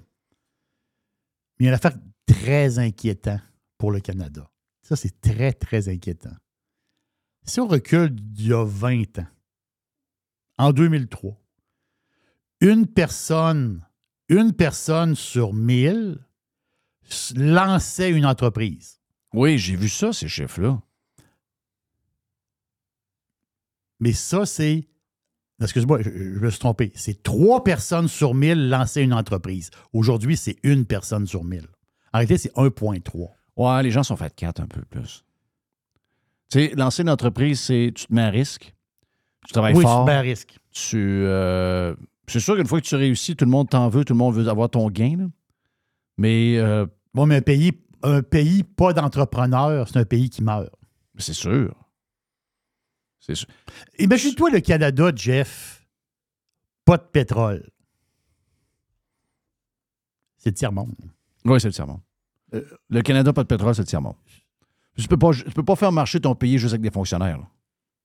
Mais 1.59 1.63
il 1.63 1.65
y 1.65 1.67
a 1.67 1.71
une 1.71 1.75
affaire 1.75 1.93
très 2.27 2.79
inquiétant 2.79 3.39
pour 3.77 3.91
le 3.91 3.99
Canada. 3.99 4.49
Ça, 4.81 4.95
c'est 4.95 5.19
très, 5.21 5.53
très 5.53 5.89
inquiétant. 5.89 6.33
Si 7.43 7.59
on 7.59 7.67
recule 7.67 8.09
d'il 8.09 8.47
y 8.47 8.53
a 8.53 8.63
20 8.65 9.19
ans, 9.19 9.25
en 10.57 10.71
2003, 10.71 11.37
une 12.61 12.87
personne, 12.87 13.85
une 14.29 14.53
personne 14.53 15.15
sur 15.15 15.53
1000 15.53 16.17
s- 17.09 17.33
lançait 17.35 18.09
une 18.11 18.25
entreprise. 18.25 18.99
Oui, 19.33 19.57
j'ai 19.57 19.75
vu 19.75 19.89
ça, 19.89 20.13
ces 20.13 20.27
chiffres-là. 20.27 20.81
Mais 23.99 24.13
ça, 24.13 24.45
c'est. 24.45 24.87
Excuse-moi, 25.61 26.01
je, 26.01 26.09
je 26.09 26.39
me 26.39 26.49
suis 26.49 26.59
trompé. 26.59 26.91
C'est 26.95 27.23
trois 27.23 27.63
personnes 27.63 28.07
sur 28.09 28.33
1000 28.33 28.69
lançaient 28.69 29.03
une 29.03 29.13
entreprise. 29.13 29.71
Aujourd'hui, 29.93 30.35
c'est 30.35 30.57
une 30.63 30.85
personne 30.85 31.25
sur 31.27 31.43
1000. 31.45 31.61
En 32.13 32.17
réalité, 32.17 32.37
c'est 32.37 32.53
1,3. 32.55 33.31
Ouais, 33.55 33.83
les 33.83 33.91
gens 33.91 34.03
sont 34.03 34.17
faits 34.17 34.31
de 34.33 34.35
quatre 34.35 34.59
un 34.61 34.67
peu 34.67 34.81
plus. 34.83 35.23
Tu 36.49 36.59
sais, 36.59 36.75
lancer 36.75 37.03
une 37.03 37.09
entreprise, 37.09 37.59
c'est 37.61 37.91
tu 37.95 38.05
te 38.07 38.13
mets 38.13 38.21
à 38.23 38.29
risque. 38.29 38.74
Tu 39.47 39.53
travailles 39.53 39.75
Oui, 39.75 39.83
fort. 39.83 40.07
à 40.09 40.19
risque. 40.19 40.57
Tu, 40.71 40.97
euh, 40.97 41.95
c'est 42.27 42.39
sûr 42.39 42.55
qu'une 42.55 42.67
fois 42.67 42.81
que 42.81 42.85
tu 42.85 42.95
réussis, 42.95 43.35
tout 43.35 43.45
le 43.45 43.51
monde 43.51 43.69
t'en 43.69 43.87
veut, 43.89 44.03
tout 44.03 44.13
le 44.13 44.17
monde 44.17 44.35
veut 44.35 44.47
avoir 44.47 44.69
ton 44.69 44.89
gain. 44.89 45.15
là. 45.17 45.25
Mais 46.17 46.57
euh, 46.57 46.85
Bon, 47.13 47.25
mais 47.25 47.37
un 47.37 47.41
pays, 47.41 47.71
un 48.03 48.21
pays 48.21 48.63
pas 48.63 48.91
d'entrepreneurs, 48.93 49.87
c'est 49.87 49.97
un 49.99 50.05
pays 50.05 50.29
qui 50.29 50.43
meurt. 50.43 50.69
c'est 51.17 51.33
sûr. 51.33 51.73
C'est 53.19 53.35
sûr. 53.35 53.47
Imagine-toi 53.99 54.49
le 54.51 54.59
Canada, 54.59 55.11
Jeff, 55.15 55.87
pas 56.83 56.97
de 56.97 57.03
pétrole. 57.03 57.67
C'est 60.37 60.49
le 60.49 60.55
tiers-monde. 60.55 60.93
Oui, 61.45 61.59
c'est 61.59 61.67
le 61.69 61.73
tiers-monde. 61.73 62.01
Euh, 62.53 62.63
le 62.89 63.01
Canada, 63.01 63.33
pas 63.33 63.43
de 63.43 63.47
pétrole, 63.47 63.73
c'est 63.73 63.81
le 63.81 63.87
tiers-monde. 63.87 64.15
Tu 64.97 65.07
peux 65.07 65.17
pas, 65.17 65.31
tu 65.33 65.43
peux 65.51 65.63
pas 65.63 65.75
faire 65.75 65.91
marcher 65.91 66.19
ton 66.19 66.35
pays 66.35 66.57
juste 66.57 66.73
avec 66.73 66.81
des 66.81 66.91
fonctionnaires. 66.91 67.37
là. 67.39 67.47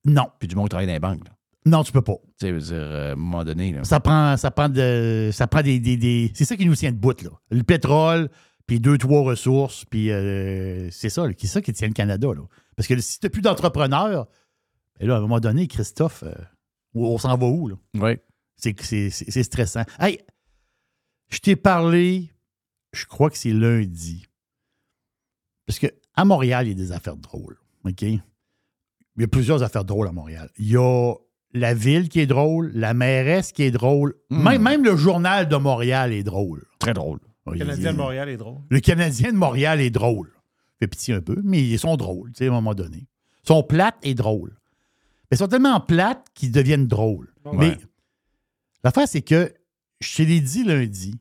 Non. 0.05 0.29
Puis 0.39 0.49
du 0.49 0.55
monde 0.57 0.67
qui 0.67 0.71
travaille 0.71 0.87
dans 0.87 0.93
les 0.93 0.99
banques. 1.01 1.25
là. 1.27 1.35
Non, 1.67 1.85
tu 1.85 1.93
peux 1.93 2.01
pas. 2.03 2.17
Tu 2.39 2.47
sais, 2.47 2.49
je 2.49 2.55
veux 2.55 2.61
dire, 2.61 2.75
euh, 2.77 3.11
à 3.11 3.13
un 3.13 3.17
moment 3.17 3.45
donné. 3.45 3.73
là. 3.73 3.85
Ça 3.85 4.01
prend, 4.01 4.37
ça 4.39 4.51
prend, 4.51 4.69
de, 4.71 5.31
ça 5.33 5.47
prend 5.47 5.61
des, 5.63 5.79
des- 5.79 5.97
des- 5.99 6.33
C'est 6.35 6.47
ça 6.47 6.57
qui 6.57 6.65
nous 6.65 6.75
tient 6.75 6.91
debout, 6.91 7.13
là. 7.23 7.31
Le 7.51 7.63
pétrole, 7.63 8.31
puis 8.67 8.81
deux, 8.81 8.97
trois 8.97 9.23
ressources, 9.23 9.85
puis 9.85 10.11
euh, 10.11 10.91
c'est 10.91 11.11
ça, 11.11 11.27
c'est 11.39 11.47
ça 11.47 11.61
qui 11.61 11.73
tient 11.75 11.89
le 11.89 11.93
Canada, 11.93 12.29
là. 12.35 12.43
Parce 12.77 12.87
que 12.89 12.99
si 13.01 13.19
tu 13.21 13.27
n'as 13.27 13.31
plus 13.31 13.43
d'entrepreneurs, 13.43 14.27
ben 14.99 15.09
là, 15.09 15.17
à 15.17 15.19
un 15.19 15.21
moment 15.21 15.39
donné, 15.41 15.67
Christophe, 15.67 16.23
euh, 16.23 16.33
on, 16.95 17.19
s'en 17.19 17.37
va 17.37 17.47
où, 17.47 17.69
là? 17.69 17.75
Oui. 17.95 18.13
C'est, 18.57 19.43
stressant. 19.43 19.85
Hey, 19.99 20.19
je 21.31 21.39
t'ai 21.41 21.57
parlé, 21.57 22.31
je 22.93 23.05
crois 23.05 23.29
que 23.31 23.37
c'est 23.37 23.53
lundi. 23.53 24.27
Parce 25.67 25.79
qu'à 25.79 26.25
Montréal, 26.25 26.67
il 26.67 26.71
y 26.71 26.73
a 26.73 26.75
des 26.75 26.93
affaires 26.93 27.17
drôles. 27.17 27.59
OK? 27.85 28.05
Il 29.21 29.25
y 29.25 29.27
a 29.27 29.29
plusieurs 29.29 29.63
affaires 29.63 29.85
drôles 29.85 30.09
à 30.09 30.13
Montréal. 30.13 30.49
Il 30.57 30.71
y 30.71 30.79
a 30.79 31.13
la 31.53 31.75
ville 31.75 32.09
qui 32.09 32.21
est 32.21 32.27
drôle, 32.27 32.71
la 32.73 32.95
mairesse 32.95 33.53
qui 33.53 33.65
est 33.65 33.71
drôle. 33.71 34.15
Hmm. 34.31 34.45
Même, 34.45 34.63
même 34.63 34.83
le 34.83 34.97
journal 34.97 35.47
de 35.47 35.57
Montréal 35.57 36.15
est 36.15 36.23
drôle. 36.23 36.65
Très 36.79 36.95
drôle. 36.95 37.19
Le 37.45 37.59
Canadien 37.59 37.93
de 37.93 37.99
Montréal 37.99 38.31
est 38.31 38.39
drôle. 38.39 38.63
Le 38.71 38.81
Canadien 38.81 39.33
de 39.33 39.37
Montréal 39.37 39.83
est 39.83 39.91
drôle. 39.91 40.33
Fait 40.79 40.87
pitié 40.87 41.13
un 41.13 41.21
peu, 41.21 41.39
mais 41.45 41.61
ils 41.61 41.79
sont 41.79 41.99
drôles, 41.99 42.31
tu 42.33 42.39
sais, 42.39 42.47
à 42.47 42.49
un 42.49 42.53
moment 42.53 42.73
donné. 42.73 43.09
Ils 43.45 43.49
sont 43.49 43.63
plates 43.63 43.99
et 44.03 44.15
drôles. 44.15 44.57
Mais 45.31 45.37
ils 45.37 45.39
sont 45.39 45.49
tellement 45.49 45.81
plates 45.81 46.27
qu'ils 46.33 46.51
deviennent 46.51 46.87
drôles. 46.87 47.31
Ouais. 47.45 47.57
Mais 47.59 47.79
l'affaire, 48.83 49.07
c'est 49.07 49.21
que 49.21 49.53
je 50.01 50.17
te 50.17 50.23
l'ai 50.23 50.41
dit 50.41 50.65
lundi, 50.65 51.21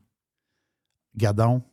regardons, 1.16 1.64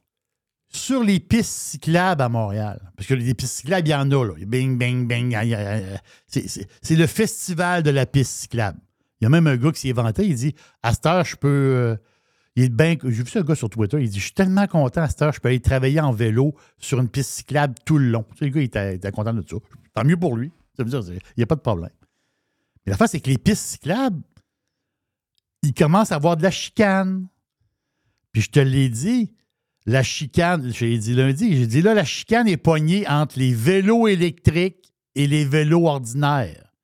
sur 0.76 1.02
les 1.02 1.18
pistes 1.20 1.50
cyclables 1.52 2.22
à 2.22 2.28
Montréal, 2.28 2.80
parce 2.96 3.08
que 3.08 3.14
les 3.14 3.34
pistes 3.34 3.54
cyclables, 3.54 3.86
il 3.88 3.90
y 3.90 3.94
en 3.94 4.10
a, 4.10 4.24
là. 4.24 4.34
Bing, 4.46 4.78
bing, 4.78 5.06
bing. 5.06 5.36
C'est- 6.28 6.96
le 6.96 7.06
festival 7.06 7.82
de 7.82 7.90
la 7.90 8.06
piste 8.06 8.32
cyclable. 8.32 8.78
Il 9.20 9.24
y 9.24 9.26
a 9.26 9.30
même 9.30 9.46
un 9.46 9.56
gars 9.56 9.72
qui 9.72 9.80
s'est 9.80 9.92
vanté, 9.92 10.26
il 10.26 10.34
dit 10.34 10.54
À 10.82 10.92
cette 10.92 11.06
heure, 11.06 11.24
je 11.24 11.36
peux. 11.36 11.48
euh, 11.48 11.96
Il. 12.54 12.70
J'ai 12.78 13.22
vu 13.22 13.26
ce 13.26 13.38
gars 13.40 13.54
sur 13.54 13.68
Twitter. 13.68 13.98
Il 14.00 14.08
dit 14.08 14.18
Je 14.18 14.24
suis 14.24 14.32
tellement 14.34 14.66
content 14.66 15.02
à 15.02 15.08
cette 15.08 15.20
heure, 15.22 15.32
je 15.32 15.40
peux 15.40 15.48
aller 15.48 15.60
travailler 15.60 16.00
en 16.00 16.12
vélo 16.12 16.54
sur 16.78 17.00
une 17.00 17.08
piste 17.08 17.30
cyclable 17.30 17.74
tout 17.84 17.98
le 17.98 18.08
long. 18.10 18.24
Tu 18.32 18.38
sais, 18.38 18.44
le 18.46 18.50
gars, 18.50 18.60
il 18.60 18.64
était, 18.64 18.96
il 19.02 19.10
content 19.12 19.34
de 19.34 19.42
ça. 19.48 19.56
Tant 19.94 20.04
mieux 20.04 20.16
pour 20.16 20.36
lui. 20.36 20.52
Ça 20.76 20.84
veut 20.84 20.90
dire, 20.90 21.02
il 21.12 21.20
n'y 21.38 21.42
a 21.42 21.46
pas 21.46 21.54
de 21.56 21.60
problème. 21.60 21.90
Mais 22.84 22.92
la 22.92 22.96
face, 22.98 23.10
c'est 23.12 23.20
que 23.20 23.30
les 23.30 23.38
pistes 23.38 23.64
cyclables, 23.64 24.20
ils 25.62 25.74
commencent 25.74 26.12
à 26.12 26.16
avoir 26.16 26.36
de 26.36 26.42
la 26.42 26.50
chicane. 26.50 27.26
Puis 28.32 28.42
je 28.42 28.50
te 28.50 28.60
l'ai 28.60 28.88
dit, 28.90 29.32
la 29.86 30.02
chicane, 30.02 30.72
je 30.72 30.84
l'ai 30.84 30.98
dit 30.98 31.14
lundi, 31.14 31.56
j'ai 31.56 31.66
dit 31.66 31.80
là, 31.80 31.94
la 31.94 32.04
chicane 32.04 32.48
est 32.48 32.56
poignée 32.56 33.06
entre 33.08 33.38
les 33.38 33.54
vélos 33.54 34.08
électriques 34.08 34.92
et 35.14 35.28
les 35.28 35.44
vélos 35.44 35.86
ordinaires. 35.86 36.74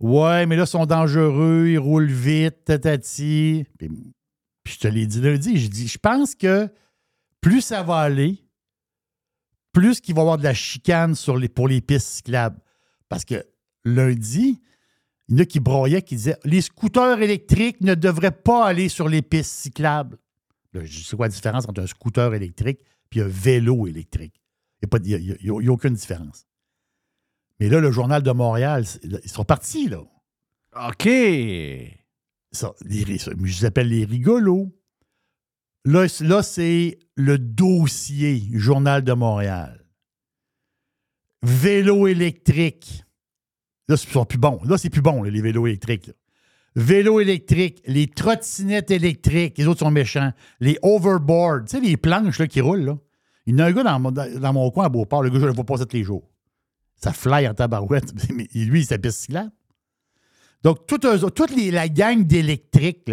Ouais, 0.00 0.46
mais 0.46 0.56
là, 0.56 0.64
ils 0.64 0.68
sont 0.68 0.86
dangereux, 0.86 1.68
ils 1.68 1.78
roulent 1.78 2.10
vite, 2.10 2.64
tatati. 2.64 3.66
Puis, 3.78 3.88
puis 4.64 4.74
je 4.74 4.78
te 4.78 4.88
l'ai 4.88 5.06
dit 5.06 5.20
lundi, 5.20 5.58
j'ai 5.58 5.68
dit, 5.68 5.86
je 5.86 5.98
pense 5.98 6.34
que 6.34 6.68
plus 7.40 7.60
ça 7.60 7.82
va 7.82 7.98
aller, 7.98 8.42
plus 9.72 10.00
qu'il 10.00 10.14
va 10.14 10.20
y 10.20 10.22
avoir 10.22 10.38
de 10.38 10.44
la 10.44 10.54
chicane 10.54 11.14
sur 11.14 11.36
les, 11.36 11.48
pour 11.48 11.68
les 11.68 11.80
pistes 11.80 12.08
cyclables. 12.08 12.60
Parce 13.08 13.24
que 13.24 13.44
lundi, 13.84 14.60
il 15.28 15.36
y 15.36 15.40
en 15.40 15.42
a 15.42 15.44
qui 15.44 15.60
broyaient, 15.60 16.02
qui 16.02 16.16
disaient 16.16 16.38
les 16.44 16.62
scooters 16.62 17.20
électriques 17.20 17.80
ne 17.82 17.94
devraient 17.94 18.30
pas 18.30 18.66
aller 18.66 18.88
sur 18.88 19.08
les 19.08 19.22
pistes 19.22 19.52
cyclables. 19.52 20.18
Sais 20.86 21.16
quoi 21.16 21.26
la 21.26 21.32
différence 21.32 21.68
entre 21.68 21.82
un 21.82 21.86
scooter 21.86 22.32
électrique 22.34 22.80
et 23.14 23.20
un 23.20 23.28
vélo 23.28 23.86
électrique. 23.86 24.40
Il 24.82 24.88
n'y 25.02 25.14
a, 25.14 25.18
y 25.18 25.32
a- 25.32 25.36
il 25.40 25.46
y 25.46 25.50
a- 25.50 25.54
il 25.60 25.64
y 25.66 25.68
a 25.68 25.72
aucune 25.72 25.94
différence. 25.94 26.46
Mais 27.60 27.68
là, 27.68 27.78
le 27.80 27.92
Journal 27.92 28.22
de 28.22 28.30
Montréal, 28.32 28.84
c'est- 28.86 29.00
ils 29.04 29.28
sont 29.30 29.44
partis, 29.44 29.88
là. 29.88 30.02
OK. 30.88 31.08
Ça, 32.50 32.72
les 32.84 33.18
ça, 33.18 33.30
je 33.38 33.44
les 33.60 33.64
appelle 33.64 33.88
les 33.88 34.04
rigolos. 34.04 34.74
Là, 35.84 36.08
c'est 36.42 36.98
le 37.16 37.38
dossier 37.38 38.42
Journal 38.52 39.02
de 39.04 39.12
Montréal. 39.12 39.84
Vélo 41.42 42.06
électrique. 42.06 43.04
Là, 43.88 43.96
sont 43.96 44.24
plus 44.24 44.38
bons. 44.38 44.60
Là, 44.64 44.78
c'est 44.78 44.90
plus 44.90 45.02
bon, 45.02 45.22
là, 45.22 45.30
les 45.30 45.42
vélos 45.42 45.66
électriques. 45.66 46.06
là. 46.08 46.14
Vélo 46.74 47.20
électrique, 47.20 47.82
les 47.86 48.06
trottinettes 48.06 48.90
électriques, 48.90 49.58
les 49.58 49.66
autres 49.66 49.80
sont 49.80 49.90
méchants. 49.90 50.32
Les 50.60 50.78
overboards, 50.82 51.64
tu 51.66 51.76
sais, 51.76 51.80
les 51.80 51.96
planches 51.96 52.38
là, 52.38 52.46
qui 52.46 52.60
roulent. 52.62 52.84
Là. 52.84 52.98
Il 53.46 53.52
y 53.54 53.56
en 53.56 53.64
a 53.64 53.68
un 53.68 53.72
gars 53.72 53.82
dans 53.82 54.00
mon, 54.00 54.10
dans 54.12 54.52
mon 54.52 54.70
coin 54.70 54.86
à 54.86 54.88
Beauport, 54.88 55.22
le 55.22 55.30
gars, 55.30 55.40
je 55.40 55.46
le 55.46 55.52
vois 55.52 55.64
passer 55.64 55.84
tous 55.86 55.96
les 55.96 56.04
jours. 56.04 56.30
Ça 56.96 57.12
fly 57.12 57.46
en 57.48 57.54
tabarouette. 57.54 58.12
Mais 58.34 58.48
lui, 58.54 58.80
il 58.80 58.86
s'appelle 58.86 59.12
cyclable. 59.12 59.50
Donc, 60.62 60.86
toute 60.86 61.50
les- 61.54 61.70
la 61.72 61.88
gang 61.88 62.24
d'électriques, 62.24 63.10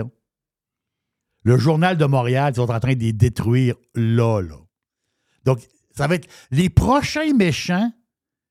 le 1.43 1.57
Journal 1.57 1.97
de 1.97 2.05
Montréal, 2.05 2.53
ils 2.53 2.57
sont 2.57 2.69
en 2.71 2.79
train 2.79 2.93
de 2.93 2.99
les 2.99 3.13
détruire 3.13 3.75
là, 3.95 4.41
là. 4.41 4.55
Donc, 5.45 5.59
ça 5.95 6.07
va 6.07 6.15
être. 6.15 6.29
Les 6.51 6.69
prochains 6.69 7.33
méchants, 7.33 7.91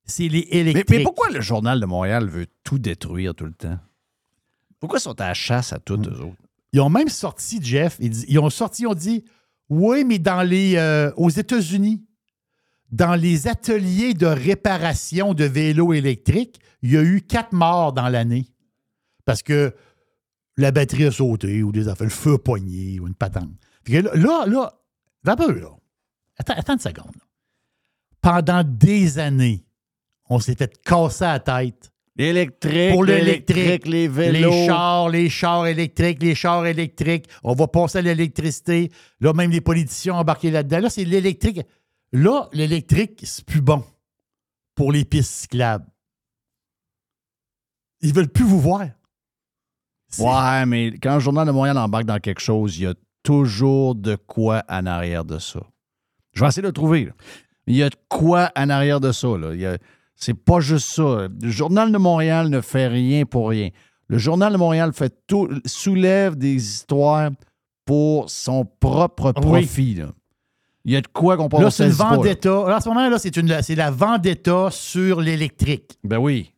c'est 0.05 0.27
les 0.29 0.49
Mais, 0.51 0.59
électriques. 0.59 0.91
mais 0.91 1.03
pourquoi 1.05 1.31
le 1.31 1.41
Journal 1.41 1.81
de 1.81 1.87
Montréal 1.87 2.29
veut 2.29 2.47
tout 2.65 2.79
détruire 2.79 3.35
tout 3.35 3.45
le 3.45 3.53
temps? 3.53 3.79
Pourquoi 4.81 5.01
sont 5.01 5.21
à 5.21 5.29
la 5.29 5.35
chasse 5.35 5.73
à 5.73 5.79
tous, 5.79 5.97
eux 5.97 6.21
autres? 6.21 6.37
Ils 6.73 6.81
ont 6.81 6.91
même 6.91 7.09
sorti, 7.09 7.61
Jeff, 7.63 7.97
ils, 8.01 8.39
ont 8.39 8.51
sorti, 8.51 8.83
ils 8.83 8.87
ont 8.87 8.95
dit 8.95 9.25
Oui, 9.69 10.05
mais 10.05 10.19
dans 10.19 10.43
les. 10.43 10.77
euh, 10.77 11.11
aux 11.17 11.31
États-Unis, 11.31 12.05
dans 12.91 13.15
les 13.15 13.49
ateliers 13.49 14.15
de 14.15 14.27
réparation 14.27 15.35
de 15.35 15.45
vélos 15.45 15.93
électriques, 15.93 16.61
il 16.83 16.93
y 16.93 16.97
a 16.97 17.03
eu 17.03 17.23
quatre 17.23 17.53
morts 17.53 17.93
dans 17.93 18.09
l'année. 18.09 18.47
Parce 19.25 19.43
que 19.43 19.75
la 20.57 20.71
batterie 20.71 21.07
a 21.07 21.13
sauté 21.13 21.63
ou 21.63 21.73
des 21.73 21.89
affaires, 21.89 22.07
le 22.07 22.11
feu 22.13 22.35
a 22.35 22.39
pogné 22.39 22.99
ou 23.01 23.07
une 23.07 23.15
patente. 23.15 23.51
Là, 23.89 24.47
là, 24.47 24.73
là, 25.25 25.37
peu, 25.37 25.59
là. 25.59 25.71
Attends, 26.39 26.73
une 26.75 26.79
seconde. 26.79 27.17
Pendant 28.21 28.63
des 28.65 29.19
années, 29.19 29.65
on 30.29 30.39
s'est 30.41 30.55
fait 30.55 30.81
casser 30.83 31.25
la 31.25 31.41
tête. 31.41 31.93
L'électrique, 32.19 32.91
Pour 32.93 33.05
l'électrique, 33.05 33.87
les 33.87 34.09
vélos. 34.09 34.51
Les 34.51 34.67
chars, 34.67 35.09
les 35.09 35.29
chars 35.31 35.67
électriques, 35.69 36.21
les 36.21 36.35
chars 36.35 36.67
électriques. 36.67 37.27
On 37.45 37.55
va 37.55 37.69
passer 37.69 37.99
à 37.99 38.03
l'électricité. 38.03 38.91
Là, 39.21 39.33
même 39.33 39.53
les 39.53 39.61
politiciens 39.61 40.15
ont 40.15 40.19
embarqué 40.19 40.51
là-dedans. 40.51 40.81
Là, 40.81 40.91
c'est 40.91 41.05
l'électrique. 41.05 41.61
Là, 42.13 42.49
l'électrique, 42.53 43.21
c'est 43.23 43.45
plus 43.45 43.61
bon 43.61 43.85
pour 44.75 44.91
les 44.91 45.05
pistes 45.05 45.31
cyclables. 45.33 45.87
Ils 48.01 48.13
veulent 48.15 48.29
plus 48.29 48.45
vous 48.45 48.61
voir. 48.61 48.87
Ouais, 50.19 50.67
mais 50.67 50.93
quand 51.03 51.15
le 51.15 51.21
Journal 51.21 51.47
de 51.47 51.53
Montréal 51.53 51.77
embarque 51.79 52.07
dans 52.07 52.19
quelque 52.19 52.41
chose, 52.41 52.79
il 52.79 52.85
y 52.85 52.87
a 52.87 52.95
toujours 53.23 53.95
de 53.95 54.17
quoi 54.17 54.65
en 54.69 54.87
arrière 54.87 55.25
de 55.25 55.39
ça. 55.39 55.61
Je 56.33 56.41
vais 56.41 56.49
essayer 56.49 56.63
de 56.63 56.69
le 56.69 56.73
trouver. 56.73 57.05
là. 57.07 57.13
Il 57.67 57.77
y 57.77 57.83
a 57.83 57.91
de 57.91 57.97
quoi 58.09 58.51
en 58.57 58.71
arrière 58.71 59.01
de 59.01 59.13
ça. 59.13 59.29
Là. 59.37 59.53
Il 59.55 59.61
y 59.61 59.67
a- 59.67 59.77
C'est 60.21 60.35
pas 60.35 60.59
juste 60.59 60.89
ça. 60.91 61.29
Le 61.41 61.49
Journal 61.51 61.93
de 61.93 61.97
Montréal 61.99 62.49
ne 62.49 62.61
fait 62.61 62.89
rien 62.89 63.25
pour 63.25 63.51
rien. 63.51 63.71
Le 64.09 64.19
Journal 64.19 64.53
de 64.53 64.59
Montréal 64.59 64.93
fait 64.93 65.15
tout, 65.29 65.49
soulève 65.65 66.35
des 66.37 66.55
histoires 66.57 67.31
pour 67.85 68.29
son 68.29 68.65
propre 68.65 69.33
Oui. 69.37 69.43
profit. 69.65 69.95
là. 69.95 70.11
Il 70.85 70.93
y 70.93 70.97
a 70.97 71.01
de 71.01 71.07
quoi 71.07 71.37
qu'on 71.37 71.49
pense 71.49 71.61
Là, 71.63 71.71
c'est 71.71 71.85
une 71.85 71.91
vendetta. 71.91 72.49
Là, 72.51 72.77
en 72.79 72.81
ce 72.81 72.89
moment, 72.89 73.09
là, 73.09 73.19
c'est, 73.19 73.37
une, 73.37 73.63
c'est 73.63 73.75
la 73.77 73.91
vendetta 73.93 74.69
sur 74.73 75.21
l'électrique. 75.21 75.99
Ben 76.03 76.19
oui. 76.19 76.53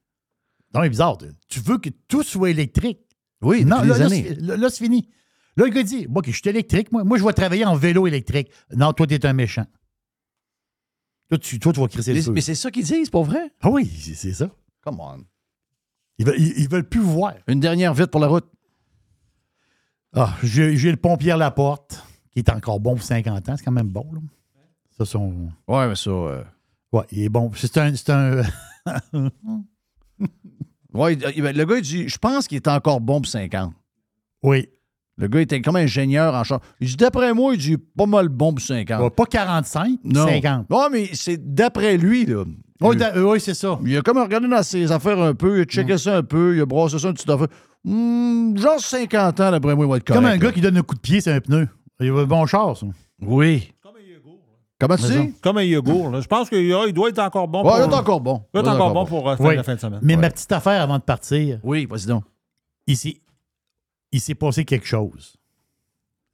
Non, 0.74 0.80
mais 0.80 0.88
bizarre. 0.88 1.18
Tu 1.48 1.60
veux 1.60 1.78
que 1.78 1.90
tout 2.08 2.22
soit 2.22 2.50
électrique? 2.50 3.00
Oui, 3.42 3.64
non, 3.64 3.82
là, 3.82 4.08
c'est, 4.08 4.36
là, 4.40 4.56
là, 4.56 4.70
c'est 4.70 4.84
fini. 4.84 5.08
Là, 5.56 5.64
le 5.66 5.70
gars 5.70 5.82
dit 5.82 6.06
Moi, 6.08 6.22
je 6.24 6.30
suis 6.32 6.48
électrique, 6.48 6.92
moi, 6.92 7.04
moi, 7.04 7.18
je 7.18 7.24
vais 7.24 7.32
travailler 7.32 7.64
en 7.64 7.74
vélo 7.74 8.06
électrique. 8.06 8.50
Non, 8.74 8.92
toi, 8.92 9.06
t'es 9.06 9.26
un 9.26 9.32
méchant. 9.32 9.66
Toi, 11.30 11.38
tu, 11.38 11.58
toi, 11.58 11.72
tu 11.72 11.80
vas 11.80 11.88
crisser 11.88 12.12
le 12.12 12.18
Mais, 12.18 12.22
feu. 12.24 12.32
mais 12.32 12.40
c'est 12.42 12.54
ça 12.54 12.70
qu'ils 12.70 12.84
disent, 12.84 13.08
pour 13.08 13.24
vrai? 13.24 13.50
Ah 13.62 13.70
oui, 13.70 13.86
c'est, 13.86 14.32
ça. 14.34 14.50
Come 14.82 15.00
on. 15.00 15.24
Ils 16.18 16.26
veulent, 16.26 16.38
ils, 16.40 16.58
ils 16.58 16.68
veulent 16.68 16.86
plus 16.88 17.00
vous 17.00 17.12
voir. 17.12 17.34
Une 17.46 17.60
dernière 17.60 17.94
vite 17.94 18.08
pour 18.10 18.20
la 18.20 18.26
route. 18.26 18.46
Ah, 20.12 20.34
j'ai, 20.42 20.74
le 20.76 20.96
pompier 20.96 21.36
Laporte, 21.36 22.04
qui 22.32 22.40
est 22.40 22.50
encore 22.50 22.80
bon 22.80 22.96
pour 22.96 23.04
50 23.04 23.48
ans. 23.48 23.56
C'est 23.56 23.64
quand 23.64 23.70
même 23.72 23.88
bon, 23.88 24.06
là. 24.12 24.20
Ça, 24.98 25.04
son. 25.06 25.50
Ouais, 25.68 25.88
mais 25.88 25.94
ça. 25.96 26.10
euh, 26.10 26.42
Ouais, 26.92 27.04
il 27.12 27.22
est 27.22 27.28
bon. 27.28 27.50
C'est 27.54 27.78
un. 27.78 27.94
C'est 27.94 28.10
un... 28.10 28.42
Ouais, 30.92 31.14
il- 31.14 31.20
le 31.44 31.64
gars, 31.64 31.76
il 31.76 31.82
dit 31.82 32.08
Je 32.08 32.18
pense 32.18 32.48
qu'il 32.48 32.56
est 32.56 32.66
encore 32.68 33.00
bon 33.00 33.20
pour 33.20 33.30
50. 33.30 33.72
oui. 34.42 34.68
Le 35.20 35.28
gars 35.28 35.40
était 35.42 35.60
comme 35.60 35.76
ingénieur 35.76 36.34
en 36.34 36.42
char. 36.44 36.60
Il 36.80 36.88
dit 36.88 36.96
D'après 36.96 37.32
moi, 37.34 37.54
il 37.54 37.58
dit 37.60 37.76
pas 37.76 38.06
mal 38.06 38.28
bon 38.28 38.54
pour 38.54 38.60
50. 38.64 39.00
Ouais, 39.02 39.10
pas 39.10 39.26
45, 39.26 39.98
non. 40.04 40.26
50. 40.26 40.66
Ouais, 40.70 40.76
mais 40.90 41.10
c'est 41.12 41.36
d'après 41.54 41.96
lui, 41.96 42.24
là. 42.26 42.44
Oui, 42.80 42.94
Il- 42.94 42.98
da- 42.98 43.12
oui, 43.22 43.38
c'est 43.40 43.52
ça. 43.54 43.78
Il 43.84 43.96
a 43.98 44.00
comme 44.02 44.18
regardé 44.18 44.48
dans 44.48 44.62
ses 44.62 44.90
affaires 44.90 45.20
un 45.20 45.34
peu, 45.34 45.58
il 45.58 45.60
a 45.62 45.64
checké 45.64 45.98
ça 45.98 46.16
un 46.16 46.22
peu, 46.22 46.56
il 46.56 46.62
a 46.62 46.66
brassé 46.66 46.98
ça 46.98 47.08
une 47.08 47.14
petite 47.14 47.28
affaire. 47.28 47.48
Hmm, 47.84 48.56
genre 48.56 48.80
50 48.80 49.40
ans, 49.40 49.50
d'après 49.50 49.74
moi, 49.76 49.84
il 49.84 49.90
va 49.90 49.96
être 49.98 50.04
correct. 50.06 50.18
Comme 50.18 50.26
un 50.26 50.30
là. 50.32 50.38
gars 50.38 50.52
qui 50.52 50.60
donne 50.62 50.78
un 50.78 50.82
coup 50.82 50.94
de 50.94 51.00
pied, 51.00 51.20
c'est 51.20 51.32
un 51.32 51.40
pneu. 51.40 51.68
Il 52.00 52.10
a 52.10 52.14
un 52.20 52.24
bon 52.24 52.46
char, 52.46 52.76
ça. 52.76 52.86
Oui. 53.20 53.70
Comment 54.80 54.96
tu 54.96 55.02
sais? 55.02 55.32
Comme 55.42 55.58
un 55.58 55.62
yogourt. 55.62 56.10
là. 56.10 56.22
Je 56.22 56.26
pense 56.26 56.48
qu'il 56.48 56.60
il 56.60 56.92
doit 56.94 57.10
être 57.10 57.18
encore 57.18 57.46
bon. 57.48 57.58
Ouais, 57.62 57.68
pour... 57.70 57.78
il 57.86 57.90
est 57.90 57.94
encore 57.94 58.20
bon. 58.22 58.42
Il 58.54 58.62
doit 58.62 58.72
être 58.72 58.74
encore 58.80 58.94
bon 58.94 59.04
pour 59.04 59.28
euh, 59.28 59.36
faire 59.36 59.46
Oui. 59.46 59.56
la 59.56 59.62
fin 59.62 59.74
de 59.74 59.80
semaine. 59.80 60.00
Mais 60.02 60.16
ma 60.16 60.30
petite 60.30 60.50
affaire 60.52 60.80
avant 60.80 60.96
de 60.96 61.02
partir, 61.02 61.58
Oui, 61.62 61.84
vas-y 61.84 62.06
donc. 62.06 62.24
s'est, 62.88 63.20
il 64.12 64.20
s'est 64.20 64.34
passé 64.34 64.64
quelque 64.64 64.86
chose. 64.86 65.36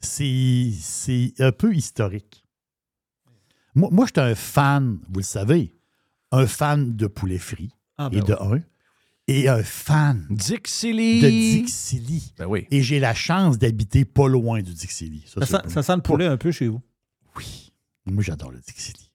C'est, 0.01 1.33
un 1.39 1.53
peu 1.53 1.75
historique. 1.75 2.45
Moi, 3.75 3.89
moi 3.93 4.07
j'étais 4.07 4.21
un 4.21 4.35
fan, 4.35 4.99
vous 5.09 5.21
le 5.21 5.25
savez, 5.25 5.75
un 6.33 6.47
fan 6.47 6.97
de 6.97 7.07
poulet 7.07 7.39
frit, 7.39 7.71
Ah, 7.99 8.09
ben 8.11 8.19
et 8.19 8.23
de 8.23 8.35
un, 8.35 8.63
et 9.29 9.49
un 9.49 9.63
fan 9.63 10.27
Dixili. 10.31 11.21
de 11.21 11.29
Dixili. 11.29 12.33
Ben 12.39 12.47
oui. 12.47 12.67
Et 12.71 12.83
j'ai 12.83 13.01
la 13.01 13.15
chance 13.15 13.59
d'habiter 13.59 14.05
pas 14.05 14.29
loin 14.29 14.63
du 14.63 14.73
Dixili. 14.73 15.25
Ça, 15.27 15.45
Ça, 15.45 15.63
sent- 15.63 15.69
ça 15.71 15.83
sent 15.83 15.97
le 15.97 16.03
poulet 16.03 16.27
un 16.27 16.37
peu 16.37 16.53
chez 16.53 16.69
vous. 16.69 16.81
Oui. 17.37 17.73
Moi, 18.07 18.23
j'adore 18.23 18.53
le 18.53 18.61
Dixili. 18.61 19.11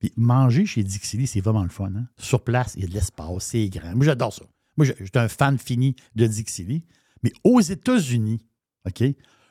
Puis 0.00 0.12
manger 0.16 0.66
chez 0.66 0.82
Dixili, 0.82 1.26
c'est 1.26 1.40
vraiment 1.40 1.62
le 1.62 1.68
fun. 1.70 1.92
hein. 1.94 2.06
Sur 2.18 2.42
place, 2.42 2.74
il 2.76 2.82
y 2.82 2.84
a 2.84 2.88
de 2.88 2.94
l'espace, 2.94 3.44
c'est 3.44 3.68
grand. 3.68 3.94
Moi, 3.94 4.04
j'adore 4.04 4.32
ça. 4.32 4.44
Moi, 4.76 4.86
je- 4.86 4.92
j'étais 5.04 5.18
un 5.20 5.28
fan 5.28 5.58
fini 5.58 5.94
de 6.16 6.26
Dixili. 6.26 6.84
Mais 7.22 7.32
aux 7.44 7.60
États-Unis, 7.60 8.40
OK, 8.86 9.04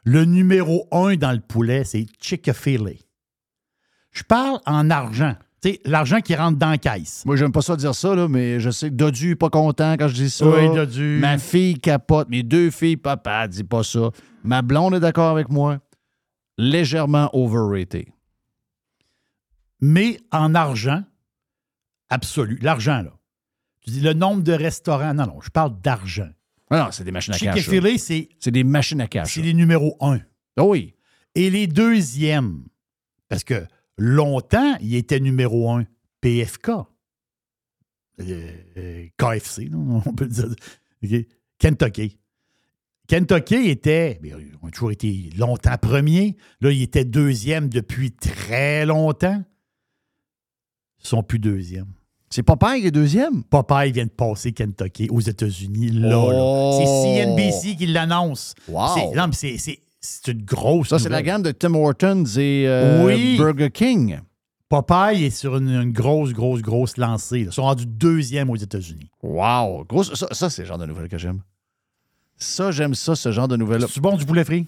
le 0.04 0.26
numéro 0.26 0.88
un 0.92 1.16
dans 1.16 1.32
le 1.32 1.40
poulet, 1.40 1.84
c'est 1.84 2.06
Chick-fil-A. 2.20 2.92
Je 4.12 4.24
parle 4.24 4.60
en 4.66 4.90
argent. 4.90 5.36
Tu 5.62 5.70
sais, 5.70 5.82
l'argent 5.86 6.22
qui 6.22 6.36
rentre 6.36 6.58
dans 6.58 6.72
la 6.72 6.78
caisse. 6.78 7.24
Moi, 7.26 7.36
j'aime 7.36 7.52
pas 7.52 7.62
ça 7.62 7.76
dire 7.76 7.94
ça, 7.94 8.16
là, 8.16 8.28
mais 8.28 8.60
je 8.60 8.72
sais 8.72 8.90
que 8.90 8.96
Dodu 8.96 9.32
est 9.32 9.36
pas 9.36 9.50
content 9.52 9.94
quand 9.94 10.08
je 10.08 10.16
dis 10.16 10.30
ça. 10.30 10.48
Oui, 10.48 10.74
Dodu. 10.76 11.20
Ma 11.22 11.38
fille 11.38 11.76
capote. 11.80 12.30
Mes 12.30 12.42
deux 12.44 12.72
filles, 12.72 12.98
papa, 12.98 13.48
dis 13.48 13.64
pas 13.64 13.84
ça. 13.84 14.10
Ma 14.44 14.64
blonde 14.64 14.96
est 14.96 15.00
d'accord 15.00 15.30
avec 15.30 15.50
moi. 15.50 15.80
Légèrement 16.58 17.30
overrated. 17.34 18.08
Mais 19.80 20.20
en 20.32 20.56
argent, 20.56 21.04
absolu. 22.10 22.58
L'argent, 22.62 23.04
là. 23.04 23.14
Tu 23.82 23.92
dis 23.92 24.02
le 24.02 24.14
nombre 24.14 24.44
de 24.44 24.54
restaurants. 24.54 25.14
Non, 25.14 25.28
non, 25.28 25.42
je 25.42 25.50
parle 25.50 25.80
d'argent. 25.82 26.30
Ah 26.72 26.86
non, 26.86 26.92
c'est 26.92 27.04
des 27.04 27.12
machines 27.12 27.34
à 27.34 27.38
cash. 27.38 27.60
Chick-fil-A, 27.60 27.98
c'est 27.98 28.30
C'est 28.40 28.52
des 28.52 28.64
machines 28.64 29.02
à 29.02 29.08
cash. 29.08 29.34
c'est 29.34 29.42
les 29.42 29.54
numéros 29.54 29.98
un. 30.00 30.20
Ah 30.56 30.64
oui. 30.64 30.96
Et 31.36 31.50
les 31.50 31.68
deuxièmes, 31.68 32.64
parce 33.28 33.44
que 33.44 33.66
longtemps, 33.98 34.78
il 34.82 34.96
était 34.96 35.20
numéro 35.20 35.70
un, 35.70 35.86
PFK. 36.22 36.70
Euh, 38.20 38.52
euh, 38.78 39.08
KFC, 39.18 39.70
non? 39.70 40.02
on 40.06 40.14
peut 40.14 40.26
le 40.26 40.30
dire. 41.02 41.26
Kentucky. 41.60 42.18
Kentucky 43.08 43.70
était, 43.70 44.20
mais 44.22 44.30
ils 44.30 44.56
ont 44.62 44.70
toujours 44.70 44.92
été 44.92 45.30
longtemps 45.36 45.78
premier. 45.78 46.38
Là, 46.62 46.72
il 46.72 46.82
était 46.82 47.04
deuxième 47.04 47.68
depuis 47.68 48.14
très 48.14 48.86
longtemps. 48.86 49.44
Ils 51.04 51.08
sont 51.08 51.22
plus 51.22 51.40
deuxième. 51.40 51.94
C'est 52.34 52.44
Popeye 52.44 52.82
qui 52.82 52.88
est 52.88 52.92
deuxième? 52.92 53.44
Popeye 53.44 53.92
vient 53.92 54.06
de 54.06 54.10
passer 54.10 54.54
Kentucky 54.54 55.08
aux 55.12 55.20
États-Unis. 55.20 55.92
Là, 55.92 56.10
là. 56.10 56.18
Oh! 56.34 56.80
C'est 56.80 56.86
CNBC 57.26 57.76
qui 57.76 57.86
l'annonce. 57.88 58.56
Wow. 58.68 58.88
C'est- 58.96 59.16
Non, 59.16 59.28
mais 59.28 59.34
c'est- 59.34 59.58
c'est 59.58 59.80
c'est 60.04 60.32
une 60.32 60.42
grosse. 60.44 60.88
Ça, 60.90 60.98
c'est 60.98 61.10
la 61.10 61.22
gamme 61.22 61.44
de 61.44 61.52
Tim 61.52 61.76
Hortons 61.76 62.24
et 62.38 62.64
euh, 62.68 63.06
Oui. 63.06 63.38
Burger 63.38 63.70
King. 63.70 64.20
Popeye 64.68 65.26
est 65.26 65.30
sur 65.30 65.58
une, 65.58 65.70
une 65.70 65.92
grosse, 65.92 66.32
grosse, 66.32 66.62
grosse 66.62 66.98
lancée. 66.98 67.40
là. 67.44 67.46
Ils 67.52 67.54
sont 67.54 67.62
rendus 67.64 67.86
deuxième 67.86 68.50
aux 68.50 68.56
États-Unis. 68.56 69.12
Wow! 69.22 69.84
Gros, 69.86 70.04
ça, 70.04 70.28
ça, 70.32 70.50
c'est 70.50 70.62
le 70.64 70.68
genre 70.70 70.78
de 70.80 70.86
nouvelles 70.88 71.10
que 71.10 71.18
j'aime. 71.20 71.42
Ça, 72.38 72.72
j'aime 72.72 72.96
ça, 72.96 73.16
ce 73.16 73.32
genre 73.32 73.48
de 73.50 73.58
nouvelles-là. 73.58 73.86
C'est 73.92 74.00
bon 74.02 74.16
du 74.18 74.26
poulet 74.26 74.44
frit? 74.46 74.66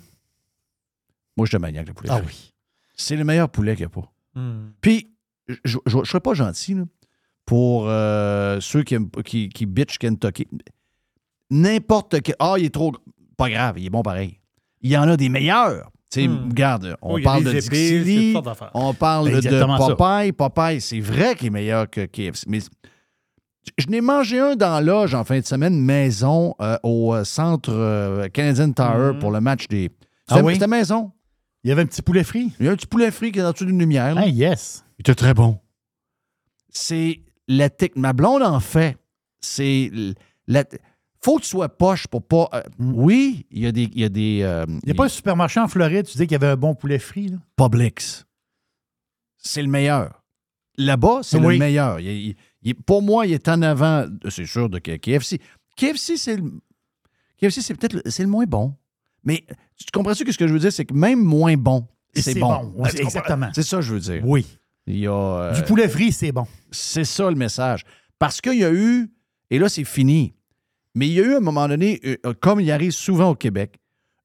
Moi, 1.37 1.47
je 1.47 1.51
te 1.53 1.57
maniaque 1.57 1.87
le 1.87 1.93
poulet 1.93 2.09
Ah 2.11 2.17
frit. 2.17 2.25
oui. 2.27 2.53
C'est 2.95 3.15
le 3.15 3.23
meilleur 3.23 3.49
poulet 3.49 3.75
qu'il 3.75 3.85
n'y 3.87 3.91
a 3.91 4.01
pas. 4.01 4.11
Hmm. 4.35 4.71
Puis, 4.81 5.09
je 5.63 5.77
ne 5.95 6.03
serais 6.03 6.19
pas 6.19 6.33
gentil 6.35 6.75
là, 6.75 6.83
pour 7.45 7.85
euh, 7.87 8.59
ceux 8.61 8.83
qui, 8.83 8.95
qui, 9.25 9.49
qui 9.49 9.65
bitchent 9.65 9.97
Kentucky. 9.97 10.47
N'importe 11.49 12.21
quel. 12.21 12.35
Ah, 12.39 12.55
il 12.57 12.65
est 12.65 12.73
trop. 12.73 12.93
Pas 13.37 13.49
grave, 13.49 13.79
il 13.79 13.85
est 13.87 13.89
bon 13.89 14.01
pareil. 14.01 14.39
Il 14.81 14.91
y 14.91 14.97
en 14.97 15.03
a 15.09 15.17
des 15.17 15.29
meilleurs. 15.29 15.89
Tu 16.11 16.21
sais, 16.21 16.27
Hmm. 16.27 16.49
regarde, 16.49 16.95
on 17.01 17.15
Oui, 17.15 17.23
parle 17.23 17.43
de 17.43 17.51
d'affaires. 18.41 18.71
on 18.75 18.93
parle 18.93 19.25
Ben, 19.25 19.31
de 19.33 19.37
exactement 19.37 19.77
ça. 19.79 19.95
Popeye. 19.95 20.31
Popeye, 20.31 20.79
c'est 20.81 20.99
vrai 20.99 21.35
qu'il 21.35 21.47
est 21.47 21.51
meilleur 21.51 21.89
que 21.89 22.05
KFC. 22.05 22.45
Mais 22.47 22.59
je 23.79 23.87
n'ai 23.87 24.01
mangé 24.01 24.39
un 24.39 24.55
dans 24.55 24.83
l'âge 24.85 25.15
en 25.15 25.23
fin 25.23 25.39
de 25.39 25.45
semaine, 25.45 25.79
maison, 25.79 26.53
euh, 26.61 26.77
au 26.83 27.15
euh, 27.15 27.23
centre 27.23 27.71
euh, 27.73 28.27
Canadian 28.29 28.71
Tower 28.73 29.13
pour 29.19 29.31
le 29.31 29.41
match 29.41 29.67
des. 29.67 29.89
Ah 30.29 30.35
C'était 30.35 30.41
oui? 30.45 30.53
c'était 30.53 30.67
maison. 30.67 31.11
Il 31.63 31.69
y 31.69 31.71
avait 31.71 31.81
un 31.81 31.85
petit 31.87 32.01
poulet 32.01 32.23
frit. 32.23 32.51
Il 32.59 32.65
y 32.65 32.69
a 32.69 32.71
un 32.71 32.75
petit 32.75 32.85
poulet 32.87 33.09
frit 33.09 33.31
qui 33.31 33.39
est 33.39 33.43
en 33.43 33.51
dessous 33.51 33.65
d'une 33.65 33.79
lumière. 33.79 34.13
Ah, 34.17 34.27
yes. 34.27 34.83
Il 34.99 35.01
était 35.01 35.15
très 35.15 35.33
bon. 35.33 35.59
C'est 36.69 37.21
la 37.47 37.69
technique. 37.69 38.01
Ma 38.01 38.13
blonde 38.13 38.43
en 38.43 38.59
fait. 38.59 38.97
C'est 39.41 39.91
la. 40.47 40.63
Faut 41.21 41.37
que 41.37 41.43
tu 41.43 41.49
sois 41.49 41.69
poche 41.69 42.07
pour 42.07 42.21
pas. 42.27 42.49
euh, 42.53 42.61
Oui, 42.79 43.45
il 43.51 43.59
y 43.63 43.67
a 43.67 43.71
des. 43.71 43.83
Il 43.93 43.99
y 44.01 44.03
a 44.03 44.09
des. 44.09 44.39
euh, 44.43 44.65
n'y 44.85 44.91
a 44.91 44.93
pas 44.93 45.05
un 45.05 45.09
supermarché 45.09 45.59
en 45.59 45.67
Floride, 45.67 46.05
tu 46.05 46.17
dis 46.17 46.23
qu'il 46.25 46.33
y 46.33 46.35
avait 46.35 46.47
un 46.47 46.55
bon 46.57 46.75
poulet 46.75 46.99
frit. 46.99 47.29
Là? 47.29 47.37
Publix. 47.55 48.25
C'est 49.37 49.61
le 49.61 49.67
meilleur. 49.69 50.21
Là-bas, 50.77 51.19
c'est 51.23 51.37
Oui. 51.37 51.53
le 51.53 51.59
meilleur. 51.59 51.99
Il- 51.99 52.07
il- 52.29 52.35
il- 52.63 52.75
pour 52.75 53.01
moi, 53.01 53.25
il 53.27 53.33
est 53.33 53.47
en 53.47 53.61
avant, 53.61 54.05
c'est 54.29 54.45
sûr, 54.45 54.69
de 54.69 54.79
KFC. 54.79 55.39
KFC, 55.75 56.17
c'est 56.17 56.37
le. 56.37 56.51
KFC, 57.37 57.61
c'est 57.61 57.75
peut-être 57.75 57.93
le, 57.93 58.01
c'est 58.05 58.23
le 58.23 58.29
moins 58.29 58.45
bon. 58.45 58.73
Mais 59.23 59.45
tu 59.77 59.85
comprends-tu 59.93 60.25
que 60.25 60.31
ce 60.31 60.37
que 60.37 60.47
je 60.47 60.53
veux 60.53 60.59
dire, 60.59 60.73
c'est 60.73 60.85
que 60.85 60.93
même 60.93 61.19
moins 61.23 61.55
bon, 61.55 61.87
c'est 62.13 62.21
c'est 62.21 62.39
bon. 62.39 62.47
bon. 62.47 62.71
Comprends? 62.71 62.85
exactement. 62.89 63.49
C'est 63.53 63.63
ça 63.63 63.77
que 63.77 63.81
je 63.83 63.93
veux 63.93 63.99
dire. 63.99 64.21
Oui. 64.25 64.45
Il 64.87 64.97
y 64.99 65.07
a, 65.07 65.11
euh, 65.13 65.53
Du 65.53 65.63
poulet 65.63 65.87
frit, 65.87 66.11
c'est 66.11 66.31
bon. 66.31 66.45
c'est 66.71 67.05
ça 67.05 67.29
le 67.29 67.35
message. 67.35 67.83
Parce 68.19 68.41
qu'il 68.41 68.57
y 68.59 68.63
a 68.65 68.71
eu, 68.73 69.09
et 69.49 69.59
là 69.59 69.69
c'est 69.69 69.83
fini, 69.85 70.33
mais 70.95 71.07
il 71.07 71.13
y 71.13 71.19
a 71.19 71.23
eu 71.23 71.33
à 71.33 71.37
un 71.37 71.41
moment 71.41 71.67
donné, 71.67 71.99
euh, 72.05 72.33
comme 72.39 72.59
il 72.59 72.69
arrive 72.71 72.91
souvent 72.91 73.29
au 73.31 73.35
Québec, 73.35 73.79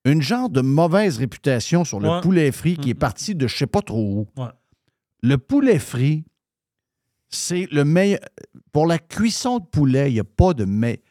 une 0.05 0.22
genre 0.22 0.48
de 0.51 0.60
mauvaise 0.60 1.18
réputation 1.18 1.85
sur 1.85 2.01
le 2.01 2.09
Ouais. 2.09 2.20
poulet 2.20 2.51
frit 2.52 2.76
qui 2.76 2.90
est 2.90 2.94
Mhm. 2.94 2.98
parti 2.98 3.35
de 3.35 3.47
je 3.47 3.56
sais 3.56 3.66
pas 3.66 3.82
trop 3.82 4.26
où. 4.36 4.40
Ouais. 4.40 4.48
Le 5.22 5.36
poulet 5.39 5.78
frit, 5.78 6.24
c'est 7.28 7.66
le 7.70 7.85
meilleur. 7.85 8.20
Pour 8.72 8.86
la 8.86 8.98
cuisson 8.98 9.59
de 9.59 9.64
poulet, 9.66 10.10
il 10.10 10.14
n'y 10.14 10.20
a 10.20 10.24
pas 10.24 10.55
de 10.55 10.64
mais. 10.64 11.02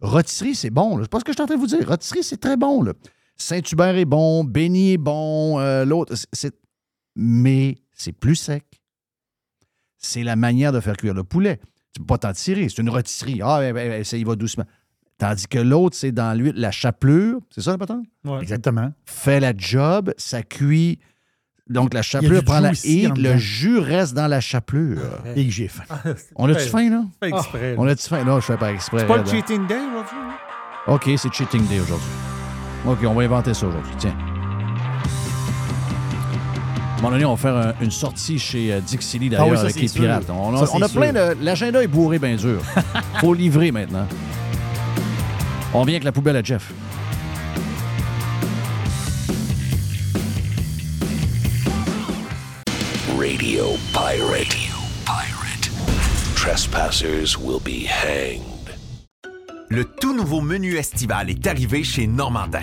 Rotisserie, 0.00 0.54
c'est 0.54 0.70
bon. 0.70 0.96
là. 0.96 1.04
C'est 1.04 1.10
pas 1.10 1.20
ce 1.20 1.24
que 1.24 1.32
je 1.32 1.36
suis 1.36 1.42
en 1.42 1.46
train 1.46 1.56
de 1.56 1.60
vous 1.60 1.66
dire. 1.66 1.86
Rotisserie, 1.88 2.22
c'est 2.22 2.36
très 2.36 2.56
bon. 2.56 2.82
là. 2.82 2.92
Saint-Hubert 3.36 3.96
est 3.96 4.04
bon, 4.04 4.44
Béni 4.44 4.92
est 4.92 4.98
bon, 4.98 5.58
euh, 5.58 5.84
l'autre. 5.84 6.14
Mais 7.16 7.76
c'est 7.92 8.12
plus 8.12 8.36
sec. 8.36 8.64
C'est 10.06 10.22
la 10.22 10.36
manière 10.36 10.72
de 10.72 10.80
faire 10.80 10.96
cuire 10.96 11.14
le 11.14 11.24
poulet. 11.24 11.58
Tu 11.92 12.00
peux 12.00 12.06
pas 12.06 12.18
t'en 12.18 12.32
tirer. 12.32 12.68
C'est 12.68 12.82
une 12.82 12.90
rotisserie. 12.90 13.40
Ah, 13.42 13.58
ben, 13.60 13.74
ben, 13.74 13.88
ben, 13.88 14.04
ça 14.04 14.16
y 14.16 14.24
va 14.24 14.36
doucement. 14.36 14.64
Tandis 15.18 15.48
que 15.48 15.58
l'autre, 15.58 15.96
c'est 15.96 16.12
dans 16.12 16.36
l'huile, 16.38 16.54
la 16.56 16.70
chapelure. 16.70 17.40
C'est 17.50 17.62
ça, 17.62 17.72
la 17.72 17.78
patente? 17.78 18.04
Ouais. 18.24 18.40
Exactement. 18.42 18.92
Fait 19.06 19.40
la 19.40 19.52
job, 19.56 20.12
ça 20.18 20.42
cuit. 20.42 20.98
Donc, 21.68 21.94
la 21.94 22.02
chapelure 22.02 22.44
prend 22.44 22.60
la 22.60 22.70
dedans. 22.70 23.14
le 23.16 23.36
jus 23.38 23.78
reste 23.78 24.14
dans 24.14 24.28
la 24.28 24.40
chapelure. 24.40 25.00
Et 25.34 25.44
que 25.46 25.50
j'ai 25.50 25.68
faim. 25.68 25.84
On 26.36 26.48
a-tu 26.48 26.68
faim, 26.68 26.90
là? 26.90 27.04
Pas 27.18 27.28
exprès. 27.28 27.70
là. 27.74 27.76
On 27.78 27.88
a-tu 27.88 28.06
faim? 28.08 28.24
Non, 28.24 28.38
je 28.40 28.46
fais 28.46 28.56
pas 28.56 28.72
exprès. 28.72 29.00
C'est 29.00 29.06
pas 29.06 29.16
le 29.16 29.24
cheating 29.24 29.66
day 29.66 29.74
aujourd'hui? 29.74 30.36
OK, 30.86 31.10
c'est 31.16 31.32
cheating 31.32 31.66
day 31.66 31.80
aujourd'hui. 31.80 32.06
OK, 32.86 32.98
on 33.04 33.14
va 33.14 33.22
inventer 33.24 33.54
ça 33.54 33.66
aujourd'hui. 33.66 33.94
Tiens. 33.98 34.16
À 36.96 36.98
un 36.98 37.02
moment 37.02 37.10
donné, 37.12 37.24
on 37.26 37.34
va 37.34 37.36
faire 37.36 37.56
un- 37.56 37.74
une 37.82 37.90
sortie 37.90 38.38
chez 38.38 38.72
euh, 38.72 38.80
Dixie 38.80 39.18
Lee, 39.18 39.28
d'ailleurs, 39.28 39.46
Ah 39.48 39.50
oui, 39.50 39.56
ça, 39.56 39.62
avec 39.64 39.74
c'est 39.74 39.80
les 39.82 39.88
sûr. 39.88 40.00
pirates. 40.02 40.30
On 40.30 40.54
a, 40.54 40.60
Ça, 40.60 40.66
c'est 40.66 40.72
on 40.78 40.82
a 40.82 40.88
sûr. 40.88 41.00
plein 41.00 41.12
de... 41.12 41.36
L'agenda 41.42 41.82
est 41.82 41.86
bourré 41.88 42.18
bien 42.18 42.36
dur. 42.36 42.60
Faut 43.20 43.34
livrer 43.34 43.70
maintenant. 43.70 44.06
On 45.74 45.82
vient 45.84 45.94
avec 45.94 46.04
la 46.04 46.12
poubelle 46.12 46.36
à 46.36 46.42
Jeff. 46.42 46.72
Radio 53.18 53.76
Pirate. 53.92 54.56
Pirate. 55.04 55.70
Trespassers 56.34 57.36
will 57.38 57.60
be 57.60 57.86
hanged. 57.86 58.42
Le 59.68 59.84
tout 59.84 60.14
nouveau 60.14 60.40
menu 60.40 60.76
estival 60.76 61.30
est 61.30 61.46
arrivé 61.46 61.82
chez 61.82 62.06
Normandin. 62.06 62.62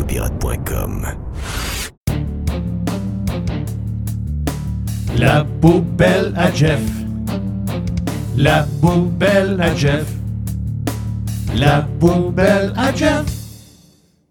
Radiopirate.com. 0.00 1.06
La 5.18 5.44
poubelle 5.60 6.32
à 6.36 6.50
Jeff. 6.52 6.80
La 8.36 8.66
poubelle 8.80 9.60
à 9.60 9.74
Jeff. 9.74 10.10
La 11.54 11.82
poubelle 11.98 12.72
à 12.76 12.94
Jeff. 12.94 13.26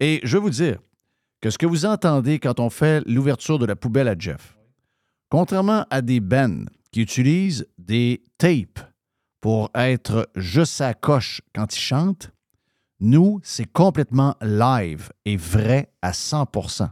Et 0.00 0.20
je 0.24 0.36
vais 0.36 0.42
vous 0.42 0.50
dire 0.50 0.78
que 1.40 1.50
ce 1.50 1.58
que 1.58 1.66
vous 1.66 1.86
entendez 1.86 2.40
quand 2.40 2.58
on 2.58 2.70
fait 2.70 3.02
l'ouverture 3.06 3.58
de 3.58 3.66
la 3.66 3.76
poubelle 3.76 4.08
à 4.08 4.16
Jeff, 4.18 4.56
contrairement 5.30 5.86
à 5.90 6.02
des 6.02 6.20
bands 6.20 6.64
qui 6.90 7.02
utilisent 7.02 7.68
des 7.78 8.22
tapes 8.38 8.80
pour 9.40 9.70
être 9.74 10.28
juste 10.34 10.80
à 10.80 10.94
coche 10.94 11.42
quand 11.54 11.76
ils 11.76 11.80
chantent, 11.80 12.32
nous, 13.00 13.40
c'est 13.42 13.70
complètement 13.70 14.36
live 14.42 15.10
et 15.24 15.36
vrai 15.36 15.90
à 16.02 16.12
100% 16.12 16.88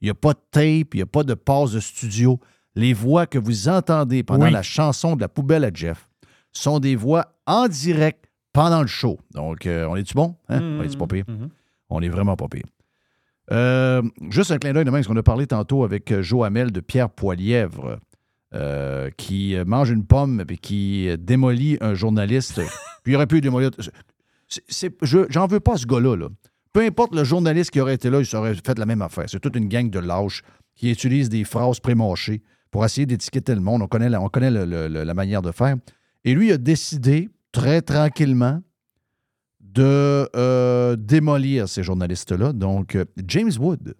Il 0.00 0.04
n'y 0.06 0.10
a 0.10 0.14
pas 0.14 0.32
de 0.34 0.38
tape, 0.50 0.94
il 0.94 0.96
n'y 0.96 1.02
a 1.02 1.06
pas 1.06 1.24
de 1.24 1.34
pause 1.34 1.72
de 1.72 1.80
studio. 1.80 2.38
Les 2.74 2.92
voix 2.92 3.26
que 3.26 3.38
vous 3.38 3.68
entendez 3.68 4.22
pendant 4.22 4.46
Oui. 4.46 4.52
la 4.52 4.62
chanson 4.62 5.16
de 5.16 5.20
la 5.20 5.28
poubelle 5.28 5.64
à 5.64 5.70
Jeff 5.72 6.08
sont 6.52 6.78
des 6.80 6.96
voix 6.96 7.34
en 7.46 7.66
direct 7.68 8.26
pendant 8.52 8.80
le 8.82 8.86
show. 8.86 9.18
Donc, 9.32 9.66
euh, 9.66 9.86
on 9.88 9.96
est-tu 9.96 10.14
bon? 10.14 10.36
Hein? 10.48 10.60
On 10.62 10.82
est-tu 10.82 10.96
pas 10.96 11.06
pire? 11.06 11.24
On 11.90 12.00
est 12.02 12.08
vraiment 12.08 12.36
pas 12.36 12.48
pire. 12.48 12.64
Euh, 13.50 14.02
juste 14.30 14.50
un 14.50 14.58
clin 14.58 14.72
d'œil 14.74 14.84
de 14.84 14.90
même, 14.90 15.00
parce 15.00 15.06
qu'on 15.08 15.16
a 15.16 15.22
parlé 15.22 15.46
tantôt 15.46 15.82
avec 15.84 16.12
euh, 16.12 16.22
Joe 16.22 16.46
Hamel 16.46 16.70
de 16.70 16.80
Pierre 16.80 17.08
Poilièvre, 17.08 17.98
euh, 18.54 19.10
qui 19.16 19.56
mange 19.66 19.90
une 19.90 20.04
pomme 20.04 20.44
et 20.48 20.56
qui 20.58 21.08
démolit 21.18 21.78
un 21.80 21.94
journaliste. 21.94 22.60
Puis 23.02 23.12
il 23.12 23.16
aurait 23.16 23.26
pu 23.26 23.40
démolir. 23.40 23.70
J'en 25.02 25.46
veux 25.46 25.60
pas 25.60 25.76
ce 25.76 25.86
gars-là. 25.86 26.16
là. 26.16 26.28
Peu 26.72 26.80
importe 26.80 27.14
le 27.14 27.24
journaliste 27.24 27.70
qui 27.70 27.80
aurait 27.80 27.94
été 27.94 28.10
là, 28.10 28.20
il 28.20 28.36
aurait 28.36 28.54
fait 28.54 28.78
la 28.78 28.86
même 28.86 29.02
affaire. 29.02 29.24
C'est 29.28 29.40
toute 29.40 29.56
une 29.56 29.68
gang 29.68 29.90
de 29.90 29.98
lâches 29.98 30.42
qui 30.74 30.90
utilisent 30.90 31.28
des 31.28 31.44
phrases 31.44 31.80
prémâchées 31.80 32.42
pour 32.70 32.84
essayer 32.84 33.06
d'étiqueter 33.06 33.54
le 33.54 33.60
monde. 33.60 33.82
On 33.82 33.88
connaît, 33.88 34.10
la 34.10 35.14
manière 35.14 35.42
de 35.42 35.50
faire. 35.52 35.76
Et 36.24 36.34
lui 36.34 36.52
a 36.52 36.58
décidé, 36.58 37.30
très 37.52 37.82
tranquillement, 37.82 38.62
de 39.60 40.28
euh, 40.34 40.96
démolir 40.96 41.68
ces 41.68 41.82
journalistes-là. 41.82 42.52
Donc, 42.52 42.94
euh, 42.94 43.04
James 43.26 43.52
Wood. 43.58 43.94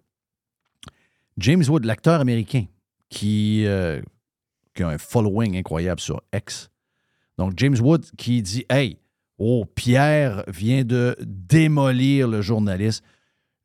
James 1.37 1.63
Wood, 1.67 1.85
l'acteur 1.85 2.19
américain, 2.19 2.65
qui, 3.09 3.63
euh, 3.65 4.01
qui 4.75 4.83
a 4.83 4.89
un 4.89 4.97
following 4.97 5.57
incroyable 5.57 6.01
sur 6.01 6.21
X. 6.33 6.69
Donc, 7.37 7.53
James 7.57 7.77
Wood 7.79 8.05
qui 8.17 8.41
dit 8.41 8.65
Hey, 8.69 8.97
oh, 9.39 9.65
Pierre 9.73 10.43
vient 10.47 10.83
de 10.83 11.15
démolir 11.21 12.27
le 12.27 12.41
journaliste. 12.41 13.03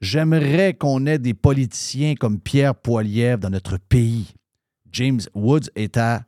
J'aimerais 0.01 0.75
qu'on 0.75 1.07
ait 1.07 1.19
des 1.19 1.35
politiciens 1.35 2.15
comme 2.15 2.41
Pierre 2.41 2.75
Poilievre 2.75 3.39
dans 3.39 3.51
notre 3.51 3.77
pays. 3.77 4.35
James 4.93 5.21
Woods 5.35 5.71
est 5.75 5.97
à 5.97 6.25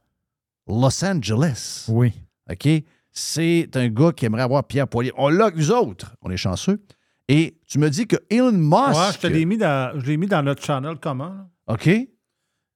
Los 0.66 1.04
Angeles. 1.04 1.86
Oui. 1.88 2.12
OK? 2.50 2.68
C'est 3.10 3.76
un 3.76 3.88
gars 3.88 4.12
qui 4.12 4.26
aimerait 4.26 4.42
avoir 4.42 4.64
Pierre 4.64 4.88
Poilievre. 4.88 5.16
On 5.18 5.28
l'a, 5.28 5.50
nous 5.50 5.70
autres. 5.70 6.14
On 6.22 6.30
est 6.30 6.36
chanceux. 6.36 6.82
Et 7.28 7.58
tu 7.66 7.78
me 7.78 7.88
dis 7.90 8.06
que 8.06 8.16
Elon 8.30 8.52
Musk. 8.52 8.98
Ouais, 8.98 9.12
je 9.14 9.18
te 9.18 9.26
l'ai 9.26 9.44
mis 9.44 9.56
dans, 9.56 9.98
je 9.98 10.06
l'ai 10.06 10.16
mis 10.16 10.26
dans 10.26 10.42
notre 10.42 10.62
channel 10.62 10.96
comment. 11.00 11.28
là? 11.30 11.48
OK? 11.68 11.90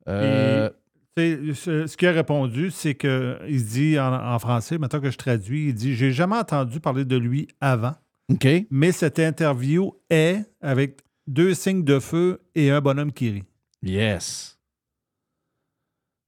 Euh, 0.08 0.70
ce, 1.16 1.86
ce 1.86 1.96
qu'il 1.96 2.08
a 2.08 2.12
répondu, 2.12 2.70
c'est 2.70 2.94
que 2.94 3.38
il 3.48 3.60
se 3.60 3.72
dit 3.72 3.98
en, 3.98 4.12
en 4.12 4.38
français, 4.38 4.78
maintenant 4.78 5.00
que 5.00 5.10
je 5.10 5.18
traduis, 5.18 5.68
il 5.68 5.74
dit 5.74 5.94
J'ai 5.94 6.12
jamais 6.12 6.36
entendu 6.36 6.80
parler 6.80 7.04
de 7.04 7.16
lui 7.16 7.48
avant. 7.60 7.94
OK. 8.32 8.46
Mais 8.70 8.92
cette 8.92 9.18
interview 9.18 9.92
est 10.08 10.44
avec 10.60 11.00
deux 11.26 11.52
signes 11.54 11.84
de 11.84 11.98
feu 11.98 12.40
et 12.54 12.70
un 12.70 12.80
bonhomme 12.80 13.12
qui 13.12 13.30
rit. 13.30 13.44
Yes. 13.82 14.56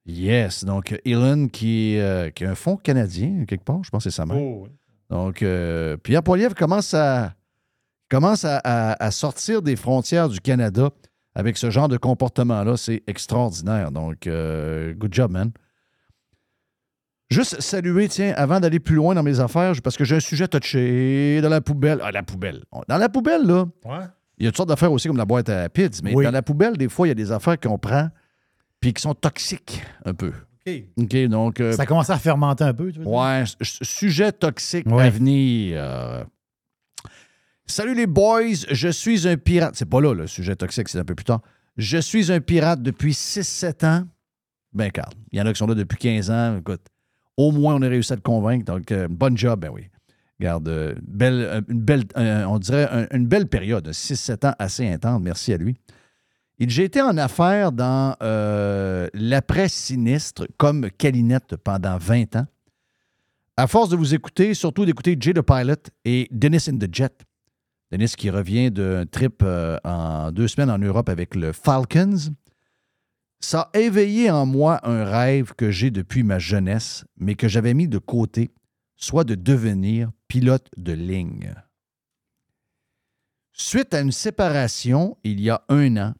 Yes. 0.06 0.64
Donc, 0.64 0.98
Elon 1.04 1.48
qui, 1.48 1.96
euh, 1.98 2.30
qui 2.30 2.44
a 2.44 2.50
un 2.50 2.54
fonds 2.54 2.76
canadien, 2.76 3.44
quelque 3.46 3.64
part, 3.64 3.84
je 3.84 3.90
pense 3.90 4.04
que 4.04 4.10
c'est 4.10 4.16
sa 4.16 4.26
mère. 4.26 4.36
Oh, 4.36 4.62
oui. 4.64 4.70
Donc, 5.10 5.42
euh, 5.42 5.96
Pierre 5.96 6.22
Poilievre 6.22 6.54
commence, 6.56 6.92
à, 6.94 7.34
commence 8.10 8.44
à, 8.44 8.56
à- 8.64 9.04
à 9.04 9.10
sortir 9.10 9.62
des 9.62 9.76
frontières 9.76 10.28
du 10.28 10.40
Canada 10.40 10.90
avec 11.34 11.56
ce 11.56 11.70
genre 11.70 11.88
de 11.88 11.96
comportement-là. 11.96 12.76
C'est 12.76 13.02
extraordinaire. 13.06 13.90
Donc, 13.92 14.26
euh, 14.26 14.92
good 14.94 15.12
job, 15.14 15.30
man. 15.30 15.50
Juste 17.30 17.60
saluer, 17.62 18.08
tiens, 18.08 18.34
avant 18.36 18.60
d'aller 18.60 18.78
plus 18.78 18.96
loin 18.96 19.14
dans 19.14 19.22
mes 19.22 19.40
affaires, 19.40 19.72
parce 19.82 19.96
que 19.96 20.04
j'ai 20.04 20.16
un 20.16 20.20
sujet 20.20 20.46
touché 20.48 21.40
dans 21.40 21.48
la 21.48 21.62
poubelle. 21.62 21.98
Ah, 22.02 22.10
la 22.12 22.22
poubelle. 22.22 22.62
Dans 22.88 22.98
la 22.98 23.08
poubelle, 23.08 23.46
là, 23.46 23.64
Ouais. 23.86 24.04
il 24.36 24.44
y 24.44 24.46
a 24.46 24.50
toutes 24.50 24.58
sortes 24.58 24.68
d'affaires 24.68 24.92
aussi 24.92 25.08
comme 25.08 25.16
la 25.16 25.24
boîte 25.24 25.48
à 25.48 25.68
pizza, 25.70 26.02
mais 26.04 26.14
Oui. 26.14 26.24
dans 26.24 26.30
la 26.30 26.42
poubelle, 26.42 26.76
des 26.76 26.90
fois, 26.90 27.06
il 27.06 27.10
y 27.10 27.12
a 27.12 27.14
des 27.14 27.32
affaires 27.32 27.58
qu'on 27.58 27.78
prend 27.78 28.08
puis 28.80 28.92
qui 28.92 29.00
sont 29.00 29.14
toxiques 29.14 29.82
un 30.04 30.12
peu. 30.12 30.32
OK. 30.66 30.74
OK, 30.98 31.16
donc. 31.28 31.60
euh, 31.60 31.72
Ça 31.72 31.86
commence 31.86 32.10
à 32.10 32.18
fermenter 32.18 32.64
un 32.64 32.74
peu, 32.74 32.92
tu 32.92 32.98
veux 32.98 33.04
dire? 33.06 33.12
Ouais, 33.14 33.44
sujet 33.62 34.30
toxique 34.32 34.86
Ouais. 34.86 35.04
à 35.04 35.10
venir. 35.10 35.76
euh. 35.80 36.24
Salut 37.66 37.94
les 37.94 38.06
boys, 38.06 38.42
je 38.70 38.88
suis 38.88 39.26
un 39.28 39.36
pirate. 39.36 39.74
C'est 39.76 39.88
pas 39.88 40.00
là, 40.00 40.14
le 40.14 40.26
sujet 40.26 40.56
toxique, 40.56 40.88
c'est 40.88 40.98
un 40.98 41.04
peu 41.04 41.14
plus 41.14 41.24
tard. 41.24 41.40
Je 41.76 41.98
suis 41.98 42.30
un 42.32 42.40
pirate 42.40 42.82
depuis 42.82 43.12
6-7 43.12 43.86
ans. 43.86 44.02
Ben, 44.72 44.90
calme. 44.90 45.08
Il 45.30 45.38
y 45.38 45.42
en 45.42 45.46
a 45.46 45.52
qui 45.52 45.58
sont 45.58 45.66
là 45.66 45.74
depuis 45.74 45.96
15 45.98 46.30
ans. 46.30 46.58
Écoute, 46.58 46.82
au 47.36 47.50
moins, 47.52 47.74
on 47.76 47.82
a 47.82 47.88
réussi 47.88 48.12
à 48.12 48.16
te 48.16 48.22
convaincre. 48.22 48.64
Donc, 48.64 48.90
euh, 48.92 49.06
bonne 49.08 49.36
job, 49.36 49.60
ben 49.60 49.70
oui. 49.72 49.88
Regarde, 50.40 50.68
euh, 50.68 50.94
belle, 51.02 51.34
euh, 51.40 51.60
une 51.68 51.80
belle, 51.80 52.04
euh, 52.16 52.44
on 52.46 52.58
dirait 52.58 52.88
un- 52.90 53.16
une 53.16 53.26
belle 53.26 53.46
période, 53.46 53.90
6-7 53.92 54.44
ans 54.44 54.54
assez 54.58 54.86
intense. 54.88 55.20
Merci 55.22 55.52
à 55.52 55.56
lui. 55.56 55.76
J'ai 56.58 56.84
été 56.84 57.00
en 57.00 57.16
affaires 57.16 57.72
dans 57.72 58.16
euh, 58.22 59.08
l'après-sinistre 59.14 60.46
comme 60.58 60.90
Calinette 60.90 61.56
pendant 61.56 61.96
20 61.98 62.36
ans. 62.36 62.46
À 63.56 63.66
force 63.66 63.88
de 63.90 63.96
vous 63.96 64.14
écouter, 64.14 64.54
surtout 64.54 64.84
d'écouter 64.84 65.16
Jay 65.18 65.32
the 65.32 65.42
Pilot 65.42 65.90
et 66.04 66.28
Dennis 66.30 66.66
in 66.68 66.76
the 66.78 66.88
Jet. 66.94 67.12
Dennis 67.92 68.14
qui 68.16 68.30
revient 68.30 68.70
d'un 68.70 69.04
trip 69.04 69.42
euh, 69.42 69.76
en 69.84 70.32
deux 70.32 70.48
semaines 70.48 70.70
en 70.70 70.78
Europe 70.78 71.10
avec 71.10 71.34
le 71.34 71.52
Falcons. 71.52 72.32
Ça 73.38 73.70
a 73.74 73.78
éveillé 73.78 74.30
en 74.30 74.46
moi 74.46 74.80
un 74.88 75.04
rêve 75.04 75.52
que 75.54 75.70
j'ai 75.70 75.90
depuis 75.90 76.22
ma 76.22 76.38
jeunesse, 76.38 77.04
mais 77.18 77.34
que 77.34 77.48
j'avais 77.48 77.74
mis 77.74 77.88
de 77.88 77.98
côté, 77.98 78.50
soit 78.96 79.24
de 79.24 79.34
devenir 79.34 80.10
pilote 80.26 80.68
de 80.78 80.94
ligne. 80.94 81.54
Suite 83.52 83.92
à 83.92 84.00
une 84.00 84.10
séparation 84.10 85.18
il 85.22 85.38
y 85.38 85.50
a 85.50 85.62
un 85.68 85.98
an, 85.98 86.14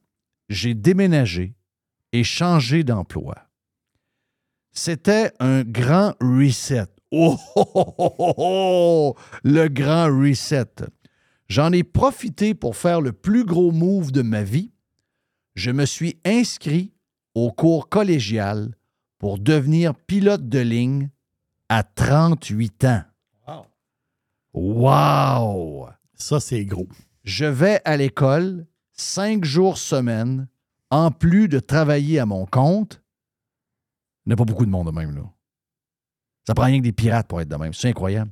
j'ai 0.51 0.74
déménagé 0.74 1.55
et 2.12 2.23
changé 2.23 2.85
d'emploi. 2.85 3.49
C'était 4.73 5.32
un 5.40 5.62
grand 5.62 6.12
reset. 6.20 6.89
Oh, 7.11 7.39
oh, 7.57 7.65
oh, 7.74 8.15
oh, 8.19 8.35
oh, 8.36 9.16
le 9.43 9.69
grand 9.69 10.09
reset. 10.09 10.66
J'en 11.53 11.70
ai 11.70 11.83
profité 11.85 12.55
pour 12.55 12.77
faire 12.77 13.03
le 13.03 13.12
plus 13.12 13.45
gros 13.45 13.73
move 13.73 14.11
de 14.11 14.23
ma 14.23 14.43
vie. 14.43 14.73
Je 15.55 15.70
me 15.70 15.85
suis 15.85 16.19
inscrit 16.24 16.95
au 17.35 17.53
cours 17.53 17.91
collégial 17.91 18.74
pour 19.19 19.39
devenir 19.39 19.95
pilote 19.95 20.49
de 20.49 20.61
ligne 20.61 21.11
à 21.69 21.83
38 21.83 22.85
ans. 22.87 23.03
Wow! 24.55 25.91
Ça, 26.15 26.41
c'est 26.41 26.65
gros. 26.65 26.89
Je 27.23 27.45
vais 27.45 27.83
à 27.85 27.99
l'école 27.99 28.66
cinq 28.95 29.45
jours 29.45 29.77
semaine, 29.77 30.49
en 30.89 31.11
plus 31.11 31.49
de 31.49 31.59
travailler 31.59 32.19
à 32.19 32.24
mon 32.24 32.47
compte. 32.47 33.03
Il 34.24 34.31
n'y 34.31 34.33
a 34.33 34.37
pas 34.37 34.47
beaucoup 34.47 34.65
de 34.65 34.70
monde 34.70 34.87
de 34.87 34.93
même, 34.93 35.15
là. 35.15 35.31
Ça 36.47 36.55
prend 36.55 36.65
rien 36.65 36.79
que 36.79 36.85
des 36.85 36.93
pirates 36.93 37.29
pour 37.29 37.43
être 37.43 37.49
de 37.49 37.57
même. 37.57 37.74
C'est 37.74 37.91
incroyable. 37.91 38.31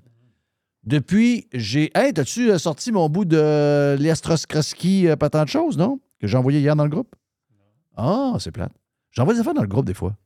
Depuis, 0.85 1.47
j'ai. 1.53 1.91
Hey, 1.95 2.13
t'as-tu 2.13 2.51
euh, 2.51 2.59
sorti 2.59 2.91
mon 2.91 3.09
bout 3.09 3.25
de 3.27 3.97
l'Estroskrosky, 3.99 5.09
euh, 5.09 5.17
pas 5.17 5.29
tant 5.31 5.45
de 5.45 5.49
choses, 5.49 5.77
non? 5.77 6.01
Que 6.19 6.27
j'ai 6.27 6.37
envoyé 6.37 6.61
hier 6.61 6.75
dans 6.75 6.85
le 6.85 6.91
groupe? 6.91 7.15
Ah, 7.97 8.37
c'est 8.39 8.51
plate. 8.51 8.73
J'envoie 9.11 9.35
des 9.35 9.41
affaires 9.41 9.55
dans 9.55 9.63
le 9.63 9.69
groupe 9.69 9.85
des 9.87 9.95
fois. 9.95 10.17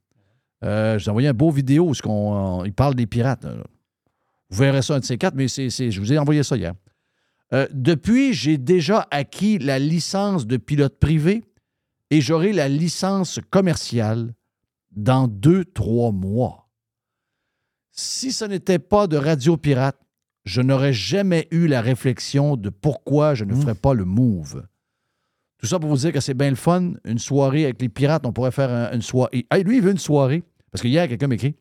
Euh, 0.62 0.98
j'ai 0.98 1.10
envoyé 1.10 1.28
un 1.28 1.32
beau 1.34 1.50
vidéo 1.50 1.90
où 1.90 2.08
on, 2.08 2.64
il 2.64 2.72
parle 2.72 2.94
des 2.94 3.06
pirates. 3.06 3.44
là. 3.44 3.54
Vous 4.50 4.58
verrez 4.58 4.82
ça 4.82 4.94
un 4.94 5.00
de 5.00 5.04
ces 5.04 5.18
quatre, 5.18 5.34
mais 5.34 5.48
c'est, 5.48 5.70
c'est- 5.70 5.90
je 5.90 6.00
vous 6.00 6.12
ai 6.12 6.18
envoyé 6.18 6.42
ça 6.42 6.56
hier. 6.56 6.74
Euh, 7.52 7.66
depuis, 7.72 8.32
j'ai 8.32 8.56
déjà 8.56 9.06
acquis 9.10 9.58
la 9.58 9.78
licence 9.78 10.46
de 10.46 10.56
pilote 10.56 10.98
privé 10.98 11.44
et 12.10 12.20
j'aurai 12.20 12.52
la 12.52 12.68
licence 12.68 13.40
commerciale 13.50 14.34
dans 14.92 15.26
deux, 15.26 15.64
trois 15.64 16.12
mois. 16.12 16.68
Si 17.90 18.32
ce 18.32 18.44
n'était 18.44 18.78
pas 18.78 19.06
de 19.06 19.16
Radio 19.16 19.56
Pirate, 19.56 19.98
je 20.44 20.60
n'aurais 20.60 20.92
jamais 20.92 21.48
eu 21.50 21.66
la 21.66 21.80
réflexion 21.80 22.56
de 22.56 22.68
pourquoi 22.70 23.34
je 23.34 23.44
ne 23.44 23.54
ferais 23.54 23.74
pas 23.74 23.94
le 23.94 24.04
move. 24.04 24.64
Tout 25.58 25.66
ça 25.66 25.78
pour 25.78 25.88
vous 25.88 25.96
dire 25.96 26.12
que 26.12 26.20
c'est 26.20 26.34
bien 26.34 26.50
le 26.50 26.56
fun. 26.56 26.92
Une 27.04 27.18
soirée 27.18 27.64
avec 27.64 27.80
les 27.80 27.88
pirates, 27.88 28.26
on 28.26 28.32
pourrait 28.32 28.50
faire 28.50 28.70
un- 28.70 28.92
une 28.92 29.00
soirée. 29.02 29.46
Hey, 29.50 29.64
lui, 29.64 29.78
il 29.78 29.82
veut 29.82 29.92
une 29.92 29.98
soirée. 29.98 30.42
Parce 30.70 30.82
que 30.82 30.88
hier, 30.88 31.08
quelqu'un 31.08 31.28
m'écrit. 31.28 31.54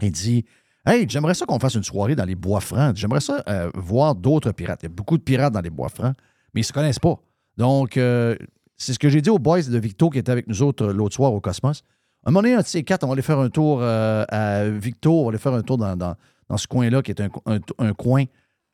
Il 0.00 0.12
dit 0.12 0.44
Hey, 0.86 1.06
j'aimerais 1.08 1.34
ça 1.34 1.46
qu'on 1.46 1.58
fasse 1.58 1.74
une 1.74 1.82
soirée 1.82 2.14
dans 2.14 2.24
les 2.26 2.34
bois 2.34 2.60
francs. 2.60 2.96
J'aimerais 2.96 3.20
ça 3.20 3.42
euh, 3.48 3.70
voir 3.74 4.14
d'autres 4.14 4.52
pirates. 4.52 4.80
Il 4.82 4.86
y 4.86 4.86
a 4.86 4.90
beaucoup 4.94 5.16
de 5.18 5.22
pirates 5.22 5.52
dans 5.52 5.60
les 5.62 5.70
bois 5.70 5.88
francs, 5.88 6.14
mais 6.54 6.60
ils 6.60 6.64
ne 6.64 6.66
se 6.66 6.72
connaissent 6.74 6.98
pas. 6.98 7.16
Donc, 7.56 7.96
euh, 7.96 8.36
c'est 8.76 8.92
ce 8.92 8.98
que 8.98 9.08
j'ai 9.08 9.20
dit 9.22 9.30
aux 9.30 9.38
boys 9.38 9.62
de 9.62 9.78
Victo 9.78 10.10
qui 10.10 10.18
étaient 10.18 10.32
avec 10.32 10.46
nous 10.46 10.62
autres 10.62 10.86
euh, 10.86 10.92
l'autre 10.92 11.14
soir 11.14 11.32
au 11.32 11.40
Cosmos. 11.40 11.82
À 12.24 12.28
un 12.28 12.32
moment 12.32 12.42
donné, 12.42 12.54
un 12.54 12.60
de 12.60 12.66
ces 12.66 12.82
quatre, 12.84 13.04
on 13.04 13.08
va 13.08 13.12
aller 13.14 13.22
faire 13.22 13.38
un 13.38 13.48
tour 13.50 13.78
euh, 13.82 14.24
à 14.28 14.64
Victo, 14.68 15.20
on 15.20 15.24
va 15.24 15.28
aller 15.30 15.38
faire 15.38 15.54
un 15.54 15.62
tour 15.62 15.78
dans, 15.78 15.96
dans- 15.96 16.16
dans 16.48 16.56
ce 16.56 16.66
coin-là, 16.66 17.02
qui 17.02 17.10
est 17.10 17.20
un, 17.20 17.28
un- 17.46 17.58
un 17.78 17.92
coin 17.92 18.24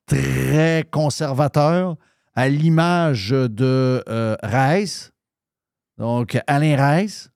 très 0.07 0.85
conservateur, 0.91 1.97
à 2.35 2.49
l'image 2.49 3.31
de 3.31 4.03
euh, 4.09 4.37
Reiss. 4.43 5.13
Donc, 5.99 6.39
Alain 6.47 6.77
Reiss. 6.77 7.31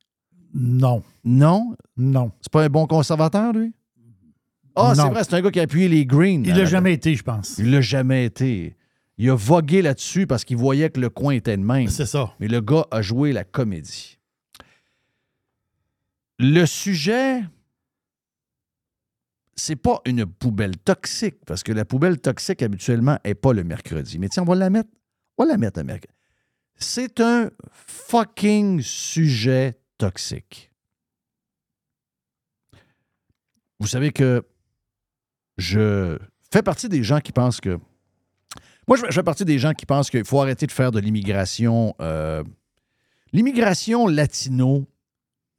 Non. 0.55 1.03
Non? 1.25 1.75
Non. 1.97 2.33
C'est 2.41 2.51
pas 2.53 2.65
un 2.65 2.69
bon 2.69 2.87
conservateur, 2.87 3.53
lui? 3.53 3.73
Ah, 4.77 4.93
c'est 4.97 5.03
vrai, 5.09 5.23
c'est 5.23 5.35
un 5.35 5.41
gars 5.41 5.51
qui 5.53 5.61
a 5.61 5.65
appuyé 5.65 5.89
les 5.89 6.05
greens. 6.05 6.45
Il 6.45 6.55
l'a 6.57 6.65
jamais 6.65 6.95
été, 6.95 7.15
je 7.15 7.23
pense. 7.23 7.59
Il 7.59 7.71
l'a 7.71 7.81
jamais 7.81 8.25
été. 8.25 8.77
Il 9.19 9.31
a 9.31 9.37
vogué 9.37 9.83
là-dessus 9.83 10.27
parce 10.27 10.45
qu'il 10.45 10.57
voyait 10.57 10.91
que 10.91 10.99
le 10.99 11.09
coin 11.11 11.35
était 11.35 11.57
le 11.57 11.63
même. 11.63 11.87
C'est 11.89 12.07
ça. 12.07 12.33
Mais 12.41 12.49
le 12.49 12.61
gars 12.61 12.85
a 12.91 13.01
joué 13.01 13.33
la 13.33 13.45
comédie. 13.45 14.19
Le 16.41 16.67
sujet, 16.67 17.43
c'est 19.57 19.77
pas 19.77 20.01
une 20.05 20.27
poubelle 20.27 20.77
toxique, 20.79 21.37
parce 21.47 21.63
que 21.63 21.73
la 21.73 21.85
poubelle 21.85 22.21
toxique, 22.21 22.63
habituellement, 22.63 23.19
n'est 23.25 23.35
pas 23.35 23.53
le 23.53 23.65
mercredi. 23.65 24.19
Mais 24.19 24.29
tiens, 24.29 24.43
on 24.43 24.47
va 24.47 24.55
la 24.55 24.71
mettre. 24.71 24.91
On 25.39 25.45
va 25.45 25.53
la 25.53 25.59
mettre 25.59 25.81
le 25.81 25.85
mercredi. 25.85 26.13
C'est 26.77 27.21
un 27.21 27.51
fucking 27.71 28.81
sujet 28.83 29.79
toxique. 29.99 30.71
Vous 33.79 33.87
savez 33.87 34.13
que 34.13 34.45
je 35.57 36.19
fais 36.53 36.63
partie 36.63 36.89
des 36.89 37.03
gens 37.05 37.21
qui 37.21 37.33
pensent 37.33 37.61
que. 37.61 37.79
Moi, 38.89 38.97
je 38.97 39.13
fais 39.13 39.23
partie 39.23 39.45
des 39.45 39.59
gens 39.59 39.73
qui 39.73 39.87
pensent 39.87 40.11
qu'il 40.11 40.25
faut 40.25 40.41
arrêter 40.41 40.67
de 40.67 40.73
faire 40.73 40.91
de 40.91 40.99
l'immigration. 40.99 41.95
euh, 42.01 42.43
L'immigration 43.33 44.07
latino 44.07 44.87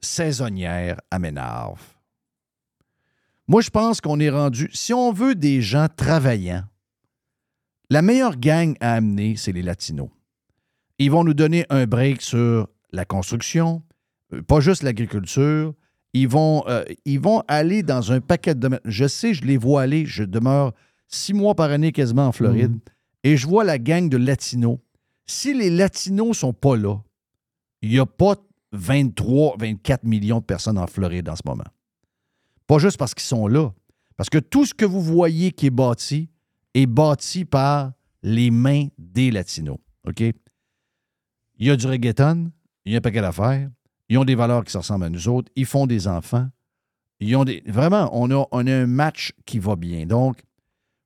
saisonnière 0.00 1.00
à 1.10 1.18
m'énerve. 1.18 1.95
Moi, 3.48 3.60
je 3.60 3.70
pense 3.70 4.00
qu'on 4.00 4.18
est 4.18 4.30
rendu. 4.30 4.68
Si 4.72 4.92
on 4.92 5.12
veut 5.12 5.34
des 5.34 5.62
gens 5.62 5.86
travaillants, 5.94 6.64
la 7.90 8.02
meilleure 8.02 8.36
gang 8.36 8.76
à 8.80 8.94
amener, 8.94 9.36
c'est 9.36 9.52
les 9.52 9.62
latinos. 9.62 10.08
Ils 10.98 11.10
vont 11.10 11.22
nous 11.22 11.34
donner 11.34 11.64
un 11.70 11.86
break 11.86 12.22
sur 12.22 12.68
la 12.92 13.04
construction, 13.04 13.82
euh, 14.32 14.42
pas 14.42 14.60
juste 14.60 14.82
l'agriculture. 14.82 15.74
Ils 16.12 16.26
vont, 16.26 16.64
euh, 16.66 16.82
ils 17.04 17.20
vont 17.20 17.42
aller 17.46 17.82
dans 17.82 18.10
un 18.12 18.20
paquet 18.20 18.54
de 18.54 18.60
domaines. 18.60 18.80
Je 18.84 19.06
sais, 19.06 19.34
je 19.34 19.44
les 19.44 19.58
vois 19.58 19.82
aller. 19.82 20.06
Je 20.06 20.24
demeure 20.24 20.72
six 21.06 21.34
mois 21.34 21.54
par 21.54 21.70
année 21.70 21.92
quasiment 21.92 22.26
en 22.26 22.32
Floride. 22.32 22.72
Mhm. 22.72 22.80
Et 23.24 23.36
je 23.36 23.46
vois 23.46 23.64
la 23.64 23.78
gang 23.78 24.08
de 24.08 24.16
Latinos. 24.16 24.78
Si 25.26 25.52
les 25.52 25.70
Latinos 25.70 26.38
sont 26.38 26.52
pas 26.52 26.76
là, 26.76 26.96
il 27.82 27.90
n'y 27.90 27.98
a 27.98 28.06
pas 28.06 28.36
23, 28.72 29.56
24 29.58 30.04
millions 30.04 30.38
de 30.38 30.44
personnes 30.44 30.78
en 30.78 30.86
Floride 30.86 31.28
en 31.28 31.36
ce 31.36 31.42
moment. 31.44 31.64
Pas 32.66 32.78
juste 32.78 32.98
parce 32.98 33.14
qu'ils 33.14 33.24
sont 33.24 33.46
là. 33.46 33.72
Parce 34.16 34.30
que 34.30 34.38
tout 34.38 34.64
ce 34.64 34.74
que 34.74 34.84
vous 34.84 35.02
voyez 35.02 35.52
qui 35.52 35.66
est 35.66 35.70
bâti 35.70 36.30
est 36.74 36.86
bâti 36.86 37.44
par 37.44 37.92
les 38.22 38.50
mains 38.50 38.86
des 38.98 39.30
Latinos. 39.30 39.78
OK? 40.06 40.20
Il 40.20 41.66
y 41.66 41.70
a 41.70 41.76
du 41.76 41.86
reggaeton, 41.86 42.50
il 42.84 42.92
y 42.92 42.94
a 42.94 42.98
un 42.98 43.00
paquet 43.00 43.20
d'affaires, 43.20 43.68
ils 44.08 44.18
ont 44.18 44.24
des 44.24 44.34
valeurs 44.34 44.64
qui 44.64 44.72
se 44.72 44.78
ressemblent 44.78 45.04
à 45.04 45.10
nous 45.10 45.28
autres, 45.28 45.50
ils 45.56 45.66
font 45.66 45.86
des 45.86 46.06
enfants. 46.06 46.48
Ils 47.20 47.34
ont 47.36 47.44
des. 47.44 47.62
Vraiment, 47.66 48.10
on 48.12 48.30
a, 48.30 48.46
un 48.52 48.86
match 48.86 49.32
qui 49.46 49.58
va 49.58 49.76
bien. 49.76 50.06
Donc, 50.06 50.42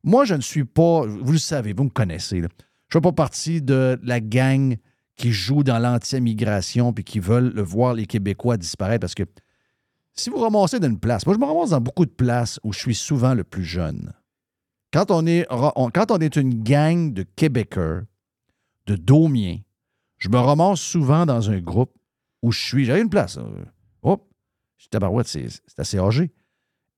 moi, 0.02 0.24
je 0.24 0.34
ne 0.34 0.40
suis 0.40 0.64
pas. 0.64 1.06
Vous 1.06 1.32
le 1.32 1.38
savez, 1.38 1.72
vous 1.72 1.84
me 1.84 1.90
connaissez. 1.90 2.38
Je 2.38 2.44
ne 2.44 2.48
fais 2.92 3.00
pas 3.00 3.12
partie 3.12 3.62
de 3.62 3.98
la 4.02 4.20
gang 4.20 4.76
qui 5.16 5.32
joue 5.32 5.62
dans 5.62 5.78
l'anti-immigration 5.78 6.92
puis 6.92 7.04
qui 7.04 7.20
veulent 7.20 7.52
le 7.54 7.62
voir 7.62 7.94
les 7.94 8.06
Québécois 8.06 8.56
disparaître 8.56 9.02
parce 9.02 9.14
que 9.14 9.24
si 10.14 10.30
vous 10.30 10.38
ramassez 10.38 10.78
dans 10.80 10.88
une 10.88 10.98
place, 11.00 11.24
moi, 11.26 11.34
je 11.34 11.40
me 11.40 11.44
ramasse 11.46 11.70
dans 11.70 11.80
beaucoup 11.80 12.04
de 12.04 12.10
places 12.10 12.58
où 12.62 12.72
je 12.72 12.78
suis 12.78 12.94
souvent 12.94 13.34
le 13.34 13.44
plus 13.44 13.64
jeune. 13.64 14.12
Quand 14.92 15.10
on 15.10 15.26
est, 15.26 15.46
quand 15.48 16.10
on 16.10 16.18
est 16.18 16.36
une 16.36 16.62
gang 16.62 17.12
de 17.12 17.22
Québécois, 17.22 18.02
de 18.86 18.96
Daumiens, 18.96 19.58
je 20.18 20.28
me 20.28 20.36
ramasse 20.38 20.80
souvent 20.80 21.24
dans 21.26 21.50
un 21.50 21.60
groupe 21.60 21.94
où 22.42 22.50
je 22.52 22.58
suis. 22.60 22.84
J'avais 22.84 23.00
une 23.02 23.08
place. 23.10 23.36
là. 23.36 23.44
Hop, 24.02 24.28
je 24.76 24.82
suis 24.82 24.90
tabarouette, 24.90 25.28
c'est 25.28 25.48
assez 25.78 25.98
âgé. 25.98 26.32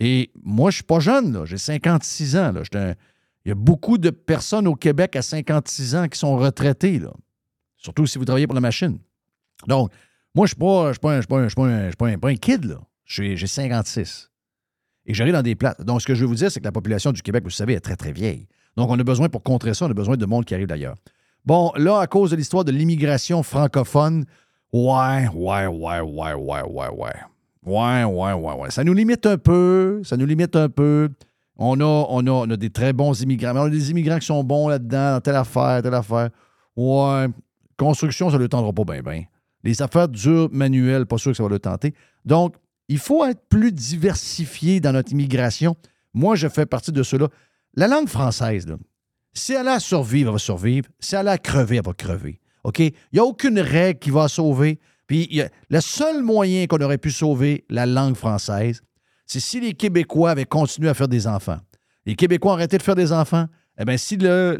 Et 0.01 0.33
moi, 0.43 0.71
je 0.71 0.77
suis 0.77 0.85
pas 0.85 1.01
jeune. 1.01 1.45
J'ai 1.45 1.59
56 1.59 2.37
ans. 2.37 2.53
Là. 2.53 2.63
Il 3.45 3.49
y 3.49 3.53
a 3.53 3.55
beaucoup 3.55 3.99
de 3.99 4.11
personnes 4.11 4.67
au 4.67 4.75
Québec 4.75 5.15
à 5.17 5.23
56 5.23 5.95
ans 5.95 6.09
qui 6.09 6.19
sont 6.19 6.37
retraitées, 6.37 6.99
là. 6.99 7.13
Surtout 7.77 8.07
si 8.07 8.19
vous 8.19 8.25
travaillez 8.25 8.47
pour 8.47 8.55
la 8.55 8.61
machine. 8.61 8.99
Donc, 9.67 9.93
moi, 10.35 10.47
je 10.47 10.55
ne 10.55 10.93
suis 10.93 10.99
pas, 10.99 11.13
un- 11.13 11.21
je 11.21 11.49
suis 11.49 11.97
pas 12.17 12.29
un 12.29 12.37
kid, 12.37 12.65
là. 12.65 12.81
J'ai 13.13 13.47
56. 13.47 14.31
Et 15.05 15.13
j'arrive 15.13 15.35
dans 15.35 15.43
des 15.43 15.55
places. 15.55 15.77
Donc, 15.81 16.01
ce 16.01 16.07
que 16.07 16.15
je 16.15 16.23
veux 16.23 16.27
vous 16.27 16.37
dire, 16.37 16.51
c'est 16.51 16.61
que 16.61 16.65
la 16.65 16.73
population 16.73 17.13
du 17.13 17.21
Québec, 17.21 17.45
vous 17.45 17.51
savez, 17.51 17.75
est 17.75 17.81
très, 17.81 17.97
très 17.97 18.13
vieille. 18.13 18.47
Donc, 18.77 18.89
on 18.89 18.99
a 18.99 19.05
besoin, 19.05 19.29
pour 19.29 19.43
contrer 19.43 19.75
ça, 19.75 19.85
on 19.85 19.91
a 19.91 19.95
besoin 19.95 20.17
de 20.17 20.25
monde 20.25 20.47
qui 20.47 20.55
arrive 20.55 20.69
d'ailleurs. 20.69 20.97
Bon, 21.45 21.73
là, 21.77 21.99
à 21.99 22.07
cause 22.07 22.31
de 22.31 22.37
l'histoire 22.37 22.65
de 22.65 22.73
l'immigration 22.73 23.43
francophone, 23.43 24.25
ouais, 24.73 25.29
ouais, 25.29 25.67
ouais, 25.67 26.01
ouais, 26.01 26.33
ouais, 26.33 26.63
ouais, 26.63 26.89
ouais. 26.89 27.13
Ouais, 27.65 28.05
ouais, 28.05 28.33
ouais, 28.33 28.55
ouais. 28.55 28.71
Ça 28.71 28.83
nous 28.83 28.95
limite 28.95 29.27
un 29.27 29.37
peu. 29.37 30.01
Ça 30.05 30.17
nous 30.17 30.27
limite 30.27 30.57
un 30.57 30.69
peu. 30.69 31.11
On 31.57 31.79
a, 31.81 31.85
on 31.85 32.27
a, 32.27 32.31
on 32.31 32.51
a 32.51 32.57
des 32.57 32.71
très 32.71 32.93
bons 32.93 33.21
immigrants. 33.21 33.53
Mais 33.53 33.61
on 33.61 33.65
a 33.65 33.71
des 33.71 33.91
immigrants 33.91 34.19
qui 34.19 34.27
sont 34.27 34.43
bons 34.43 34.69
là-dedans, 34.69 35.15
dans 35.15 35.21
telle 35.21 35.37
affaire, 35.37 35.83
telle 35.83 35.95
affaire. 35.95 36.31
Ouais. 36.77 37.27
Construction, 37.77 38.31
ça 38.31 38.37
ne 38.39 38.43
le 38.43 38.49
tendra 38.49 38.73
pas 38.73 38.85
bien, 38.85 39.03
bien. 39.03 39.25
Les 39.65 39.83
affaires 39.83 40.09
dures, 40.09 40.49
manuelles, 40.51 41.07
pas 41.07 41.19
sûr 41.19 41.33
que 41.33 41.37
ça 41.37 41.43
va 41.43 41.51
le 41.51 41.59
tenter. 41.59 41.95
Donc, 42.25 42.55
il 42.93 42.99
faut 42.99 43.25
être 43.25 43.49
plus 43.49 43.73
diversifié 43.73 44.79
dans 44.79 44.93
notre 44.93 45.13
immigration. 45.13 45.77
Moi, 46.13 46.37
je 46.37 46.47
fais 46.47 46.67
partie 46.67 46.93
de 46.93 47.03
ceux-là. 47.03 47.29
La 47.75 47.89
langue 47.89 48.07
française, 48.07 48.67
si 49.33 49.55
elle 49.55 49.69
a 49.69 49.75
à 49.75 49.81
survivre, 49.81 50.29
elle 50.29 50.35
va 50.35 50.39
survivre. 50.39 50.89
Si 51.01 51.15
elle 51.15 51.29
a 51.29 51.33
à 51.33 51.39
crever, 51.39 51.77
elle 51.77 51.85
va 51.87 51.95
crever. 51.95 52.39
OK? 52.65 52.81
Il 52.81 52.93
n'y 53.15 53.19
a 53.19 53.25
aucune 53.25 53.59
règle 53.59 53.99
qui 53.99 54.11
va 54.11 54.29
sauver. 54.29 54.79
Puis, 55.07 55.43
le 55.71 55.81
seul 55.81 56.23
moyen 56.23 56.67
qu'on 56.67 56.83
aurait 56.83 56.99
pu 56.99 57.11
sauver 57.11 57.65
la 57.71 57.87
langue 57.87 58.15
française, 58.15 58.83
c'est 59.25 59.41
si 59.41 59.59
les 59.59 59.73
Québécois 59.73 60.33
avaient 60.33 60.45
continué 60.45 60.91
à 60.91 60.95
faire 60.95 61.09
des 61.09 61.27
enfants. 61.27 61.61
Les 62.05 62.15
Québécois 62.15 62.53
ont 62.53 62.57
arrêté 62.57 62.77
de 62.77 62.83
faire 62.83 62.95
des 62.95 63.11
enfants. 63.11 63.47
Eh 63.79 63.87
bien, 63.87 63.97
si 63.97 64.19
le, 64.19 64.59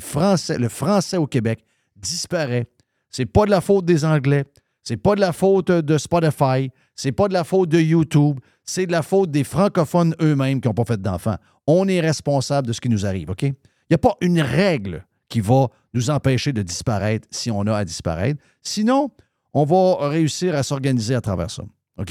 Français, 0.00 0.58
le 0.58 0.68
français 0.68 1.16
au 1.16 1.28
Québec 1.28 1.64
disparaît, 1.94 2.66
c'est 3.08 3.26
pas 3.26 3.44
de 3.44 3.50
la 3.50 3.60
faute 3.60 3.84
des 3.84 4.04
Anglais, 4.04 4.44
c'est 4.82 4.96
pas 4.96 5.14
de 5.14 5.20
la 5.20 5.32
faute 5.32 5.70
de 5.70 5.98
Spotify, 5.98 6.70
c'est 6.98 7.12
pas 7.12 7.28
de 7.28 7.32
la 7.32 7.44
faute 7.44 7.68
de 7.68 7.78
YouTube, 7.78 8.40
c'est 8.64 8.86
de 8.86 8.92
la 8.92 9.02
faute 9.02 9.30
des 9.30 9.44
francophones 9.44 10.16
eux-mêmes 10.20 10.60
qui 10.60 10.66
n'ont 10.66 10.74
pas 10.74 10.84
fait 10.84 11.00
d'enfants. 11.00 11.36
On 11.68 11.86
est 11.86 12.00
responsable 12.00 12.66
de 12.66 12.72
ce 12.72 12.80
qui 12.80 12.88
nous 12.88 13.06
arrive, 13.06 13.30
OK? 13.30 13.42
Il 13.42 13.54
n'y 13.90 13.94
a 13.94 13.98
pas 13.98 14.16
une 14.20 14.40
règle 14.40 15.06
qui 15.28 15.40
va 15.40 15.68
nous 15.94 16.10
empêcher 16.10 16.52
de 16.52 16.60
disparaître 16.60 17.28
si 17.30 17.52
on 17.52 17.60
a 17.68 17.76
à 17.76 17.84
disparaître. 17.84 18.42
Sinon, 18.62 19.12
on 19.54 19.64
va 19.64 20.08
réussir 20.08 20.56
à 20.56 20.64
s'organiser 20.64 21.14
à 21.14 21.20
travers 21.20 21.52
ça, 21.52 21.62
OK? 21.98 22.10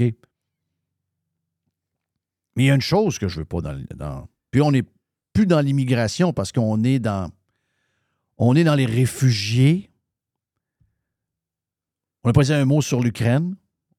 Mais 2.56 2.64
il 2.64 2.66
y 2.68 2.72
a 2.72 2.76
une 2.76 2.80
chose 2.80 3.20
que 3.20 3.28
je 3.28 3.40
veux 3.40 3.46
pas 3.46 3.60
dans, 3.60 4.28
puis 4.52 4.62
on 4.62 4.72
n'est 4.72 4.86
plus 5.34 5.48
dans 5.48 5.60
l'immigration 5.60 6.32
parce 6.32 6.54
qu'on 6.54 6.82
est 6.86 7.00
dans 7.00 7.30
on 8.38 8.56
est 8.56 8.64
dans 8.64 8.76
les 8.76 8.86
réfugiés. 8.86 9.92
On 12.24 12.30
n'a 12.30 12.34
pas 12.34 12.44
dit 12.44 12.54
un 12.54 12.64
mot 12.64 12.82
sur 12.82 13.02
l'Ukraine. 13.02 13.58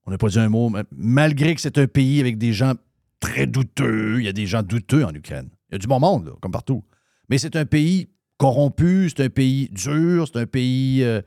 On 0.09 0.11
n'a 0.11 0.17
pas 0.17 0.29
dit 0.29 0.39
un 0.39 0.49
mot, 0.49 0.73
malgré 0.91 1.55
que 1.55 1.61
c'est 1.61 1.77
un 1.77 1.87
pays 1.87 2.19
avec 2.19 2.39
des 2.39 2.55
gens 2.55 2.73
très 3.21 3.47
douteux. 3.47 4.19
Il 4.19 4.25
y 4.25 4.29
a 4.29 4.33
des 4.33 4.47
gens 4.47 4.63
douteux 4.63 5.05
en 5.05 5.13
Ukraine. 5.13 5.51
Il 5.69 5.73
y 5.73 5.75
a 5.75 5.79
du 5.79 5.87
bon 5.87 6.01
monde, 6.01 6.29
là, 6.29 6.33
comme 6.41 6.51
partout. 6.51 6.83
Mais 7.29 7.37
c'est 7.37 7.57
un 7.57 7.67
pays 7.67 8.09
corrompu, 8.39 9.11
c'est 9.11 9.23
un 9.23 9.29
pays 9.29 9.69
dur, 9.71 10.27
c'est 10.27 10.39
un 10.41 10.47
pays. 10.47 11.03
euh, 11.05 11.21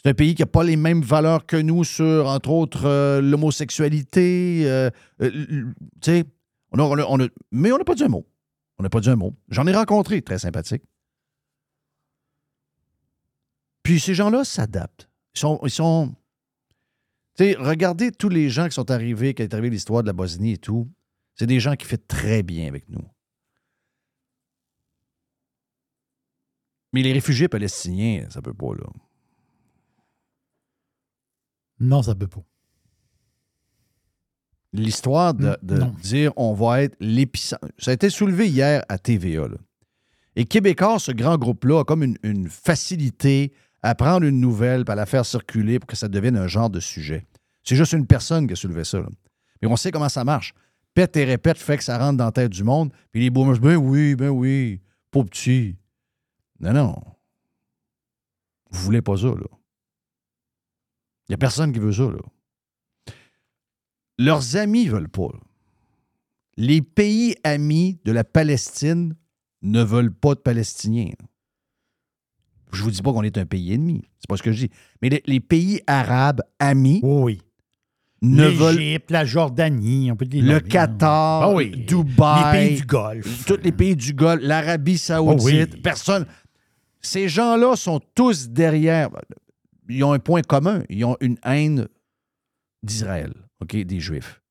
c'est 0.00 0.10
un 0.10 0.14
pays 0.14 0.36
qui 0.36 0.42
n'a 0.42 0.46
pas 0.46 0.62
les 0.62 0.76
mêmes 0.76 1.02
valeurs 1.02 1.46
que 1.46 1.56
nous 1.56 1.82
sur, 1.82 2.28
entre 2.28 2.50
autres, 2.50 2.84
euh, 2.84 3.20
l'homosexualité. 3.20 4.62
euh, 4.66 4.88
tu 5.20 5.66
sais, 6.00 6.24
on 6.70 6.78
a- 6.78 7.04
on 7.08 7.20
a- 7.20 7.28
mais 7.50 7.72
on 7.72 7.78
n'a 7.78 7.84
pas 7.84 7.96
dit 7.96 8.04
un 8.04 8.08
mot. 8.08 8.24
On 8.78 8.84
n'a 8.84 8.88
pas 8.88 9.00
dit 9.00 9.10
un 9.10 9.16
mot. 9.16 9.34
J'en 9.48 9.66
ai 9.66 9.74
rencontré, 9.74 10.22
très 10.22 10.38
sympathique. 10.38 10.84
Puis 13.82 13.98
ces 13.98 14.14
gens-là 14.14 14.44
s'adaptent. 14.44 15.08
Ils 15.34 15.40
sont. 15.40 15.58
Ils 15.64 15.70
sont 15.70 16.14
sais, 17.36 17.56
regardez 17.58 18.12
tous 18.12 18.28
les 18.28 18.50
gens 18.50 18.66
qui 18.68 18.74
sont 18.74 18.90
arrivés, 18.90 19.34
qui 19.34 19.42
est 19.42 19.52
arrivé 19.54 19.70
l'histoire 19.70 20.02
de 20.02 20.08
la 20.08 20.12
Bosnie 20.12 20.52
et 20.52 20.58
tout. 20.58 20.90
C'est 21.34 21.46
des 21.46 21.60
gens 21.60 21.74
qui 21.76 21.86
font 21.86 21.96
très 22.08 22.42
bien 22.42 22.68
avec 22.68 22.88
nous. 22.88 23.04
Mais 26.92 27.02
les 27.02 27.12
réfugiés 27.12 27.48
palestiniens, 27.48 28.28
ça 28.30 28.42
peut 28.42 28.52
pas, 28.52 28.74
là. 28.74 28.84
Non, 31.80 32.02
ça 32.02 32.14
peut 32.14 32.28
pas. 32.28 32.44
L'histoire 34.74 35.34
de, 35.34 35.56
de 35.62 35.78
Non. 35.78 35.94
dire 36.02 36.32
on 36.36 36.54
va 36.54 36.82
être 36.82 36.96
l'épicentre. 37.00 37.66
Ça 37.78 37.90
a 37.90 37.94
été 37.94 38.08
soulevé 38.08 38.48
hier 38.48 38.84
à 38.88 38.98
TVA. 38.98 39.48
là. 39.48 39.56
Et 40.36 40.44
Québécois, 40.46 40.98
ce 40.98 41.12
grand 41.12 41.36
groupe-là, 41.36 41.80
a 41.80 41.84
comme 41.84 42.02
une, 42.02 42.16
une 42.22 42.48
facilité 42.48 43.52
à 43.82 43.94
prendre 43.94 44.24
une 44.26 44.40
nouvelle 44.40 44.84
à 44.86 44.94
la 44.94 45.06
faire 45.06 45.26
circuler 45.26 45.78
pour 45.78 45.88
que 45.88 45.96
ça 45.96 46.08
devienne 46.08 46.36
un 46.36 46.46
genre 46.46 46.70
de 46.70 46.80
sujet. 46.80 47.26
C'est 47.64 47.76
juste 47.76 47.92
une 47.92 48.06
personne 48.06 48.46
qui 48.46 48.52
a 48.52 48.56
soulevé 48.56 48.84
ça. 48.84 49.04
Mais 49.60 49.68
on 49.68 49.76
sait 49.76 49.90
comment 49.90 50.08
ça 50.08 50.24
marche. 50.24 50.54
Pète 50.94 51.16
et 51.16 51.24
répète 51.24 51.58
fait 51.58 51.78
que 51.78 51.84
ça 51.84 51.98
rentre 51.98 52.18
dans 52.18 52.26
la 52.26 52.32
tête 52.32 52.50
du 52.50 52.64
monde. 52.64 52.92
Puis 53.10 53.22
les 53.22 53.30
boomers, 53.30 53.58
ben 53.58 53.76
oui, 53.76 54.14
ben 54.14 54.28
oui, 54.28 54.80
pauvre 55.10 55.28
petit. 55.28 55.76
Non, 56.60 56.72
non. 56.72 57.02
Vous 58.70 58.82
voulez 58.82 59.02
pas 59.02 59.16
ça, 59.16 59.28
là. 59.28 59.46
Il 61.28 61.32
n'y 61.32 61.34
a 61.34 61.38
personne 61.38 61.72
qui 61.72 61.78
veut 61.78 61.92
ça, 61.92 62.04
là. 62.04 62.18
Leurs 64.18 64.56
amis 64.56 64.86
veulent 64.86 65.08
pas. 65.08 65.30
Les 66.56 66.82
pays 66.82 67.34
amis 67.44 67.98
de 68.04 68.12
la 68.12 68.24
Palestine 68.24 69.16
ne 69.62 69.82
veulent 69.82 70.12
pas 70.12 70.34
de 70.34 70.40
Palestiniens. 70.40 71.14
Je 72.72 72.82
vous 72.82 72.90
dis 72.90 73.02
pas 73.02 73.12
qu'on 73.12 73.22
est 73.22 73.38
un 73.38 73.46
pays 73.46 73.72
ennemi. 73.72 74.02
C'est 74.18 74.28
pas 74.28 74.36
ce 74.36 74.42
que 74.42 74.52
je 74.52 74.66
dis. 74.66 74.70
Mais 75.02 75.08
les, 75.08 75.22
les 75.26 75.40
pays 75.40 75.80
arabes 75.86 76.40
amis 76.58 77.00
oui. 77.02 77.40
ne 78.22 78.46
veulent 78.48 78.76
L'Égypte, 78.76 79.10
la 79.10 79.24
Jordanie, 79.24 80.10
on 80.10 80.16
peut 80.16 80.24
dire. 80.24 80.44
le 80.44 80.60
Qatar, 80.60 81.42
Ah 81.42 81.50
oui. 81.52 81.70
Dubaï, 81.70 82.64
Les 82.64 82.68
pays 82.68 82.80
du 82.80 82.86
Golfe. 82.86 83.44
tous 83.46 83.58
les 83.62 83.72
pays 83.72 83.96
du 83.96 84.14
Golfe, 84.14 84.42
l'Arabie 84.42 84.98
Saoudite, 84.98 85.70
Oh 85.72 85.74
oui. 85.74 85.80
personne. 85.82 86.26
Ces 87.00 87.28
gens-là 87.28 87.76
sont 87.76 88.00
tous 88.14 88.48
derrière. 88.48 89.10
Ils 89.88 90.04
ont 90.04 90.12
un 90.12 90.18
point 90.18 90.42
commun. 90.42 90.82
Ils 90.88 91.04
ont 91.04 91.16
une 91.20 91.36
haine 91.44 91.88
d'Israël, 92.82 93.32
OK, 93.60 93.76
des 93.76 94.00
Juifs. 94.00 94.41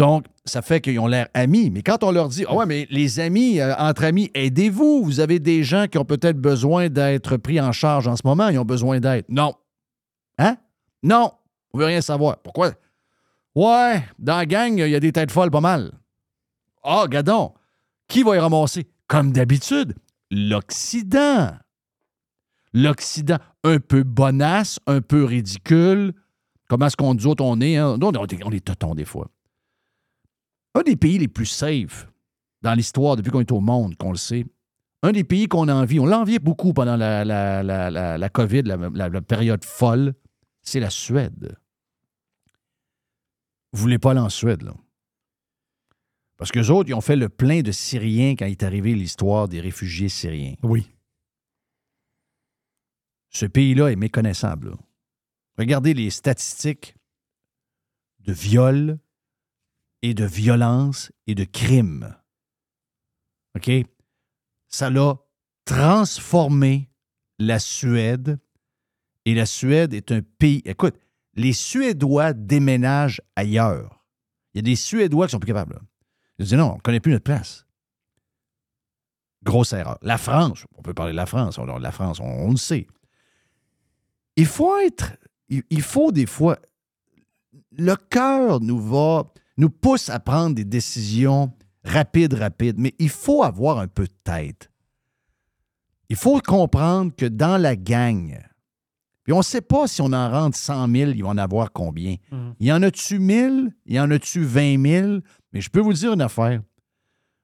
Donc, 0.00 0.24
ça 0.46 0.62
fait 0.62 0.80
qu'ils 0.80 0.98
ont 0.98 1.06
l'air 1.06 1.28
amis. 1.34 1.68
Mais 1.68 1.82
quand 1.82 2.02
on 2.02 2.10
leur 2.10 2.30
dit, 2.30 2.46
ah 2.48 2.54
ouais, 2.54 2.64
mais 2.64 2.86
les 2.90 3.20
amis, 3.20 3.60
euh, 3.60 3.74
entre 3.76 4.04
amis, 4.04 4.30
aidez-vous. 4.32 5.04
Vous 5.04 5.20
avez 5.20 5.38
des 5.38 5.62
gens 5.62 5.88
qui 5.88 5.98
ont 5.98 6.06
peut-être 6.06 6.38
besoin 6.38 6.88
d'être 6.88 7.36
pris 7.36 7.60
en 7.60 7.70
charge 7.70 8.08
en 8.08 8.16
ce 8.16 8.22
moment. 8.24 8.48
Ils 8.48 8.58
ont 8.58 8.64
besoin 8.64 8.98
d'aide. 8.98 9.26
Non. 9.28 9.52
Hein? 10.38 10.56
Non. 11.02 11.32
On 11.74 11.78
veut 11.78 11.84
rien 11.84 12.00
savoir. 12.00 12.38
Pourquoi? 12.38 12.72
Ouais, 13.54 14.02
dans 14.18 14.38
la 14.38 14.46
gang, 14.46 14.78
il 14.78 14.88
y 14.88 14.94
a 14.94 15.00
des 15.00 15.12
têtes 15.12 15.30
folles 15.30 15.50
pas 15.50 15.60
mal. 15.60 15.92
Ah, 16.82 17.04
gadon. 17.06 17.52
Qui 18.08 18.22
va 18.22 18.36
y 18.36 18.38
ramasser? 18.38 18.86
Comme 19.06 19.32
d'habitude, 19.32 19.94
l'Occident. 20.30 21.50
L'Occident. 22.72 23.36
un 23.64 23.80
peu 23.80 24.02
bonasse, 24.02 24.78
un 24.86 25.02
peu 25.02 25.24
ridicule. 25.24 26.14
Comment 26.68 26.86
est-ce 26.86 26.96
qu'on 26.96 27.12
nous 27.12 27.26
autres 27.26 27.44
on 27.44 27.60
est? 27.60 27.76
hein? 27.76 27.98
On 28.00 28.12
est, 28.12 28.44
on 28.44 28.50
est 28.50 28.64
totons 28.64 28.94
des 28.94 29.04
fois. 29.04 29.28
Un 30.74 30.82
des 30.82 30.96
pays 30.96 31.18
les 31.18 31.28
plus 31.28 31.46
safe 31.46 32.08
dans 32.62 32.74
l'histoire 32.74 33.16
depuis 33.16 33.30
qu'on 33.30 33.40
est 33.40 33.52
au 33.52 33.60
monde, 33.60 33.96
qu'on 33.96 34.10
le 34.10 34.16
sait. 34.16 34.46
Un 35.02 35.12
des 35.12 35.24
pays 35.24 35.48
qu'on 35.48 35.68
envie, 35.68 35.98
on 35.98 36.06
l'enviait 36.06 36.38
beaucoup 36.38 36.72
pendant 36.72 36.96
la, 36.96 37.24
la, 37.24 37.62
la, 37.62 37.90
la, 37.90 38.18
la 38.18 38.28
COVID, 38.28 38.62
la, 38.62 39.20
période 39.22 39.64
folle, 39.64 40.14
c'est 40.62 40.80
la 40.80 40.90
Suède. 40.90 41.56
Vous 43.72 43.80
voulez 43.80 43.98
pas 43.98 44.10
aller 44.10 44.20
en 44.20 44.28
Suède, 44.28 44.62
là. 44.62 44.74
Parce 46.36 46.52
qu'eux 46.52 46.68
autres, 46.68 46.88
ils 46.88 46.94
ont 46.94 47.00
fait 47.02 47.16
le 47.16 47.28
plein 47.28 47.60
de 47.60 47.70
Syriens 47.70 48.34
quand 48.34 48.46
est 48.46 48.62
arrivée 48.62 48.94
l'histoire 48.94 49.46
des 49.46 49.60
réfugiés 49.60 50.08
syriens. 50.08 50.54
Oui. 50.62 50.90
Ce 53.28 53.46
pays-là 53.46 53.88
est 53.92 53.96
méconnaissable. 53.96 54.70
là. 54.70 54.76
Regardez 55.58 55.92
les 55.92 56.08
statistiques 56.08 56.96
de 58.20 58.32
viol 58.32 58.98
et 60.02 60.14
de 60.14 60.24
violence 60.24 61.12
et 61.26 61.34
de 61.34 61.44
crimes. 61.44 62.16
OK? 63.56 63.70
Ça 64.68 64.90
l'a 64.90 65.16
transformé 65.64 66.90
la 67.38 67.58
Suède. 67.58 68.38
Et 69.26 69.34
la 69.34 69.46
Suède 69.46 69.92
est 69.94 70.12
un 70.12 70.20
pays. 70.22 70.62
Écoute, 70.64 70.96
les 71.34 71.52
Suédois 71.52 72.32
déménagent 72.32 73.20
ailleurs. 73.36 74.04
Il 74.54 74.58
y 74.58 74.60
a 74.60 74.62
des 74.62 74.76
Suédois 74.76 75.26
qui 75.26 75.32
sont 75.32 75.38
plus 75.40 75.46
capables. 75.48 75.80
Ils 76.38 76.44
disent 76.44 76.54
non, 76.54 76.72
on 76.72 76.76
ne 76.76 76.80
connaît 76.80 77.00
plus 77.00 77.12
notre 77.12 77.24
place. 77.24 77.66
Grosse 79.42 79.72
erreur. 79.72 79.98
La 80.02 80.18
France, 80.18 80.64
on 80.76 80.82
peut 80.82 80.94
parler 80.94 81.12
de 81.12 81.16
la 81.16 81.26
France. 81.26 81.58
on- 81.58 81.64
La 81.78 81.92
France, 81.92 82.20
on, 82.20 82.50
le 82.50 82.56
sait. 82.56 82.86
Il 84.36 84.46
faut 84.46 84.76
être. 84.78 85.12
Il 85.48 85.82
faut 85.82 86.12
des 86.12 86.26
fois. 86.26 86.58
Le 87.72 87.96
cœur 87.96 88.60
nous 88.60 88.80
va. 88.80 89.32
Nous 89.60 89.70
pousse 89.70 90.08
à 90.08 90.18
prendre 90.18 90.56
des 90.56 90.64
décisions 90.64 91.52
rapides, 91.84 92.34
rapides, 92.34 92.78
mais 92.78 92.94
il 92.98 93.10
faut 93.10 93.42
avoir 93.42 93.78
un 93.78 93.88
peu 93.88 94.04
de 94.04 94.14
tête. 94.24 94.70
Il 96.08 96.16
faut 96.16 96.40
comprendre 96.40 97.12
que 97.14 97.26
dans 97.26 97.60
la 97.60 97.76
gang, 97.76 98.36
puis 99.22 99.32
on 99.34 99.38
ne 99.38 99.42
sait 99.42 99.60
pas 99.60 99.86
si 99.86 100.00
on 100.00 100.12
en 100.12 100.30
rentre 100.30 100.56
100 100.56 100.88
000, 100.88 101.10
il 101.12 101.22
va 101.22 101.28
en 101.28 101.38
avoir 101.38 101.72
combien. 101.72 102.16
Mhm. 102.32 102.54
Il 102.58 102.66
y 102.66 102.72
en 102.72 102.82
a-tu 102.82 103.18
1000? 103.18 103.72
Il 103.86 103.94
y 103.94 104.00
en 104.00 104.10
a-tu 104.10 104.42
20 104.42 104.82
000? 104.82 105.18
Mais 105.52 105.60
je 105.60 105.68
peux 105.68 105.80
vous 105.80 105.92
dire 105.92 106.14
une 106.14 106.22
affaire. 106.22 106.62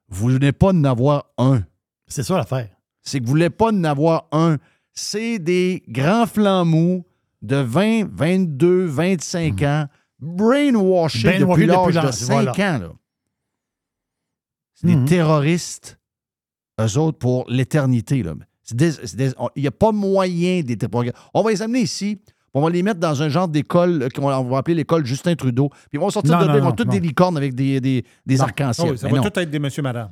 Vous 0.08 0.38
n'êtes 0.38 0.58
pas 0.58 0.72
d'en 0.72 0.84
avoir 0.84 1.26
un. 1.36 1.64
C'est 2.06 2.22
ça 2.22 2.36
l'affaire. 2.36 2.70
C'est 3.02 3.20
que 3.20 3.24
vous 3.24 3.34
ne 3.34 3.38
voulez 3.38 3.50
pas 3.50 3.72
d'en 3.72 3.84
avoir 3.84 4.26
un. 4.32 4.56
C'est 4.92 5.38
des 5.38 5.82
grands 5.86 6.26
flancs 6.26 6.64
mous 6.64 7.04
de 7.42 7.56
20, 7.56 8.08
22, 8.10 8.86
25 8.86 9.62
ans, 9.62 9.86
brainwashés. 10.26 11.22
Brainwashés 11.38 11.66
depuis 11.66 11.66
l'âge 11.66 11.86
de 11.88 11.92
l'âge, 12.00 12.14
5 12.14 12.32
voilà. 12.32 12.50
ans. 12.52 12.78
là. 12.80 12.92
C'est 14.74 14.86
des 14.88 14.96
Mhm. 14.96 15.06
terroristes, 15.06 15.98
eux 16.80 16.98
autres, 16.98 17.18
pour 17.18 17.44
l'éternité. 17.48 18.18
Il 18.22 19.40
n'y 19.56 19.66
a 19.66 19.70
pas 19.70 19.92
moyen 19.92 20.60
d'être. 20.62 20.86
On 21.32 21.42
va 21.42 21.50
les 21.50 21.62
amener 21.62 21.80
ici, 21.80 22.20
on 22.52 22.60
va 22.60 22.68
les 22.70 22.82
mettre 22.82 23.00
dans 23.00 23.22
un 23.22 23.28
genre 23.28 23.48
d'école 23.48 24.02
euh, 24.02 24.08
qu'on 24.10 24.26
va- 24.44 24.58
appeler 24.58 24.74
l'école 24.74 25.06
Justin 25.06 25.34
Trudeau. 25.34 25.68
Puis 25.70 25.78
ils 25.94 26.00
vont 26.00 26.10
sortir 26.10 26.34
Non, 26.38 26.42
de 26.42 26.46
là, 26.48 26.56
ils 26.56 26.62
vont 26.62 26.72
toutes 26.72 26.88
non. 26.88 26.92
des 26.92 27.00
licornes 27.00 27.36
avec 27.36 27.54
des, 27.54 27.80
des, 27.80 28.04
des 28.26 28.40
arcs-en-ciel. 28.40 28.92
Ah 28.94 28.96
ça 28.96 29.08
va 29.08 29.30
tout 29.30 29.38
être 29.38 29.50
des 29.50 29.58
monsieur, 29.58 29.82
madame. 29.82 30.10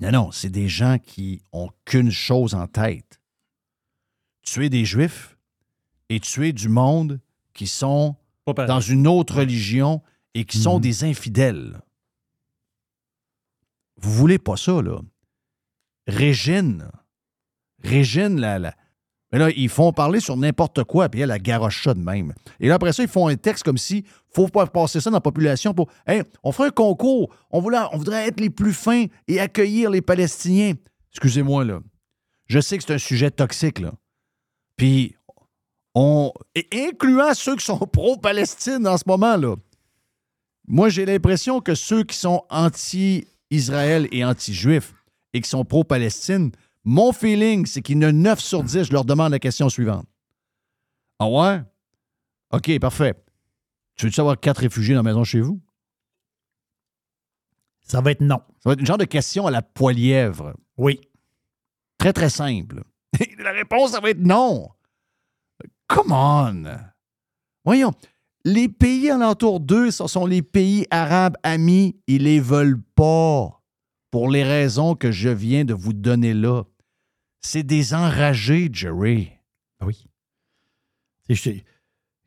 Non, 0.00 0.10
non, 0.10 0.30
c'est 0.32 0.50
des 0.50 0.68
gens 0.68 0.98
qui 0.98 1.40
ont 1.52 1.70
qu'une 1.84 2.10
chose 2.10 2.54
en 2.54 2.66
tête. 2.66 3.20
Tuer 4.42 4.68
des 4.68 4.84
Juifs 4.84 5.36
et 6.08 6.20
tuer 6.20 6.52
du 6.52 6.68
monde 6.68 7.20
qui 7.52 7.66
sont. 7.66 8.14
Dans 8.46 8.80
une 8.80 9.06
autre 9.06 9.36
religion 9.38 10.02
et 10.34 10.44
qui 10.44 10.58
sont 10.58 10.76
Mhm. 10.76 10.80
des 10.82 11.04
infidèles. 11.04 11.80
Vous 13.96 14.12
voulez 14.12 14.38
pas 14.38 14.56
ça, 14.56 14.82
là. 14.82 15.00
Régine. 16.06 16.90
Régine, 17.82 18.40
là, 18.40 18.58
là. 18.58 18.74
Mais 19.32 19.38
là, 19.38 19.50
ils 19.50 19.68
font 19.68 19.92
parler 19.92 20.20
sur 20.20 20.36
n'importe 20.36 20.84
quoi, 20.84 21.08
puis 21.08 21.20
elle, 21.20 21.28
la 21.28 21.38
garoche 21.40 21.82
ça 21.82 21.94
de 21.94 21.98
même. 22.00 22.32
Et 22.60 22.68
là, 22.68 22.74
après 22.74 22.92
ça, 22.92 23.02
ils 23.02 23.08
font 23.08 23.26
un 23.28 23.34
texte 23.36 23.64
comme 23.64 23.78
si 23.78 24.04
faut 24.32 24.46
pas 24.48 24.66
passer 24.66 25.00
ça 25.00 25.10
dans 25.10 25.16
la 25.16 25.20
population 25.20 25.74
pour. 25.74 25.90
Hey, 26.06 26.22
on 26.42 26.52
ferait 26.52 26.68
un 26.68 26.72
concours. 26.72 27.34
On, 27.50 27.60
voulait, 27.60 27.78
on 27.92 27.98
voudrait 27.98 28.28
être 28.28 28.40
les 28.40 28.50
plus 28.50 28.72
fins 28.74 29.06
et 29.26 29.40
accueillir 29.40 29.90
les 29.90 30.02
Palestiniens. 30.02 30.74
Excusez-moi, 31.10 31.64
là. 31.64 31.80
Je 32.46 32.60
sais 32.60 32.76
que 32.78 32.84
c'est 32.84 32.94
un 32.94 32.98
sujet 32.98 33.30
toxique, 33.30 33.80
là. 33.80 33.92
Puis, 34.76 35.16
on. 35.94 36.32
et 36.54 36.68
incluant 36.72 37.34
ceux 37.34 37.56
qui 37.56 37.64
sont 37.64 37.78
pro-Palestine 37.92 38.86
en 38.86 38.96
ce 38.96 39.04
moment, 39.06 39.36
là. 39.36 39.56
Moi, 40.66 40.88
j'ai 40.88 41.04
l'impression 41.04 41.60
que 41.60 41.74
ceux 41.74 42.04
qui 42.04 42.16
sont 42.16 42.42
anti-Israël 42.48 44.08
et 44.12 44.24
anti-juifs 44.24 44.94
et 45.34 45.40
qui 45.40 45.48
sont 45.48 45.64
pro-Palestine, 45.64 46.52
mon 46.84 47.12
feeling, 47.12 47.66
c'est 47.66 47.82
qu'il 47.82 47.96
y 47.96 48.04
en 48.04 48.08
a 48.08 48.12
9 48.12 48.40
sur 48.40 48.62
10, 48.62 48.84
je 48.84 48.92
leur 48.92 49.04
demande 49.04 49.32
la 49.32 49.38
question 49.38 49.68
suivante. 49.68 50.06
Ah 51.18 51.28
ouais? 51.28 51.60
OK, 52.50 52.78
parfait. 52.78 53.14
Tu 53.96 54.06
veux-tu 54.06 54.20
avoir 54.20 54.38
quatre 54.38 54.58
réfugiés 54.58 54.94
dans 54.94 55.02
la 55.02 55.10
maison 55.10 55.24
chez 55.24 55.40
vous? 55.40 55.60
Ça 57.80 58.00
va 58.00 58.10
être 58.10 58.20
non. 58.20 58.40
Ça 58.60 58.70
va 58.70 58.72
être 58.72 58.80
une 58.80 58.86
genre 58.86 58.98
de 58.98 59.04
question 59.04 59.46
à 59.46 59.50
la 59.50 59.62
poilièvre. 59.62 60.54
Oui. 60.76 61.00
Très, 61.98 62.12
très 62.12 62.30
simple. 62.30 62.82
la 63.38 63.52
réponse, 63.52 63.92
ça 63.92 64.00
va 64.00 64.10
être 64.10 64.20
non. 64.20 64.70
Come 65.94 66.12
on. 66.12 66.64
Voyons. 67.64 67.92
Les 68.44 68.68
pays 68.68 69.10
alentour 69.10 69.60
d'eux, 69.60 69.90
ce 69.90 70.06
sont 70.06 70.26
les 70.26 70.42
pays 70.42 70.86
arabes 70.90 71.36
amis. 71.42 71.96
Ils 72.06 72.24
les 72.24 72.40
veulent 72.40 72.82
pas. 72.94 73.62
Pour 74.10 74.28
les 74.28 74.44
raisons 74.44 74.94
que 74.94 75.10
je 75.10 75.28
viens 75.28 75.64
de 75.64 75.72
vous 75.74 75.92
donner 75.92 76.34
là. 76.34 76.62
C'est 77.40 77.62
des 77.62 77.94
enragés, 77.94 78.68
Jerry. 78.72 79.30
Oui. 79.80 80.04
Je 81.28 81.42
t'ai- 81.42 81.64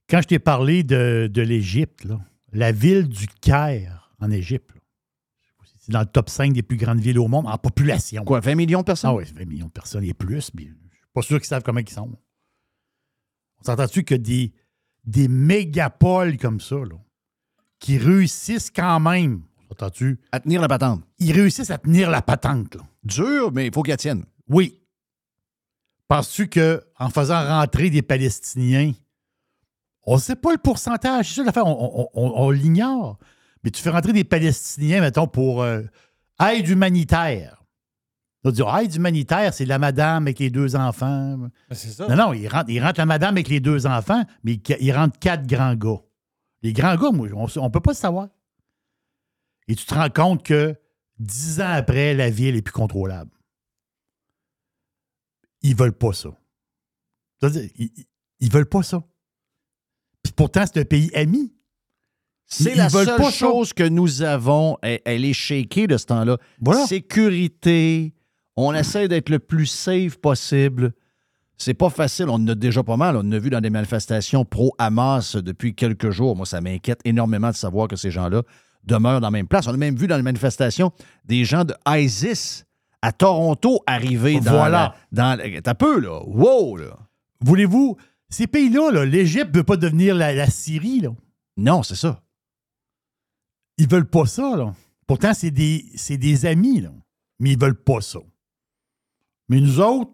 Quand 0.10 0.22
je 0.22 0.28
t'ai 0.28 0.40
parlé 0.40 0.84
de, 0.84 1.30
de 1.32 1.42
l'Égypte, 1.42 2.08
la 2.52 2.72
ville 2.72 3.08
du 3.08 3.28
Caire 3.42 4.12
en 4.20 4.32
Égypte, 4.32 4.72
c'est 5.80 5.92
dans 5.92 6.00
le 6.02 6.06
top 6.08 6.30
5 6.30 6.52
des 6.54 6.64
plus 6.64 6.78
grandes 6.78 7.00
villes 7.00 7.20
au 7.20 7.28
monde 7.28 7.48
en 7.48 7.58
population. 7.58 8.24
Quoi, 8.26 8.40
20 8.40 8.56
millions 8.56 8.80
de 8.80 8.86
personnes? 8.86 9.12
Ah 9.12 9.16
oui, 9.16 9.26
20 9.36 9.46
millions 9.46 9.68
de 9.68 9.72
personnes 9.72 10.04
et 10.04 10.14
plus, 10.14 10.52
mais 10.56 10.64
je 10.64 10.70
suis 10.70 11.06
pas 11.14 11.22
sûr 11.22 11.38
qu'ils 11.40 11.48
savent 11.48 11.64
comment 11.64 11.80
ils 11.80 11.90
sont. 11.90 12.12
On 13.60 13.64
s'entend-tu 13.66 14.04
que 14.04 14.16
des, 14.16 14.54
des 15.06 15.28
mégapoles 15.28 16.38
comme 16.38 16.60
ça, 16.60 16.76
là, 16.76 16.96
qui 17.80 17.98
réussissent 17.98 18.72
quand 18.72 19.00
même, 19.00 19.44
s'entend-tu? 19.70 20.20
À 20.32 20.40
tenir 20.40 20.62
la 20.62 20.68
patente. 20.68 21.04
Ils 21.20 21.32
réussissent 21.34 21.72
à 21.72 21.78
tenir 21.78 22.10
la 22.10 22.22
patente, 22.22 22.76
là. 22.76 22.82
Dur, 23.04 23.52
mais 23.54 23.68
il 23.68 23.74
faut 23.74 23.84
qu'elle 23.84 23.98
tienne. 23.98 24.26
Oui. 24.50 24.82
Penses-tu 26.08 26.50
qu'en 26.50 27.10
faisant 27.10 27.46
rentrer 27.46 27.90
des 27.90 28.02
Palestiniens, 28.02 28.94
on 30.06 30.16
ne 30.16 30.22
sait 30.22 30.36
pas 30.38 30.52
le 30.54 30.58
pourcentage, 30.58 31.30
c'est 31.30 31.36
ça 31.36 31.44
l'affaire, 31.44 31.66
on, 31.68 32.10
on- 32.14 32.22
on- 32.22 32.34
on 32.46 32.50
l'ignore. 32.50 33.20
Mais 33.64 33.72
tu 33.72 33.82
fais 33.82 33.90
rentrer 33.90 34.14
des 34.14 34.24
Palestiniens, 34.24 35.02
mettons, 35.02 35.28
pour 35.28 35.64
euh, 35.64 35.82
aide 36.40 36.68
humanitaire. 36.70 37.57
On 38.44 38.50
va 38.50 38.54
dire, 38.54 38.78
aide 38.78 38.96
humanitaire, 38.96 39.54
c'est 39.54 39.66
la 39.66 39.80
madame 39.80 40.24
avec 40.24 40.40
les 40.40 40.50
deux 40.50 40.76
enfants. 40.76 41.38
Ben, 41.38 41.50
c'est 41.72 41.90
ça. 41.90 42.08
Non, 42.08 42.16
non, 42.16 42.34
il 42.34 42.48
rentre, 42.48 42.70
il 42.70 42.82
rentre 42.82 43.00
la 43.00 43.06
madame 43.06 43.36
avec 43.36 43.50
les 43.50 43.60
deux 43.60 43.86
enfants, 43.88 44.24
mais 44.44 44.54
il, 44.54 44.62
il 44.80 44.92
rentre 44.96 45.18
quatre 45.20 45.46
grands 45.48 45.76
gars. 45.76 46.00
Les 46.62 46.72
grands 46.74 46.96
gars, 46.96 47.12
moi, 47.12 47.28
on 47.34 47.64
ne 47.66 47.70
peut 47.70 47.80
pas 47.80 47.92
le 47.92 47.96
savoir. 47.96 48.28
Et 49.68 49.76
tu 49.76 49.86
te 49.86 49.94
rends 49.94 50.10
compte 50.10 50.44
que 50.44 50.76
dix 51.20 51.60
ans 51.62 51.72
après, 51.72 52.14
la 52.14 52.30
ville 52.30 52.56
est 52.56 52.62
plus 52.62 52.72
contrôlable. 52.74 53.32
Ils 55.62 55.76
veulent 55.76 55.98
pas 55.98 56.14
ça. 56.14 56.30
C'est-à-dire, 57.40 57.70
Ils, 57.76 57.92
ils- 57.98 58.06
ils 58.40 58.52
veulent 58.52 58.70
pas 58.70 58.84
ça. 58.84 59.04
Puis 60.24 60.32
pourtant, 60.34 60.64
c'est 60.66 60.80
un 60.80 60.86
pays 60.86 61.12
ami. 61.16 61.54
C'est 62.46 62.72
Ils 62.72 62.78
la 62.78 62.88
veulent 62.88 63.06
seule 63.08 63.18
pas 63.18 63.32
ça. 63.32 63.38
chose 63.38 63.74
que 63.74 63.84
nous 63.84 64.22
avons. 64.22 64.78
Elle, 64.82 65.02
elle 65.06 65.26
est 65.26 65.34
shakée 65.34 65.88
de 65.88 65.98
ce 65.98 66.06
temps-là. 66.06 66.38
Voilà. 66.62 66.86
Sécurité. 66.86 68.14
On 68.58 68.74
essaie 68.74 69.08
d'être 69.08 69.30
le 69.30 69.40
plus 69.40 69.68
safe 69.68 70.18
possible. 70.18 70.94
C'est 71.58 71.74
pas 71.76 71.90
facile. 71.90 72.26
On 72.30 72.34
en 72.36 72.48
a 72.48 72.56
déjà 72.56 72.84
pas 72.84 72.98
mal. 72.98 73.16
On 73.16 73.20
en 73.22 73.32
a 73.32 73.38
vu 73.40 73.50
dans 73.50 73.62
des 73.62 73.70
manifestations 73.70 74.46
pro-Hamas 74.46 75.36
depuis 75.36 75.74
quelques 75.76 76.10
jours. 76.10 76.36
Moi, 76.36 76.46
ça 76.46 76.60
m'inquiète 76.60 77.00
énormément 77.06 77.50
de 77.52 77.56
savoir 77.56 77.88
que 77.88 77.96
ces 77.96 78.12
gens-là 78.12 78.42
demeurent 78.84 79.22
dans 79.22 79.28
la 79.28 79.32
même 79.32 79.48
place. 79.48 79.68
On 79.68 79.74
a 79.74 79.78
même 79.78 79.96
vu 79.96 80.08
dans 80.08 80.18
les 80.18 80.24
manifestations 80.24 80.92
des 81.26 81.46
gens 81.46 81.66
de 81.66 81.76
ISIS 81.88 82.64
à 83.02 83.12
Toronto 83.12 83.80
arriver 83.86 84.40
dans. 84.40 84.52
Voilà. 84.54 84.96
la- 85.12 85.36
dans 85.36 85.40
la- 85.40 85.62
T'as 85.62 85.74
peu, 85.76 86.00
là. 86.00 86.20
Wow, 86.26 86.78
là. 86.78 86.98
Voulez-vous, 87.42 87.98
ces 88.30 88.48
pays-là, 88.48 88.92
là, 88.92 89.06
l'Égypte 89.06 89.52
ne 89.54 89.58
veut 89.60 89.64
pas 89.64 89.78
devenir 89.78 90.16
la, 90.16 90.34
la 90.34 90.48
Syrie. 90.50 91.02
Là. 91.02 91.10
Non, 91.58 91.84
c'est 91.84 91.96
ça. 91.96 92.22
Ils 93.78 93.88
veulent 93.90 94.10
pas 94.10 94.26
ça. 94.26 94.56
Là. 94.58 94.74
Pourtant, 95.06 95.34
c'est 95.34 95.52
des, 95.52 95.86
des 96.10 96.46
amis, 96.46 96.82
là. 96.82 96.90
mais 97.40 97.52
ils 97.52 97.60
veulent 97.60 97.76
pas 97.82 98.02
ça. 98.02 98.20
Mais 99.50 99.60
nous 99.62 99.80
autres, 99.80 100.12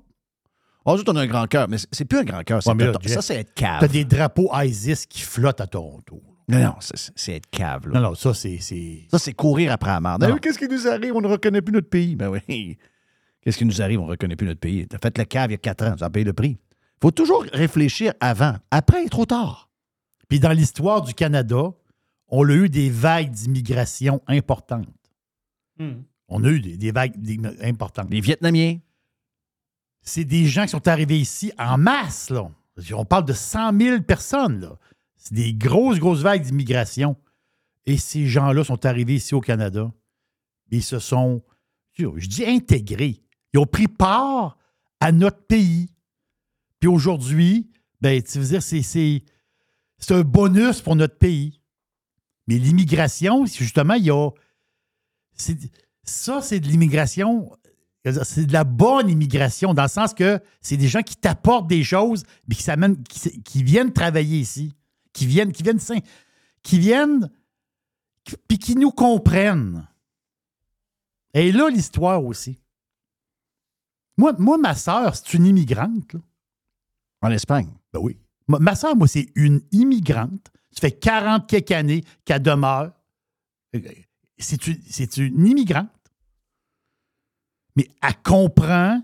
Oh, 0.85 0.91
nous 0.95 0.99
autres, 0.99 1.13
on 1.13 1.15
a 1.15 1.21
un 1.21 1.27
grand 1.27 1.47
cœur, 1.47 1.69
mais 1.69 1.77
c'est- 1.77 2.03
plus 2.03 2.17
un 2.19 2.23
grand 2.25 2.43
cœur. 2.43 2.57
Ouais, 2.57 2.73
ça, 3.13 3.21
c'est 3.21 3.35
être 3.37 3.53
cave. 3.53 3.79
T'as 3.79 3.87
des 3.87 4.03
drapeaux 4.03 4.49
ISIS 4.53 5.05
qui 5.07 5.21
flottent 5.21 5.61
à 5.61 5.67
Toronto. 5.67 6.21
Non, 6.49 6.59
non, 6.61 6.73
c'est- 6.81 7.09
c'est 7.15 7.35
être 7.37 7.49
cave. 7.49 7.87
Là. 7.87 8.01
Non, 8.01 8.09
non, 8.09 8.15
ça, 8.15 8.33
c'est. 8.33 8.57
c'est- 8.59 9.03
Ça, 9.09 9.17
c'est 9.17 9.31
courir 9.31 9.71
après 9.71 9.91
la 9.91 10.01
merde. 10.01 10.25
Ah, 10.29 10.37
Qu'est-ce 10.39 10.59
qui 10.59 10.67
nous 10.67 10.85
arrive? 10.85 11.15
On 11.15 11.21
ne 11.21 11.27
reconnaît 11.27 11.61
plus 11.61 11.71
notre 11.71 11.87
pays. 11.89 12.17
Ben 12.17 12.27
oui. 12.29 12.77
Qu'est-ce 13.41 13.57
qui 13.57 13.63
nous 13.65 13.81
arrive? 13.81 14.01
On 14.01 14.05
ne 14.07 14.09
reconnaît 14.11 14.35
plus 14.35 14.45
notre 14.45 14.59
pays. 14.59 14.85
T'as 14.85 14.97
fait 14.97 15.17
le 15.17 15.23
cave 15.23 15.51
il 15.51 15.53
y 15.53 15.55
a 15.55 15.57
quatre 15.57 15.85
ans. 15.85 15.95
Tu 15.95 16.03
as 16.03 16.09
payé 16.09 16.25
le 16.25 16.33
prix. 16.33 16.57
faut 17.01 17.11
toujours 17.11 17.45
réfléchir 17.53 18.13
avant. 18.19 18.55
Après, 18.71 19.03
il 19.03 19.05
est 19.05 19.09
trop 19.09 19.25
tard. 19.25 19.69
Puis 20.27 20.39
dans 20.41 20.51
l'histoire 20.51 21.01
du 21.01 21.13
Canada, 21.13 21.71
on 22.27 22.47
a 22.49 22.53
eu 22.53 22.67
des 22.69 22.89
vagues 22.89 23.31
d'immigration 23.31 24.21
importantes. 24.27 24.87
On 26.27 26.43
a 26.43 26.47
eu 26.49 26.59
des, 26.59 26.75
des 26.77 26.91
vagues 26.91 27.13
importantes. 27.61 28.07
Les 28.11 28.19
Vietnamiens. 28.21 28.79
C'est 30.03 30.25
des 30.25 30.45
gens 30.45 30.63
qui 30.63 30.69
sont 30.69 30.87
arrivés 30.87 31.19
ici 31.19 31.51
en 31.57 31.77
masse, 31.77 32.29
là. 32.29 32.49
On 32.93 33.05
parle 33.05 33.25
de 33.25 33.33
100 33.33 33.77
000 33.79 34.01
personnes, 34.01 34.59
là. 34.59 34.77
C'est 35.15 35.33
des 35.33 35.53
grosses, 35.53 35.99
grosses 35.99 36.21
vagues 36.21 36.43
d'immigration. 36.43 37.15
Et 37.85 37.97
ces 37.97 38.27
gens-là 38.27 38.63
sont 38.63 38.85
arrivés 38.85 39.15
ici 39.15 39.33
au 39.33 39.41
Canada. 39.41 39.91
Ils 40.71 40.83
se 40.83 40.99
sont, 40.99 41.41
je 41.97 42.27
dis 42.27 42.45
intégrés. 42.45 43.23
Ils 43.53 43.59
ont 43.59 43.65
pris 43.65 43.87
part 43.87 44.57
à 44.99 45.11
notre 45.11 45.45
pays. 45.45 45.89
Puis 46.79 46.89
aujourd'hui, 46.89 47.69
ben, 48.01 48.21
tu 48.21 48.39
veux 48.39 48.47
dire, 48.47 48.63
c'est, 48.63 48.81
c'est, 48.81 49.23
un 50.09 50.21
bonus 50.21 50.81
pour 50.81 50.95
notre 50.95 51.17
pays. 51.17 51.61
Mais 52.47 52.57
l'immigration, 52.57 53.45
justement, 53.45 53.93
il 53.93 54.05
y 54.05 54.11
a. 54.11 54.29
ça, 56.03 56.41
c'est 56.41 56.59
de 56.59 56.67
l'immigration. 56.67 57.49
C'est 58.05 58.45
de 58.45 58.53
la 58.53 58.65
bonne 58.65 59.09
immigration, 59.09 59.73
dans 59.73 59.83
le 59.83 59.87
sens 59.89 60.13
que 60.13 60.41
c'est 60.59 60.75
des 60.75 60.89
gens 60.89 61.01
qui 61.03 61.15
t'apportent 61.15 61.67
des 61.67 61.83
choses, 61.85 62.23
mais 62.47 62.55
qui, 62.55 62.63
s'amènent- 62.63 63.01
qui, 63.03 63.41
qui 63.43 63.63
viennent 63.63 63.93
travailler 63.93 64.39
ici, 64.39 64.75
qui 65.13 65.25
viennent, 65.25 65.53
qui 65.53 65.63
viennent, 65.63 65.79
qui 66.63 66.79
viennent, 66.79 67.29
puis 68.47 68.59
qui 68.59 68.75
nous 68.75 68.91
comprennent. 68.91 69.87
Et 71.33 71.51
là, 71.53 71.69
l'histoire 71.69 72.23
aussi. 72.25 72.59
Moi, 74.17 74.33
moi 74.37 74.57
ma 74.57 74.75
soeur, 74.75 75.15
c'est 75.15 75.33
une 75.33 75.45
immigrante. 75.45 76.13
là. 76.13 76.19
En 77.21 77.31
Espagne? 77.31 77.69
Ben 77.93 77.99
oui. 78.01 78.17
Ma, 78.49 78.59
ma 78.59 78.75
soeur, 78.75 78.95
moi, 78.97 79.07
c'est 79.07 79.29
une 79.35 79.61
immigrante. 79.71 80.51
Ça 80.71 80.81
fait 80.81 80.91
40 80.99 81.47
quelques 81.47 81.71
années 81.71 82.03
qu'elle 82.25 82.41
demeure. 82.43 82.91
Euh, 83.75 83.79
C'est 84.37 84.67
une, 84.67 84.77
c'est 84.89 85.15
une 85.17 85.47
immigrante. 85.47 85.89
Mais 87.75 87.87
elle 88.01 88.13
comprend. 88.23 89.01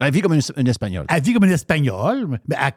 Elle 0.00 0.12
vit 0.12 0.20
comme 0.22 0.34
une, 0.34 0.40
une 0.56 0.68
Espagnole. 0.68 1.06
Elle 1.08 1.22
vit 1.22 1.32
comme 1.34 1.44
une 1.44 1.50
Espagnole, 1.52 2.26
mais 2.48 2.56
elle, 2.58 2.72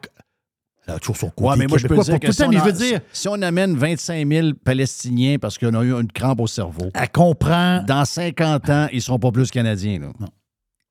elle 0.86 0.94
a 0.94 0.98
toujours 0.98 1.16
son 1.16 1.30
côté 1.30 1.48
Ouais, 1.48 1.56
mais 1.56 1.66
moi, 1.66 1.78
je 1.78 1.86
peux 1.86 1.96
dire 1.98 2.20
que 2.20 2.26
tout 2.26 2.32
si 2.32 2.38
temps, 2.38 2.48
on, 2.48 2.56
a- 2.56 2.58
je 2.58 2.64
veux 2.64 2.72
dire, 2.72 3.00
si 3.12 3.28
on 3.28 3.40
amène 3.40 3.74
25 3.76 4.28
000 4.28 4.48
Palestiniens 4.62 5.38
parce 5.40 5.56
qu'on 5.56 5.72
a 5.74 5.82
eu 5.82 5.92
une 5.92 6.12
crampe 6.12 6.40
au 6.40 6.46
cerveau, 6.46 6.90
elle 6.94 7.10
comprend. 7.10 7.82
dans 7.82 8.04
50 8.04 8.68
ans, 8.70 8.88
ils 8.92 8.96
ne 8.96 9.00
seront 9.00 9.18
pas 9.18 9.32
plus 9.32 9.50
Canadiens. 9.50 10.00
Là. 10.00 10.08
Non. 10.20 10.28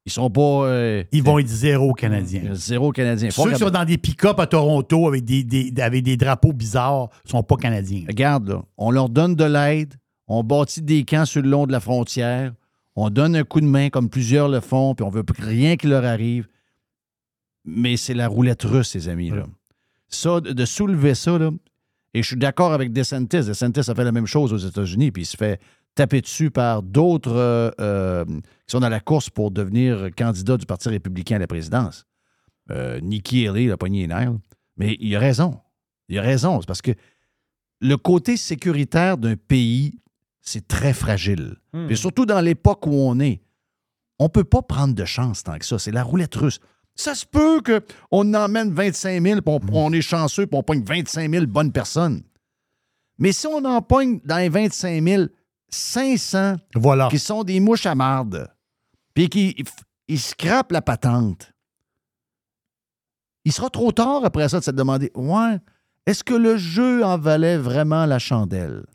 Ils 0.06 0.12
sont 0.12 0.30
pas. 0.30 0.42
euh, 0.66 1.04
Ils 1.14 1.24
vont 1.24 1.38
être 1.40 1.48
zéro 1.48 1.94
Canadiens. 1.94 2.42
Zéro 2.54 2.92
Canadien. 2.92 3.30
Ceux 3.30 3.52
qui 3.52 3.60
sont 3.60 3.70
dans 3.70 3.86
des 3.86 3.98
pick-up 3.98 4.38
à 4.40 4.48
Toronto 4.48 5.08
avec 5.08 5.24
des, 5.24 5.44
des- 5.44 5.72
avec 5.82 6.04
des 6.04 6.18
drapeaux 6.18 6.52
bizarres 6.52 7.10
ne 7.26 7.30
sont 7.30 7.44
pas 7.44 7.56
Canadiens. 7.58 8.04
Regarde, 8.08 8.50
là, 8.50 8.62
on 8.78 8.90
leur 8.92 9.08
donne 9.08 9.36
de 9.36 9.46
l'aide, 9.46 9.94
on 10.28 10.44
bâtit 10.44 10.82
des 10.82 11.04
camps 11.06 11.26
sur 11.26 11.42
le 11.44 11.50
long 11.50 11.68
de 11.68 11.72
la 11.72 11.80
frontière, 11.80 12.52
on 12.96 13.10
donne 13.10 13.36
un 13.36 13.44
coup 13.44 13.62
de 13.62 13.66
main 13.66 13.90
comme 13.90 14.10
plusieurs 14.10 14.50
le 14.50 14.60
font, 14.60 14.96
puis 14.96 15.04
on 15.04 15.10
veut 15.10 15.24
rien 15.40 15.76
qui 15.76 15.88
leur 15.88 16.06
arrive. 16.06 16.48
Mais 17.66 17.98
c'est 17.98 18.14
la 18.14 18.28
roulette 18.28 18.64
russe, 18.64 18.90
ces 18.90 19.10
amis. 19.10 19.30
Là. 19.30 19.46
Ça, 20.10 20.42
de, 20.42 20.66
soulever 20.66 21.16
ça, 21.16 21.38
là, 21.38 21.50
et 22.14 22.22
je 22.22 22.28
suis 22.28 22.38
d'accord 22.38 22.74
avec 22.74 22.92
DeSantis. 22.92 23.46
DeSantis 23.46 23.90
a 23.90 23.96
fait 23.96 24.04
la 24.04 24.12
même 24.12 24.28
chose 24.28 24.54
aux 24.54 24.58
États-Unis, 24.58 25.12
puis 25.12 25.24
il 25.24 25.26
se 25.26 25.38
fait 25.38 25.60
taper 25.96 26.22
dessus 26.22 26.52
par 26.52 26.84
d'autres 26.84 27.36
euh, 27.36 27.72
euh, 27.80 28.26
qui 28.26 28.72
sont 28.72 28.80
dans 28.80 28.90
la 28.90 29.00
course 29.00 29.30
pour 29.30 29.52
devenir 29.52 30.10
candidat 30.16 30.58
du 30.58 30.66
Parti 30.66 30.90
républicain 30.90 31.38
à 31.38 31.40
la 31.40 31.48
présidence. 31.48 32.06
Euh, 32.72 33.00
Nikki 33.00 33.48
Haley, 33.48 33.66
il 33.66 33.72
a 33.72 33.78
pogné 33.78 34.02
les 34.02 34.08
nerfs. 34.08 34.34
Mais 34.78 34.98
il 35.00 35.16
a 35.16 35.20
raison. 35.20 35.60
Il 36.10 36.18
a 36.18 36.22
raison. 36.22 36.60
C'est 36.62 36.68
parce 36.68 36.82
que 36.82 36.92
le 37.80 37.98
côté 37.98 38.38
sécuritaire 38.38 39.18
d'un 39.18 39.36
pays, 39.36 40.00
c'est 40.44 40.68
très 40.68 40.94
fragile. 40.94 41.56
Hmm. 41.74 41.90
Et 41.90 41.96
surtout 41.96 42.26
dans 42.28 42.42
l'époque 42.42 42.86
où 42.86 42.92
on 42.94 43.20
est, 43.20 43.42
on 44.20 44.26
ne 44.26 44.30
peut 44.30 44.44
pas 44.44 44.62
prendre 44.62 44.94
de 44.94 45.06
chance 45.06 45.42
tant 45.44 45.58
que 45.58 45.66
ça. 45.66 45.80
C'est 45.80 45.92
la 45.92 46.04
roulette 46.04 46.36
russe. 46.36 46.60
Ça 46.96 47.16
se 47.16 47.26
peut 47.26 47.62
qu'on 47.62 48.34
emmène 48.36 48.72
25 48.72 49.20
000, 49.24 49.42
puis 49.42 49.56
on, 49.56 49.60
on 49.76 49.92
est 49.94 50.02
chanceux, 50.02 50.46
puis 50.46 50.56
on 50.58 50.62
pogne 50.62 50.84
25 50.84 51.32
000 51.32 51.46
bonnes 51.48 51.72
personnes. 51.72 52.22
Mais 53.18 53.32
si 53.32 53.48
on 53.48 53.64
en 53.66 53.82
pogne 53.82 54.20
dans 54.26 54.38
les 54.38 54.50
25 54.50 55.04
000, 55.04 55.24
500 55.70 56.58
Voilà. 56.76 57.08
qui 57.10 57.18
sont 57.18 57.44
des 57.44 57.60
mouches 57.60 57.88
à 57.88 57.96
marde, 57.96 58.48
puis 59.16 59.28
qui 59.30 59.56
ils 60.08 60.20
scrapent 60.20 60.72
la 60.72 60.82
patente, 60.84 61.52
il 63.46 63.52
sera 63.52 63.70
trop 63.70 63.92
tard 63.92 64.24
après 64.24 64.48
ça 64.50 64.60
de 64.60 64.64
se 64.66 64.72
demander 64.72 65.12
Ouais, 65.16 65.58
est-ce 66.06 66.24
que 66.24 66.34
le 66.34 66.58
jeu 66.58 67.04
en 67.04 67.18
valait 67.18 67.58
vraiment 67.58 68.06
la 68.06 68.20
chandelle? 68.20 68.86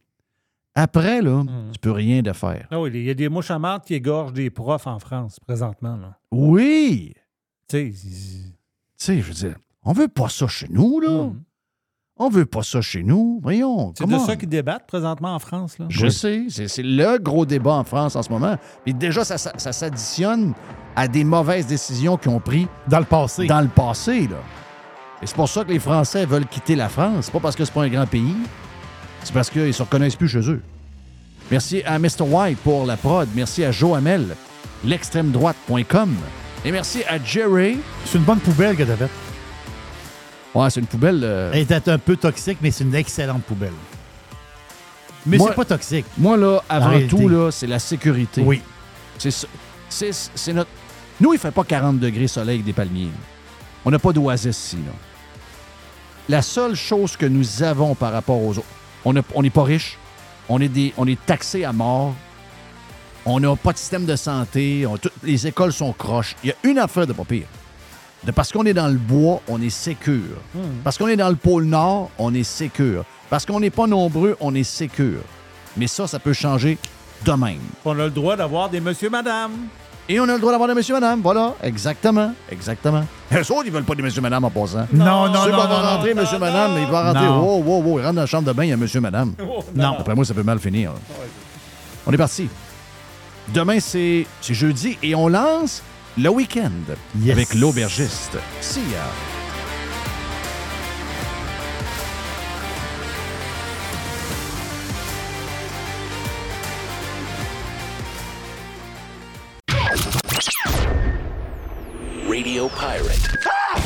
Après, 0.81 1.21
là, 1.23 1.43
tu 1.73 1.79
peux 1.81 1.91
rien 1.91 2.23
de 2.23 2.33
faire. 2.33 2.69
Ah 2.71 2.77
il 2.87 3.03
y 3.03 3.11
a 3.11 3.15
des 3.15 3.29
mouches 3.29 3.51
à 3.51 3.59
marde 3.59 3.83
qui 3.85 3.95
égorgent 3.95 4.33
des 4.33 4.49
profs 4.49 4.87
en 4.87 5.01
France 5.01 5.41
présentement. 5.41 5.97
Là. 5.97 6.17
Oui! 6.31 7.15
Tu 7.69 7.93
sais, 8.97 9.21
je 9.21 9.27
veux 9.27 9.35
dire, 9.35 9.57
on 9.85 9.93
veut 9.93 10.07
pas 10.07 10.29
ça 10.29 10.47
chez 10.47 10.69
nous, 10.71 11.01
là. 11.01 11.31
On 12.21 12.29
veut 12.29 12.47
pas 12.47 12.63
ça 12.63 12.81
chez 12.81 13.03
nous. 13.03 13.41
Voyons. 13.43 13.93
c'est 13.97 14.05
de 14.05 14.11
comment? 14.11 14.25
ça 14.25 14.37
qu'ils 14.37 14.49
débattent 14.49 14.87
présentement 14.87 15.35
en 15.35 15.39
France. 15.41 15.79
Là. 15.81 15.87
Je 15.89 16.09
sais, 16.09 16.47
c'est 16.49 16.69
c'est 16.69 16.83
le 16.85 17.19
gros 17.19 17.45
débat 17.45 17.75
en 17.75 17.85
France 17.85 18.15
en 18.15 18.23
ce 18.23 18.31
moment. 18.31 18.57
Puis 18.85 18.95
déjà, 18.95 19.25
ça, 19.25 19.37
ça- 19.37 19.53
ça 19.57 19.73
s'additionne 19.73 20.53
à 20.95 21.09
des 21.09 21.25
mauvaises 21.25 21.67
décisions 21.67 22.17
qu'ils 22.17 22.31
ont 22.31 22.41
prises 22.41 22.67
Dans 22.87 22.99
le 23.01 23.05
passé. 23.05 23.47
dans 23.47 23.61
le 23.61 23.69
passé. 23.69 24.29
Là. 24.29 24.37
Et 25.23 25.27
c'est 25.27 25.35
pour 25.37 25.49
ça 25.49 25.65
que 25.65 25.71
les 25.73 25.79
Français 25.81 26.25
veulent 26.25 26.47
quitter 26.47 26.77
la 26.77 26.89
France. 26.89 27.25
C'est 27.27 27.33
pas 27.33 27.41
parce 27.41 27.57
que 27.57 27.65
c'est 27.65 27.75
pas 27.75 27.83
un 27.83 27.89
grand 27.89 28.07
pays, 28.07 28.35
c'est 29.25 29.33
parce 29.33 29.51
qu'ils 29.51 29.75
se 29.75 29.83
reconnaissent 29.83 30.17
plus 30.17 30.29
chez 30.29 30.49
eux. 30.51 30.63
Merci 31.51 31.83
à 31.85 31.99
Mr. 31.99 32.23
White 32.23 32.59
pour 32.59 32.87
la 32.87 32.97
prod. 32.97 33.29
Merci 33.35 33.65
à 33.65 33.71
Joe 33.73 33.97
Hamel, 33.97 34.37
l'extrême 34.85 35.31
droite.com. 35.31 36.15
Et 36.65 36.73
merci 36.73 37.03
à 37.09 37.23
Jerry. 37.23 37.79
C'est 38.05 38.19
une 38.19 38.25
bonne 38.25 38.41
poubelle 38.41 38.77
que 38.77 38.83
tu 38.83 38.91
faite. 38.93 39.11
Ouais, 40.55 40.69
c'est 40.71 40.81
une 40.81 40.87
poubelle. 40.87 41.21
euh, 41.23 41.51
Elle 41.55 41.61
était 41.61 41.89
un 41.91 41.99
peu 41.99 42.17
toxique, 42.17 42.59
mais 42.61 42.71
c'est 42.71 42.85
une 42.85 42.95
excellente 42.95 43.43
poubelle. 43.45 43.73
Mais 45.27 45.39
c'est 45.39 45.55
pas 45.55 45.65
toxique. 45.65 46.07
Moi, 46.17 46.37
là, 46.37 46.63
avant 46.69 46.99
tout, 47.09 47.29
là, 47.29 47.51
c'est 47.51 47.67
la 47.67 47.79
sécurité. 47.79 48.43
Oui. 48.45 48.63
C'est 49.19 49.31
ça- 49.31 49.47
c'est 49.89 50.11
c'est 50.13 50.53
notre. 50.53 50.71
Nous, 51.21 51.33
il 51.35 51.39
fait 51.39 51.51
pas 51.51 51.65
40 51.65 51.99
degrés 51.99 52.29
soleil 52.29 52.57
avec 52.57 52.65
des 52.65 52.73
palmiers. 52.73 53.09
On 53.85 53.91
n'a 53.91 53.99
pas 53.99 54.13
d'oasis 54.13 54.57
ici. 54.57 54.77
Là. 54.77 54.93
La 56.29 56.43
seule 56.43 56.75
chose 56.75 57.17
que 57.17 57.27
nous 57.27 57.63
avons 57.63 57.95
par 57.95 58.13
rapport 58.13 58.43
aux 58.43 58.53
autres, 58.59 58.67
on 59.05 59.13
n'est 59.43 59.51
pas 59.51 59.63
riche, 59.65 59.97
on 60.49 60.61
est, 60.61 60.69
des, 60.69 60.93
on 60.97 61.07
est 61.07 61.19
taxé 61.27 61.65
à 61.65 61.73
mort, 61.73 62.15
on 63.25 63.41
n'a 63.41 63.55
pas 63.57 63.73
de 63.73 63.79
système 63.79 64.07
de 64.07 64.17
santé, 64.17 64.87
on- 64.87 64.97
toutes 64.97 65.13
les 65.23 65.47
écoles 65.47 65.73
sont 65.73 65.93
croches. 65.93 66.35
Il 66.43 66.49
y 66.49 66.53
a 66.53 66.55
une 66.65 66.79
affaire 66.79 67.07
de 67.07 67.13
pas 67.13 67.25
pire. 67.25 67.47
De 68.25 68.33
parce 68.33 68.51
qu'on 68.51 68.65
est 68.65 68.75
dans 68.75 68.89
le 68.89 68.97
bois, 68.99 69.41
on 69.49 69.61
est 69.63 69.71
sécure. 69.71 70.39
Parce 70.83 70.99
qu'on 70.99 71.07
est 71.09 71.17
dans 71.17 71.29
le 71.29 71.37
pôle 71.37 71.65
Nord, 71.65 72.11
on 72.19 72.35
est 72.35 72.43
sécure. 72.43 73.05
Parce 73.31 73.45
qu'on 73.47 73.61
n'est 73.61 73.71
pas 73.71 73.87
nombreux, 73.87 74.37
on 74.41 74.55
est 74.55 74.65
sécure. 74.65 75.21
Mais 75.77 75.87
ça, 75.87 76.07
ça 76.09 76.19
peut 76.19 76.33
changer 76.33 76.79
de 77.25 77.33
même. 77.33 77.61
On 77.85 77.93
a 77.93 78.05
le 78.07 78.11
droit 78.11 78.35
d'avoir 78.35 78.71
des 78.71 78.81
monsieur, 78.81 79.11
madame. 79.11 79.53
Et 80.11 80.19
on 80.21 80.25
a 80.29 80.33
le 80.35 80.39
droit 80.39 80.53
d'avoir 80.53 80.69
des 80.69 80.75
monsieur, 80.75 80.95
madame. 80.95 81.21
Voilà, 81.21 81.55
exactement. 81.63 82.33
Exactement. 82.51 83.05
Eux 83.33 83.41
autres, 83.53 83.65
ils 83.67 83.73
veulent 83.73 83.85
pas 83.85 83.95
des 83.95 84.03
monsieur, 84.03 84.23
madame 84.23 84.45
en 84.45 84.51
passant. 84.51 84.87
Non, 84.93 85.29
non, 85.29 85.45
Ceux 85.45 85.51
non, 85.51 85.57
qui 85.57 85.63
vont 85.63 85.69
non, 85.69 85.83
rentrer, 85.83 86.15
non. 86.15 86.23
monsieur, 86.23 86.39
madame, 86.39 86.71
il 86.79 86.87
va 86.87 87.13
rentrer. 87.13 87.27
Non. 87.27 87.41
Wow, 87.43 87.63
wow, 87.63 87.83
wow. 87.83 87.99
Il 87.99 88.03
rentre 88.05 88.15
dans 88.15 88.21
la 88.23 88.27
chambre 88.27 88.49
de 88.49 88.53
bain, 88.53 88.65
il 88.65 88.71
y 88.71 88.73
a 88.73 88.77
monsieur, 88.79 89.01
madame. 89.01 89.35
Non. 89.75 89.97
Après 89.99 90.15
moi, 90.15 90.25
ça 90.25 90.33
peut 90.35 90.43
mal 90.43 90.59
finir. 90.59 90.93
On 92.07 92.13
est 92.13 92.17
parti. 92.17 92.49
Demain, 93.53 93.81
c'est 93.81 94.27
c'est 94.41 94.55
jeudi 94.55 94.99
et 95.03 95.15
on 95.15 95.29
lance 95.29 95.83
le 96.17 96.29
week-end 96.31 96.71
Yes. 97.21 97.33
avec 97.33 97.55
l'aubergiste. 97.55 98.37
See 98.61 98.81
ya. 98.91 99.38
Radio 112.29 112.69
Pirate. 112.69 113.39
Ah! 113.47 113.81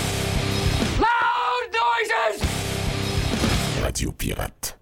Loud 0.99 1.71
noises! 1.73 2.43
Radio 3.81 4.11
Pirate. 4.11 4.82